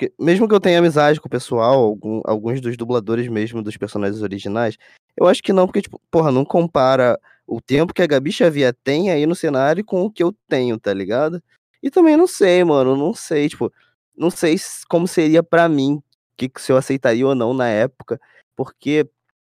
Porque, 0.00 0.14
mesmo 0.18 0.48
que 0.48 0.54
eu 0.54 0.60
tenha 0.60 0.78
amizade 0.78 1.20
com 1.20 1.28
o 1.28 1.30
pessoal, 1.30 1.74
algum- 1.78 2.22
alguns 2.24 2.58
dos 2.58 2.74
dubladores 2.74 3.28
mesmo 3.28 3.62
dos 3.62 3.76
personagens 3.76 4.22
originais, 4.22 4.78
eu 5.14 5.26
acho 5.26 5.42
que 5.42 5.52
não, 5.52 5.66
porque, 5.66 5.82
tipo, 5.82 6.00
porra, 6.10 6.32
não 6.32 6.42
compara 6.42 7.20
o 7.46 7.60
tempo 7.60 7.92
que 7.92 8.00
a 8.00 8.06
Gabi 8.06 8.32
Xavier 8.32 8.74
tem 8.82 9.10
aí 9.10 9.26
no 9.26 9.34
cenário 9.34 9.84
com 9.84 10.00
o 10.00 10.10
que 10.10 10.22
eu 10.22 10.34
tenho, 10.48 10.80
tá 10.80 10.94
ligado? 10.94 11.42
E 11.82 11.90
também 11.90 12.16
não 12.16 12.26
sei, 12.26 12.64
mano, 12.64 12.96
não 12.96 13.12
sei, 13.12 13.46
tipo, 13.50 13.70
não 14.16 14.30
sei 14.30 14.56
como 14.88 15.06
seria 15.06 15.42
pra 15.42 15.68
mim, 15.68 16.02
que 16.34 16.50
se 16.56 16.72
eu 16.72 16.78
aceitaria 16.78 17.26
ou 17.26 17.34
não 17.34 17.52
na 17.52 17.68
época, 17.68 18.18
porque, 18.56 19.06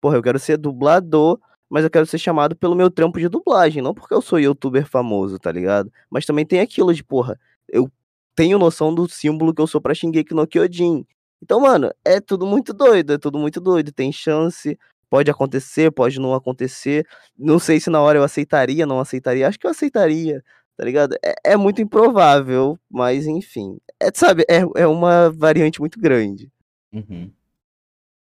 porra, 0.02 0.18
eu 0.18 0.22
quero 0.22 0.40
ser 0.40 0.58
dublador, 0.58 1.40
mas 1.70 1.86
eu 1.86 1.90
quero 1.90 2.06
ser 2.06 2.18
chamado 2.18 2.54
pelo 2.54 2.76
meu 2.76 2.92
trampo 2.92 3.18
de 3.18 3.30
dublagem, 3.30 3.82
não 3.82 3.94
porque 3.94 4.14
eu 4.14 4.22
sou 4.22 4.42
youtuber 4.42 4.86
famoso, 4.86 5.40
tá 5.40 5.54
ligado? 5.54 5.90
Mas 6.10 6.26
também 6.26 6.46
tem 6.46 6.60
aquilo 6.60 6.94
de, 6.94 7.02
porra, 7.02 7.40
eu 7.70 7.90
tenho 8.36 8.58
noção 8.58 8.94
do 8.94 9.08
símbolo 9.10 9.54
que 9.54 9.62
eu 9.62 9.68
sou 9.68 9.82
pra 9.82 9.94
Shingeki 9.94 10.34
no 10.34 10.48
Kyojin. 10.48 11.06
Então, 11.42 11.60
mano, 11.60 11.92
é 12.06 12.20
tudo 12.22 12.46
muito 12.46 12.74
doido, 12.74 13.14
é 13.14 13.18
tudo 13.18 13.38
muito 13.38 13.60
doido, 13.60 13.92
tem 13.92 14.12
chance, 14.12 14.78
pode 15.10 15.30
acontecer, 15.30 15.92
pode 15.92 16.20
não 16.20 16.34
acontecer. 16.34 17.06
Não 17.38 17.60
sei 17.60 17.80
se 17.80 17.90
na 17.90 18.02
hora 18.02 18.18
eu 18.18 18.24
aceitaria, 18.24 18.86
não 18.86 19.00
aceitaria, 19.00 19.48
acho 19.48 19.60
que 19.60 19.68
eu 19.68 19.72
aceitaria, 19.72 20.44
tá 20.78 20.86
ligado? 20.86 21.16
É, 21.24 21.52
é 21.54 21.58
muito 21.58 21.82
improvável, 21.82 22.80
mas 22.90 23.28
enfim. 23.28 23.78
É, 24.00 24.10
sabe, 24.14 24.46
é, 24.50 24.62
é 24.82 24.88
uma 24.88 25.30
variante 25.30 25.80
muito 25.80 26.00
grande. 26.00 26.50
Uhum. 26.94 27.32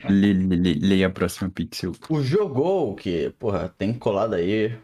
Lê, 0.05 0.33
lê, 0.33 0.57
lê, 0.57 0.75
leia 0.75 1.07
a 1.09 1.11
próxima 1.11 1.51
pixel. 1.51 1.93
O 2.09 2.23
Jogou, 2.23 2.95
que, 2.95 3.31
porra, 3.31 3.69
tem 3.77 3.93
colado 3.93 4.35
aí. 4.35 4.79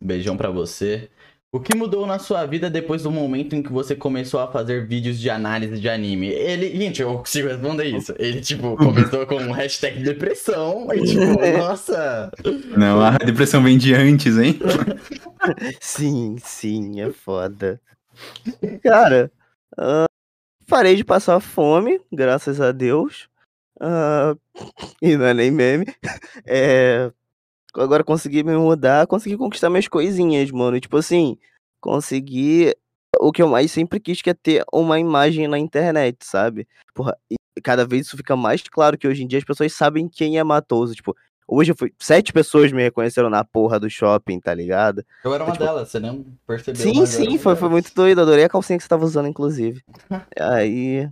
Beijão 0.00 0.36
pra 0.36 0.50
você. 0.50 1.10
O 1.52 1.60
que 1.60 1.76
mudou 1.76 2.06
na 2.06 2.18
sua 2.18 2.44
vida 2.44 2.68
depois 2.68 3.04
do 3.04 3.10
momento 3.10 3.54
em 3.54 3.62
que 3.62 3.72
você 3.72 3.94
começou 3.94 4.40
a 4.40 4.50
fazer 4.50 4.86
vídeos 4.86 5.18
de 5.18 5.30
análise 5.30 5.80
de 5.80 5.88
anime? 5.88 6.26
Ele, 6.28 6.76
gente, 6.76 7.00
eu 7.00 7.18
consigo 7.18 7.48
responder 7.48 7.84
isso. 7.84 8.14
Ele, 8.18 8.40
tipo, 8.40 8.76
começou 8.76 9.26
com 9.26 9.36
um 9.36 9.52
hashtag 9.52 10.02
depressão 10.02 10.88
e, 10.92 11.02
tipo, 11.04 11.22
nossa. 11.56 12.30
Não, 12.76 13.00
a 13.00 13.16
depressão 13.18 13.62
vem 13.62 13.78
de 13.78 13.94
antes, 13.94 14.36
hein? 14.36 14.58
Sim, 15.80 16.36
sim, 16.42 17.00
é 17.00 17.12
foda. 17.12 17.80
Cara, 18.82 19.30
ah, 19.78 20.06
parei 20.66 20.96
de 20.96 21.04
passar 21.04 21.38
fome, 21.38 22.00
graças 22.12 22.60
a 22.60 22.72
Deus. 22.72 23.28
Ah, 23.80 24.34
e 25.00 25.16
não 25.16 25.26
é 25.26 25.32
nem 25.32 25.50
meme. 25.52 25.86
É, 26.44 27.12
agora 27.76 28.04
consegui 28.04 28.42
me 28.42 28.56
mudar, 28.56 29.06
consegui 29.06 29.36
conquistar 29.36 29.70
minhas 29.70 29.88
coisinhas, 29.88 30.50
mano. 30.50 30.80
Tipo 30.80 30.96
assim, 30.96 31.36
consegui. 31.80 32.74
O 33.18 33.32
que 33.32 33.40
eu 33.40 33.48
mais 33.48 33.72
sempre 33.72 33.98
quis 33.98 34.20
que 34.20 34.30
é 34.30 34.34
ter 34.34 34.62
uma 34.72 35.00
imagem 35.00 35.48
na 35.48 35.58
internet, 35.58 36.18
sabe? 36.22 36.68
Porra, 36.94 37.16
e 37.30 37.36
cada 37.62 37.86
vez 37.86 38.06
isso 38.06 38.16
fica 38.16 38.36
mais 38.36 38.62
claro 38.62 38.98
que 38.98 39.08
hoje 39.08 39.22
em 39.22 39.26
dia 39.26 39.38
as 39.38 39.44
pessoas 39.44 39.72
sabem 39.72 40.06
quem 40.08 40.38
é 40.38 40.44
Matoso. 40.44 40.94
Tipo, 40.94 41.16
hoje 41.48 41.72
eu 41.72 41.76
fui. 41.76 41.92
Sete 41.98 42.32
pessoas 42.32 42.72
me 42.72 42.82
reconheceram 42.82 43.30
na 43.30 43.42
porra 43.42 43.80
do 43.80 43.88
shopping, 43.88 44.38
tá 44.38 44.52
ligado? 44.52 45.04
Eu 45.24 45.32
era 45.32 45.44
uma 45.44 45.52
Tipo, 45.52 45.64
delas, 45.64 45.88
você 45.88 45.98
nem 45.98 46.26
percebeu. 46.46 46.82
Sim, 46.82 47.06
sim, 47.06 47.38
foi, 47.38 47.56
foi 47.56 47.68
muito 47.70 47.94
doido. 47.94 48.20
Adorei 48.20 48.44
a 48.44 48.48
calcinha 48.48 48.76
que 48.76 48.82
você 48.82 48.88
tava 48.88 49.04
usando, 49.04 49.28
inclusive. 49.28 49.82
Aí. 50.38 51.08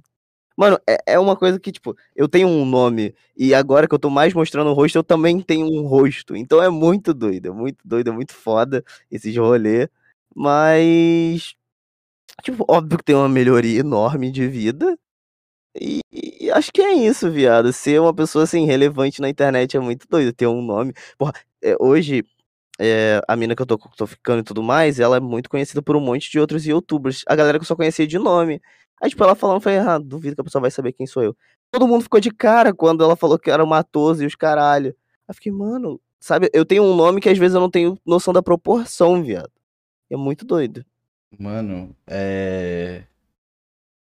Mano, 0.56 0.78
é, 0.88 1.14
é 1.14 1.18
uma 1.18 1.36
coisa 1.36 1.58
que, 1.58 1.72
tipo, 1.72 1.96
eu 2.14 2.28
tenho 2.28 2.48
um 2.48 2.64
nome 2.64 3.14
e 3.36 3.54
agora 3.54 3.88
que 3.88 3.94
eu 3.94 3.98
tô 3.98 4.08
mais 4.10 4.32
mostrando 4.34 4.70
o 4.70 4.74
rosto, 4.74 4.96
eu 4.98 5.04
também 5.04 5.40
tenho 5.40 5.66
um 5.66 5.86
rosto. 5.86 6.36
Então 6.36 6.62
é 6.62 6.68
muito 6.70 7.12
doido, 7.12 7.48
é 7.48 7.50
muito 7.50 7.78
doido, 7.84 8.10
é 8.10 8.12
muito 8.12 8.34
foda 8.34 8.84
esses 9.10 9.36
rolê. 9.36 9.88
Mas. 10.34 11.54
Tipo, 12.44 12.64
óbvio 12.68 12.98
que 12.98 13.04
tem 13.04 13.16
uma 13.16 13.28
melhoria 13.28 13.80
enorme 13.80 14.30
de 14.30 14.48
vida. 14.48 14.98
E, 15.80 16.00
e 16.12 16.50
acho 16.52 16.72
que 16.72 16.82
é 16.82 16.92
isso, 16.94 17.30
viado. 17.30 17.72
Ser 17.72 18.00
uma 18.00 18.14
pessoa 18.14 18.44
assim, 18.44 18.66
relevante 18.66 19.20
na 19.20 19.28
internet 19.28 19.76
é 19.76 19.80
muito 19.80 20.06
doido. 20.08 20.32
Ter 20.32 20.46
um 20.46 20.62
nome. 20.62 20.94
Porra, 21.18 21.32
é, 21.62 21.76
hoje, 21.80 22.24
é, 22.80 23.20
a 23.28 23.36
mina 23.36 23.54
que 23.54 23.62
eu 23.62 23.66
tô, 23.66 23.78
tô 23.78 24.06
ficando 24.06 24.40
e 24.40 24.42
tudo 24.42 24.62
mais, 24.62 24.98
ela 24.98 25.16
é 25.16 25.20
muito 25.20 25.48
conhecida 25.48 25.80
por 25.82 25.96
um 25.96 26.00
monte 26.00 26.30
de 26.30 26.40
outros 26.40 26.66
youtubers. 26.66 27.22
A 27.26 27.36
galera 27.36 27.58
que 27.58 27.62
eu 27.62 27.66
só 27.66 27.76
conhecia 27.76 28.06
de 28.06 28.18
nome. 28.18 28.60
Aí, 29.02 29.10
tipo, 29.10 29.22
ela 29.22 29.34
falando, 29.34 29.56
eu 29.56 29.60
falei, 29.60 29.78
ah, 29.78 29.98
duvido 29.98 30.34
que 30.34 30.40
a 30.40 30.44
pessoa 30.44 30.62
vai 30.62 30.70
saber 30.70 30.92
quem 30.92 31.06
sou 31.06 31.22
eu. 31.22 31.36
Todo 31.70 31.86
mundo 31.86 32.02
ficou 32.02 32.20
de 32.20 32.30
cara 32.30 32.72
quando 32.72 33.02
ela 33.04 33.16
falou 33.16 33.38
que 33.38 33.50
era 33.50 33.62
o 33.62 33.66
Matoso 33.66 34.22
e 34.22 34.26
os 34.26 34.34
caralho. 34.34 34.94
Aí 35.28 35.34
fiquei, 35.34 35.52
mano, 35.52 36.00
sabe, 36.20 36.48
eu 36.52 36.64
tenho 36.64 36.82
um 36.84 36.94
nome 36.94 37.20
que 37.20 37.28
às 37.28 37.38
vezes 37.38 37.54
eu 37.54 37.60
não 37.60 37.70
tenho 37.70 37.98
noção 38.06 38.32
da 38.32 38.42
proporção, 38.42 39.22
viado. 39.22 39.50
É 40.10 40.16
muito 40.16 40.44
doido. 40.44 40.84
Mano, 41.38 41.94
é. 42.06 43.02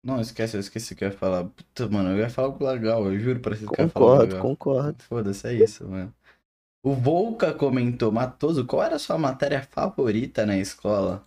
Não, 0.03 0.19
esquece, 0.19 0.57
eu 0.57 0.59
esqueci 0.59 0.93
o 0.93 0.95
que 0.95 1.05
eu 1.05 1.09
ia 1.09 1.15
falar. 1.17 1.45
Puta, 1.45 1.87
mano, 1.87 2.09
eu 2.11 2.17
ia 2.17 2.29
falar 2.29 2.49
algo 2.49 2.65
legal, 2.65 3.05
eu 3.05 3.19
juro 3.19 3.39
pra 3.39 3.55
vocês 3.55 3.69
que 3.69 3.81
eu 3.81 3.85
ia 3.85 3.89
falar 3.89 4.27
Concordo, 4.27 4.39
concordo. 4.39 5.03
Foda-se, 5.03 5.47
é 5.47 5.53
isso, 5.53 5.87
mano. 5.87 6.13
O 6.85 6.93
Volca 6.93 7.53
comentou, 7.53 8.11
Matoso, 8.11 8.65
qual 8.65 8.83
era 8.83 8.97
a 8.97 8.99
sua 8.99 9.17
matéria 9.17 9.65
favorita 9.71 10.45
na 10.45 10.57
escola? 10.57 11.25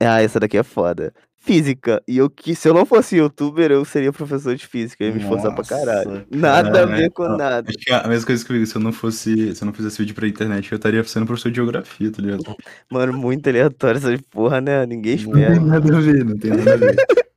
Ah, 0.00 0.22
essa 0.22 0.38
daqui 0.38 0.56
é 0.56 0.62
foda. 0.62 1.12
Física. 1.36 2.00
E 2.06 2.18
eu 2.18 2.30
que 2.30 2.54
se 2.54 2.68
eu 2.68 2.74
não 2.74 2.86
fosse 2.86 3.16
youtuber, 3.16 3.72
eu 3.72 3.84
seria 3.84 4.12
professor 4.12 4.54
de 4.54 4.64
física. 4.66 5.02
Eu 5.02 5.08
ia 5.08 5.14
me 5.16 5.20
esforçar 5.22 5.52
pra 5.54 5.64
caralho. 5.64 6.24
Nada 6.30 6.68
a 6.68 6.86
cara. 6.86 6.86
ver 6.86 7.10
com 7.10 7.24
Não, 7.24 7.36
nada. 7.36 7.68
Acho 7.68 7.78
que 7.78 7.90
é 7.90 7.96
a 7.96 8.06
mesma 8.06 8.26
coisa 8.26 8.44
que 8.44 8.52
eu 8.52 8.66
se 8.66 8.76
eu 8.76 8.80
não 8.80 8.92
fosse, 8.92 9.54
se 9.56 9.62
eu 9.62 9.66
não 9.66 9.72
fizesse 9.72 9.98
vídeo 9.98 10.14
pra 10.14 10.28
internet, 10.28 10.70
eu 10.70 10.76
estaria 10.76 11.02
sendo 11.02 11.26
professor 11.26 11.50
de 11.50 11.56
geografia, 11.56 12.12
tá 12.12 12.22
ligado? 12.22 12.56
Mano, 12.88 13.12
muito 13.12 13.48
aleatório 13.48 13.98
essa 13.98 14.22
porra, 14.30 14.60
né? 14.60 14.86
Ninguém 14.86 15.16
Não 15.16 15.32
tem 15.32 15.42
espera. 15.42 15.60
nada 15.60 15.96
a 15.96 16.00
ver, 16.00 16.24
não 16.24 16.38
tem 16.38 16.50
nada 16.52 16.74
a 16.74 16.76
ver. 16.76 16.96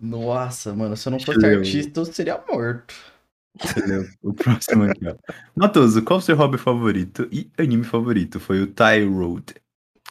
Nossa, 0.00 0.72
mano, 0.72 0.96
se 0.96 1.06
eu 1.08 1.10
não 1.10 1.20
fosse 1.20 1.44
artista, 1.44 2.00
eu 2.00 2.04
seria 2.06 2.40
morto. 2.50 2.94
Entendeu? 3.54 4.04
O 4.22 4.32
próximo 4.32 4.84
aqui, 4.84 5.06
ó. 5.08 5.14
Matoso, 5.56 6.02
qual 6.02 6.18
o 6.18 6.22
seu 6.22 6.36
hobby 6.36 6.56
favorito 6.58 7.28
e 7.32 7.50
anime 7.58 7.84
favorito? 7.84 8.38
Foi 8.40 8.62
o 8.62 8.66
Tie 8.66 9.04
Road. 9.04 9.54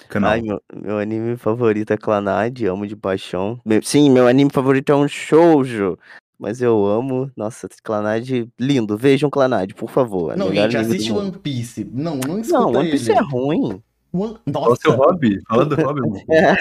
Canal. 0.07 0.31
Ai, 0.31 0.41
meu, 0.41 0.61
meu 0.75 0.97
anime 0.97 1.35
favorito 1.37 1.91
é 1.91 1.97
Clannad, 1.97 2.59
amo 2.65 2.85
de 2.87 2.95
paixão. 2.95 3.59
Meu- 3.65 3.81
sim, 3.83 4.09
meu 4.09 4.27
anime 4.27 4.51
favorito 4.51 4.91
é 4.91 4.95
um 4.95 5.07
shoujo. 5.07 5.97
Mas 6.37 6.61
eu 6.61 6.85
amo. 6.85 7.29
Nossa, 7.35 7.67
Clannad, 7.83 8.47
lindo. 8.57 8.97
Vejam 8.97 9.29
Clannad, 9.29 9.73
por 9.73 9.89
favor. 9.89 10.31
é 10.33 10.35
Não, 10.37 10.53
gente, 10.53 10.77
assiste. 10.77 11.11
One 11.11 11.31
Piece. 11.33 11.83
Não, 11.93 12.15
não 12.25 12.39
escuta 12.39 12.59
Não, 12.59 12.71
One 12.75 12.91
Piece 12.91 13.11
ele. 13.11 13.19
é 13.19 13.21
ruim. 13.21 13.83
One- 14.13 14.37
Qual 14.51 14.71
o 14.71 14.75
seu 14.77 14.91
Nossa, 14.95 15.03
hobby? 15.03 15.41
Fala 15.47 15.65
do 15.65 15.75
hobby, 15.75 15.99
mano. 16.07 16.23
É. 16.31 16.55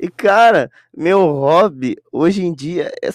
e, 0.00 0.08
cara, 0.10 0.68
meu 0.96 1.20
hobby 1.32 1.96
hoje 2.12 2.44
em 2.44 2.52
dia 2.52 2.92
é. 3.02 3.10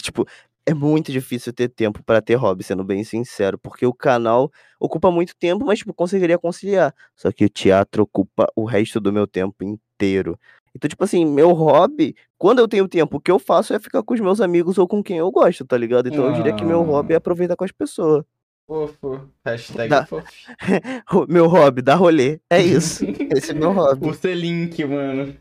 Tipo, 0.00 0.26
é 0.66 0.74
muito 0.74 1.10
difícil 1.12 1.52
ter 1.52 1.68
tempo 1.68 2.02
pra 2.04 2.20
ter 2.22 2.34
hobby, 2.34 2.62
sendo 2.64 2.84
bem 2.84 3.02
sincero. 3.04 3.58
Porque 3.58 3.84
o 3.86 3.92
canal 3.92 4.50
ocupa 4.78 5.10
muito 5.10 5.34
tempo, 5.36 5.64
mas, 5.64 5.78
tipo, 5.80 5.92
conseguiria 5.94 6.38
conciliar. 6.38 6.94
Só 7.16 7.30
que 7.32 7.44
o 7.44 7.48
teatro 7.48 8.02
ocupa 8.04 8.46
o 8.56 8.64
resto 8.64 9.00
do 9.00 9.12
meu 9.12 9.26
tempo 9.26 9.64
inteiro. 9.64 10.38
Então, 10.74 10.88
tipo 10.88 11.04
assim, 11.04 11.24
meu 11.26 11.50
hobby, 11.52 12.14
quando 12.38 12.60
eu 12.60 12.66
tenho 12.68 12.88
tempo, 12.88 13.18
o 13.18 13.20
que 13.20 13.30
eu 13.30 13.38
faço 13.38 13.74
é 13.74 13.78
ficar 13.78 14.02
com 14.02 14.14
os 14.14 14.20
meus 14.20 14.40
amigos 14.40 14.78
ou 14.78 14.88
com 14.88 15.02
quem 15.02 15.18
eu 15.18 15.30
gosto, 15.30 15.66
tá 15.66 15.76
ligado? 15.76 16.08
Então 16.08 16.26
eu 16.26 16.32
diria 16.32 16.54
que 16.54 16.64
meu 16.64 16.82
hobby 16.82 17.12
é 17.12 17.16
Ah. 17.16 17.18
aproveitar 17.18 17.56
com 17.56 17.64
as 17.64 17.72
pessoas. 17.72 18.24
fofo. 18.66 19.28
Hashtag 19.44 19.90
Dá. 19.90 20.06
fofo. 20.06 20.24
Meu 21.28 21.46
hobby, 21.46 21.82
dar 21.82 21.96
rolê. 21.96 22.40
É 22.48 22.62
isso. 22.62 23.04
Esse 23.36 23.50
é 23.50 23.54
meu 23.54 23.70
hobby. 23.72 24.08
O 24.08 24.14
Selink, 24.14 24.82
mano. 24.86 25.36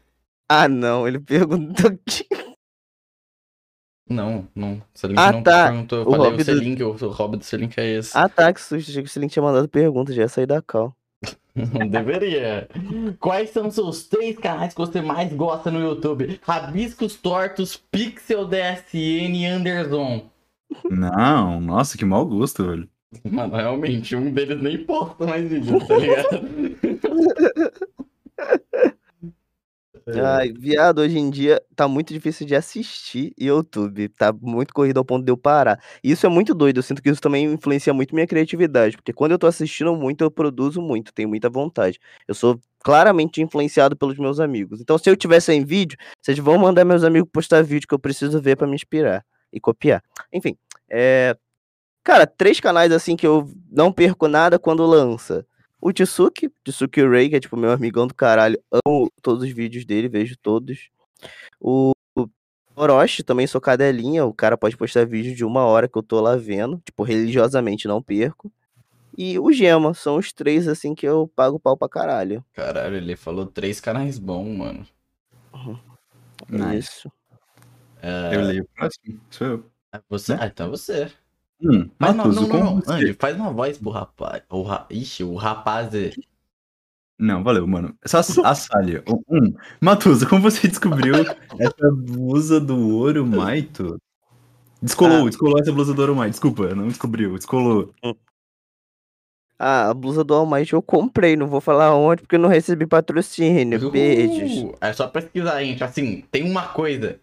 Ah, 0.49 0.67
não, 0.67 1.07
ele 1.07 1.19
perguntou. 1.19 1.91
Não, 4.11 4.47
não. 4.55 4.81
Selink 4.93 5.19
Ah, 5.19 5.31
não 5.31 5.43
tá. 5.43 5.67
perguntou. 5.69 5.99
Eu 5.99 6.07
O 6.07 6.11
falei 6.11 6.29
hobby 6.31 6.41
o 6.41 6.45
do- 6.45 6.45
Selink, 6.45 6.83
o, 6.83 6.89
o 6.89 7.09
hobby 7.11 7.37
do 7.37 7.45
Selink 7.45 7.79
é 7.79 7.89
esse. 7.97 8.17
Ah, 8.17 8.27
tá, 8.29 8.51
que 8.53 8.61
susto, 8.61 8.89
achei 8.91 9.03
que 9.03 9.17
o 9.17 9.21
Link 9.21 9.31
tinha 9.31 9.43
mandado 9.43 9.67
pergunta, 9.69 10.13
já 10.13 10.23
ia 10.23 10.27
sair 10.27 10.45
da 10.45 10.61
cal. 10.61 10.95
Não 11.55 11.87
deveria. 11.87 12.67
Quais 13.19 13.49
são 13.51 13.67
os 13.67 13.75
seus 13.75 14.03
três 14.07 14.37
canais 14.37 14.73
que 14.73 14.79
você 14.79 15.01
mais 15.01 15.31
gosta 15.33 15.69
no 15.69 15.79
YouTube? 15.81 16.39
Rabiscos 16.43 17.15
Tortos, 17.15 17.75
Pixel 17.91 18.47
DSN 18.47 19.35
e 19.35 19.45
Anderson. 19.45 20.25
Não, 20.89 21.59
nossa, 21.59 21.97
que 21.97 22.05
mau 22.05 22.25
gosto, 22.25 22.65
velho. 22.65 22.87
Mano, 23.29 23.53
realmente, 23.55 24.15
um 24.15 24.31
deles 24.31 24.61
nem 24.61 24.77
posta 24.85 25.25
mais 25.27 25.47
vídeo, 25.49 25.85
tá 25.85 25.97
ligado? 25.97 26.41
Ai, 30.19 30.51
viado, 30.51 30.99
hoje 30.99 31.17
em 31.17 31.29
dia 31.29 31.61
tá 31.75 31.87
muito 31.87 32.13
difícil 32.13 32.45
de 32.45 32.55
assistir 32.55 33.33
YouTube. 33.39 34.09
Tá 34.09 34.33
muito 34.33 34.73
corrido 34.73 34.97
ao 34.97 35.05
ponto 35.05 35.23
de 35.23 35.31
eu 35.31 35.37
parar. 35.37 35.79
Isso 36.03 36.25
é 36.25 36.29
muito 36.29 36.53
doido. 36.53 36.77
Eu 36.77 36.83
sinto 36.83 37.01
que 37.01 37.09
isso 37.09 37.21
também 37.21 37.45
influencia 37.45 37.93
muito 37.93 38.13
minha 38.15 38.27
criatividade. 38.27 38.97
Porque 38.97 39.13
quando 39.13 39.31
eu 39.31 39.39
tô 39.39 39.47
assistindo 39.47 39.95
muito, 39.95 40.23
eu 40.23 40.31
produzo 40.31 40.81
muito, 40.81 41.13
tenho 41.13 41.29
muita 41.29 41.49
vontade. 41.49 41.99
Eu 42.27 42.33
sou 42.33 42.59
claramente 42.83 43.41
influenciado 43.41 43.95
pelos 43.95 44.17
meus 44.17 44.39
amigos. 44.39 44.81
Então, 44.81 44.97
se 44.97 45.09
eu 45.09 45.15
tivesse 45.15 45.53
em 45.53 45.63
vídeo, 45.63 45.97
vocês 46.21 46.37
vão 46.39 46.57
mandar 46.57 46.83
meus 46.83 47.03
amigos 47.03 47.29
postar 47.31 47.63
vídeo 47.63 47.87
que 47.87 47.93
eu 47.93 47.99
preciso 47.99 48.41
ver 48.41 48.55
pra 48.57 48.67
me 48.67 48.75
inspirar 48.75 49.23
e 49.53 49.59
copiar. 49.59 50.03
Enfim, 50.33 50.57
é. 50.89 51.35
Cara, 52.03 52.25
três 52.25 52.59
canais 52.59 52.91
assim 52.91 53.15
que 53.15 53.27
eu 53.27 53.47
não 53.71 53.91
perco 53.91 54.27
nada 54.27 54.57
quando 54.57 54.83
lança. 54.85 55.45
O 55.81 55.91
Tsuki, 55.91 56.49
Tsuki 56.63 57.01
Ray, 57.01 57.29
que 57.29 57.35
é 57.35 57.39
tipo 57.39 57.57
meu 57.57 57.71
amigão 57.71 58.05
do 58.05 58.13
caralho. 58.13 58.61
Amo 58.85 59.11
todos 59.21 59.43
os 59.43 59.51
vídeos 59.51 59.83
dele, 59.83 60.07
vejo 60.07 60.37
todos. 60.37 60.89
O, 61.59 61.91
Orochi, 62.75 63.23
também 63.23 63.47
sou 63.47 63.59
cadelinha. 63.59 64.25
O 64.25 64.33
cara 64.33 64.57
pode 64.57 64.77
postar 64.77 65.05
vídeo 65.05 65.35
de 65.35 65.43
uma 65.43 65.65
hora 65.65 65.87
que 65.87 65.97
eu 65.97 66.03
tô 66.03 66.21
lá 66.21 66.35
vendo. 66.35 66.79
Tipo, 66.85 67.03
religiosamente 67.03 67.87
não 67.87 68.01
perco. 68.01 68.51
E 69.17 69.37
o 69.37 69.51
Gema, 69.51 69.93
são 69.93 70.17
os 70.17 70.31
três 70.31 70.67
assim 70.67 70.95
que 70.95 71.05
eu 71.05 71.27
pago 71.35 71.59
pau 71.59 71.75
pra 71.75 71.89
caralho. 71.89 72.45
Caralho, 72.53 72.95
ele 72.95 73.15
falou 73.15 73.45
três 73.45 73.81
canais 73.81 74.17
bons, 74.17 74.57
mano. 74.57 74.87
É 75.53 76.57
Nice. 76.57 76.89
Isso. 76.89 77.11
É, 78.01 78.35
Eu 78.35 78.41
leio 78.41 78.63
o 78.63 78.67
próximo, 78.75 79.21
sou 79.29 79.47
eu. 79.47 79.65
você, 80.09 80.33
ah, 80.33 80.47
então 80.47 80.67
é 80.67 80.69
você. 80.69 81.11
Hum, 81.63 81.89
Mas 81.99 82.15
não, 82.15 82.25
Matoso, 82.25 82.41
não, 82.41 82.47
não, 82.47 82.49
como 82.49 82.63
não. 82.75 82.81
você- 82.81 82.91
Andy, 82.93 83.13
faz 83.13 83.35
uma 83.35 83.51
voz 83.51 83.77
pro 83.77 83.89
rapaz. 83.91 84.41
O 84.49 84.61
ra... 84.63 84.85
Ixi, 84.89 85.23
o 85.23 85.35
rapaz. 85.35 85.93
é- 85.93 86.11
Não, 87.19 87.43
valeu, 87.43 87.67
mano. 87.67 87.95
Só 88.05 88.19
a 88.19 88.55
Sália. 88.55 89.03
Um, 89.29 89.53
Matusa, 89.79 90.25
como 90.27 90.41
você 90.41 90.67
descobriu 90.67 91.13
essa 91.15 91.91
blusa 91.91 92.59
do 92.59 92.97
Ouro 92.97 93.25
Maito? 93.25 94.01
Descolou, 94.81 95.21
Ah. 95.21 95.29
descolou 95.29 95.59
essa 95.59 95.71
blusa 95.71 95.93
do 95.93 95.99
Ouro 96.01 96.15
Maito. 96.15 96.31
Desculpa, 96.31 96.73
não 96.73 96.87
descobriu, 96.87 97.35
descolou. 97.35 97.93
Ah, 99.59 99.89
a 99.91 99.93
blusa 99.93 100.23
do 100.23 100.33
All 100.33 100.47
Might 100.49 100.73
eu 100.73 100.81
comprei, 100.81 101.35
não 101.35 101.45
vou 101.45 101.61
falar 101.61 101.95
onde 101.95 102.23
porque 102.23 102.35
eu 102.35 102.39
não 102.39 102.49
recebi 102.49 102.87
patrocínio. 102.87 103.91
Beijos. 103.91 104.63
Uh, 104.63 104.75
É 104.81 104.91
só 104.91 105.07
pesquisar, 105.07 105.63
gente. 105.63 105.83
Assim, 105.83 106.23
tem 106.31 106.49
uma 106.49 106.67
coisa. 106.69 107.19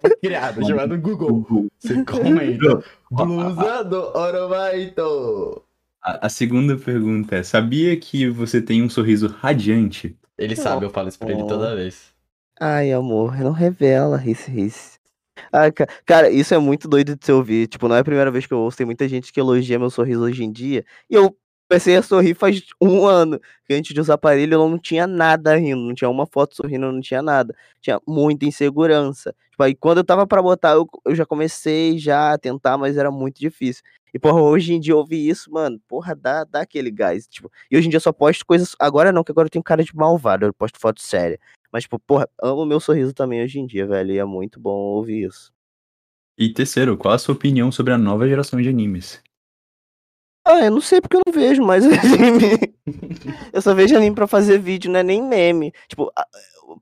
Foi 0.00 0.16
criada, 0.16 0.62
chamada 0.64 0.96
Google. 0.96 1.70
Você 1.78 2.02
comenta. 2.04 2.84
Blusa 3.10 3.84
do 3.84 4.16
Oromaito. 4.16 5.62
A, 6.02 6.26
a 6.26 6.28
segunda 6.28 6.76
pergunta 6.76 7.36
é: 7.36 7.42
sabia 7.42 7.96
que 7.96 8.28
você 8.28 8.60
tem 8.60 8.82
um 8.82 8.90
sorriso 8.90 9.26
radiante? 9.28 10.16
Ele 10.36 10.56
sabe, 10.56 10.84
eu 10.84 10.90
falo 10.90 11.08
isso 11.08 11.18
pra 11.18 11.30
ele 11.30 11.44
toda 11.46 11.76
vez. 11.76 12.12
Ai, 12.60 12.92
amor, 12.92 13.36
não 13.38 13.52
revela, 13.52 14.16
ris, 14.16 14.44
ris. 14.46 14.98
Ah, 15.52 15.70
ca- 15.70 15.86
cara, 16.06 16.30
isso 16.30 16.54
é 16.54 16.58
muito 16.58 16.86
doido 16.88 17.16
de 17.16 17.24
se 17.24 17.32
ouvir. 17.32 17.66
Tipo, 17.66 17.88
não 17.88 17.96
é 17.96 18.00
a 18.00 18.04
primeira 18.04 18.30
vez 18.30 18.46
que 18.46 18.52
eu 18.54 18.58
ouço. 18.58 18.76
Tem 18.76 18.86
muita 18.86 19.08
gente 19.08 19.32
que 19.32 19.40
elogia 19.40 19.78
meu 19.78 19.90
sorriso 19.90 20.22
hoje 20.22 20.44
em 20.44 20.52
dia. 20.52 20.84
E 21.10 21.14
eu 21.14 21.36
comecei 21.68 21.96
a 21.96 22.02
sorrir 22.02 22.34
faz 22.34 22.62
um 22.80 23.06
ano. 23.06 23.40
Que 23.66 23.74
antes 23.74 23.94
de 23.94 24.00
usar 24.00 24.14
aparelho 24.14 24.54
eu 24.54 24.68
não 24.68 24.78
tinha 24.78 25.06
nada 25.06 25.56
rindo. 25.56 25.80
Não 25.82 25.94
tinha 25.94 26.08
uma 26.08 26.26
foto 26.26 26.56
sorrindo, 26.56 26.90
não 26.90 27.00
tinha 27.00 27.22
nada. 27.22 27.54
Tinha 27.80 28.00
muita 28.06 28.44
insegurança. 28.44 29.34
Tipo, 29.50 29.62
aí 29.62 29.74
quando 29.74 29.98
eu 29.98 30.04
tava 30.04 30.26
pra 30.26 30.42
botar, 30.42 30.72
eu, 30.72 30.86
eu 31.04 31.14
já 31.14 31.24
comecei 31.24 31.98
já 31.98 32.32
a 32.32 32.38
tentar, 32.38 32.76
mas 32.76 32.96
era 32.96 33.10
muito 33.10 33.38
difícil. 33.38 33.82
E, 34.12 34.18
porra, 34.18 34.40
hoje 34.40 34.72
em 34.72 34.78
dia 34.78 34.96
ouvir 34.96 35.28
isso, 35.28 35.50
mano, 35.50 35.80
porra, 35.88 36.14
dá, 36.14 36.44
dá 36.44 36.60
aquele 36.60 36.88
gás. 36.90 37.26
Tipo, 37.26 37.50
e 37.68 37.76
hoje 37.76 37.88
em 37.88 37.90
dia 37.90 37.96
eu 37.96 38.00
só 38.00 38.12
posto 38.12 38.46
coisas. 38.46 38.76
Agora 38.78 39.10
não, 39.10 39.24
que 39.24 39.32
agora 39.32 39.46
eu 39.46 39.50
tenho 39.50 39.62
cara 39.64 39.82
de 39.82 39.94
malvado. 39.94 40.46
Eu 40.46 40.54
posto 40.54 40.78
foto 40.78 41.02
séria. 41.02 41.38
Mas, 41.72 41.82
tipo, 41.82 41.98
porra, 41.98 42.28
amo 42.40 42.64
meu 42.64 42.78
sorriso 42.78 43.12
também 43.12 43.42
hoje 43.42 43.58
em 43.58 43.66
dia, 43.66 43.84
velho. 43.84 44.12
E 44.12 44.18
é 44.18 44.24
muito 44.24 44.60
bom 44.60 44.70
ouvir 44.70 45.26
isso. 45.26 45.52
E 46.38 46.52
terceiro, 46.52 46.96
qual 46.96 47.14
a 47.14 47.18
sua 47.18 47.34
opinião 47.34 47.72
sobre 47.72 47.92
a 47.92 47.98
nova 47.98 48.28
geração 48.28 48.60
de 48.60 48.68
animes? 48.68 49.20
Ah, 50.44 50.60
eu 50.64 50.70
não 50.70 50.80
sei 50.80 51.00
porque 51.00 51.16
eu 51.16 51.22
não 51.26 51.32
vejo 51.32 51.62
mais 51.62 51.84
anime. 51.86 52.74
eu 53.52 53.62
só 53.62 53.74
vejo 53.74 53.96
anime 53.96 54.14
pra 54.14 54.26
fazer 54.26 54.58
vídeo, 54.58 54.90
não 54.90 55.00
é 55.00 55.02
nem 55.02 55.22
meme. 55.22 55.72
Tipo, 55.88 56.12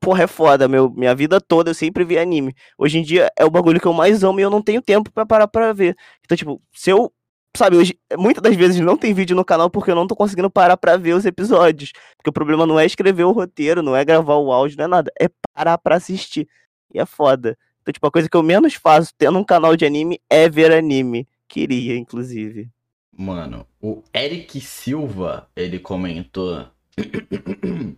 porra, 0.00 0.24
é 0.24 0.26
foda. 0.26 0.66
Meu, 0.66 0.90
minha 0.90 1.14
vida 1.14 1.40
toda 1.40 1.70
eu 1.70 1.74
sempre 1.74 2.04
vi 2.04 2.18
anime. 2.18 2.54
Hoje 2.76 2.98
em 2.98 3.02
dia 3.02 3.30
é 3.38 3.44
o 3.44 3.50
bagulho 3.50 3.80
que 3.80 3.86
eu 3.86 3.92
mais 3.92 4.24
amo 4.24 4.40
e 4.40 4.42
eu 4.42 4.50
não 4.50 4.60
tenho 4.60 4.82
tempo 4.82 5.10
pra 5.12 5.24
parar 5.24 5.46
pra 5.46 5.72
ver. 5.72 5.96
Então, 6.24 6.36
tipo, 6.36 6.60
se 6.72 6.90
eu. 6.90 7.12
Sabe, 7.54 7.76
hoje, 7.76 7.94
muitas 8.16 8.42
das 8.42 8.56
vezes 8.56 8.80
não 8.80 8.96
tem 8.96 9.12
vídeo 9.12 9.36
no 9.36 9.44
canal 9.44 9.68
porque 9.68 9.90
eu 9.90 9.94
não 9.94 10.06
tô 10.06 10.16
conseguindo 10.16 10.50
parar 10.50 10.76
pra 10.78 10.96
ver 10.96 11.12
os 11.14 11.26
episódios. 11.26 11.92
Porque 12.16 12.30
o 12.30 12.32
problema 12.32 12.66
não 12.66 12.80
é 12.80 12.86
escrever 12.86 13.24
o 13.24 13.30
roteiro, 13.32 13.82
não 13.82 13.94
é 13.94 14.02
gravar 14.04 14.36
o 14.36 14.50
áudio, 14.50 14.78
não 14.78 14.86
é 14.86 14.88
nada. 14.88 15.12
É 15.20 15.28
parar 15.54 15.76
pra 15.78 15.96
assistir. 15.96 16.48
E 16.92 16.98
é 16.98 17.04
foda. 17.06 17.56
Então, 17.82 17.92
tipo, 17.92 18.06
a 18.06 18.10
coisa 18.10 18.28
que 18.28 18.36
eu 18.36 18.42
menos 18.42 18.74
faço 18.74 19.12
tendo 19.18 19.38
um 19.38 19.44
canal 19.44 19.76
de 19.76 19.84
anime 19.84 20.18
é 20.30 20.48
ver 20.48 20.72
anime. 20.72 21.28
Queria, 21.46 21.96
inclusive. 21.96 22.70
Mano, 23.16 23.66
o 23.80 24.02
Eric 24.14 24.60
Silva, 24.60 25.50
ele 25.56 25.78
comentou. 25.78 26.66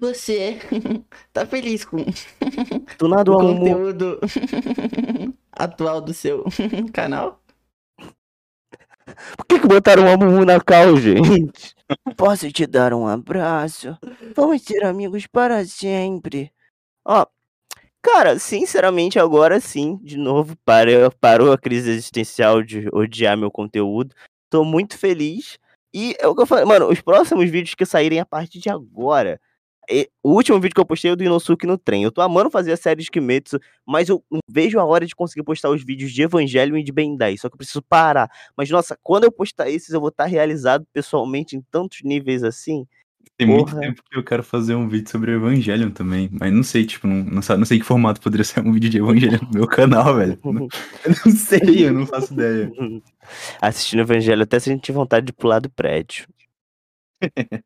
Você 0.00 0.58
tá 1.32 1.46
feliz 1.46 1.84
com 1.84 1.98
Do 2.98 3.08
nada 3.08 3.30
o 3.30 3.36
o 3.36 3.38
amor. 3.38 3.76
conteúdo 3.76 4.18
atual 5.52 6.00
do 6.00 6.14
seu 6.14 6.44
canal? 6.92 7.42
Por 9.36 9.46
que, 9.46 9.60
que 9.60 9.66
botaram 9.66 10.04
um 10.04 10.08
Amumu 10.12 10.44
na 10.44 10.60
cal, 10.60 10.96
gente? 10.96 11.74
Posso 12.16 12.50
te 12.52 12.66
dar 12.66 12.94
um 12.94 13.06
abraço? 13.06 13.98
Vamos 14.34 14.62
ser 14.62 14.84
amigos 14.84 15.26
para 15.26 15.64
sempre. 15.66 16.52
Ó, 17.04 17.26
cara, 18.02 18.38
sinceramente, 18.38 19.18
agora 19.18 19.60
sim, 19.60 19.98
de 20.02 20.16
novo, 20.18 20.56
parou, 20.64 21.10
parou 21.20 21.52
a 21.52 21.58
crise 21.58 21.90
existencial 21.90 22.62
de 22.62 22.88
odiar 22.92 23.36
meu 23.36 23.50
conteúdo. 23.50 24.14
Tô 24.50 24.64
muito 24.64 24.98
feliz. 24.98 25.58
E 25.94 26.16
é 26.18 26.26
o 26.26 26.34
que 26.34 26.42
eu 26.42 26.46
falei, 26.46 26.64
mano, 26.64 26.88
os 26.90 27.00
próximos 27.00 27.48
vídeos 27.50 27.74
que 27.74 27.86
saírem 27.86 28.18
a 28.20 28.26
partir 28.26 28.58
de 28.58 28.70
agora. 28.70 29.40
o 30.24 30.30
último 30.32 30.60
vídeo 30.60 30.74
que 30.74 30.80
eu 30.80 30.86
postei 30.86 31.10
é 31.10 31.14
o 31.14 31.16
do 31.16 31.24
Inosuke 31.24 31.66
no 31.66 31.78
trem. 31.78 32.02
Eu 32.04 32.12
tô 32.12 32.22
amando 32.22 32.50
fazer 32.50 32.72
a 32.72 32.76
série 32.76 33.02
de 33.02 33.10
Kimetsu, 33.10 33.58
mas 33.86 34.08
eu 34.08 34.24
vejo 34.48 34.78
a 34.80 34.84
hora 34.84 35.06
de 35.06 35.14
conseguir 35.14 35.44
postar 35.44 35.70
os 35.70 35.84
vídeos 35.84 36.12
de 36.12 36.22
Evangelho 36.22 36.76
e 36.78 36.82
de 36.84 36.92
Ben 36.92 37.16
10. 37.16 37.40
Só 37.40 37.48
que 37.48 37.54
eu 37.54 37.58
preciso 37.58 37.82
parar. 37.82 38.30
Mas, 38.56 38.70
nossa, 38.70 38.98
quando 39.02 39.24
eu 39.24 39.32
postar 39.32 39.68
esses, 39.70 39.90
eu 39.90 40.00
vou 40.00 40.08
estar 40.10 40.26
realizado 40.26 40.86
pessoalmente 40.92 41.56
em 41.56 41.62
tantos 41.70 42.02
níveis 42.02 42.42
assim. 42.44 42.86
Tem 43.44 43.54
muito 43.54 43.70
Porra. 43.70 43.80
tempo 43.80 44.02
que 44.10 44.16
eu 44.18 44.22
quero 44.24 44.42
fazer 44.42 44.74
um 44.74 44.88
vídeo 44.88 45.10
sobre 45.10 45.32
Evangelion 45.32 45.90
também, 45.90 46.28
mas 46.32 46.52
não 46.52 46.62
sei, 46.62 46.84
tipo, 46.86 47.06
não, 47.06 47.24
não, 47.24 47.42
sa- 47.42 47.56
não 47.56 47.64
sei 47.64 47.78
que 47.78 47.84
formato 47.84 48.20
poderia 48.20 48.44
ser 48.44 48.60
um 48.60 48.72
vídeo 48.72 48.88
de 48.90 48.98
Evangelion 48.98 49.40
no 49.42 49.50
meu 49.60 49.66
canal, 49.66 50.14
velho. 50.16 50.38
Não- 50.44 50.68
Eu 51.04 51.14
não 51.26 51.32
sei, 51.36 51.86
eu 51.88 51.92
não 51.92 52.06
faço 52.06 52.32
ideia. 52.32 52.70
Assistindo 53.60 54.00
Evangelho 54.00 54.42
até 54.42 54.58
se 54.58 54.70
a 54.70 54.72
gente 54.72 54.82
tiver 54.84 54.96
vontade 54.98 55.26
de 55.26 55.32
pular 55.32 55.58
do 55.60 55.70
prédio. 55.70 56.26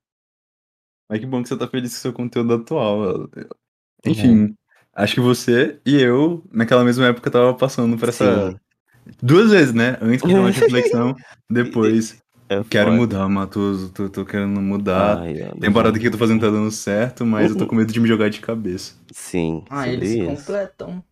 Mas 1.09 1.21
que 1.21 1.27
bom 1.27 1.43
que 1.43 1.49
você 1.49 1.57
tá 1.57 1.69
feliz 1.69 1.93
com 1.93 1.97
o 1.99 2.01
seu 2.01 2.13
conteúdo 2.13 2.55
atual. 2.55 3.29
Enfim, 4.05 4.55
acho 4.93 5.15
que 5.15 5.21
você 5.21 5.79
e 5.87 6.01
eu, 6.01 6.45
naquela 6.53 6.85
mesma 6.85 7.07
época, 7.07 7.31
tava 7.31 7.55
passando 7.55 7.97
por 7.97 8.09
essa. 8.09 8.51
Sim. 8.53 8.59
Duas 9.23 9.51
vezes, 9.53 9.73
né? 9.73 9.97
Antes 10.01 10.23
que 10.23 10.35
uma 10.35 10.51
reflexão, 10.51 11.15
depois. 11.49 12.21
É 12.49 12.63
Quero 12.71 12.87
foda. 12.91 12.97
mudar, 12.97 13.29
Matoso. 13.29 13.89
Tô, 13.91 14.09
tô 14.09 14.25
querendo 14.25 14.61
mudar. 14.61 15.19
Ai, 15.19 15.43
eu- 15.43 15.59
Temporada 15.61 15.99
que 15.99 16.07
eu 16.07 16.11
tô 16.13 16.19
fazendo 16.19 16.41
tá 16.41 16.49
dando 16.51 16.71
certo, 16.71 17.27
mas 17.27 17.51
eu 17.51 17.57
tô 17.57 17.67
com 17.67 17.75
medo 17.75 17.93
de 17.93 17.99
me 18.01 18.07
jogar 18.09 18.31
de 18.31 18.41
cabeça. 18.41 18.95
Sim. 19.13 19.65
Ah, 19.69 19.89
eles 19.89 20.11
se 20.11 20.19
isso. 20.21 20.27
completam. 20.29 21.03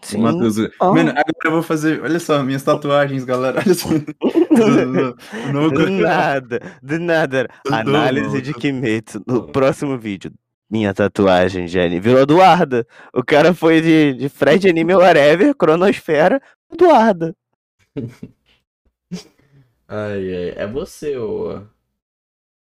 Sim. 0.00 0.18
Matoso. 0.18 0.70
Ó. 0.78 0.94
Mano, 0.94 1.10
agora 1.10 1.24
eu 1.46 1.50
vou 1.50 1.62
fazer. 1.62 2.00
Olha 2.02 2.20
só, 2.20 2.40
minhas 2.44 2.62
tatuagens, 2.62 3.24
galera. 3.24 3.60
Olha 3.64 3.74
só. 3.74 3.88
O 5.48 5.52
novo 5.52 5.70
Do 5.70 5.88
nada, 5.90 6.60
do 6.82 6.98
nada. 6.98 7.48
Análise 7.70 8.40
de 8.42 8.52
Kimetsu. 8.54 9.22
No 9.26 9.48
próximo 9.48 9.96
vídeo. 9.98 10.32
Minha 10.70 10.92
tatuagem, 10.92 11.66
Jenny. 11.68 11.98
Virou 12.00 12.20
Eduarda. 12.20 12.86
O 13.14 13.22
cara 13.24 13.54
foi 13.54 13.80
de, 13.80 14.14
de 14.14 14.28
Fred 14.28 14.68
Anime 14.68 14.94
Whatever, 14.94 15.54
Cronosfera, 15.54 16.40
Eduarda. 16.72 17.34
Ai, 19.88 20.34
ai. 20.34 20.50
É 20.56 20.66
você, 20.66 21.16
ô. 21.16 21.66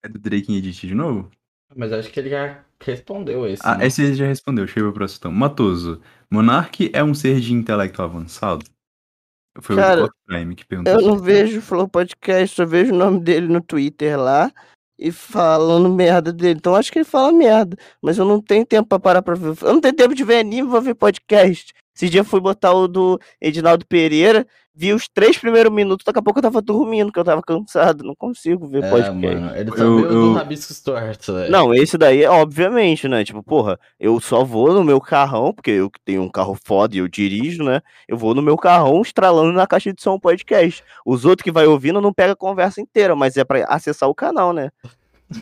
É 0.03 0.09
do 0.09 0.19
Drake 0.19 0.53
em 0.53 0.57
Edit 0.57 0.87
de 0.87 0.95
novo? 0.95 1.31
Mas 1.75 1.93
acho 1.93 2.11
que 2.11 2.19
ele 2.19 2.31
já 2.31 2.65
respondeu 2.81 3.47
esse. 3.47 3.63
Ah, 3.65 3.77
né? 3.77 3.87
esse 3.87 4.03
ele 4.03 4.15
já 4.15 4.27
respondeu. 4.27 4.65
Deixa 4.65 4.81
eu 4.81 4.85
ver 4.85 4.91
o 4.91 4.95
próximo. 4.95 5.19
Então. 5.19 5.33
Matoso. 5.33 6.01
Monark 6.31 6.91
é 6.93 7.03
um 7.03 7.13
ser 7.13 7.41
de 7.41 7.53
intelecto 7.53 8.01
avançado? 8.01 8.65
Foi 9.61 9.77
Cara, 9.77 10.05
o 10.05 10.11
Prime 10.27 10.55
que 10.55 10.65
perguntou. 10.65 10.93
Eu 10.93 11.01
isso. 11.01 11.09
não 11.09 11.19
vejo 11.19 11.59
o 11.59 11.63
Flow 11.63 11.89
Podcast, 11.89 12.57
só 12.57 12.65
vejo 12.65 12.95
o 12.95 12.97
nome 12.97 13.21
dele 13.21 13.49
no 13.49 13.61
Twitter 13.61 14.19
lá 14.19 14.53
e 14.99 15.11
falando 15.11 15.89
merda 15.89 16.33
dele. 16.33 16.59
Então 16.59 16.77
acho 16.77 16.93
que 16.93 16.99
ele 16.99 17.05
fala 17.05 17.33
merda, 17.33 17.77
mas 18.01 18.17
eu 18.17 18.25
não 18.25 18.41
tenho 18.41 18.65
tempo 18.65 18.89
pra 18.89 19.01
parar 19.01 19.23
pra 19.23 19.35
ver. 19.35 19.57
Eu 19.63 19.73
não 19.73 19.81
tenho 19.81 19.95
tempo 19.95 20.15
de 20.15 20.23
ver 20.23 20.39
anime, 20.39 20.69
vou 20.69 20.81
ver 20.81 20.95
podcast. 20.95 21.75
Esse 21.97 22.09
dia 22.09 22.21
eu 22.21 22.25
fui 22.25 22.41
botar 22.41 22.73
o 22.73 22.87
do 22.87 23.19
Edinaldo 23.41 23.85
Pereira, 23.87 24.47
vi 24.81 24.95
os 24.95 25.07
três 25.13 25.37
primeiros 25.37 25.71
minutos, 25.71 26.05
daqui 26.05 26.19
a 26.19 26.23
pouco 26.23 26.39
eu 26.39 26.43
tava 26.43 26.63
dormindo, 26.63 27.13
que 27.13 27.19
eu 27.19 27.25
tava 27.25 27.43
cansado, 27.43 28.03
não 28.03 28.15
consigo 28.15 28.67
ver 28.67 28.83
É, 28.83 28.91
podcast. 28.91 29.15
mano, 29.15 29.55
ele 29.55 29.71
só 29.71 29.85
Eu- 29.85 29.97
viu 29.97 30.05
eu- 30.07 30.11
do 30.11 30.33
Rabiscos 30.33 30.81
Tortos, 30.81 31.35
velho. 31.35 31.51
Não, 31.53 31.75
esse 31.75 31.99
daí, 31.99 32.25
obviamente, 32.25 33.07
né? 33.07 33.23
Tipo, 33.23 33.43
porra, 33.43 33.79
eu 33.99 34.19
só 34.21 34.43
vou 34.43 34.73
no 34.73 34.83
meu 34.83 34.99
carrão, 35.01 35.53
porque 35.53 35.71
eu 35.71 35.91
tenho 36.05 36.23
um 36.23 36.31
carro 36.31 36.57
foda 36.65 36.97
e 36.97 36.99
eu 36.99 37.09
dirijo, 37.09 37.63
né? 37.63 37.83
Eu 38.09 38.17
vou 38.17 38.35
no 38.35 38.41
meu 38.41 38.57
carrão 38.57 39.03
estralando 39.03 39.53
na 39.53 39.67
caixa 39.67 39.93
de 39.93 40.01
som 40.03 40.19
podcast. 40.19 40.83
Os 41.05 41.27
outros 41.27 41.45
que 41.45 41.53
vai 41.53 41.67
ouvindo 41.67 42.01
não 42.01 42.13
pega 42.15 42.33
a 42.33 42.37
conversa 42.37 42.81
inteira, 42.81 43.15
mas 43.15 43.37
é 43.37 43.45
pra 43.45 43.65
acessar 43.65 44.09
o 44.09 44.15
canal, 44.15 44.53
né? 44.55 44.71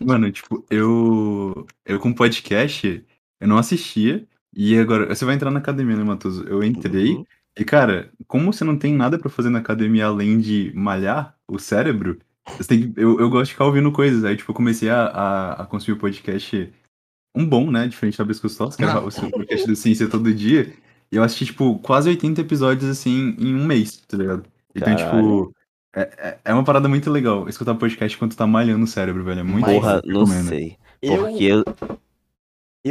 Mano, 0.04 0.30
tipo, 0.32 0.64
eu. 0.68 1.64
Eu 1.86 1.98
com 2.00 2.12
podcast, 2.12 3.04
eu 3.40 3.48
não 3.48 3.56
assistia. 3.56 4.24
E 4.54 4.76
agora, 4.78 5.14
você 5.14 5.24
vai 5.24 5.34
entrar 5.34 5.50
na 5.50 5.60
academia, 5.60 5.94
né, 5.96 6.02
Matoso? 6.02 6.44
Eu 6.48 6.62
entrei. 6.64 7.12
Uhum. 7.14 7.24
E, 7.58 7.64
cara, 7.64 8.10
como 8.26 8.52
você 8.52 8.64
não 8.64 8.76
tem 8.78 8.94
nada 8.94 9.18
pra 9.18 9.28
fazer 9.28 9.50
na 9.50 9.58
academia 9.58 10.06
além 10.06 10.38
de 10.38 10.72
malhar 10.74 11.34
o 11.48 11.58
cérebro, 11.58 12.18
você 12.56 12.68
tem 12.68 12.92
que, 12.92 13.00
eu, 13.00 13.18
eu 13.20 13.28
gosto 13.28 13.46
de 13.46 13.52
ficar 13.52 13.64
ouvindo 13.66 13.90
coisas. 13.92 14.24
Aí, 14.24 14.36
tipo, 14.36 14.50
eu 14.50 14.54
comecei 14.54 14.88
a, 14.88 15.02
a, 15.06 15.52
a 15.62 15.66
consumir 15.66 15.96
o 15.96 16.00
podcast. 16.00 16.72
Um 17.34 17.44
bom, 17.44 17.70
né? 17.70 17.86
Diferente 17.86 18.16
da 18.16 18.24
Biscos 18.24 18.56
que 18.76 18.82
era 18.82 19.00
o 19.00 19.10
seu 19.10 19.30
podcast 19.30 19.66
do 19.66 19.76
Ciência 19.76 20.08
todo 20.08 20.32
dia. 20.32 20.72
E 21.10 21.16
eu 21.16 21.22
assisti, 21.22 21.46
tipo, 21.46 21.78
quase 21.80 22.08
80 22.08 22.40
episódios, 22.40 22.88
assim, 22.90 23.34
em 23.38 23.54
um 23.54 23.64
mês, 23.64 23.96
tá 24.08 24.16
ligado? 24.16 24.44
Então, 24.74 24.94
Caralho. 24.96 25.18
tipo, 25.46 25.54
é, 25.96 26.38
é- 26.44 26.54
uma 26.54 26.64
parada 26.64 26.88
muito 26.88 27.10
legal 27.10 27.48
escutar 27.48 27.74
podcast 27.74 28.16
enquanto 28.16 28.36
tá 28.36 28.46
malhando 28.46 28.84
o 28.84 28.88
cérebro, 28.88 29.24
velho. 29.24 29.40
É 29.40 29.42
muito 29.42 29.64
Porra, 29.64 30.02
não 30.04 30.26
sei. 30.26 30.76
Porque 31.00 31.44
eu- 31.44 31.64
eu 31.68 31.98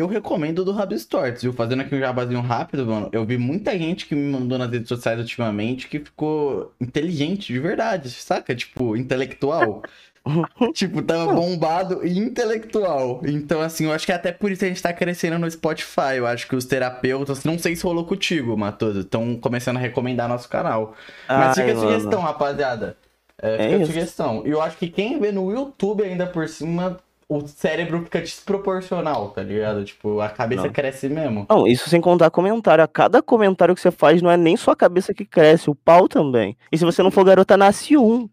recomendo 0.05 0.59
o 0.59 0.65
do 0.65 0.71
Rabiscos 0.71 1.07
Tortos, 1.07 1.41
viu? 1.41 1.53
Fazendo 1.53 1.81
aqui 1.81 1.95
um 1.95 1.99
jabazinho 1.99 2.41
rápido, 2.41 2.85
mano. 2.85 3.09
Eu 3.11 3.25
vi 3.25 3.37
muita 3.37 3.75
gente 3.77 4.05
que 4.05 4.13
me 4.13 4.29
mandou 4.31 4.57
nas 4.59 4.69
redes 4.69 4.87
sociais 4.89 5.19
ultimamente 5.19 5.87
que 5.87 5.99
ficou 5.99 6.71
inteligente 6.79 7.51
de 7.51 7.59
verdade, 7.59 8.09
saca? 8.11 8.53
Tipo, 8.53 8.95
intelectual. 8.95 9.81
tipo, 10.73 11.01
tava 11.01 11.33
bombado 11.33 12.05
e 12.05 12.19
intelectual. 12.19 13.21
Então, 13.25 13.61
assim, 13.61 13.85
eu 13.85 13.93
acho 13.93 14.05
que 14.05 14.11
é 14.11 14.15
até 14.15 14.31
por 14.31 14.51
isso 14.51 14.63
a 14.65 14.67
gente 14.67 14.81
tá 14.83 14.91
crescendo 14.93 15.39
no 15.39 15.49
Spotify. 15.49 16.17
Eu 16.17 16.27
acho 16.27 16.47
que 16.47 16.55
os 16.55 16.65
terapeutas, 16.65 17.43
não 17.45 17.57
sei 17.57 17.75
se 17.75 17.83
rolou 17.83 18.05
contigo, 18.05 18.55
Matoso, 18.57 18.99
estão 18.99 19.35
começando 19.37 19.77
a 19.77 19.79
recomendar 19.79 20.27
nosso 20.27 20.49
canal. 20.49 20.93
Mas 21.27 21.57
Ai, 21.57 21.65
fica 21.65 21.71
a 21.71 21.75
mano. 21.75 21.87
sugestão, 21.89 22.21
rapaziada. 22.21 22.97
É, 23.41 23.55
É 23.55 23.57
fica 23.63 23.75
a 23.75 23.77
isso. 23.77 23.85
sugestão. 23.87 24.43
E 24.45 24.49
eu 24.49 24.61
acho 24.61 24.77
que 24.77 24.89
quem 24.89 25.19
vê 25.19 25.31
no 25.31 25.51
YouTube 25.51 26.03
ainda 26.03 26.25
por 26.27 26.47
cima, 26.49 26.99
o 27.29 27.45
cérebro 27.47 28.03
fica 28.03 28.21
desproporcional, 28.21 29.31
tá 29.31 29.43
ligado? 29.43 29.83
Tipo, 29.83 30.21
a 30.21 30.29
cabeça 30.29 30.63
Não. 30.63 30.71
cresce 30.71 31.09
mesmo. 31.09 31.45
Não, 31.49 31.67
isso 31.67 31.89
sem 31.89 31.99
contar 31.99 32.31
comentário. 32.31 32.83
A 32.83 32.87
cada 32.87 33.21
comentário 33.21 33.75
que 33.75 33.81
você 33.81 33.91
faz 33.91 34.21
não 34.21 34.31
é 34.31 34.37
nem 34.37 34.55
sua 34.55 34.75
cabeça 34.75 35.13
que 35.13 35.25
cresce, 35.25 35.69
o 35.69 35.75
pau 35.75 36.07
também. 36.07 36.57
E 36.71 36.77
se 36.77 36.85
você 36.85 37.03
não 37.03 37.11
for 37.11 37.25
garota, 37.25 37.57
nasce 37.57 37.97
um. 37.97 38.29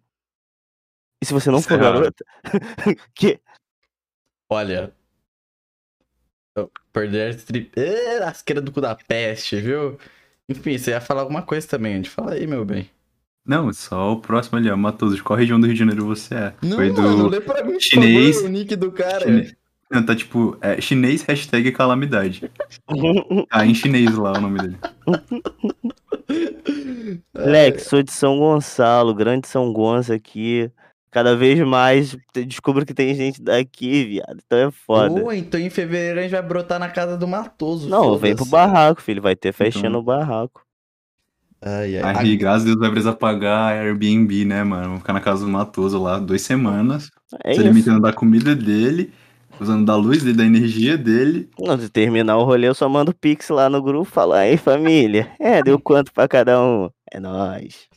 E 1.20 1.26
se 1.26 1.32
você 1.32 1.50
não 1.50 1.60
for 1.60 1.78
garota. 1.78 2.24
que... 3.14 3.40
Olha. 4.48 4.94
Perder 6.92 7.34
a 7.34 7.36
tri... 7.36 7.70
Ê, 7.74 8.20
lasqueira 8.20 8.60
do 8.60 8.70
cu 8.70 8.80
da 8.80 8.94
peste, 8.94 9.56
viu? 9.56 9.98
Enfim, 10.48 10.78
você 10.78 10.90
ia 10.92 11.00
falar 11.00 11.22
alguma 11.22 11.42
coisa 11.42 11.66
também. 11.66 12.04
Fala 12.04 12.34
aí, 12.34 12.46
meu 12.46 12.64
bem. 12.64 12.93
Não, 13.46 13.72
só 13.72 14.12
o 14.12 14.20
próximo 14.20 14.58
ali, 14.58 14.70
ó. 14.70 14.76
Matoso, 14.76 15.16
de 15.16 15.22
qual 15.22 15.38
região 15.38 15.60
do 15.60 15.66
Rio 15.66 15.74
de 15.74 15.78
Janeiro 15.80 16.06
você 16.06 16.34
é? 16.34 16.54
Não, 16.62 16.76
Foi 16.76 16.90
do 16.90 17.02
mano, 17.02 17.28
lê 17.28 17.40
pra 17.40 17.62
mim, 17.62 17.78
chinês- 17.78 18.36
favor, 18.36 18.48
o 18.48 18.52
nick 18.52 18.74
do 18.76 18.90
cara. 18.90 19.20
chine- 19.26 19.54
Não, 19.90 20.02
tá 20.02 20.16
tipo, 20.16 20.56
é, 20.62 20.80
chinês 20.80 21.22
hashtag 21.22 21.70
calamidade. 21.72 22.50
Ah, 23.50 23.66
em 23.66 23.74
chinês 23.74 24.16
lá 24.16 24.32
o 24.32 24.40
nome 24.40 24.58
dele. 24.60 24.76
Lex, 27.34 27.84
sou 27.84 28.02
de 28.02 28.12
São 28.12 28.38
Gonçalo, 28.38 29.14
grande 29.14 29.46
São 29.46 29.72
Gonçalo 29.72 30.16
aqui. 30.16 30.70
Cada 31.10 31.36
vez 31.36 31.60
mais 31.60 32.16
descubro 32.34 32.84
que 32.84 32.92
tem 32.92 33.14
gente 33.14 33.40
daqui, 33.40 34.04
viado. 34.04 34.38
Então 34.44 34.58
é 34.58 34.70
foda. 34.72 35.20
Pô, 35.20 35.32
então 35.32 35.60
em 35.60 35.70
fevereiro 35.70 36.18
a 36.18 36.22
gente 36.22 36.32
vai 36.32 36.42
brotar 36.42 36.80
na 36.80 36.88
casa 36.88 37.16
do 37.16 37.28
Matoso. 37.28 37.88
Não, 37.88 38.18
vem 38.18 38.34
pro 38.34 38.44
barraco, 38.46 39.00
filho. 39.00 39.22
Vai 39.22 39.36
ter 39.36 39.52
festinha 39.52 39.88
Então- 39.88 40.00
no 40.00 40.04
barraco. 40.04 40.62
Ai, 41.66 41.96
ai. 41.98 42.16
Aí, 42.16 42.36
graças 42.36 42.62
a 42.62 42.64
Deus, 42.66 42.78
vai 42.78 42.90
precisar 42.90 43.14
pagar 43.14 43.72
Airbnb, 43.72 44.44
né, 44.44 44.62
mano? 44.62 44.90
Vou 44.90 44.98
ficar 44.98 45.14
na 45.14 45.20
casa 45.20 45.46
do 45.46 45.50
Matoso 45.50 45.98
lá 45.98 46.18
duas 46.18 46.42
semanas, 46.42 47.10
É 47.42 47.54
se 47.54 47.60
alimentando 47.60 48.02
da 48.02 48.12
comida 48.12 48.54
dele, 48.54 49.10
usando 49.58 49.86
da 49.86 49.96
luz 49.96 50.22
dele, 50.22 50.36
da 50.36 50.44
energia 50.44 50.98
dele. 50.98 51.48
Não, 51.58 51.78
se 51.78 51.88
terminar 51.88 52.36
o 52.36 52.44
rolê, 52.44 52.68
eu 52.68 52.74
só 52.74 52.86
mando 52.86 53.14
pix 53.14 53.48
lá 53.48 53.70
no 53.70 53.80
grupo, 53.80 54.04
falar, 54.04 54.40
aí 54.40 54.58
família, 54.58 55.32
é, 55.40 55.62
deu 55.62 55.80
quanto 55.80 56.12
pra 56.12 56.28
cada 56.28 56.62
um? 56.62 56.90
É 57.10 57.18
nóis. 57.18 57.88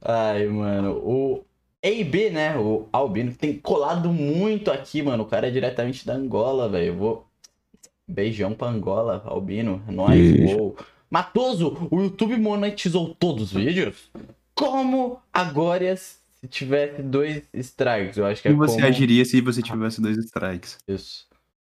Ai, 0.00 0.46
mano, 0.46 0.92
o 1.04 1.44
AB, 1.84 2.30
né, 2.30 2.56
o 2.56 2.88
Albino, 2.90 3.32
que 3.32 3.38
tem 3.38 3.58
colado 3.58 4.10
muito 4.10 4.70
aqui, 4.70 5.02
mano. 5.02 5.24
O 5.24 5.26
cara 5.26 5.48
é 5.48 5.50
diretamente 5.50 6.06
da 6.06 6.14
Angola, 6.14 6.66
velho. 6.66 6.86
Eu 6.86 6.96
vou. 6.96 7.26
Beijão 8.08 8.54
pra 8.54 8.68
Angola, 8.68 9.22
Albino. 9.26 9.82
É 9.86 9.92
nóis, 9.92 10.32
Beijo. 10.32 10.56
uou. 10.56 10.76
Matoso, 11.12 11.88
o 11.90 12.00
YouTube 12.00 12.38
monetizou 12.38 13.14
todos 13.14 13.54
os 13.54 13.62
vídeos? 13.62 14.10
Como 14.54 15.20
agora 15.30 15.94
se 15.94 16.48
tivesse 16.48 17.02
dois 17.02 17.42
strikes? 17.52 18.16
Eu 18.16 18.24
acho 18.24 18.40
que 18.40 18.48
é 18.48 18.50
E 18.50 18.54
você 18.54 18.76
como... 18.76 18.86
agiria 18.86 19.22
se 19.26 19.38
você 19.42 19.60
tivesse 19.60 20.00
dois 20.00 20.16
strikes? 20.16 20.78
Isso. 20.88 21.26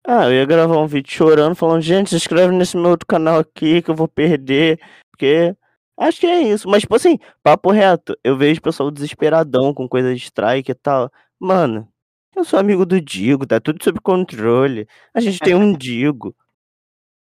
Ah, 0.08 0.24
eu 0.24 0.32
ia 0.32 0.46
gravar 0.46 0.78
um 0.78 0.86
vídeo 0.86 1.12
chorando, 1.12 1.54
falando, 1.54 1.82
gente, 1.82 2.08
se 2.08 2.16
inscreve 2.16 2.54
nesse 2.54 2.78
meu 2.78 2.92
outro 2.92 3.06
canal 3.06 3.38
aqui 3.40 3.82
que 3.82 3.90
eu 3.90 3.94
vou 3.94 4.08
perder, 4.08 4.80
porque 5.10 5.54
acho 5.98 6.18
que 6.18 6.26
é 6.26 6.40
isso. 6.40 6.66
Mas, 6.66 6.80
tipo 6.80 6.94
assim, 6.94 7.18
papo 7.42 7.70
reto, 7.70 8.16
eu 8.24 8.38
vejo 8.38 8.60
o 8.60 8.62
pessoal 8.62 8.90
desesperadão 8.90 9.74
com 9.74 9.86
coisa 9.86 10.14
de 10.14 10.22
strike 10.22 10.70
e 10.70 10.74
tal. 10.74 11.12
Mano, 11.38 11.86
eu 12.34 12.42
sou 12.42 12.58
amigo 12.58 12.86
do 12.86 12.98
Digo, 13.02 13.46
tá 13.46 13.60
tudo 13.60 13.84
sob 13.84 14.00
controle. 14.00 14.88
A 15.12 15.20
gente 15.20 15.40
tem 15.40 15.54
um 15.54 15.74
Digo. 15.76 16.34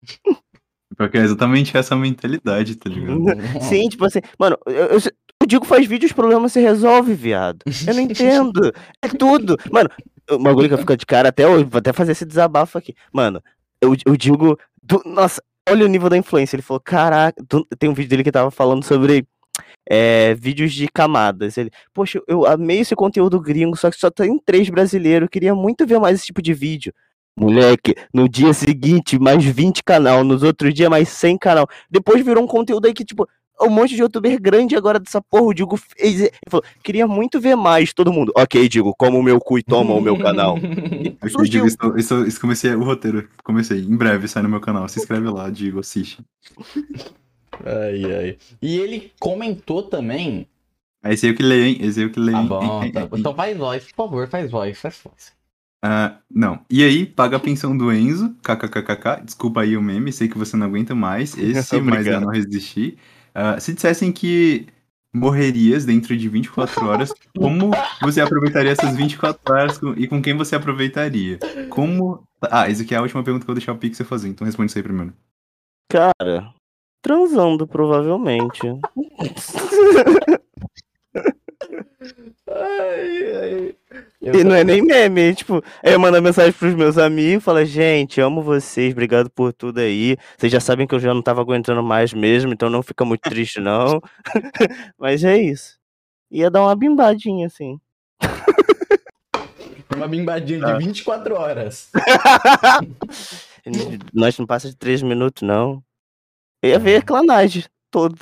Porque 0.97 1.17
é 1.17 1.21
exatamente 1.21 1.75
essa 1.77 1.95
mentalidade, 1.95 2.75
tá 2.75 2.89
ligado? 2.89 3.19
Sim, 3.61 3.87
tipo 3.89 4.05
assim, 4.05 4.19
mano, 4.39 4.57
eu, 4.65 4.73
eu, 4.73 4.97
o 5.43 5.45
Digo 5.45 5.65
faz 5.65 5.85
vídeo 5.85 6.05
e 6.05 6.07
os 6.07 6.13
problemas 6.13 6.53
se 6.53 6.59
resolve, 6.61 7.13
viado. 7.13 7.59
Eu 7.87 7.93
não 7.93 8.01
entendo. 8.03 8.71
É 9.01 9.07
tudo. 9.07 9.57
Mano, 9.71 9.89
o 10.31 10.39
bagulho 10.39 10.67
que 10.69 10.73
eu 10.73 10.77
fico 10.79 10.97
de 10.97 11.05
cara 11.05 11.29
até 11.29 11.47
hoje, 11.47 11.65
vou 11.65 11.79
até 11.79 11.91
fazer 11.93 12.13
esse 12.13 12.25
desabafo 12.25 12.77
aqui. 12.77 12.95
Mano, 13.11 13.41
eu, 13.81 13.95
eu 14.05 14.15
digo. 14.17 14.57
do- 14.81 15.03
nossa, 15.05 15.41
olha 15.69 15.85
o 15.85 15.89
nível 15.89 16.09
da 16.09 16.17
influência. 16.17 16.55
Ele 16.55 16.63
falou, 16.63 16.79
caraca. 16.79 17.43
do- 17.49 17.67
tem 17.77 17.89
um 17.89 17.93
vídeo 17.93 18.09
dele 18.09 18.23
que 18.23 18.31
tava 18.31 18.49
falando 18.49 18.83
sobre 18.83 19.27
é, 19.87 20.33
vídeos 20.35 20.73
de 20.73 20.87
camadas. 20.87 21.57
Ele, 21.57 21.69
poxa, 21.93 22.19
eu 22.27 22.45
amei 22.45 22.79
esse 22.79 22.95
conteúdo 22.95 23.39
gringo, 23.39 23.75
só 23.77 23.91
que 23.91 23.97
só 23.99 24.09
tem 24.09 24.39
três 24.43 24.69
brasileiros. 24.69 25.25
Eu 25.25 25.29
queria 25.29 25.53
muito 25.53 25.85
ver 25.85 25.99
mais 25.99 26.15
esse 26.15 26.25
tipo 26.25 26.41
de 26.41 26.53
vídeo. 26.53 26.93
Moleque, 27.37 27.95
no 28.13 28.29
dia 28.29 28.53
seguinte, 28.53 29.19
mais 29.19 29.43
20 29.43 29.83
canal, 29.83 30.23
nos 30.23 30.41
outros 30.41 30.73
dias, 30.73 30.89
mais 30.89 31.09
100 31.09 31.37
canal. 31.37 31.67
Depois 31.89 32.23
virou 32.23 32.43
um 32.43 32.47
conteúdo 32.47 32.85
aí 32.85 32.93
que, 32.93 33.03
tipo, 33.03 33.27
um 33.61 33.69
monte 33.69 33.95
de 33.95 34.01
youtuber 34.01 34.41
grande 34.41 34.75
agora 34.75 34.99
dessa 34.99 35.21
porra. 35.21 35.45
O 35.45 35.53
Digo 35.53 35.77
fez. 35.77 36.21
Ele 36.21 36.31
falou, 36.49 36.63
queria 36.83 37.07
muito 37.07 37.39
ver 37.39 37.55
mais 37.55 37.93
todo 37.93 38.11
mundo. 38.11 38.31
Ok, 38.35 38.67
Digo, 38.67 38.93
como 38.95 39.19
o 39.19 39.23
meu 39.23 39.39
cu 39.39 39.59
e 39.59 39.63
toma 39.63 39.93
o 39.93 40.01
meu 40.01 40.17
canal. 40.17 40.57
Surgiu. 41.29 41.65
Digo, 41.65 41.67
isso, 41.67 41.97
isso, 41.97 42.25
isso 42.25 42.41
comecei 42.41 42.73
o 42.73 42.83
roteiro. 42.83 43.27
Comecei. 43.43 43.79
Em 43.79 43.95
breve 43.95 44.27
sai 44.27 44.43
no 44.43 44.49
meu 44.49 44.61
canal. 44.61 44.87
Se 44.87 44.99
inscreve 44.99 45.27
lá, 45.29 45.49
Digo, 45.49 45.79
assiste. 45.79 46.23
Ai, 47.65 48.03
ai. 48.13 48.37
E 48.61 48.77
ele 48.77 49.11
comentou 49.19 49.83
também. 49.83 50.47
É 51.03 51.13
esse 51.13 51.25
aí 51.25 51.31
o 51.31 51.35
que 51.35 51.43
lê, 51.43 51.67
hein? 51.67 51.77
Esse 51.81 51.99
aí 51.99 52.05
o 52.07 52.11
que 52.11 52.19
lê, 52.19 52.31
Tá 52.31 52.41
bom, 52.41 52.91
tá 52.91 53.05
bom. 53.05 53.17
Então 53.19 53.35
faz 53.35 53.55
voz, 53.55 53.83
por 53.83 53.95
favor, 53.95 54.27
faz 54.27 54.49
voz, 54.49 54.79
faz 54.79 54.99
voz. 55.03 55.34
Ah, 55.87 56.17
não. 56.33 56.61
E 56.67 56.83
aí, 56.83 57.05
paga 57.05 57.37
a 57.37 57.39
pensão 57.39 57.77
do 57.77 57.91
Enzo, 57.93 58.35
kkkk. 58.41 59.21
Desculpa 59.23 59.61
aí 59.61 59.77
o 59.77 59.81
meme, 59.83 60.11
sei 60.11 60.27
que 60.27 60.35
você 60.37 60.57
não 60.57 60.65
aguenta 60.65 60.95
mais. 60.95 61.33
Esse, 61.37 61.79
mas 61.79 62.07
eu 62.07 62.19
não 62.21 62.29
resisti. 62.29 62.97
Ah, 63.35 63.59
se 63.59 63.71
dissessem 63.71 64.11
que 64.11 64.65
morrerias 65.13 65.85
dentro 65.85 66.17
de 66.17 66.27
24 66.27 66.87
horas, 66.87 67.13
como 67.37 67.69
você 68.01 68.19
aproveitaria 68.19 68.71
essas 68.71 68.95
24 68.95 69.53
horas 69.53 69.77
com- 69.77 69.93
e 69.95 70.07
com 70.07 70.19
quem 70.23 70.35
você 70.35 70.55
aproveitaria? 70.55 71.37
Como. 71.69 72.23
Ah, 72.41 72.67
essa 72.67 72.81
aqui 72.81 72.95
é 72.95 72.97
a 72.97 73.01
última 73.03 73.23
pergunta 73.23 73.45
que 73.45 73.51
eu 73.51 73.53
vou 73.53 73.59
deixar 73.59 73.73
o 73.73 73.77
Pixel 73.77 74.07
fazer, 74.07 74.27
então 74.29 74.43
responde 74.43 74.71
isso 74.71 74.79
aí 74.79 74.83
primeiro. 74.83 75.13
Cara, 75.91 76.51
transando, 77.03 77.67
provavelmente. 77.67 78.59
Ai, 82.47 83.35
ai. 83.41 83.75
E 84.21 84.43
não 84.43 84.55
é 84.55 84.63
nem 84.63 84.81
meme, 84.81 85.21
é 85.29 85.33
tipo, 85.33 85.63
aí 85.83 85.93
eu 85.93 85.99
mando 85.99 86.21
mensagem 86.21 86.51
pros 86.53 86.73
meus 86.75 86.97
amigos, 86.97 87.43
fala, 87.43 87.65
gente, 87.65 88.19
amo 88.21 88.41
vocês, 88.41 88.91
obrigado 88.93 89.29
por 89.29 89.53
tudo 89.53 89.79
aí. 89.79 90.17
Vocês 90.37 90.51
já 90.51 90.59
sabem 90.59 90.87
que 90.87 90.95
eu 90.95 90.99
já 90.99 91.13
não 91.13 91.21
tava 91.21 91.41
aguentando 91.41 91.83
mais 91.83 92.13
mesmo, 92.13 92.53
então 92.53 92.69
não 92.69 92.81
fica 92.83 93.03
muito 93.05 93.21
triste 93.21 93.59
não. 93.59 94.01
Mas 94.97 95.23
é 95.23 95.37
isso. 95.37 95.77
Ia 96.31 96.49
dar 96.49 96.61
uma 96.63 96.75
bimbadinha 96.75 97.47
assim. 97.47 97.79
Uma 99.95 100.07
bimbadinha 100.07 100.65
Ah. 100.65 100.73
de 100.73 100.85
24 100.85 101.35
horas. 101.35 101.89
Nós 104.13 104.37
não 104.37 104.45
passa 104.45 104.69
de 104.69 104.75
três 104.75 105.01
minutos 105.01 105.41
não. 105.43 105.83
Eu 106.61 106.71
ia 106.71 106.79
ver 106.79 107.03
clanagem 107.03 107.63
todo. 107.91 108.17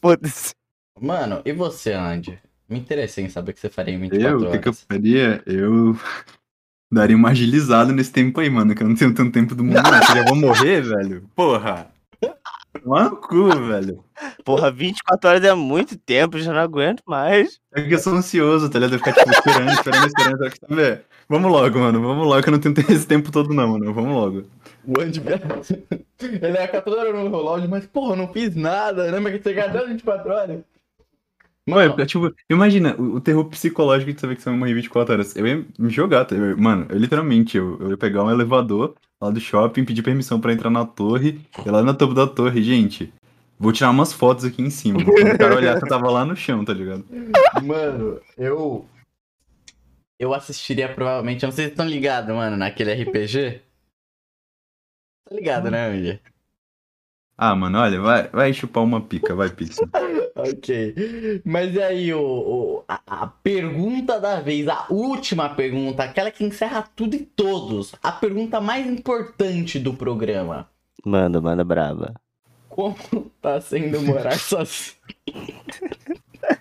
Foda-se. 0.00 0.54
Mano, 1.00 1.42
e 1.44 1.52
você, 1.52 1.92
Andy? 1.92 2.38
Me 2.68 2.78
interessei 2.78 3.24
em 3.24 3.28
saber 3.28 3.52
o 3.52 3.54
que 3.54 3.60
você 3.60 3.68
faria 3.68 3.94
em 3.94 3.98
24 4.00 4.28
Eu, 4.28 4.36
o 4.38 4.40
horas. 4.42 4.52
que, 4.52 4.58
que 4.62 4.68
eu 4.68 4.72
faria? 4.72 5.42
Eu 5.46 5.96
daria 6.90 7.16
uma 7.16 7.30
agilizada 7.30 7.92
nesse 7.92 8.12
tempo 8.12 8.40
aí, 8.40 8.50
mano, 8.50 8.74
que 8.74 8.82
eu 8.82 8.88
não 8.88 8.96
tenho 8.96 9.14
tanto 9.14 9.32
tempo 9.32 9.54
do 9.54 9.62
mundo, 9.62 9.82
não. 9.82 9.94
Eu 9.94 10.02
já 10.02 10.24
vou 10.24 10.36
morrer, 10.36 10.80
velho. 10.82 11.28
Porra. 11.34 11.88
Tomar 12.82 13.10
no 13.10 13.16
cu, 13.16 13.48
velho. 13.66 14.04
Porra, 14.44 14.70
24 14.70 15.28
horas 15.30 15.44
é 15.44 15.54
muito 15.54 15.96
tempo, 15.96 16.38
já 16.38 16.52
não 16.52 16.60
aguento 16.60 17.02
mais. 17.06 17.58
É 17.74 17.82
que 17.82 17.94
eu 17.94 17.98
sou 17.98 18.14
ansioso, 18.14 18.68
tá 18.68 18.78
ligado? 18.78 18.94
Eu 18.94 18.98
ficar, 18.98 19.12
tipo, 19.12 19.30
esperando, 19.30 19.70
esperando, 19.72 20.06
esperando. 20.06 20.38
Só 20.38 20.50
que, 20.50 20.58
sabe? 20.60 21.00
Vamos 21.28 21.50
logo, 21.50 21.78
mano. 21.78 22.02
Vamos 22.02 22.26
logo, 22.26 22.42
que 22.42 22.48
eu 22.48 22.52
não 22.52 22.60
tenho 22.60 22.74
esse 22.90 23.06
tempo 23.06 23.32
todo, 23.32 23.52
não, 23.54 23.68
mano. 23.68 23.92
Vamos 23.94 24.14
logo. 24.14 24.44
O 24.86 25.00
Andy, 25.00 25.20
ele 26.20 26.52
vai 26.52 26.66
ficar 26.66 26.80
toda 26.82 27.00
hora 27.00 27.12
no 27.12 27.28
relógio, 27.28 27.68
mas 27.68 27.86
porra, 27.86 28.12
eu 28.12 28.16
não 28.16 28.32
fiz 28.32 28.54
nada, 28.54 29.10
né? 29.10 29.18
Mas 29.18 29.42
você 29.42 29.52
ganhou 29.52 29.86
24 29.88 30.30
horas. 30.30 30.60
Mano, 31.68 32.00
é, 32.00 32.06
tipo, 32.06 32.32
imagina 32.48 32.94
o, 32.96 33.16
o 33.16 33.20
terror 33.20 33.44
psicológico 33.46 34.12
de 34.12 34.20
saber 34.20 34.36
que 34.36 34.42
você 34.42 34.50
vai 34.50 34.58
morrer 34.58 34.74
24 34.74 35.14
horas. 35.14 35.34
Eu 35.34 35.46
ia 35.46 35.66
me 35.78 35.90
jogar, 35.90 36.24
tá? 36.24 36.34
Eu- 36.36 36.56
mano, 36.56 36.86
eu 36.88 36.96
literalmente, 36.96 37.56
eu, 37.56 37.76
eu 37.80 37.90
ia 37.90 37.96
pegar 37.96 38.22
um 38.22 38.30
elevador 38.30 38.94
lá 39.20 39.30
do 39.30 39.40
shopping, 39.40 39.84
pedir 39.84 40.02
permissão 40.02 40.40
pra 40.40 40.52
entrar 40.52 40.70
na 40.70 40.84
torre, 40.86 41.40
e 41.64 41.68
lá 41.68 41.82
na 41.82 41.92
topo 41.92 42.14
da 42.14 42.26
torre, 42.26 42.62
gente, 42.62 43.12
vou 43.58 43.72
tirar 43.72 43.90
umas 43.90 44.12
fotos 44.12 44.44
aqui 44.44 44.62
em 44.62 44.70
cima. 44.70 45.00
O 45.00 45.38
cara 45.38 45.56
olhar 45.56 45.76
que 45.78 45.84
eu 45.84 45.88
tava 45.88 46.08
lá 46.10 46.24
no 46.24 46.36
chão, 46.36 46.64
tá 46.64 46.72
ligado? 46.72 47.04
Mano, 47.64 48.20
eu. 48.38 48.86
Eu 50.18 50.32
assistiria 50.32 50.88
provavelmente. 50.88 51.42
Eu 51.42 51.48
não 51.48 51.54
sei 51.54 51.66
se 51.66 51.70
estão 51.72 51.86
ligados, 51.86 52.34
mano, 52.34 52.56
naquele 52.56 52.92
RPG. 52.92 53.60
Tá 55.28 55.34
ligado, 55.34 55.70
né, 55.70 55.88
Andy? 55.88 56.20
Ah, 57.38 57.54
mano, 57.54 57.78
olha, 57.78 58.00
vai, 58.00 58.28
vai 58.28 58.52
chupar 58.54 58.82
uma 58.82 59.00
pica, 59.00 59.34
vai, 59.34 59.50
Pixel. 59.50 59.88
Ok. 60.38 61.40
Mas 61.46 61.74
e 61.74 61.82
aí, 61.82 62.12
o, 62.12 62.20
o- 62.20 62.84
a, 62.86 63.00
a 63.06 63.26
pergunta 63.26 64.20
da 64.20 64.38
vez, 64.40 64.68
a 64.68 64.84
última 64.90 65.48
pergunta, 65.48 66.02
aquela 66.02 66.30
que 66.30 66.44
encerra 66.44 66.82
tudo 66.94 67.14
e 67.16 67.20
todos. 67.20 67.94
A 68.02 68.12
pergunta 68.12 68.60
mais 68.60 68.86
importante 68.86 69.78
do 69.78 69.94
programa. 69.94 70.68
Manda, 71.04 71.40
manda 71.40 71.64
braba. 71.64 72.12
Como 72.68 72.94
tá 73.40 73.58
sendo 73.62 73.98
morar 74.02 74.36
sozinho? 74.38 74.96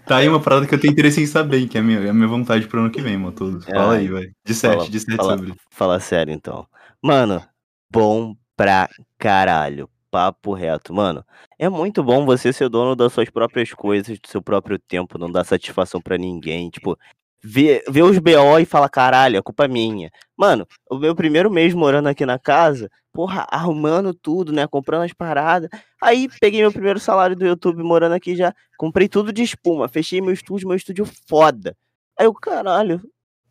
Tá 0.08 0.18
aí 0.18 0.30
uma 0.30 0.40
parada 0.42 0.66
que 0.66 0.74
eu 0.74 0.80
tenho 0.80 0.94
interesse 0.94 1.22
em 1.22 1.26
saber, 1.28 1.68
que 1.68 1.78
é 1.78 1.82
a 1.82 1.84
minha, 1.84 2.00
é 2.00 2.10
a 2.10 2.14
minha 2.14 2.28
vontade 2.30 2.68
pro 2.68 2.80
ano 2.80 2.90
que 2.92 3.02
vem, 3.02 3.18
mano. 3.18 3.34
Todos. 3.34 3.66
Fala 3.66 3.96
Ah, 3.96 3.98
aí, 3.98 4.08
vai. 4.08 4.28
De 4.46 4.54
sete, 4.54 4.76
fala- 4.78 4.90
de 4.90 5.00
sete 5.02 5.16
fala- 5.18 5.38
sobre. 5.38 5.54
Fala 5.70 6.00
sério 6.00 6.34
então. 6.34 6.66
Mano, 7.04 7.44
bom 7.92 8.36
pra 8.56 8.88
caralho. 9.18 9.90
Papo 10.16 10.54
reto. 10.54 10.94
Mano, 10.94 11.26
é 11.60 11.68
muito 11.68 12.02
bom 12.02 12.26
você 12.26 12.54
ser 12.54 12.70
dono 12.70 12.96
das 12.96 13.12
suas 13.12 13.30
próprias 13.30 13.74
coisas, 13.74 14.18
do 14.18 14.30
seu 14.30 14.42
próprio 14.42 14.80
tempo, 14.80 15.18
não 15.18 15.30
dar 15.30 15.44
satisfação 15.44 16.00
pra 16.00 16.18
ninguém. 16.18 16.70
Tipo, 16.70 16.98
ver, 17.44 17.84
ver 17.90 18.04
os 18.04 18.18
BO 18.18 18.58
e 18.58 18.64
falar, 18.64 18.88
caralho, 18.88 19.38
a 19.38 19.44
culpa 19.44 19.66
é 19.66 19.68
minha. 19.68 20.10
Mano, 20.38 20.66
o 20.90 20.98
meu 20.98 21.14
primeiro 21.14 21.52
mês 21.52 21.74
morando 21.74 22.08
aqui 22.08 22.26
na 22.26 22.40
casa, 22.40 22.90
porra, 23.12 23.46
arrumando 23.52 24.14
tudo, 24.14 24.54
né? 24.54 24.66
Comprando 24.66 25.04
as 25.04 25.12
paradas. 25.12 25.70
Aí 26.02 26.30
peguei 26.40 26.62
meu 26.62 26.72
primeiro 26.72 26.98
salário 26.98 27.36
do 27.36 27.46
YouTube 27.46 27.84
morando 27.84 28.14
aqui 28.16 28.38
já. 28.38 28.56
Comprei 28.78 29.10
tudo 29.10 29.34
de 29.34 29.44
espuma. 29.44 29.90
Fechei 29.90 30.22
meu 30.22 30.32
estúdio, 30.32 30.70
meu 30.70 30.78
estúdio 30.78 31.06
foda. 31.28 31.76
Aí 32.18 32.26
eu, 32.26 32.34
caralho, 32.34 33.02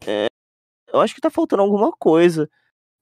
é, 0.06 0.28
eu 0.90 1.02
acho 1.02 1.14
que 1.14 1.20
tá 1.20 1.28
faltando 1.28 1.60
alguma 1.60 1.92
coisa. 1.92 2.48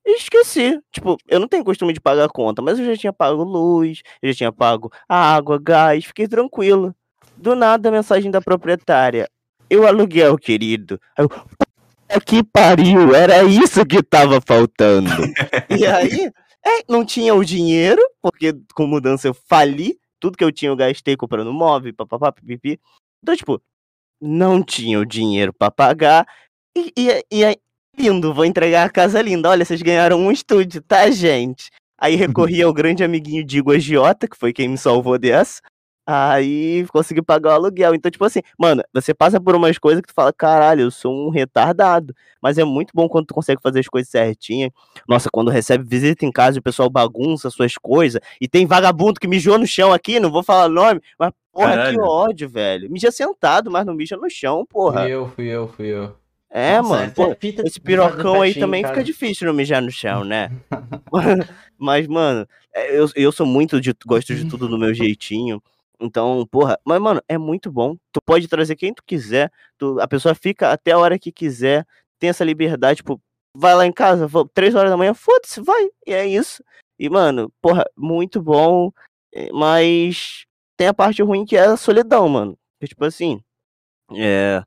E 0.05 0.17
esqueci. 0.17 0.81
Tipo, 0.93 1.17
eu 1.29 1.39
não 1.39 1.49
tenho 1.49 1.65
costume 1.65 1.93
de 1.93 2.01
pagar 2.01 2.29
conta, 2.29 2.61
mas 2.61 2.79
eu 2.79 2.85
já 2.87 2.97
tinha 2.97 3.13
pago 3.13 3.43
luz, 3.45 4.03
eu 4.21 4.33
já 4.33 4.37
tinha 4.37 4.53
pago 4.53 4.91
água, 5.09 5.59
gás, 5.63 6.05
fiquei 6.05 6.27
tranquilo. 6.27 6.95
Do 7.37 7.55
nada, 7.55 7.89
a 7.89 7.93
mensagem 7.93 8.31
da 8.31 8.41
proprietária. 8.41 9.29
Eu 9.71 9.87
aluguel, 9.87 10.37
querido. 10.37 11.01
Aí 11.17 11.25
eu, 11.25 11.29
"Puta 11.29 12.21
que 12.27 12.43
pariu, 12.43 13.15
era 13.15 13.43
isso 13.45 13.85
que 13.87 14.03
tava 14.03 14.41
faltando. 14.41 15.11
e 15.71 15.87
aí, 15.87 16.31
é, 16.65 16.83
não 16.89 17.05
tinha 17.05 17.35
o 17.35 17.45
dinheiro, 17.45 18.03
porque 18.21 18.55
com 18.75 18.87
mudança 18.87 19.29
eu 19.29 19.35
fali. 19.35 19.99
Tudo 20.21 20.37
que 20.37 20.45
eu 20.45 20.53
tinha 20.53 20.71
eu 20.71 20.77
gastei 20.77 21.17
comprando 21.17 21.53
móvel, 21.53 21.95
papapá, 21.95 22.31
pipipi. 22.31 22.79
Então, 23.23 23.35
tipo, 23.35 23.61
não 24.21 24.63
tinha 24.63 25.01
o 25.01 25.07
dinheiro 25.07 25.53
pra 25.53 25.71
pagar. 25.71 26.27
E, 26.77 26.93
e, 26.97 27.25
e 27.33 27.59
lindo, 28.03 28.35
vou 28.35 28.45
entregar 28.45 28.85
a 28.85 28.91
casa 28.91 29.23
linda. 29.23 29.49
Olha, 29.49 29.65
vocês 29.65 29.81
ganharam 29.81 30.19
um 30.19 30.33
estúdio, 30.33 30.83
tá, 30.83 31.11
gente? 31.11 31.71
Aí 31.99 32.17
recorri 32.17 32.61
ao 32.61 32.73
grande 32.73 33.05
amiguinho 33.05 33.45
Digo 33.45 33.71
Agiota, 33.71 34.27
que 34.27 34.37
foi 34.37 34.53
quem 34.53 34.69
me 34.69 34.79
salvou 34.79 35.19
dessa. 35.19 35.61
Aí 36.05 36.85
consegui 36.89 37.23
pagar 37.23 37.51
o 37.51 37.53
aluguel. 37.53 37.95
Então, 37.95 38.11
tipo 38.11 38.25
assim, 38.25 38.41
mano, 38.59 38.83
você 38.93 39.15
passa 39.15 39.41
por 39.41 39.55
umas 39.55 39.79
coisas 39.79 40.01
que 40.03 40.09
tu 40.09 40.15
fala, 40.15 40.33
caralho, 40.33 40.81
eu 40.83 40.91
sou 40.91 41.15
um 41.15 41.31
retardado. 41.31 42.13
Mas 42.43 42.59
é 42.59 42.65
muito 42.65 42.91
bom 42.93 43.09
quando 43.09 43.27
tu 43.27 43.35
consegue 43.35 43.63
fazer 43.63 43.79
as 43.79 43.87
coisas 43.87 44.11
certinhas. 44.11 44.73
Nossa, 45.09 45.31
quando 45.31 45.49
recebe 45.49 45.85
visita 45.85 46.27
em 46.27 46.33
casa 46.33 46.59
o 46.59 46.63
pessoal 46.63 46.91
bagunça 46.91 47.51
suas 47.51 47.77
coisas. 47.77 48.21
E 48.41 48.49
tem 48.49 48.67
vagabundo 48.67 49.21
que 49.21 49.29
mijou 49.29 49.57
no 49.57 49.67
chão 49.67 49.93
aqui, 49.93 50.19
não 50.19 50.33
vou 50.33 50.43
falar 50.43 50.69
nome, 50.69 51.01
mas 51.17 51.31
porra, 51.53 51.71
que 51.71 51.77
Caralho. 51.77 52.03
ódio, 52.03 52.49
velho. 52.49 52.91
Mija 52.91 53.13
sentado, 53.13 53.71
mas 53.71 53.87
não 53.87 53.95
mija 53.95 54.17
no 54.17 54.29
chão, 54.29 54.67
porra. 54.67 55.03
Fui 55.03 55.13
eu, 55.13 55.29
fui 55.29 55.47
eu, 55.47 55.69
fui 55.69 55.87
eu. 55.87 56.22
É, 56.55 56.77
Nossa, 56.77 56.89
mano. 56.91 57.13
pô, 57.13 57.37
esse 57.43 57.75
de 57.75 57.81
pirocão 57.81 58.43
aí 58.43 58.55
também 58.55 58.83
casa. 58.83 58.93
fica 58.95 59.05
difícil 59.05 59.47
não 59.47 59.55
mijar 59.55 59.81
no 59.81 59.91
chão, 59.91 60.23
né? 60.23 60.51
mas, 61.79 62.07
mano, 62.07 62.47
é, 62.75 62.99
eu, 62.99 63.09
eu 63.17 63.33
sou 63.33 63.47
muito 63.47 63.81
de. 63.81 63.95
Gosto 64.07 64.35
de 64.35 64.45
tudo 64.45 64.69
do 64.69 64.79
meu 64.79 64.93
jeitinho. 64.93 65.63
Então, 65.99 66.47
porra, 66.51 66.79
mas, 66.85 67.01
mano, 67.01 67.23
é 67.29 67.39
muito 67.39 67.71
bom. 67.73 67.97
Tu 68.13 68.21
pode 68.27 68.49
trazer 68.49 68.77
quem 68.77 68.93
tu 68.93 69.03
quiser. 69.07 69.51
Tu, 69.79 69.99
a 70.01 70.07
pessoa 70.07 70.35
fica 70.35 70.71
até 70.73 70.93
a 70.93 70.99
hora 70.99 71.19
que 71.19 71.33
quiser. 71.33 71.87
Tem 72.19 72.29
essa 72.29 72.45
liberdade, 72.45 72.97
tipo, 72.99 73.21
vai 73.57 73.75
lá 73.75 73.87
em 73.87 73.93
casa, 73.93 74.27
vou, 74.27 74.47
três 74.49 74.75
horas 74.75 74.91
da 74.91 74.97
manhã, 74.97 75.15
foda-se, 75.15 75.61
vai. 75.61 75.89
E 76.07 76.13
é 76.13 76.27
isso. 76.27 76.63
E, 76.99 77.09
mano, 77.09 77.51
porra, 77.63 77.85
muito 77.97 78.43
bom. 78.43 78.91
eh, 79.35 79.51
Mas 79.53 80.45
tem 80.77 80.89
a 80.89 80.95
parte 80.95 81.23
ruim 81.23 81.45
que 81.45 81.57
é 81.57 81.65
a 81.67 81.77
solidão, 81.77 82.29
mano. 82.29 82.59
Que, 82.81 82.89
tipo 82.89 83.05
assim, 83.05 83.41
é, 84.15 84.63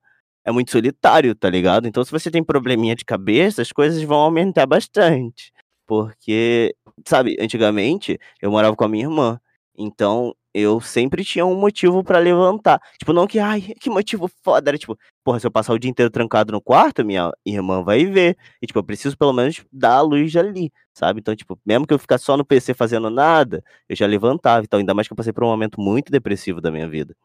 é 0.46 0.52
muito 0.52 0.72
solitário, 0.72 1.36
tá 1.36 1.50
ligado? 1.50 1.88
Então, 1.88 2.04
se 2.04 2.12
você 2.12 2.30
tem 2.32 2.44
probleminha 2.44 2.96
de 2.96 3.04
cabeça, 3.06 3.62
as 3.62 3.72
coisas 3.72 4.02
vão 4.04 4.20
aumentar 4.20 4.66
bastante. 4.66 5.52
Porque, 5.88 6.76
sabe, 7.08 7.38
antigamente 7.40 8.20
eu 8.42 8.52
morava 8.52 8.76
com 8.76 8.84
a 8.86 8.90
minha 8.90 9.06
irmã. 9.06 9.40
Então, 9.78 10.34
eu 10.54 10.80
sempre 10.80 11.24
tinha 11.26 11.46
um 11.46 11.56
motivo 11.60 12.04
pra 12.04 12.18
levantar. 12.20 12.80
Tipo, 12.98 13.12
não 13.12 13.28
que, 13.28 13.40
ai, 13.40 13.62
que 13.62 13.90
motivo 13.90 14.30
foda. 14.44 14.70
Era 14.70 14.78
tipo, 14.78 14.98
porra, 15.24 15.40
se 15.40 15.46
eu 15.48 15.52
passar 15.52 15.74
o 15.74 15.80
dia 15.80 15.92
inteiro 15.92 16.10
trancado 16.10 16.52
no 16.54 16.62
quarto, 16.62 17.04
minha 17.04 17.32
irmã 17.46 17.84
vai 17.84 18.06
ver. 18.06 18.38
E, 18.62 18.68
tipo, 18.68 18.80
eu 18.80 18.84
preciso 18.84 19.18
pelo 19.18 19.34
menos 19.34 19.64
dar 19.72 19.96
a 19.98 20.02
luz 20.02 20.36
ali, 20.36 20.72
sabe? 20.94 21.20
Então, 21.20 21.36
tipo, 21.36 21.60
mesmo 21.66 21.86
que 21.86 21.94
eu 21.94 22.00
ficasse 22.00 22.24
só 22.24 22.38
no 22.38 22.46
PC 22.46 22.74
fazendo 22.74 23.10
nada, 23.10 23.64
eu 23.90 23.96
já 23.96 24.08
levantava. 24.08 24.64
Então, 24.64 24.80
ainda 24.80 24.94
mais 24.94 25.08
que 25.08 25.14
eu 25.14 25.18
passei 25.18 25.34
por 25.34 25.44
um 25.44 25.48
momento 25.48 25.82
muito 25.82 26.12
depressivo 26.12 26.62
da 26.62 26.72
minha 26.72 26.88
vida. 26.88 27.16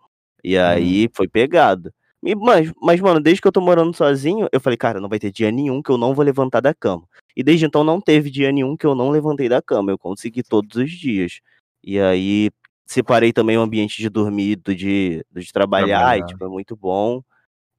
E 0.43 0.57
aí 0.59 1.09
foi 1.15 1.29
pegado. 1.29 1.93
E, 2.23 2.35
mas, 2.35 2.71
mas, 2.81 3.01
mano, 3.01 3.21
desde 3.21 3.41
que 3.41 3.49
eu 3.49 3.53
tô 3.53 3.61
morando 3.61 3.97
sozinho, 3.97 4.47
eu 4.53 4.61
falei, 4.61 4.77
cara, 4.77 5.01
não 5.01 5.09
vai 5.09 5.19
ter 5.19 5.33
dia 5.33 5.51
nenhum 5.51 5.83
que 5.83 5.91
eu 5.91 5.97
não 5.97 6.15
vou 6.15 6.25
levantar 6.25 6.61
da 6.61 6.75
cama. 6.75 7.09
E 7.35 7.43
desde 7.43 7.65
então 7.65 7.83
não 7.83 8.01
teve 8.01 8.31
dia 8.31 8.53
nenhum 8.53 8.77
que 8.77 8.87
eu 8.87 8.95
não 8.95 9.11
levantei 9.11 9.49
da 9.49 9.63
cama. 9.63 9.91
Eu 9.91 9.99
consegui 9.99 10.43
todos 10.43 10.77
os 10.77 10.91
dias. 10.91 11.41
E 11.83 11.99
aí 11.99 12.51
separei 12.87 13.33
também 13.33 13.57
o 13.57 13.63
ambiente 13.63 13.97
de 14.03 14.09
dormir 14.11 14.57
do 14.57 14.75
de, 14.75 15.25
do 15.31 15.41
de 15.41 15.53
trabalhar, 15.53 15.99
Trabalhar. 15.99 16.25
e 16.25 16.27
tipo, 16.27 16.45
é 16.45 16.49
muito 16.49 16.77
bom. 16.77 17.23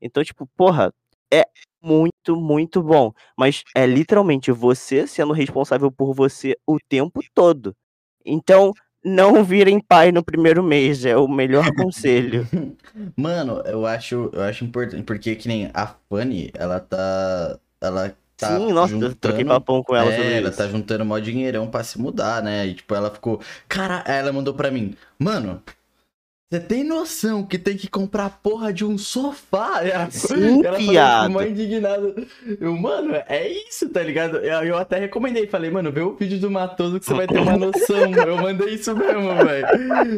Então, 0.02 0.24
tipo, 0.24 0.48
porra, 0.58 0.92
é 1.32 1.46
muito, 1.82 2.36
muito 2.36 2.82
bom. 2.82 3.14
Mas 3.38 3.64
é 3.76 3.86
literalmente 3.86 4.52
você 4.52 5.06
sendo 5.06 5.34
responsável 5.34 5.92
por 5.92 6.14
você 6.14 6.58
o 6.66 6.78
tempo 6.90 7.22
todo. 7.34 7.76
Então, 8.26 8.74
não 9.04 9.44
virem 9.44 9.80
pai 9.80 10.12
no 10.12 10.24
primeiro 10.24 10.62
mês, 10.64 11.06
é 11.06 11.16
o 11.18 11.28
melhor 11.28 11.72
conselho. 11.76 12.48
Mano, 13.16 13.62
eu 13.66 13.86
acho, 13.86 14.30
eu 14.34 14.42
acho 14.42 14.64
importante, 14.64 15.04
porque 15.04 15.36
que 15.36 15.48
nem 15.48 15.70
a 15.74 15.94
Fanny, 16.10 16.52
ela 16.54 16.80
tá. 16.80 17.58
Ela 17.80 18.14
tá. 18.38 18.58
Sim, 18.60 18.72
nossa, 18.72 18.94
eu 18.94 19.00
troquei 19.16 19.42
juntando- 19.42 19.48
papão 19.60 19.84
com 19.84 19.96
ela 19.96 20.12
é, 20.12 20.16
sobre 20.18 20.34
ela 20.34 20.50
isso. 20.50 20.58
tá 20.58 20.68
juntando 20.68 21.06
mó 21.06 21.18
dinheirão 21.20 21.68
pra 21.68 21.84
se 21.84 22.00
mudar, 22.00 22.44
né? 22.44 22.68
E 22.68 22.74
tipo, 22.76 22.94
ela 22.94 23.10
ficou. 23.10 23.40
Cara, 23.68 24.04
aí 24.06 24.18
ela 24.20 24.32
mandou 24.32 24.54
pra 24.54 24.70
mim, 24.72 24.96
mano. 25.18 25.62
Você 26.52 26.60
tem 26.60 26.84
noção 26.84 27.46
que 27.46 27.58
tem 27.58 27.78
que 27.78 27.88
comprar 27.88 28.26
a 28.26 28.30
porra 28.30 28.74
de 28.74 28.84
um 28.84 28.98
sofá? 28.98 29.80
Ela, 29.88 30.12
Sim, 30.12 30.66
ela 30.66 30.78
piada. 30.78 31.30
mó 31.30 31.42
indignada. 31.42 32.14
Eu, 32.60 32.76
mano, 32.76 33.14
é 33.30 33.48
isso, 33.48 33.88
tá 33.88 34.04
ligado? 34.04 34.36
Eu, 34.36 34.62
eu 34.64 34.78
até 34.78 35.00
recomendei, 35.00 35.48
falei, 35.48 35.72
mano, 35.72 35.94
vê 35.94 36.02
o 36.02 36.14
vídeo 36.14 36.38
do 36.40 36.52
Matoso 36.52 37.00
que 37.00 37.06
você 37.06 37.14
vai 37.14 37.26
ter 37.26 37.40
uma 37.40 37.56
noção. 37.56 38.12
eu 38.14 38.36
mandei 38.36 38.74
isso 38.74 38.94
mesmo, 38.94 39.34
velho. 39.34 39.66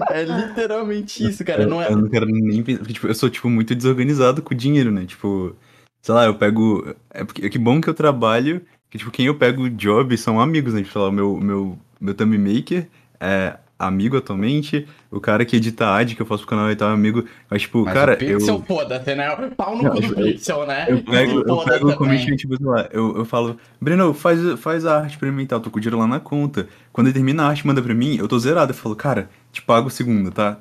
É 0.10 0.24
literalmente 0.24 1.24
isso, 1.24 1.46
cara. 1.46 1.62
eu, 1.64 1.70
Não 1.70 1.80
é. 1.80 1.92
eu 1.92 1.98
não 1.98 2.10
quero 2.10 2.26
nem 2.26 2.64
pensar. 2.64 2.80
porque, 2.80 2.94
tipo, 2.94 3.08
eu 3.08 3.14
sou, 3.14 3.30
tipo, 3.30 3.48
muito 3.48 3.76
desorganizado 3.76 4.42
com 4.42 4.56
o 4.56 4.58
dinheiro, 4.58 4.92
né? 4.92 5.06
Tipo, 5.06 5.56
sei 6.02 6.16
lá, 6.16 6.26
eu 6.26 6.34
pego. 6.34 6.96
É 7.12 7.24
porque 7.24 7.48
que 7.48 7.60
bom 7.60 7.80
que 7.80 7.88
eu 7.90 7.94
trabalho. 7.94 8.60
Que, 8.90 8.98
tipo, 8.98 9.12
quem 9.12 9.28
eu 9.28 9.36
pego 9.36 9.70
job 9.70 10.18
são 10.18 10.42
amigos, 10.42 10.74
né? 10.74 10.82
Tipo, 10.82 10.94
sei 10.94 11.02
lá, 11.02 11.10
o 11.10 11.12
meu, 11.12 11.38
meu, 11.38 11.78
meu 12.02 12.14
thumb 12.16 12.36
maker, 12.40 12.88
é, 13.20 13.56
amigo 13.86 14.18
atualmente, 14.18 14.88
o 15.12 15.20
cara 15.20 15.46
que 15.46 15.56
edita 15.56 15.88
ad, 15.94 16.16
que 16.16 16.22
eu 16.22 16.26
faço 16.26 16.44
pro 16.44 16.50
canal 16.52 16.72
e 16.72 16.76
tal, 16.76 16.90
é 16.90 16.94
amigo. 16.94 17.26
Mas, 17.50 17.62
tipo, 17.64 17.84
Mas 17.86 17.94
cara, 17.94 18.14
o 18.14 18.18
Pixel, 18.18 18.56
eu. 18.56 18.62
foda-se, 18.64 19.16
né? 19.16 19.36
Pau 19.56 19.76
no 19.78 19.90
cu 19.92 20.00
do 20.02 20.06
eu- 20.20 20.26
Pixel, 20.26 20.66
né? 20.66 20.86
Eu 20.90 21.04
pego, 21.04 21.40
eu 21.48 21.58
pego 21.66 21.90
o 21.92 21.96
commission, 21.96 22.36
tipo, 22.36 22.58
sei 22.58 22.66
lá, 22.66 22.88
eu, 22.92 23.18
eu 23.18 23.26
falo, 23.26 23.58
Breno, 23.82 24.14
faz, 24.14 24.40
faz 24.60 24.86
a 24.86 25.00
arte 25.02 25.18
pra 25.18 25.32
mim 25.32 25.44
e 25.44 25.48
tal, 25.48 25.60
tô 25.60 25.70
com 25.70 25.78
o 25.78 25.82
dinheiro 25.82 26.00
lá 26.00 26.08
na 26.08 26.20
conta. 26.20 26.68
Quando 26.92 27.08
ele 27.08 27.14
termina 27.14 27.44
a 27.44 27.48
arte, 27.48 27.66
manda 27.66 27.82
pra 27.82 27.94
mim, 27.94 28.18
eu 28.18 28.28
tô 28.28 28.38
zerado. 28.40 28.72
Eu 28.72 28.76
falo, 28.76 28.96
cara, 28.96 29.30
te 29.52 29.62
pago 29.62 29.90
segunda, 29.90 30.32
tá? 30.32 30.58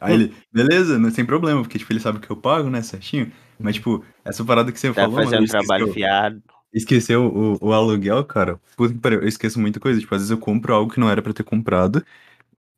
Aí 0.00 0.14
ele, 0.14 0.32
beleza, 0.52 0.98
não 0.98 1.10
sem 1.10 1.24
problema, 1.24 1.60
porque, 1.60 1.78
tipo, 1.78 1.92
ele 1.92 2.00
sabe 2.00 2.20
que 2.20 2.30
eu 2.30 2.36
pago, 2.36 2.70
né, 2.70 2.80
certinho. 2.80 3.30
Mas, 3.58 3.74
tipo, 3.74 4.02
essa 4.24 4.42
parada 4.42 4.72
que 4.72 4.80
você 4.80 4.88
Tá 4.88 4.94
falou, 5.02 5.10
mano, 5.16 5.24
fazendo 5.26 5.44
eu 5.44 5.48
trabalho 5.50 5.82
esqueci- 5.84 5.94
fiado. 6.00 6.42
Esqueceu 6.72 7.24
o, 7.26 7.58
o 7.68 7.72
aluguel, 7.72 8.24
cara. 8.24 8.58
Puta 8.76 8.94
que 8.94 9.00
pariu, 9.00 9.20
eu 9.20 9.28
esqueço 9.28 9.58
muita 9.60 9.80
coisa. 9.80 9.98
Tipo, 10.00 10.14
às 10.14 10.20
vezes 10.20 10.30
eu 10.30 10.38
compro 10.38 10.72
algo 10.72 10.90
que 10.90 11.00
não 11.00 11.10
era 11.10 11.20
pra 11.20 11.32
ter 11.32 11.42
comprado. 11.42 12.02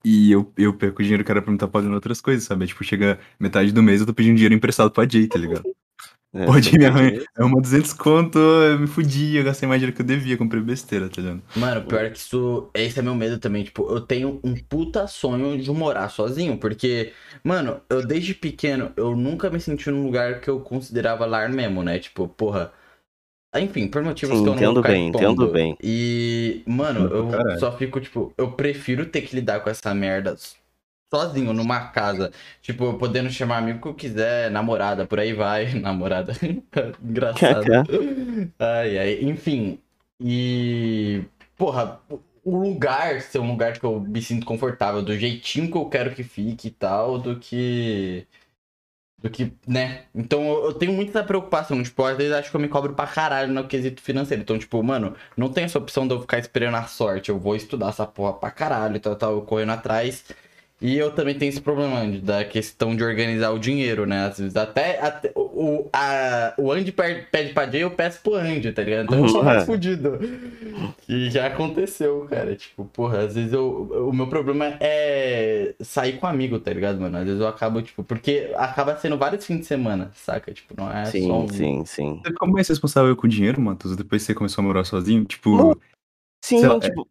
E 0.04 0.32
eu, 0.32 0.52
eu 0.56 0.74
perco 0.74 1.00
o 1.00 1.02
dinheiro 1.02 1.24
que 1.24 1.30
era 1.30 1.40
pra 1.42 1.50
me 1.50 1.56
estar 1.56 1.68
pagando 1.68 1.94
outras 1.94 2.20
coisas, 2.20 2.44
sabe? 2.44 2.66
Tipo, 2.66 2.82
chega 2.84 3.18
metade 3.38 3.72
do 3.72 3.82
mês 3.82 4.00
eu 4.00 4.06
tô 4.06 4.14
pedindo 4.14 4.34
dinheiro 4.36 4.54
emprestado 4.54 4.90
pra 4.90 5.08
Jay, 5.08 5.26
tá 5.28 5.38
ligado? 5.38 5.62
É, 6.34 6.46
Pode 6.46 6.70
que- 6.70 6.82
arranjar. 6.82 7.24
É 7.36 7.44
uma 7.44 7.60
200 7.60 7.92
conto, 7.92 8.38
eu 8.38 8.78
me 8.78 8.86
fudi, 8.86 9.36
eu 9.36 9.44
gastei 9.44 9.68
mais 9.68 9.78
dinheiro 9.80 9.94
que 9.94 10.00
eu 10.00 10.06
devia, 10.06 10.36
comprei 10.38 10.62
besteira, 10.62 11.06
tá 11.10 11.20
ligado? 11.20 11.42
Mano, 11.54 11.84
pior 11.86 12.10
que 12.10 12.16
isso. 12.16 12.70
Esse 12.74 12.98
é 13.00 13.02
meu 13.02 13.14
medo 13.14 13.38
também. 13.38 13.64
Tipo, 13.64 13.90
eu 13.94 14.00
tenho 14.00 14.40
um 14.42 14.54
puta 14.54 15.06
sonho 15.06 15.60
de 15.60 15.70
morar 15.70 16.08
sozinho. 16.08 16.56
Porque, 16.56 17.12
mano, 17.44 17.82
eu 17.90 18.06
desde 18.06 18.32
pequeno, 18.34 18.92
eu 18.96 19.14
nunca 19.14 19.50
me 19.50 19.60
senti 19.60 19.90
num 19.90 20.04
lugar 20.04 20.40
que 20.40 20.48
eu 20.48 20.60
considerava 20.60 21.26
lar 21.26 21.50
mesmo, 21.50 21.82
né? 21.82 21.98
Tipo, 21.98 22.26
porra. 22.28 22.72
Enfim, 23.54 23.86
por 23.86 24.02
motivos 24.02 24.38
Sim, 24.38 24.44
que 24.44 24.50
eu 24.50 24.54
não 24.54 24.62
vou 24.62 24.70
entendo 24.70 24.82
ficar 24.82 24.92
bem, 24.92 25.08
entendo 25.08 25.48
bem. 25.48 25.76
E, 25.82 26.62
mano, 26.66 27.08
eu 27.14 27.28
Caralho. 27.28 27.60
só 27.60 27.76
fico, 27.76 28.00
tipo, 28.00 28.32
eu 28.38 28.52
prefiro 28.52 29.06
ter 29.06 29.22
que 29.22 29.34
lidar 29.34 29.60
com 29.60 29.68
essa 29.68 29.94
merda 29.94 30.36
sozinho, 31.12 31.52
numa 31.52 31.88
casa. 31.88 32.32
Tipo, 32.62 32.94
podendo 32.94 33.28
chamar 33.30 33.58
amigo 33.58 33.82
que 33.82 33.88
eu 33.88 33.94
quiser, 33.94 34.50
namorada, 34.50 35.06
por 35.06 35.20
aí 35.20 35.34
vai. 35.34 35.72
Namorada. 35.78 36.32
Engraçado. 37.04 37.66
Ai, 38.58 38.98
ai, 38.98 39.18
enfim. 39.22 39.78
E. 40.18 41.22
Porra, 41.56 42.00
o 42.44 42.58
lugar 42.58 43.20
ser 43.20 43.38
um 43.38 43.50
lugar 43.50 43.78
que 43.78 43.84
eu 43.84 44.00
me 44.00 44.22
sinto 44.22 44.46
confortável, 44.46 45.02
do 45.02 45.16
jeitinho 45.16 45.70
que 45.70 45.76
eu 45.76 45.84
quero 45.86 46.14
que 46.14 46.22
fique 46.24 46.68
e 46.68 46.70
tal, 46.70 47.18
do 47.18 47.38
que. 47.38 48.26
Do 49.22 49.30
que, 49.30 49.52
né? 49.66 50.06
Então 50.12 50.42
eu 50.64 50.74
tenho 50.74 50.92
muita 50.92 51.22
preocupação. 51.22 51.80
Tipo, 51.82 52.04
às 52.04 52.16
vezes 52.16 52.32
acho 52.32 52.50
que 52.50 52.56
eu 52.56 52.60
me 52.60 52.68
cobro 52.68 52.92
pra 52.92 53.06
caralho 53.06 53.52
no 53.52 53.68
quesito 53.68 54.02
financeiro. 54.02 54.42
Então, 54.42 54.58
tipo, 54.58 54.82
mano, 54.82 55.14
não 55.36 55.48
tem 55.48 55.64
essa 55.64 55.78
opção 55.78 56.08
de 56.08 56.14
eu 56.14 56.20
ficar 56.20 56.38
esperando 56.38 56.74
a 56.74 56.84
sorte. 56.84 57.30
Eu 57.30 57.38
vou 57.38 57.54
estudar 57.54 57.90
essa 57.90 58.04
porra 58.04 58.32
pra 58.34 58.50
caralho 58.50 58.98
tal, 58.98 59.14
tal, 59.14 59.42
correndo 59.42 59.70
atrás. 59.72 60.24
E 60.82 60.98
eu 60.98 61.12
também 61.12 61.38
tenho 61.38 61.48
esse 61.48 61.60
problema 61.60 62.04
de- 62.10 62.18
da 62.20 62.44
questão 62.44 62.96
de 62.96 63.04
organizar 63.04 63.50
o 63.52 63.58
dinheiro, 63.58 64.04
né? 64.04 64.26
Às 64.26 64.38
vezes 64.38 64.56
até, 64.56 65.00
até 65.00 65.30
o, 65.36 65.88
a, 65.92 66.54
o 66.58 66.72
Andy 66.72 66.90
pede 66.90 67.52
pra 67.54 67.70
Jay, 67.70 67.84
eu 67.84 67.90
peço 67.92 68.20
pro 68.20 68.34
Andy, 68.34 68.72
tá 68.72 68.82
ligado? 68.82 69.04
Então 69.04 69.20
eu 69.20 69.28
sou 69.28 69.44
mais 69.44 69.62
É. 69.62 69.66
fudido. 69.66 70.18
E 71.08 71.30
já 71.30 71.46
aconteceu, 71.46 72.26
cara. 72.28 72.56
Tipo, 72.56 72.84
porra, 72.86 73.20
às 73.20 73.34
vezes 73.36 73.52
eu, 73.52 74.08
o 74.08 74.12
meu 74.12 74.26
problema 74.26 74.76
é 74.80 75.74
sair 75.80 76.14
com 76.18 76.26
amigo, 76.26 76.58
tá 76.58 76.72
ligado, 76.72 77.00
mano? 77.00 77.16
Às 77.16 77.24
vezes 77.24 77.40
eu 77.40 77.46
acabo, 77.46 77.80
tipo, 77.80 78.02
porque 78.02 78.50
acaba 78.56 78.96
sendo 78.96 79.16
vários 79.16 79.46
fins 79.46 79.60
de 79.60 79.66
semana, 79.66 80.10
saca? 80.14 80.52
Tipo, 80.52 80.74
não 80.76 80.90
é 80.90 81.04
só 81.04 81.12
Sim, 81.12 81.32
um... 81.44 81.48
sim, 81.48 81.84
sim. 81.84 82.20
Você 82.24 82.32
ficou 82.32 82.48
mais 82.48 82.68
responsável 82.68 83.14
com 83.14 83.26
o 83.26 83.30
dinheiro, 83.30 83.60
Matheus, 83.60 83.94
depois 83.96 84.22
que 84.22 84.26
você 84.26 84.34
começou 84.34 84.62
a 84.62 84.66
morar 84.66 84.84
sozinho? 84.84 85.24
Tipo, 85.24 85.56
Não. 85.56 85.76
Sim, 86.44 86.66
lá, 86.66 86.74
é- 86.74 86.80
tipo, 86.80 87.02
é, 87.02 87.04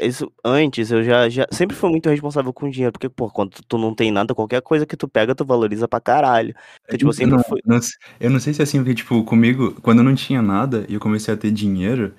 isso, 0.00 0.32
antes 0.44 0.90
eu 0.90 1.02
já, 1.02 1.28
já 1.28 1.46
sempre 1.50 1.76
fui 1.76 1.90
muito 1.90 2.08
responsável 2.08 2.52
com 2.52 2.68
dinheiro, 2.68 2.92
porque, 2.92 3.08
pô, 3.08 3.30
quando 3.30 3.50
tu, 3.66 3.78
não 3.78 3.94
tem 3.94 4.10
nada, 4.10 4.34
qualquer 4.34 4.60
coisa 4.62 4.86
que 4.86 4.96
tu 4.96 5.08
pega, 5.08 5.34
tu 5.34 5.44
valoriza 5.44 5.88
pra 5.88 6.00
caralho. 6.00 6.54
Então, 6.84 6.98
tipo, 6.98 7.08
eu 7.08 7.12
sempre 7.12 7.36
não, 7.36 7.42
fui. 7.44 7.60
não 7.64 7.80
sei- 7.80 7.94
eu 8.20 8.30
não 8.30 8.40
sei 8.40 8.54
se 8.54 8.60
é 8.60 8.64
assim, 8.64 8.78
porque, 8.78 8.94
tipo, 8.94 9.24
comigo, 9.24 9.72
quando 9.80 9.98
eu 9.98 10.04
não 10.04 10.14
tinha 10.14 10.42
nada 10.42 10.84
e 10.88 10.94
eu 10.94 11.00
comecei 11.00 11.32
a 11.32 11.36
ter 11.36 11.50
dinheiro, 11.50 12.14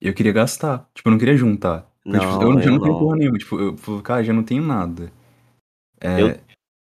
eu 0.00 0.14
queria 0.14 0.32
gastar. 0.32 0.88
Tipo, 0.94 1.08
eu 1.08 1.12
não 1.12 1.18
queria 1.18 1.36
juntar. 1.36 1.86
Porque, 2.04 2.20
tipo, 2.20 2.32
Não, 2.32 2.52
eu 2.52 2.60
já 2.60 2.66
eu 2.66 2.72
não 2.72 2.80
tenho 2.80 2.92
não. 2.92 2.98
porra 2.98 3.16
nenhuma. 3.16 3.38
Tipo, 3.38 3.60
eu 3.60 4.02
cara, 4.02 4.24
já 4.24 4.32
não 4.32 4.42
tenho 4.42 4.62
nada. 4.62 5.12
É, 6.00 6.20
Eu- 6.22 6.28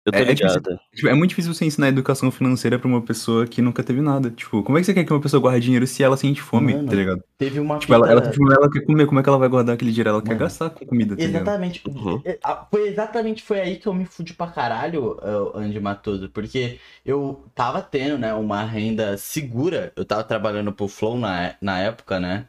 Eu 0.05 0.11
tô 0.11 0.17
É- 0.17 0.21
é 0.23 0.33
difícil- 0.33 0.57
ligado. 0.59 0.79
tipo, 0.93 1.07
é 1.07 1.13
muito 1.13 1.29
difícil 1.29 1.53
você 1.53 1.63
ensinar 1.63 1.87
educação 1.87 2.29
financeira 2.29 2.77
pra 2.77 2.89
uma 2.89 3.01
pessoa 3.01 3.47
que 3.47 3.61
nunca 3.61 3.81
teve 3.81 4.01
nada. 4.01 4.29
Tipo, 4.31 4.61
como 4.61 4.77
é 4.77 4.81
que 4.81 4.85
você 4.85 4.93
quer 4.93 5.05
que 5.05 5.13
uma 5.13 5.21
pessoa 5.21 5.39
guarde 5.39 5.61
dinheiro 5.61 5.87
se 5.87 6.03
ela 6.03 6.17
sente 6.17 6.41
fome, 6.41 6.73
Mano, 6.73 6.89
tá 6.89 6.93
ligado? 6.95 7.23
Teve 7.37 7.57
uma 7.61 7.79
Tipo, 7.79 7.93
ela, 7.93 8.11
ela, 8.11 8.21
fita- 8.21 8.33
tipo, 8.33 8.51
ela 8.51 8.69
quer 8.69 8.81
comer, 8.81 9.05
como 9.05 9.19
é 9.21 9.23
que 9.23 9.29
ela 9.29 9.37
vai 9.37 9.47
guardar 9.47 9.75
aquele 9.75 9.91
dinheiro? 9.91 10.09
Ela 10.09 10.21
quer 10.21 10.29
Mano, 10.29 10.39
gastar 10.41 10.71
com 10.71 10.85
comida, 10.85 11.15
tá 11.15 11.23
ligado? 11.23 11.41
Exatamente. 11.43 11.81
Uhum. 11.87 12.21
É, 12.25 12.37
a- 12.43 12.67
Foi 12.69 12.87
exatamente 12.89 13.41
foi 13.43 13.61
aí 13.61 13.77
que 13.77 13.87
eu 13.87 13.93
me 13.93 14.03
fudi 14.05 14.33
pra 14.33 14.47
caralho, 14.47 15.17
eh, 15.23 15.59
Andy 15.59 15.79
Matoso, 15.79 16.27
porque 16.29 16.79
eu 17.05 17.45
tava 17.55 17.81
tendo, 17.81 18.17
né, 18.17 18.33
uma 18.33 18.61
renda 18.63 19.15
segura. 19.17 19.93
Eu 19.95 20.03
tava 20.03 20.23
trabalhando 20.25 20.73
pro 20.73 20.87
Flow 20.89 21.17
na, 21.17 21.55
na 21.61 21.79
época, 21.79 22.19
né? 22.19 22.45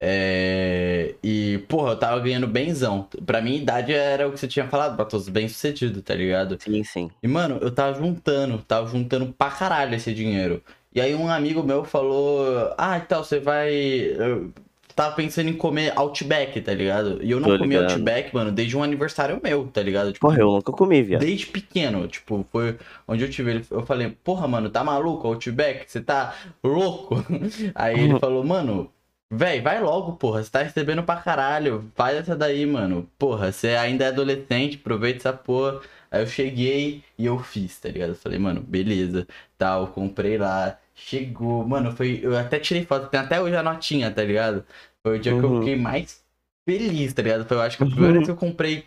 É, 0.00 1.14
e, 1.22 1.58
porra, 1.68 1.92
eu 1.92 1.96
tava 1.96 2.20
ganhando 2.20 2.46
benzão. 2.46 3.08
Pra 3.26 3.40
minha 3.40 3.56
idade 3.56 3.92
era 3.92 4.28
o 4.28 4.32
que 4.32 4.38
você 4.38 4.46
tinha 4.46 4.68
falado, 4.68 4.96
Matoso, 4.96 5.30
bem 5.30 5.48
sucedido, 5.48 6.02
tá 6.02 6.14
ligado? 6.14 6.56
Sim, 6.60 6.84
sim. 6.84 7.10
E, 7.22 7.28
mano, 7.28 7.58
eu 7.60 7.70
tava 7.70 7.98
juntando, 7.98 8.58
tava 8.58 8.86
juntando 8.88 9.34
pra 9.36 9.50
caralho 9.50 9.94
esse 9.94 10.14
dinheiro. 10.14 10.62
E 10.94 11.00
aí 11.00 11.14
um 11.14 11.28
amigo 11.28 11.62
meu 11.62 11.84
falou, 11.84 12.72
ah, 12.78 12.98
então, 12.98 13.22
você 13.22 13.40
vai... 13.40 13.72
Eu 13.72 14.52
tava 14.94 15.14
pensando 15.14 15.48
em 15.48 15.52
comer 15.54 15.92
Outback, 15.94 16.60
tá 16.60 16.74
ligado? 16.74 17.20
E 17.22 17.30
eu 17.30 17.38
não 17.38 17.50
Tô 17.50 17.58
comi 17.58 17.76
ligado. 17.76 17.92
Outback, 17.92 18.34
mano, 18.34 18.50
desde 18.50 18.76
um 18.76 18.82
aniversário 18.82 19.40
meu, 19.42 19.68
tá 19.68 19.80
ligado? 19.80 20.12
Tipo, 20.12 20.26
Porra, 20.26 20.40
eu 20.40 20.50
nunca 20.50 20.72
comi, 20.72 21.02
viado. 21.04 21.20
Desde 21.20 21.46
pequeno, 21.46 22.08
tipo, 22.08 22.44
foi 22.50 22.76
onde 23.06 23.22
eu 23.22 23.30
tive. 23.30 23.62
Eu 23.70 23.86
falei, 23.86 24.10
porra, 24.24 24.48
mano, 24.48 24.70
tá 24.70 24.82
maluco, 24.82 25.28
Outback? 25.28 25.88
Você 25.88 26.00
tá 26.00 26.34
louco? 26.64 27.24
Aí 27.76 28.00
ele 28.00 28.18
falou, 28.20 28.42
mano, 28.44 28.90
véi, 29.30 29.60
vai 29.60 29.80
logo, 29.80 30.16
porra, 30.16 30.42
você 30.42 30.50
tá 30.50 30.62
recebendo 30.62 31.02
pra 31.04 31.20
caralho, 31.20 31.90
faz 31.94 32.16
essa 32.18 32.36
daí, 32.36 32.64
mano. 32.66 33.10
Porra, 33.18 33.52
você 33.52 33.68
ainda 33.76 34.04
é 34.04 34.08
adolescente, 34.08 34.76
aproveita 34.78 35.18
essa 35.20 35.32
porra. 35.32 35.80
Aí 36.10 36.22
eu 36.22 36.26
cheguei 36.26 37.04
e 37.18 37.26
eu 37.26 37.38
fiz, 37.38 37.78
tá 37.78 37.88
ligado? 37.90 38.10
Eu 38.10 38.14
falei, 38.16 38.38
mano, 38.38 38.62
beleza, 38.62 39.26
tal, 39.58 39.88
comprei 39.92 40.38
lá. 40.38 40.78
Chegou, 40.94 41.66
mano, 41.66 41.92
foi. 41.94 42.20
Eu 42.22 42.36
até 42.36 42.58
tirei 42.58 42.84
foto, 42.84 43.08
tem 43.08 43.20
até 43.20 43.40
hoje 43.40 43.54
a 43.56 43.62
notinha, 43.62 44.10
tá 44.12 44.24
ligado? 44.24 44.64
Foi 45.02 45.18
o 45.18 45.20
dia 45.20 45.36
que 45.36 45.44
eu 45.44 45.52
Uhum. 45.52 45.54
fiquei 45.54 45.76
mais 45.76 46.24
feliz, 46.64 47.12
tá 47.14 47.22
ligado? 47.22 47.46
Foi, 47.46 47.56
eu 47.56 47.60
acho 47.62 47.76
que 47.76 47.82
a 47.84 47.86
primeira 47.86 48.12
vez 48.14 48.24
que 48.24 48.30
eu 48.30 48.36
comprei 48.36 48.86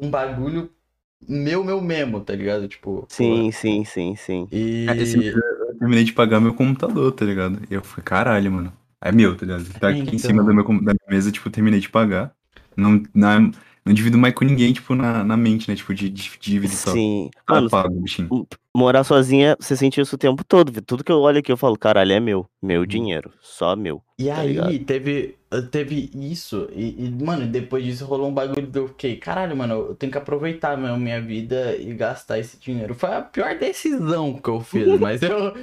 um 0.00 0.10
bagulho 0.10 0.72
meu, 1.28 1.64
meu 1.64 1.80
mesmo, 1.82 2.20
tá 2.24 2.34
ligado? 2.34 2.68
Tipo. 2.68 3.08
Sim, 3.08 3.50
sim, 3.52 3.84
sim, 3.84 4.16
sim. 4.16 4.50
E. 4.50 4.60
É, 4.86 5.00
esse 5.02 5.18
dia 5.18 5.32
eu 5.68 5.78
terminei 5.78 6.04
de 6.04 6.12
pagar 6.12 6.40
meu 6.40 6.54
computador, 6.54 7.12
tá 7.12 7.24
ligado? 7.24 7.60
E 7.70 7.74
eu 7.74 7.82
fui, 7.82 8.02
caralho, 8.02 8.50
mano. 8.52 8.72
É 9.08 9.12
meu, 9.12 9.36
tá 9.36 9.46
ligado? 9.46 9.64
Tá 9.78 9.88
aqui 9.90 10.00
em 10.00 10.02
Então. 10.02 10.18
cima 10.18 10.42
do 10.42 10.52
meu, 10.54 10.64
da 10.64 10.72
minha 10.92 10.96
mesa, 11.08 11.30
tipo, 11.30 11.48
terminei 11.50 11.80
de 11.80 11.88
pagar. 11.88 12.32
Não, 12.76 13.02
na, 13.14 13.50
não 13.86 13.94
divido 13.94 14.18
mais 14.18 14.34
com 14.34 14.44
ninguém, 14.44 14.72
tipo, 14.72 14.94
na, 14.96 15.22
na 15.22 15.36
mente, 15.36 15.70
né? 15.70 15.76
Tipo, 15.76 15.94
de, 15.94 16.10
de 16.10 16.30
dívida 16.40 16.74
e 16.74 16.76
tal. 16.76 16.92
Sim. 16.92 17.30
Ah, 17.46 17.54
Mano, 17.54 17.70
pago, 17.70 18.00
bichinho. 18.00 18.46
morar 18.74 19.04
sozinha, 19.04 19.56
você 19.60 19.76
sente 19.76 20.00
isso 20.00 20.16
o 20.16 20.18
tempo 20.18 20.42
todo. 20.44 20.72
viu? 20.72 20.82
Tudo 20.82 21.04
que 21.04 21.12
eu 21.12 21.20
olho 21.20 21.38
aqui, 21.38 21.52
eu 21.52 21.56
falo, 21.56 21.78
caralho, 21.78 22.12
é 22.12 22.18
meu. 22.18 22.44
Meu 22.60 22.80
Uhum. 22.80 22.86
dinheiro. 22.86 23.32
Só 23.40 23.76
meu. 23.76 24.02
E 24.18 24.26
tá 24.26 24.38
aí, 24.38 24.48
ligado? 24.48 24.78
teve, 24.86 25.36
teve 25.70 26.10
isso, 26.14 26.68
e, 26.74 27.04
e, 27.04 27.24
mano, 27.24 27.46
depois 27.46 27.84
disso 27.84 28.06
rolou 28.06 28.28
um 28.30 28.34
bagulho 28.34 28.66
que 28.66 28.78
eu 28.78 28.88
fiquei, 28.88 29.16
caralho, 29.16 29.54
mano, 29.56 29.74
eu 29.74 29.94
tenho 29.94 30.10
que 30.10 30.16
aproveitar 30.18 30.76
mesmo 30.76 30.96
minha 30.96 31.20
vida 31.20 31.76
e 31.76 31.92
gastar 31.94 32.38
esse 32.38 32.58
dinheiro. 32.58 32.94
Foi 32.94 33.10
a 33.12 33.20
pior 33.20 33.56
decisão 33.58 34.34
que 34.34 34.48
eu 34.48 34.60
fiz, 34.60 34.86
mas 34.98 35.22
eu. 35.22 35.54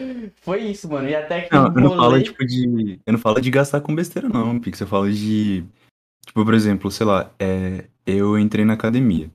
Foi 0.42 0.62
isso, 0.62 0.88
mano. 0.90 1.10
E 1.10 1.16
até 1.16 1.42
que 1.42 1.54
Não, 1.54 1.66
eu 1.66 1.72
não 1.82 1.98
falo, 1.98 2.22
tipo, 2.24 2.46
de. 2.46 3.00
Eu 3.06 3.14
não 3.14 3.20
falo 3.20 3.42
de 3.42 3.50
gastar 3.52 3.82
com 3.82 3.94
besteira, 3.94 4.30
não, 4.30 4.60
Pix. 4.60 4.80
Eu 4.80 4.88
falo 4.88 5.12
de. 5.12 5.66
Tipo, 6.26 6.46
por 6.46 6.54
exemplo, 6.54 6.90
sei 6.90 7.06
lá, 7.06 7.32
é, 7.38 7.86
eu 8.06 8.38
entrei 8.38 8.66
na 8.66 8.74
academia. 8.74 9.32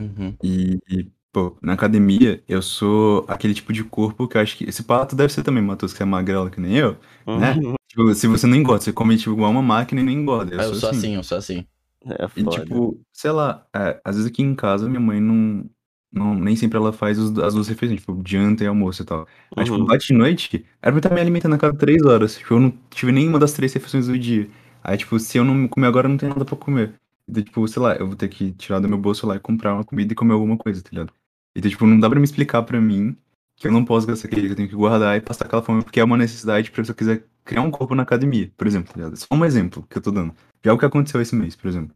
Uhum. 0.00 0.36
E, 0.42 0.78
e, 0.88 1.10
pô, 1.32 1.56
na 1.62 1.72
academia, 1.74 2.42
eu 2.48 2.62
sou 2.62 3.24
aquele 3.28 3.54
tipo 3.54 3.72
de 3.72 3.84
corpo 3.84 4.28
que 4.28 4.36
eu 4.36 4.40
acho 4.42 4.56
que. 4.56 4.64
Esse 4.64 4.82
pato 4.82 5.16
deve 5.16 5.32
ser 5.32 5.42
também, 5.42 5.62
Matheus, 5.62 5.92
que 5.94 6.02
é 6.02 6.06
magrelo 6.06 6.50
que 6.50 6.60
nem 6.60 6.76
eu. 6.76 6.96
Né? 7.26 7.54
Uhum. 7.54 7.74
Tipo, 7.88 8.14
se 8.14 8.26
você 8.26 8.46
não 8.46 8.56
engorda, 8.56 8.84
você 8.84 8.92
come 8.92 9.16
tipo 9.16 9.32
igual 9.34 9.50
uma 9.50 9.62
máquina 9.62 10.00
e 10.00 10.04
não 10.04 10.12
engorda. 10.12 10.54
Eu, 10.54 10.60
Eu, 10.60 10.64
sou, 10.70 10.74
sou 10.76 10.90
assim. 10.90 10.98
assim, 10.98 11.14
eu 11.16 11.22
sou 11.24 11.38
assim. 11.38 11.66
É 12.06 12.24
E 12.36 12.44
tipo, 12.46 13.00
sei 13.12 13.30
lá, 13.32 13.66
é, 13.74 14.00
às 14.04 14.16
vezes 14.16 14.30
aqui 14.30 14.42
em 14.42 14.54
casa 14.54 14.88
minha 14.88 15.00
mãe 15.00 15.20
não. 15.20 15.68
não 16.12 16.34
nem 16.34 16.54
sempre 16.56 16.78
ela 16.78 16.92
faz 16.92 17.18
os- 17.18 17.36
as 17.38 17.54
duas 17.54 17.68
refeições, 17.68 18.00
tipo, 18.00 18.22
janta 18.26 18.62
e 18.64 18.66
almoço 18.66 19.02
e 19.02 19.04
tal. 19.06 19.26
Aí, 19.56 19.64
tipo, 19.64 19.76
Uhum. 19.78 19.86
bate 19.86 20.06
de 20.08 20.12
noite, 20.14 20.64
era 20.82 20.92
pra 20.92 20.98
estar 21.00 21.10
me 21.14 21.20
alimentando 21.20 21.54
a 21.54 21.58
cada 21.58 21.76
três 21.76 22.02
horas. 22.04 22.36
Tipo, 22.38 22.54
eu 22.54 22.60
não 22.60 22.70
tive 22.90 23.12
nenhuma 23.12 23.38
das 23.38 23.52
três 23.54 23.72
refeições 23.72 24.06
do 24.06 24.18
dia. 24.18 24.48
Aí, 24.84 24.96
tipo, 24.96 25.18
se 25.18 25.36
eu 25.38 25.44
não 25.44 25.66
comer 25.68 25.86
agora, 25.88 26.08
não 26.08 26.16
tem 26.16 26.28
nada 26.28 26.44
pra 26.44 26.56
comer. 26.56 26.94
Então, 27.28 27.42
tipo, 27.42 27.66
sei 27.68 27.82
lá, 27.82 27.96
eu 27.96 28.06
vou 28.06 28.16
ter 28.16 28.28
que 28.28 28.52
tirar 28.52 28.78
do 28.80 28.88
meu 28.88 28.98
bolso 28.98 29.26
lá 29.26 29.36
e 29.36 29.40
comprar 29.40 29.74
uma 29.74 29.84
comida 29.84 30.12
e 30.12 30.16
comer 30.16 30.32
alguma 30.34 30.56
coisa, 30.56 30.82
tá 30.82 30.90
ligado? 30.92 31.12
Então, 31.56 31.70
tipo, 31.70 31.86
não 31.86 31.98
dá 31.98 32.08
pra 32.08 32.18
me 32.20 32.24
explicar 32.24 32.62
pra 32.62 32.80
mim 32.80 33.16
que 33.56 33.66
eu 33.66 33.72
não 33.72 33.84
posso 33.84 34.06
gastar 34.06 34.28
aquele 34.28 34.46
que 34.46 34.52
eu 34.52 34.56
tenho 34.56 34.68
que 34.68 34.74
guardar 34.74 35.16
e 35.16 35.20
passar 35.20 35.46
aquela 35.46 35.62
fome, 35.62 35.82
porque 35.82 35.98
é 35.98 36.04
uma 36.04 36.16
necessidade 36.16 36.70
pra 36.70 36.84
se 36.84 36.90
eu 36.90 36.94
quiser 36.94 37.24
criar 37.44 37.62
um 37.62 37.70
corpo 37.70 37.94
na 37.94 38.02
academia, 38.02 38.52
por 38.56 38.66
exemplo, 38.66 38.92
tá 38.92 38.98
ligado? 38.98 39.16
Só 39.16 39.26
um 39.32 39.44
exemplo 39.44 39.86
que 39.88 39.96
eu 39.96 40.02
tô 40.02 40.10
dando. 40.10 40.34
Já 40.62 40.70
é 40.70 40.74
o 40.74 40.78
que 40.78 40.84
aconteceu 40.84 41.20
esse 41.20 41.34
mês, 41.34 41.56
por 41.56 41.68
exemplo. 41.68 41.94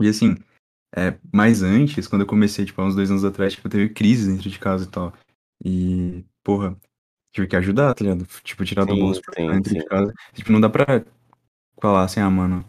E 0.00 0.08
assim, 0.08 0.36
É, 0.96 1.18
mas 1.32 1.62
antes, 1.62 2.08
quando 2.08 2.22
eu 2.22 2.26
comecei, 2.26 2.64
tipo, 2.64 2.80
há 2.80 2.86
uns 2.86 2.94
dois 2.94 3.10
anos 3.10 3.24
atrás, 3.24 3.52
tipo, 3.52 3.68
teve 3.68 3.90
crise 3.90 4.30
dentro 4.32 4.48
de 4.48 4.58
casa 4.58 4.84
e 4.84 4.88
tal. 4.88 5.12
E, 5.62 6.24
porra, 6.42 6.74
tive 7.34 7.46
que 7.46 7.56
ajudar, 7.56 7.94
tá 7.94 8.02
ligado? 8.04 8.26
Tipo, 8.42 8.64
tirar 8.64 8.86
do 8.86 8.94
Sim, 8.94 9.00
bolso 9.00 9.20
pra 9.20 9.34
sim, 9.34 9.50
dentro 9.50 9.70
sim. 9.70 9.78
de 9.80 9.84
casa. 9.84 10.14
Tipo, 10.32 10.50
não 10.50 10.60
dá 10.60 10.70
pra 10.70 11.04
falar 11.80 12.04
assim, 12.04 12.20
ah, 12.20 12.30
mano, 12.30 12.64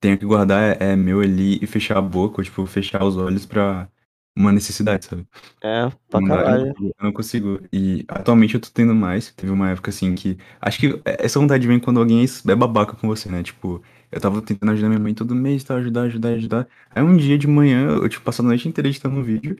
tenho 0.00 0.18
que 0.18 0.24
guardar, 0.26 0.80
é, 0.80 0.92
é 0.92 0.96
meu 0.96 1.20
ali 1.20 1.58
e 1.62 1.66
fechar 1.66 1.98
a 1.98 2.02
boca, 2.02 2.40
ou, 2.40 2.44
tipo, 2.44 2.66
fechar 2.66 3.04
os 3.04 3.16
olhos 3.16 3.46
pra 3.46 3.88
uma 4.36 4.52
necessidade, 4.52 5.04
sabe? 5.06 5.26
É, 5.62 5.90
pra 6.08 6.20
Não 6.20 6.28
dá, 6.28 6.44
caralho. 6.44 6.74
não, 6.78 6.88
eu 6.88 6.94
não 7.02 7.12
consigo. 7.12 7.60
E 7.72 8.04
atualmente 8.08 8.54
eu 8.54 8.60
tô 8.60 8.68
tendo 8.72 8.94
mais. 8.94 9.32
Teve 9.32 9.52
uma 9.52 9.70
época 9.70 9.90
assim 9.90 10.14
que. 10.14 10.38
Acho 10.60 10.78
que 10.80 11.00
essa 11.04 11.38
vontade 11.40 11.66
vem 11.66 11.80
quando 11.80 12.00
alguém 12.00 12.24
é 12.24 12.54
babaca 12.56 12.94
com 12.96 13.06
você, 13.08 13.28
né? 13.30 13.42
Tipo, 13.42 13.82
eu 14.10 14.20
tava 14.20 14.42
tentando 14.42 14.72
ajudar 14.72 14.88
minha 14.88 15.00
mãe 15.00 15.14
todo 15.14 15.34
mês, 15.34 15.62
tá? 15.64 15.76
Ajudar, 15.76 16.02
ajudar, 16.02 16.30
ajudar. 16.30 16.68
Aí 16.90 17.02
um 17.02 17.16
dia 17.16 17.38
de 17.38 17.46
manhã, 17.46 17.88
eu, 17.90 18.08
tipo, 18.08 18.24
passando 18.24 18.46
a 18.46 18.48
noite 18.50 18.68
inteira 18.68 18.88
editando 18.88 19.16
um 19.16 19.22
vídeo. 19.22 19.56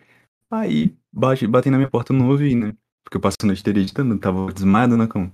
Aí 0.51 0.97
bate, 1.12 1.47
na 1.71 1.79
minha 1.79 1.91
porta, 1.91 2.12
eu 2.12 2.19
não 2.19 2.29
ouvi, 2.31 2.55
né? 2.55 2.75
Porque 3.05 3.17
eu 3.17 3.21
passei 3.21 3.39
a 3.45 3.47
noite 3.47 3.61
inteira 3.61 3.81
editando, 3.81 4.19
tava 4.19 4.53
desmaiado 4.53 4.97
na 4.97 5.09
cama. 5.09 5.33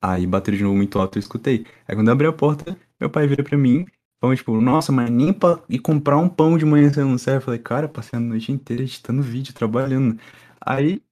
Aí 0.00 0.26
bateram 0.26 0.58
de 0.58 0.64
novo 0.64 0.76
muito 0.76 0.98
alto, 0.98 1.18
eu 1.18 1.20
escutei. 1.20 1.66
Aí 1.88 1.94
quando 1.96 2.08
eu 2.08 2.12
abri 2.12 2.26
a 2.26 2.32
porta, 2.32 2.78
meu 3.00 3.10
pai 3.10 3.26
vira 3.26 3.44
pra 3.44 3.58
mim. 3.58 3.86
Falou, 4.20 4.34
tipo, 4.36 4.60
nossa, 4.60 4.90
mas 4.92 5.10
nem 5.10 5.32
pra 5.32 5.62
ir 5.68 5.78
comprar 5.78 6.16
um 6.18 6.28
pão 6.28 6.56
de 6.58 6.64
manhã 6.64 6.90
você 6.92 7.02
não 7.04 7.18
serve. 7.18 7.38
Eu 7.38 7.42
falei, 7.42 7.60
cara, 7.60 7.88
passei 7.88 8.16
a 8.18 8.20
noite 8.20 8.50
inteira 8.52 8.82
editando 8.82 9.22
vídeo, 9.22 9.52
trabalhando. 9.54 10.18
Aí, 10.60 11.02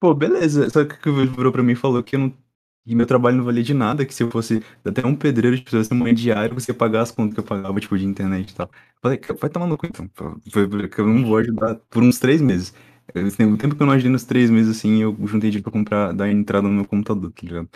pô, 0.00 0.14
beleza. 0.14 0.70
Só 0.70 0.84
que 0.84 1.08
ele 1.08 1.26
virou 1.28 1.52
pra 1.52 1.62
mim 1.62 1.72
e 1.72 1.76
falou 1.76 2.02
que 2.02 2.16
eu 2.16 2.20
não. 2.20 2.34
Que 2.86 2.94
meu 2.94 3.06
trabalho 3.06 3.38
não 3.38 3.44
valia 3.44 3.62
de 3.62 3.74
nada, 3.74 4.04
que 4.06 4.14
se 4.14 4.22
eu 4.22 4.30
fosse 4.30 4.62
até 4.84 5.06
um 5.06 5.16
pedreiro 5.16 5.56
de 5.56 5.62
pessoas 5.62 5.88
ter 5.88 5.94
manhã 5.94 6.14
diário, 6.14 6.54
você 6.54 6.72
ia 6.72 6.76
pagar 6.76 7.02
as 7.02 7.10
contas 7.10 7.34
que 7.34 7.40
eu 7.40 7.44
pagava, 7.44 7.80
tipo, 7.80 7.96
de 7.98 8.04
internet 8.06 8.50
e 8.50 8.54
tal. 8.54 8.66
Eu 8.68 9.00
falei, 9.02 9.20
vai 9.40 9.50
tomar 9.50 9.66
no 9.66 9.78
cu 9.78 9.86
então. 9.86 10.10
Eu 10.98 11.06
não 11.06 11.24
vou 11.26 11.38
ajudar 11.38 11.76
por 11.90 12.02
uns 12.02 12.18
três 12.18 12.42
meses. 12.42 12.74
Eu- 13.14 13.26
O 13.54 13.56
tempo 13.58 13.74
que 13.76 13.82
eu 13.82 13.86
não 13.86 13.94
ajudei 13.94 14.12
nos 14.12 14.24
três 14.24 14.50
meses, 14.50 14.76
assim, 14.78 15.02
eu 15.02 15.12
juntei 15.26 15.50
dinheiro 15.50 15.62
pra 15.62 15.72
comprar, 15.72 16.12
dar 16.12 16.30
entrada 16.30 16.68
no 16.68 16.74
meu 16.74 16.84
computador, 16.86 17.32
tá 17.32 17.42
ligado? 17.46 17.68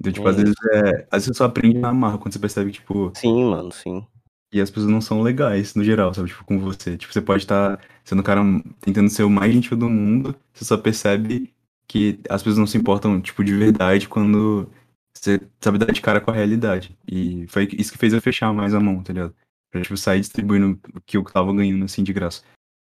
Então, 0.00 0.12
tipo, 0.12 0.28
É 0.28 0.30
às 0.32 0.36
vezes 0.36 0.54
é. 0.72 1.08
Às 1.10 1.24
vezes 1.24 1.26
você 1.28 1.34
só 1.34 1.44
aprende 1.46 1.78
na 1.78 1.92
marra 1.94 2.18
quando 2.18 2.32
você 2.34 2.38
percebe 2.40 2.70
que, 2.72 2.78
tipo, 2.78 3.12
Sim, 3.16 3.44
mano, 3.50 3.72
sim. 3.72 4.06
E 4.52 4.60
as 4.60 4.70
pessoas 4.70 4.90
não 4.90 5.00
são 5.00 5.22
legais, 5.22 5.74
no 5.74 5.84
geral, 5.84 6.12
sabe? 6.14 6.28
Tipo, 6.28 6.44
com 6.44 6.58
você. 6.58 6.96
Tipo, 6.96 7.12
você 7.12 7.20
pode 7.20 7.42
estar 7.42 7.80
sendo 8.04 8.20
um 8.20 8.22
cara 8.22 8.42
tentando 8.80 9.10
ser 9.10 9.22
o 9.24 9.30
mais 9.30 9.52
gentil 9.52 9.76
do 9.76 9.88
mundo, 9.88 10.34
você 10.52 10.64
só 10.64 10.76
percebe 10.76 11.52
que 11.86 12.20
as 12.28 12.42
pessoas 12.42 12.58
não 12.58 12.66
se 12.66 12.78
importam, 12.78 13.20
tipo, 13.20 13.42
de 13.42 13.54
verdade 13.56 14.08
quando 14.08 14.70
você 15.14 15.40
sabe 15.60 15.78
dar 15.78 15.92
de 15.92 16.00
cara 16.00 16.20
com 16.20 16.30
a 16.30 16.34
realidade. 16.34 16.96
E 17.06 17.46
foi 17.48 17.68
isso 17.72 17.92
que 17.92 17.98
fez 17.98 18.12
eu 18.12 18.22
fechar 18.22 18.52
mais 18.52 18.74
a 18.74 18.80
mão, 18.80 19.02
tá 19.02 19.12
ligado? 19.12 19.34
Pra, 19.70 19.82
tipo, 19.82 19.96
sair 19.96 20.20
distribuindo 20.20 20.78
o 20.94 21.00
que 21.00 21.16
eu 21.16 21.24
tava 21.24 21.52
ganhando, 21.52 21.84
assim, 21.84 22.02
de 22.02 22.12
graça. 22.12 22.42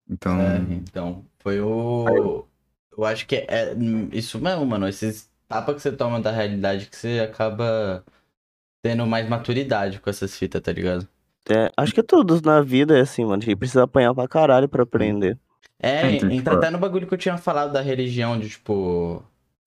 Então, 0.10 0.40
É, 0.40 0.58
então, 0.72 1.26
foi 1.40 1.60
o. 1.62 2.46
Eu 2.96 3.06
acho 3.06 3.26
que 3.26 3.36
é 3.36 3.76
isso 4.12 4.40
mesmo, 4.40 4.66
mano. 4.66 4.88
Esses 4.88 5.30
tapas 5.48 5.76
que 5.76 5.82
você 5.82 5.92
toma 5.92 6.22
da 6.22 6.32
realidade 6.32 6.88
que 6.88 6.96
você 6.96 7.20
acaba 7.20 8.04
tendo 8.84 9.06
mais 9.08 9.28
maturidade 9.28 10.00
com 10.00 10.10
essas 10.10 10.38
fitas, 10.38 10.62
tá 10.62 10.72
ligado? 10.72 11.08
É, 11.50 11.70
acho 11.78 11.94
que 11.94 12.04
tudo 12.04 12.40
na 12.42 12.62
vida 12.62 12.98
é 12.98 13.02
assim, 13.02 13.24
mano. 13.24 13.42
A 13.42 13.46
gente 13.46 13.56
precisa 13.58 13.84
apanhar 13.84 14.14
pra 14.14 14.28
caralho 14.28 14.70
pra 14.70 14.84
aprender. 14.84 15.38
É, 15.80 16.06
Então, 16.12 16.30
tipo, 16.30 16.32
entra 16.32 16.54
até 16.56 16.70
no 16.70 16.78
bagulho 16.78 17.08
que 17.08 17.14
eu 17.14 17.18
tinha 17.18 17.38
falado 17.38 17.74
da 17.74 17.82
religião, 17.82 18.40
de 18.40 18.50
tipo. 18.50 19.24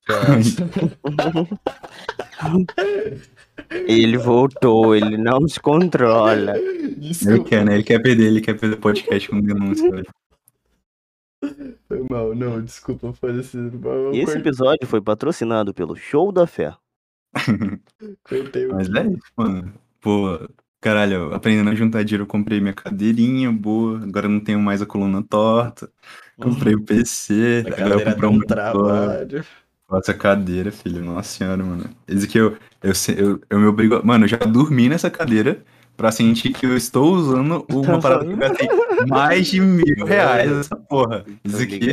Ele 3.70 4.16
voltou, 4.18 4.94
ele 4.94 5.16
não 5.16 5.48
se 5.48 5.58
controla. 5.58 6.56
ele 6.56 6.94
Desculpa, 6.96 7.48
quer, 7.48 7.64
né? 7.64 7.74
Ele 7.74 7.82
quer 7.82 7.98
perder, 8.00 8.26
ele 8.26 8.40
quer 8.40 8.54
perder 8.58 8.76
podcast 8.76 9.28
com 9.28 9.40
denúncia, 9.40 9.90
velho. 9.90 10.06
foi 11.88 12.06
mal, 12.08 12.34
não, 12.34 12.62
desculpa, 12.62 13.12
foi 13.14 13.40
esse. 13.40 13.56
Eu 13.56 14.12
E 14.14 14.18
esse 14.18 14.26
cortei- 14.26 14.42
episódio 14.42 14.86
foi 14.86 15.00
patrocinado 15.00 15.74
pelo 15.74 15.96
Show 15.96 16.30
da 16.30 16.46
Fé. 16.46 16.74
o- 17.48 18.74
Mas 18.74 18.88
é 18.94 19.06
isso, 19.08 19.32
mano. 19.36 19.74
Pô, 20.00 20.38
caralho, 20.80 21.34
aprendendo 21.34 21.70
a 21.70 21.74
juntar 21.74 22.02
dinheiro, 22.04 22.24
eu 22.24 22.28
comprei 22.28 22.60
minha 22.60 22.72
cadeirinha 22.72 23.50
boa. 23.50 24.02
Agora 24.02 24.26
eu 24.26 24.30
não 24.30 24.40
tenho 24.40 24.60
mais 24.60 24.80
a 24.82 24.86
coluna 24.86 25.22
torta. 25.22 25.90
Comprei 26.38 26.74
o 26.74 26.82
PC. 26.82 27.64
A 27.66 27.84
Agora 27.84 28.00
eu 28.00 28.04
comprei 28.04 28.30
um 28.30 28.40
trabalho. 28.40 29.44
Nossa, 29.90 30.12
cadeira, 30.12 30.72
filho. 30.72 31.04
Nossa 31.04 31.28
senhora, 31.28 31.62
mano. 31.62 31.84
Esse 32.08 32.26
aqui 32.26 32.38
eu, 32.38 32.56
eu, 32.82 32.92
eu, 33.16 33.40
eu 33.48 33.58
me 33.58 33.66
obrigo. 33.66 34.04
Mano, 34.04 34.24
eu 34.24 34.28
já 34.28 34.36
dormi 34.36 34.88
nessa 34.88 35.08
cadeira 35.08 35.62
pra 35.96 36.12
sentir 36.12 36.52
que 36.52 36.66
eu 36.66 36.76
estou 36.76 37.14
usando 37.14 37.64
uma 37.72 38.00
parada 38.00 38.24
que 38.24 38.32
eu 38.32 38.36
gastei 38.36 38.68
mais 39.08 39.46
de 39.46 39.60
mil 39.60 40.04
reais 40.04 40.50
nessa 40.50 40.76
porra. 40.76 41.24
Isso 41.42 41.62
aqui, 41.62 41.88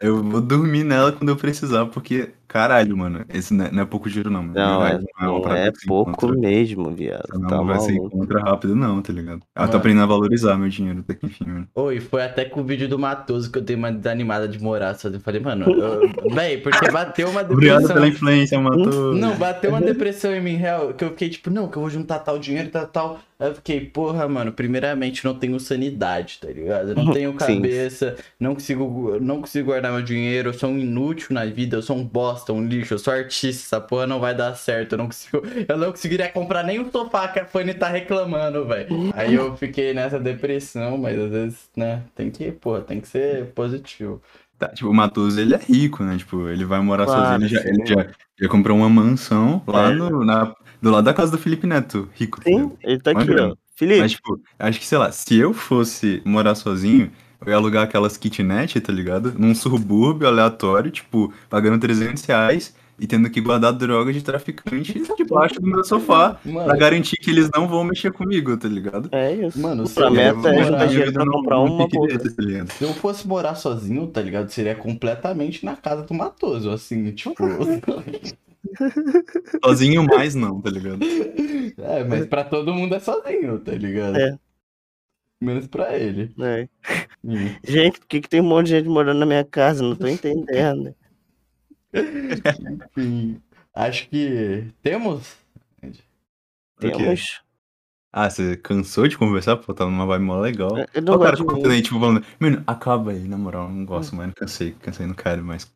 eu 0.00 0.22
vou 0.22 0.40
dormir 0.40 0.84
nela 0.84 1.12
quando 1.12 1.28
eu 1.28 1.36
precisar, 1.36 1.86
porque, 1.86 2.30
caralho, 2.54 2.96
mano, 2.96 3.24
esse 3.34 3.52
não 3.52 3.64
é, 3.66 3.70
não 3.72 3.82
é 3.82 3.84
pouco 3.84 4.08
dinheiro, 4.08 4.30
não. 4.30 4.42
mano. 4.42 4.54
Não, 4.54 4.86
é, 4.86 5.00
não 5.20 5.40
parada 5.42 5.68
é 5.70 5.72
se 5.74 5.86
pouco 5.86 6.10
encontra. 6.12 6.36
mesmo, 6.38 6.88
viado. 6.94 7.26
Não 7.34 7.48
Tá 7.48 7.60
vai 7.62 7.80
se 7.80 7.92
maluco. 7.92 8.16
encontra 8.16 8.40
rápido, 8.40 8.76
não, 8.76 9.02
tá 9.02 9.12
ligado? 9.12 9.42
Eu 9.56 9.60
Mano. 9.62 9.70
tô 9.72 9.76
aprendendo 9.78 10.04
a 10.04 10.06
valorizar 10.06 10.56
meu 10.56 10.68
dinheiro 10.68 11.00
até 11.00 11.14
que 11.14 11.26
enfim, 11.26 11.44
mano. 11.46 11.68
Oi, 11.74 11.98
foi 12.00 12.22
até 12.22 12.44
com 12.44 12.60
o 12.60 12.64
vídeo 12.64 12.88
do 12.88 12.96
Matoso 12.98 13.50
que 13.50 13.58
eu 13.58 13.62
dei 13.62 13.74
uma 13.74 13.90
desanimada 13.92 14.46
de 14.46 14.62
morar 14.62 14.94
sozinho. 14.94 15.18
Eu 15.18 15.22
falei, 15.22 15.40
mano, 15.40 15.66
eu... 15.68 16.00
véi, 16.32 16.58
porque 16.58 16.90
bateu 16.92 17.28
uma 17.28 17.40
Obrigado 17.42 17.80
depressão. 17.80 17.94
pela 17.94 18.06
influência, 18.08 18.60
Matou. 18.60 19.14
Não, 19.14 19.36
bateu 19.36 19.70
uma 19.70 19.80
depressão 19.80 20.32
em 20.34 20.40
mim, 20.40 20.54
real, 20.54 20.94
que 20.94 21.02
eu 21.04 21.10
fiquei 21.10 21.28
tipo, 21.30 21.50
não, 21.50 21.68
que 21.68 21.76
eu 21.76 21.82
vou 21.82 21.90
juntar 21.90 22.20
tal 22.20 22.38
dinheiro 22.38 22.68
e 22.68 22.70
tal, 22.70 22.86
tal. 22.86 23.20
Aí 23.38 23.48
eu 23.48 23.54
fiquei, 23.56 23.80
porra, 23.80 24.28
mano, 24.28 24.52
primeiramente 24.52 25.24
não 25.24 25.34
tenho 25.34 25.58
sanidade, 25.58 26.38
tá 26.40 26.46
ligado? 26.48 26.90
Eu 26.90 26.94
não 26.94 27.12
tenho 27.12 27.32
Sim. 27.40 27.56
cabeça, 27.60 28.16
não 28.38 28.54
consigo, 28.54 29.18
não 29.20 29.40
consigo 29.40 29.66
guardar 29.66 29.92
meu 29.92 30.02
dinheiro, 30.02 30.50
eu 30.50 30.54
sou 30.54 30.70
um 30.70 30.78
inútil 30.78 31.34
na 31.34 31.44
vida, 31.44 31.76
eu 31.76 31.82
sou 31.82 31.96
um 31.96 32.04
bosta, 32.06 32.43
um 32.52 32.64
lixo, 32.66 32.94
eu 32.94 32.98
sou 32.98 33.12
artista, 33.12 33.76
essa 33.76 33.80
porra 33.80 34.06
não 34.06 34.20
vai 34.20 34.34
dar 34.34 34.54
certo, 34.54 34.92
eu 34.92 34.98
não 34.98 35.06
consigo, 35.06 35.42
eu 35.68 35.76
não 35.78 35.90
conseguiria 35.90 36.30
comprar 36.30 36.62
nem 36.62 36.80
o 36.80 36.90
sofá 36.90 37.28
que 37.28 37.40
a 37.40 37.44
Fanny 37.46 37.74
tá 37.74 37.88
reclamando, 37.88 38.66
velho. 38.66 38.88
Aí 39.14 39.34
eu 39.34 39.56
fiquei 39.56 39.92
nessa 39.94 40.18
depressão, 40.18 40.96
mas 40.98 41.18
às 41.18 41.30
vezes, 41.30 41.70
né, 41.76 42.02
tem 42.14 42.30
que, 42.30 42.50
porra, 42.52 42.80
tem 42.82 43.00
que 43.00 43.08
ser 43.08 43.46
positivo. 43.52 44.20
Tá, 44.58 44.68
tipo, 44.68 44.88
o 44.88 44.94
Matoso, 44.94 45.40
ele 45.40 45.54
é 45.54 45.58
rico, 45.58 46.04
né? 46.04 46.16
Tipo, 46.16 46.48
ele 46.48 46.64
vai 46.64 46.80
morar 46.80 47.06
Claro, 47.06 47.22
sozinho, 47.22 47.40
ele 47.40 47.48
já, 47.48 47.60
ele 47.68 47.86
já, 47.86 48.06
já 48.40 48.48
comprou 48.48 48.76
uma 48.76 48.88
mansão 48.88 49.62
lá 49.66 49.90
É. 49.90 49.94
no, 49.94 50.24
na, 50.24 50.54
do 50.80 50.90
lado 50.90 51.04
da 51.04 51.12
casa 51.12 51.32
do 51.32 51.38
Felipe 51.38 51.66
Neto, 51.66 52.08
rico. 52.14 52.40
Sim, 52.42 52.50
ligado? 52.52 52.78
ele 52.84 53.00
tá 53.00 53.10
aqui, 53.10 53.30
ó. 53.32 53.56
Felipe, 53.76 54.00
Mas, 54.00 54.12
tipo, 54.12 54.40
acho 54.56 54.78
que, 54.78 54.86
sei 54.86 54.98
lá, 54.98 55.10
se 55.10 55.36
eu 55.36 55.52
fosse 55.52 56.22
morar 56.24 56.54
sozinho, 56.54 57.10
eu 57.44 57.50
ia 57.50 57.56
alugar 57.56 57.84
aquelas 57.84 58.16
kitnet, 58.16 58.80
tá 58.80 58.92
ligado? 58.92 59.34
Num 59.38 59.54
subúrbio 59.54 60.26
aleatório, 60.26 60.90
tipo, 60.90 61.32
pagando 61.48 61.80
300 61.80 62.24
reais 62.24 62.74
e 62.98 63.06
tendo 63.06 63.28
que 63.28 63.40
guardar 63.40 63.72
drogas 63.72 64.14
de 64.14 64.22
traficante 64.22 65.02
debaixo 65.16 65.60
do 65.60 65.66
meu 65.66 65.84
sofá 65.84 66.34
pra 66.34 66.52
Mano, 66.52 66.78
garantir 66.78 67.16
que 67.16 67.30
eles 67.30 67.50
não 67.52 67.66
vão 67.66 67.82
mexer 67.84 68.12
comigo, 68.12 68.56
tá 68.56 68.68
ligado? 68.68 69.08
é 69.12 69.34
isso. 69.34 69.60
Mano, 69.60 69.86
se 69.86 70.00
a 70.00 70.06
eu 70.06 70.10
meta 70.12 70.48
é 70.48 70.64
juntar 70.64 70.86
dinheiro 70.86 71.12
pra 71.12 71.24
comprar 71.26 71.58
uma 71.58 71.88
desse, 71.88 72.36
tá? 72.36 72.66
Se 72.74 72.84
eu 72.84 72.94
fosse 72.94 73.26
morar 73.26 73.54
sozinho, 73.56 74.06
tá 74.06 74.20
ligado? 74.20 74.48
Seria 74.50 74.74
completamente 74.74 75.64
na 75.64 75.76
casa 75.76 76.02
do 76.02 76.14
Matoso, 76.14 76.70
assim, 76.70 77.10
tipo. 77.12 77.34
Sozinho 79.62 80.04
mais 80.04 80.34
não, 80.34 80.60
tá 80.60 80.70
ligado? 80.70 81.00
é, 81.78 82.04
mas 82.04 82.26
pra 82.26 82.44
todo 82.44 82.72
mundo 82.72 82.94
é 82.94 83.00
sozinho, 83.00 83.58
tá 83.58 83.72
ligado? 83.72 84.16
É. 84.16 84.38
Menos 85.40 85.66
pra 85.66 85.96
ele. 85.98 86.34
É. 86.40 86.68
Hum. 87.22 87.34
Gente, 87.64 88.00
por 88.00 88.06
que, 88.06 88.20
que 88.20 88.28
tem 88.28 88.40
um 88.40 88.44
monte 88.44 88.66
de 88.66 88.72
gente 88.72 88.88
morando 88.88 89.18
na 89.18 89.26
minha 89.26 89.44
casa? 89.44 89.82
Não 89.82 89.96
tô 89.96 90.06
entendendo. 90.06 90.94
Enfim, 92.96 93.40
acho 93.74 94.08
que 94.08 94.66
temos. 94.82 95.36
Temos. 96.78 97.42
Ah, 98.12 98.30
você 98.30 98.56
cansou 98.56 99.08
de 99.08 99.18
conversar? 99.18 99.56
Pô, 99.56 99.74
tá 99.74 99.84
numa 99.84 100.06
vibe 100.06 100.24
mó 100.24 100.38
legal. 100.38 100.70
Eu 100.94 101.02
não 101.02 101.14
o 101.14 101.18
cara 101.18 101.30
gosto 101.30 101.42
de 101.42 101.46
contando 101.46 101.72
aí, 101.72 101.82
tipo, 101.82 101.98
falando, 101.98 102.24
mano, 102.38 102.62
acaba 102.66 103.10
aí, 103.10 103.26
na 103.26 103.36
moral, 103.36 103.68
não 103.68 103.84
gosto, 103.84 104.14
mano, 104.14 104.32
cansei, 104.34 104.72
cansei, 104.80 105.06
não 105.06 105.14
quero 105.14 105.44
mais. 105.44 105.68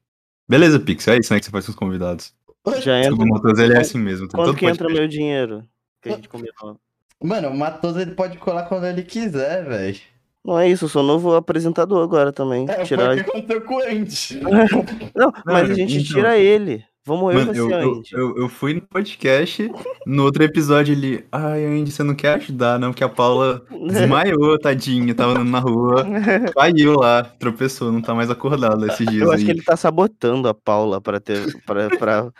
Beleza, 0.49 0.79
Pix, 0.79 1.07
é 1.09 1.19
isso, 1.19 1.33
né, 1.33 1.41
que 1.41 1.47
você 1.47 1.51
faz 1.51 1.67
com 1.67 1.73
os 1.73 1.77
convidados. 1.77 2.35
Já 2.81 3.01
entra. 3.01 3.27
Matheus, 3.27 3.59
ele 3.59 3.75
é 3.75 3.81
assim 3.81 3.99
mesmo. 3.99 4.29
Todo 4.29 4.55
que 4.55 4.67
entra 4.67 4.89
meu 4.89 5.09
dinheiro? 5.09 5.67
Que 6.01 6.11
a 6.11 6.13
gente 6.13 6.29
combinou. 6.29 6.79
Mano, 7.23 7.49
o 7.49 7.57
Matoso 7.57 8.01
ele 8.01 8.13
pode 8.13 8.39
colar 8.39 8.65
quando 8.65 8.87
ele 8.87 9.03
quiser, 9.03 9.65
velho. 9.65 9.99
Não 10.45 10.59
é 10.59 10.69
isso, 10.69 10.85
eu 10.85 10.89
sou 10.89 11.03
novo 11.03 11.35
apresentador 11.35 12.03
agora 12.03 12.33
também. 12.33 12.65
É, 12.71 12.85
Tirar... 12.85 13.13
foi 13.13 13.21
o 13.21 13.25
que 13.25 13.31
aconteceu 13.31 13.61
com 13.63 13.75
o 13.75 13.83
Andy. 13.83 14.41
Não, 15.15 15.33
mas 15.45 15.71
a 15.71 15.75
gente 15.75 15.99
então. 15.99 16.07
tira 16.07 16.39
ele. 16.39 16.85
Vamos 17.05 17.35
eu 17.35 17.41
Mano, 17.41 17.55
você, 17.55 17.61
eu, 17.61 17.71
eu, 17.71 17.95
Andy. 17.95 18.11
eu, 18.13 18.37
eu 18.37 18.49
fui 18.51 18.75
no 18.75 18.83
podcast, 18.83 19.71
no 20.07 20.25
outro 20.25 20.45
episódio 20.45 20.93
ele, 20.93 21.25
ai, 21.33 21.65
Andy, 21.65 21.91
você 21.91 22.03
não 22.03 22.15
quer 22.15 22.35
ajudar, 22.35 22.79
não, 22.79 22.91
porque 22.91 23.03
a 23.03 23.09
Paula 23.09 23.65
desmaiou, 23.89 24.59
tadinha, 24.59 25.15
tava 25.15 25.33
andando 25.33 25.51
na 25.51 25.59
rua, 25.59 26.05
caiu 26.55 26.97
lá, 26.97 27.25
tropeçou, 27.25 27.91
não 27.91 28.03
tá 28.03 28.15
mais 28.15 28.31
acordada 28.31 28.87
esses 28.87 29.07
dias 29.07 29.23
Eu 29.23 29.31
aí. 29.31 29.37
acho 29.37 29.45
que 29.47 29.51
ele 29.51 29.63
tá 29.63 29.75
sabotando 29.75 30.49
a 30.49 30.55
Paula 30.55 31.01
pra, 31.01 31.19
ter, 31.19 31.63
pra, 31.65 31.89
pra 31.89 32.31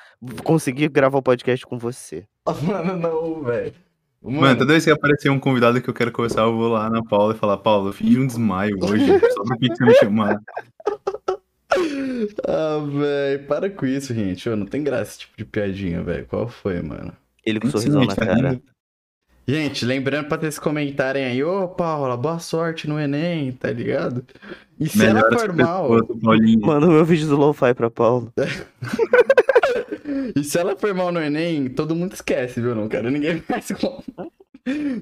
conseguir 0.45 0.91
gravar 0.91 1.17
o 1.17 1.23
podcast 1.23 1.65
com 1.65 1.79
você. 1.79 2.27
Mano, 2.63 2.95
não, 2.95 3.43
velho. 3.43 3.73
Mano, 4.23 4.59
toda 4.59 4.73
vez 4.73 4.85
que 4.85 4.91
aparecer 4.91 5.31
um 5.31 5.39
convidado 5.39 5.81
que 5.81 5.89
eu 5.89 5.95
quero 5.95 6.11
conversar, 6.13 6.43
eu 6.43 6.57
vou 6.57 6.69
lá 6.69 6.91
na 6.91 7.03
Paula 7.03 7.35
e 7.35 7.39
falar, 7.39 7.57
Paula, 7.59 7.91
eu 7.91 7.93
fiz 7.93 8.17
um 8.17 8.27
desmaio 8.27 8.77
hoje, 8.83 9.05
só 9.35 9.43
pra 9.45 9.57
que 9.57 9.69
você 9.69 9.85
me 9.85 9.95
chamar. 9.95 10.41
Ah, 12.49 12.79
velho, 12.85 13.47
para 13.47 13.71
com 13.71 13.87
isso, 13.87 14.13
gente. 14.13 14.49
Ô, 14.49 14.57
não 14.57 14.67
tem 14.67 14.83
graça 14.83 15.11
esse 15.11 15.19
tipo 15.21 15.37
de 15.37 15.45
piadinha, 15.45 16.03
velho. 16.03 16.27
Qual 16.27 16.49
foi, 16.49 16.83
mano? 16.83 17.13
Ele 17.45 17.61
com 17.61 17.69
um 17.69 17.71
sorrisão 17.71 18.05
na 18.05 18.17
Tá 18.17 18.27
cara. 18.27 18.51
rindo? 18.51 18.63
Gente, 19.49 19.87
lembrando 19.87 20.29
pra 20.29 20.37
vocês 20.37 20.59
comentarem 20.59 21.25
aí, 21.25 21.43
ô 21.43 21.69
Paula, 21.69 22.19
boa 22.19 22.39
sorte 22.39 22.87
no 22.87 23.01
Enem, 23.01 23.51
tá 23.53 23.71
ligado? 23.71 24.23
E 24.79 24.87
se 24.87 25.07
ela 25.07 25.23
for 25.33 25.55
mal. 25.55 25.89
Manda 26.61 26.87
o 26.87 26.91
meu 26.91 27.03
vídeo 27.03 27.27
do 27.29 27.37
Lo-Fi 27.39 27.73
pra 27.73 27.89
Paulo. 27.89 28.31
e 30.37 30.45
se 30.45 30.59
ela 30.59 30.77
for 30.77 30.93
mal 30.93 31.11
no 31.11 31.19
Enem, 31.19 31.71
todo 31.71 31.97
mundo 31.97 32.13
esquece, 32.13 32.61
viu? 32.61 32.75
Não 32.75 32.91
quero 32.91 33.11
ninguém 33.11 33.43
mais 33.49 33.69
com... 33.69 34.03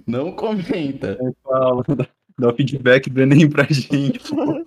Não 0.07 0.31
comenta. 0.31 1.19
Paula, 1.43 1.83
dá- 1.89 2.07
dá 2.39 2.49
o 2.51 2.55
feedback 2.55 3.11
do 3.11 3.23
Enem 3.23 3.51
pra 3.51 3.65
gente. 3.65 4.31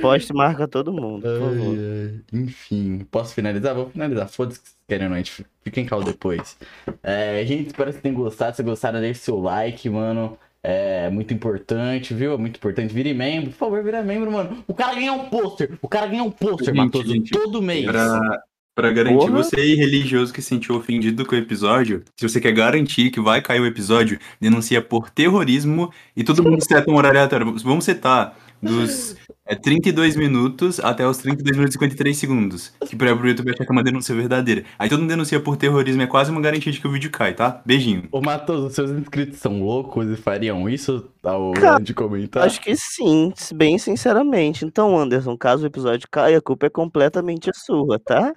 Poste 0.00 0.32
marca 0.32 0.68
todo 0.68 0.92
mundo, 0.92 1.22
por 1.22 1.38
favor. 1.40 1.76
Ai, 1.76 2.20
ai. 2.32 2.40
Enfim, 2.40 3.06
posso 3.10 3.34
finalizar? 3.34 3.74
Vou 3.74 3.90
finalizar. 3.90 4.28
Foda-se 4.28 4.60
que 4.60 4.66
vocês 4.66 4.76
querem 4.86 5.06
ou 5.06 5.10
não, 5.10 5.16
a 5.16 5.18
gente 5.18 5.44
fica 5.64 5.80
em 5.80 5.84
calma 5.84 6.04
depois. 6.04 6.56
É, 7.02 7.44
gente, 7.44 7.68
espero 7.68 7.86
que 7.86 7.92
vocês 7.94 8.02
tenham 8.02 8.16
gostado. 8.16 8.54
Se 8.54 8.62
gostaram, 8.62 9.00
deixe 9.00 9.20
seu 9.20 9.40
like, 9.40 9.90
mano. 9.90 10.38
É 10.62 11.10
muito 11.10 11.34
importante, 11.34 12.14
viu? 12.14 12.34
É 12.34 12.36
muito 12.36 12.56
importante. 12.56 12.94
Vire 12.94 13.12
membro. 13.12 13.50
Por 13.50 13.56
favor, 13.56 13.82
vira 13.82 14.00
membro, 14.02 14.30
mano. 14.30 14.64
O 14.66 14.72
cara 14.72 14.94
ganha 14.94 15.12
um 15.12 15.28
pôster. 15.28 15.76
O 15.82 15.88
cara 15.88 16.06
ganha 16.06 16.22
um 16.22 16.30
pôster, 16.30 16.74
Matoso, 16.74 17.08
gente, 17.08 17.32
todo 17.32 17.60
mês. 17.60 17.84
Pra, 17.84 18.42
pra 18.74 18.92
garantir 18.92 19.18
Porra. 19.18 19.42
você 19.42 19.60
aí, 19.60 19.74
religioso 19.74 20.32
que 20.32 20.40
se 20.40 20.48
sentiu 20.48 20.76
ofendido 20.76 21.26
com 21.26 21.34
o 21.34 21.38
episódio, 21.38 22.02
se 22.16 22.26
você 22.26 22.40
quer 22.40 22.52
garantir 22.52 23.10
que 23.10 23.20
vai 23.20 23.42
cair 23.42 23.60
o 23.60 23.66
episódio, 23.66 24.18
denuncia 24.40 24.80
por 24.80 25.10
terrorismo 25.10 25.92
e 26.16 26.24
todo 26.24 26.42
mundo 26.42 26.62
seta 26.64 26.90
um 26.90 26.96
horário 26.96 27.18
aleatório. 27.18 27.58
Vamos 27.58 27.84
setar 27.84 28.34
dos 28.62 29.16
é, 29.46 29.54
32 29.54 30.16
minutos 30.16 30.80
até 30.80 31.06
os 31.06 31.18
32 31.18 31.56
minutos 31.56 31.74
e 31.74 31.78
53 31.78 32.16
segundos. 32.16 32.72
Que 32.88 32.96
pra 32.96 33.14
pro 33.14 33.28
YouTube 33.28 33.50
achar 33.50 33.64
que 33.64 33.70
é 33.70 33.72
uma 33.72 33.82
denúncia 33.82 34.14
verdadeira. 34.14 34.64
Aí 34.78 34.88
todo 34.88 35.00
mundo 35.00 35.10
denuncia 35.10 35.38
por 35.40 35.56
terrorismo, 35.56 36.02
é 36.02 36.06
quase 36.06 36.30
uma 36.30 36.40
garantia 36.40 36.72
de 36.72 36.80
que 36.80 36.86
o 36.86 36.90
vídeo 36.90 37.10
cai, 37.10 37.34
tá? 37.34 37.60
Beijinho. 37.64 38.04
Ô, 38.10 38.20
Matoso, 38.20 38.70
seus 38.74 38.90
inscritos 38.90 39.38
são 39.38 39.62
loucos 39.62 40.08
e 40.10 40.16
fariam 40.16 40.68
isso 40.68 41.04
ao 41.22 41.52
Cara, 41.52 41.82
de 41.82 41.94
comentar? 41.94 42.44
Acho 42.44 42.60
que 42.60 42.74
sim, 42.76 43.32
bem 43.54 43.78
sinceramente. 43.78 44.64
Então, 44.64 44.98
Anderson, 44.98 45.36
caso 45.36 45.64
o 45.64 45.66
episódio 45.66 46.08
caia, 46.10 46.38
a 46.38 46.42
culpa 46.42 46.66
é 46.66 46.70
completamente 46.70 47.50
sua, 47.54 47.98
tá? 47.98 48.32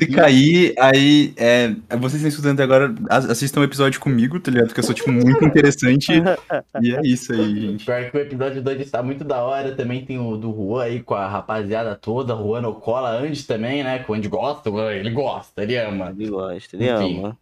Se 0.00 0.06
cair, 0.08 0.74
aí 0.78 1.32
é, 1.36 1.74
vocês 1.98 2.14
estão 2.14 2.28
escutando 2.28 2.54
até 2.54 2.62
agora, 2.62 2.94
as- 3.08 3.30
assistam 3.30 3.60
o 3.60 3.64
episódio 3.64 4.00
comigo, 4.00 4.38
tá 4.40 4.50
ligado? 4.50 4.68
Porque 4.68 4.80
eu 4.80 4.84
sou, 4.84 4.94
tipo, 4.94 5.10
muito 5.12 5.44
interessante. 5.44 6.12
e 6.82 6.94
é 6.94 7.00
isso 7.04 7.32
aí, 7.32 7.60
gente. 7.60 7.84
Pior 7.84 8.10
que 8.10 8.16
o 8.16 8.20
episódio 8.20 8.62
2 8.62 8.80
está 8.80 9.02
muito 9.02 9.24
da 9.24 9.42
hora. 9.42 9.72
Também 9.72 10.04
tem 10.04 10.18
o 10.18 10.36
do 10.40 10.52
Juan 10.52 10.82
aí 10.84 11.02
com 11.02 11.14
a 11.14 11.28
rapaziada 11.28 11.94
toda. 11.94 12.34
Juan 12.34 12.62
no 12.62 12.74
cola, 12.74 13.18
Andy 13.20 13.44
também, 13.44 13.84
né? 13.84 13.98
Que 14.00 14.10
o 14.10 14.14
Andy 14.14 14.28
gosta, 14.28 14.68
ele 14.92 15.10
gosta, 15.10 15.62
ele 15.62 15.76
ama. 15.76 16.10
Ele 16.10 16.28
gosta, 16.30 16.76
ele 16.76 16.90
Enfim. 16.90 17.18
ama. 17.20 17.38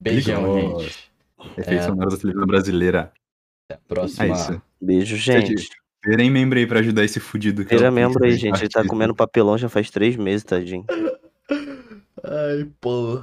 Beijão, 0.00 0.58
Ele 0.58 0.68
gente. 0.78 1.12
Efeitos 1.58 1.84
É. 1.84 1.88
sonoros 1.88 2.14
da 2.14 2.20
televisão 2.20 2.46
brasileira. 2.46 3.12
Até 3.68 3.74
a 3.80 3.88
próxima. 3.88 4.24
É 4.26 4.30
isso. 4.32 4.62
Beijo, 4.80 5.16
gente. 5.16 5.68
Virem 6.04 6.30
membro 6.30 6.58
aí 6.58 6.66
pra 6.66 6.80
ajudar 6.80 7.04
esse 7.04 7.20
fudido. 7.20 7.64
que 7.64 7.74
é 7.74 7.88
o 7.88 7.92
membro 7.92 8.24
aí, 8.24 8.32
gente. 8.36 8.60
Ele 8.60 8.68
tá 8.68 8.84
comendo 8.86 9.14
papelão 9.14 9.56
já 9.56 9.68
faz 9.68 9.90
três 9.90 10.16
meses, 10.16 10.44
tadinho. 10.44 10.84
Ai, 12.24 12.68
pô. 12.80 13.22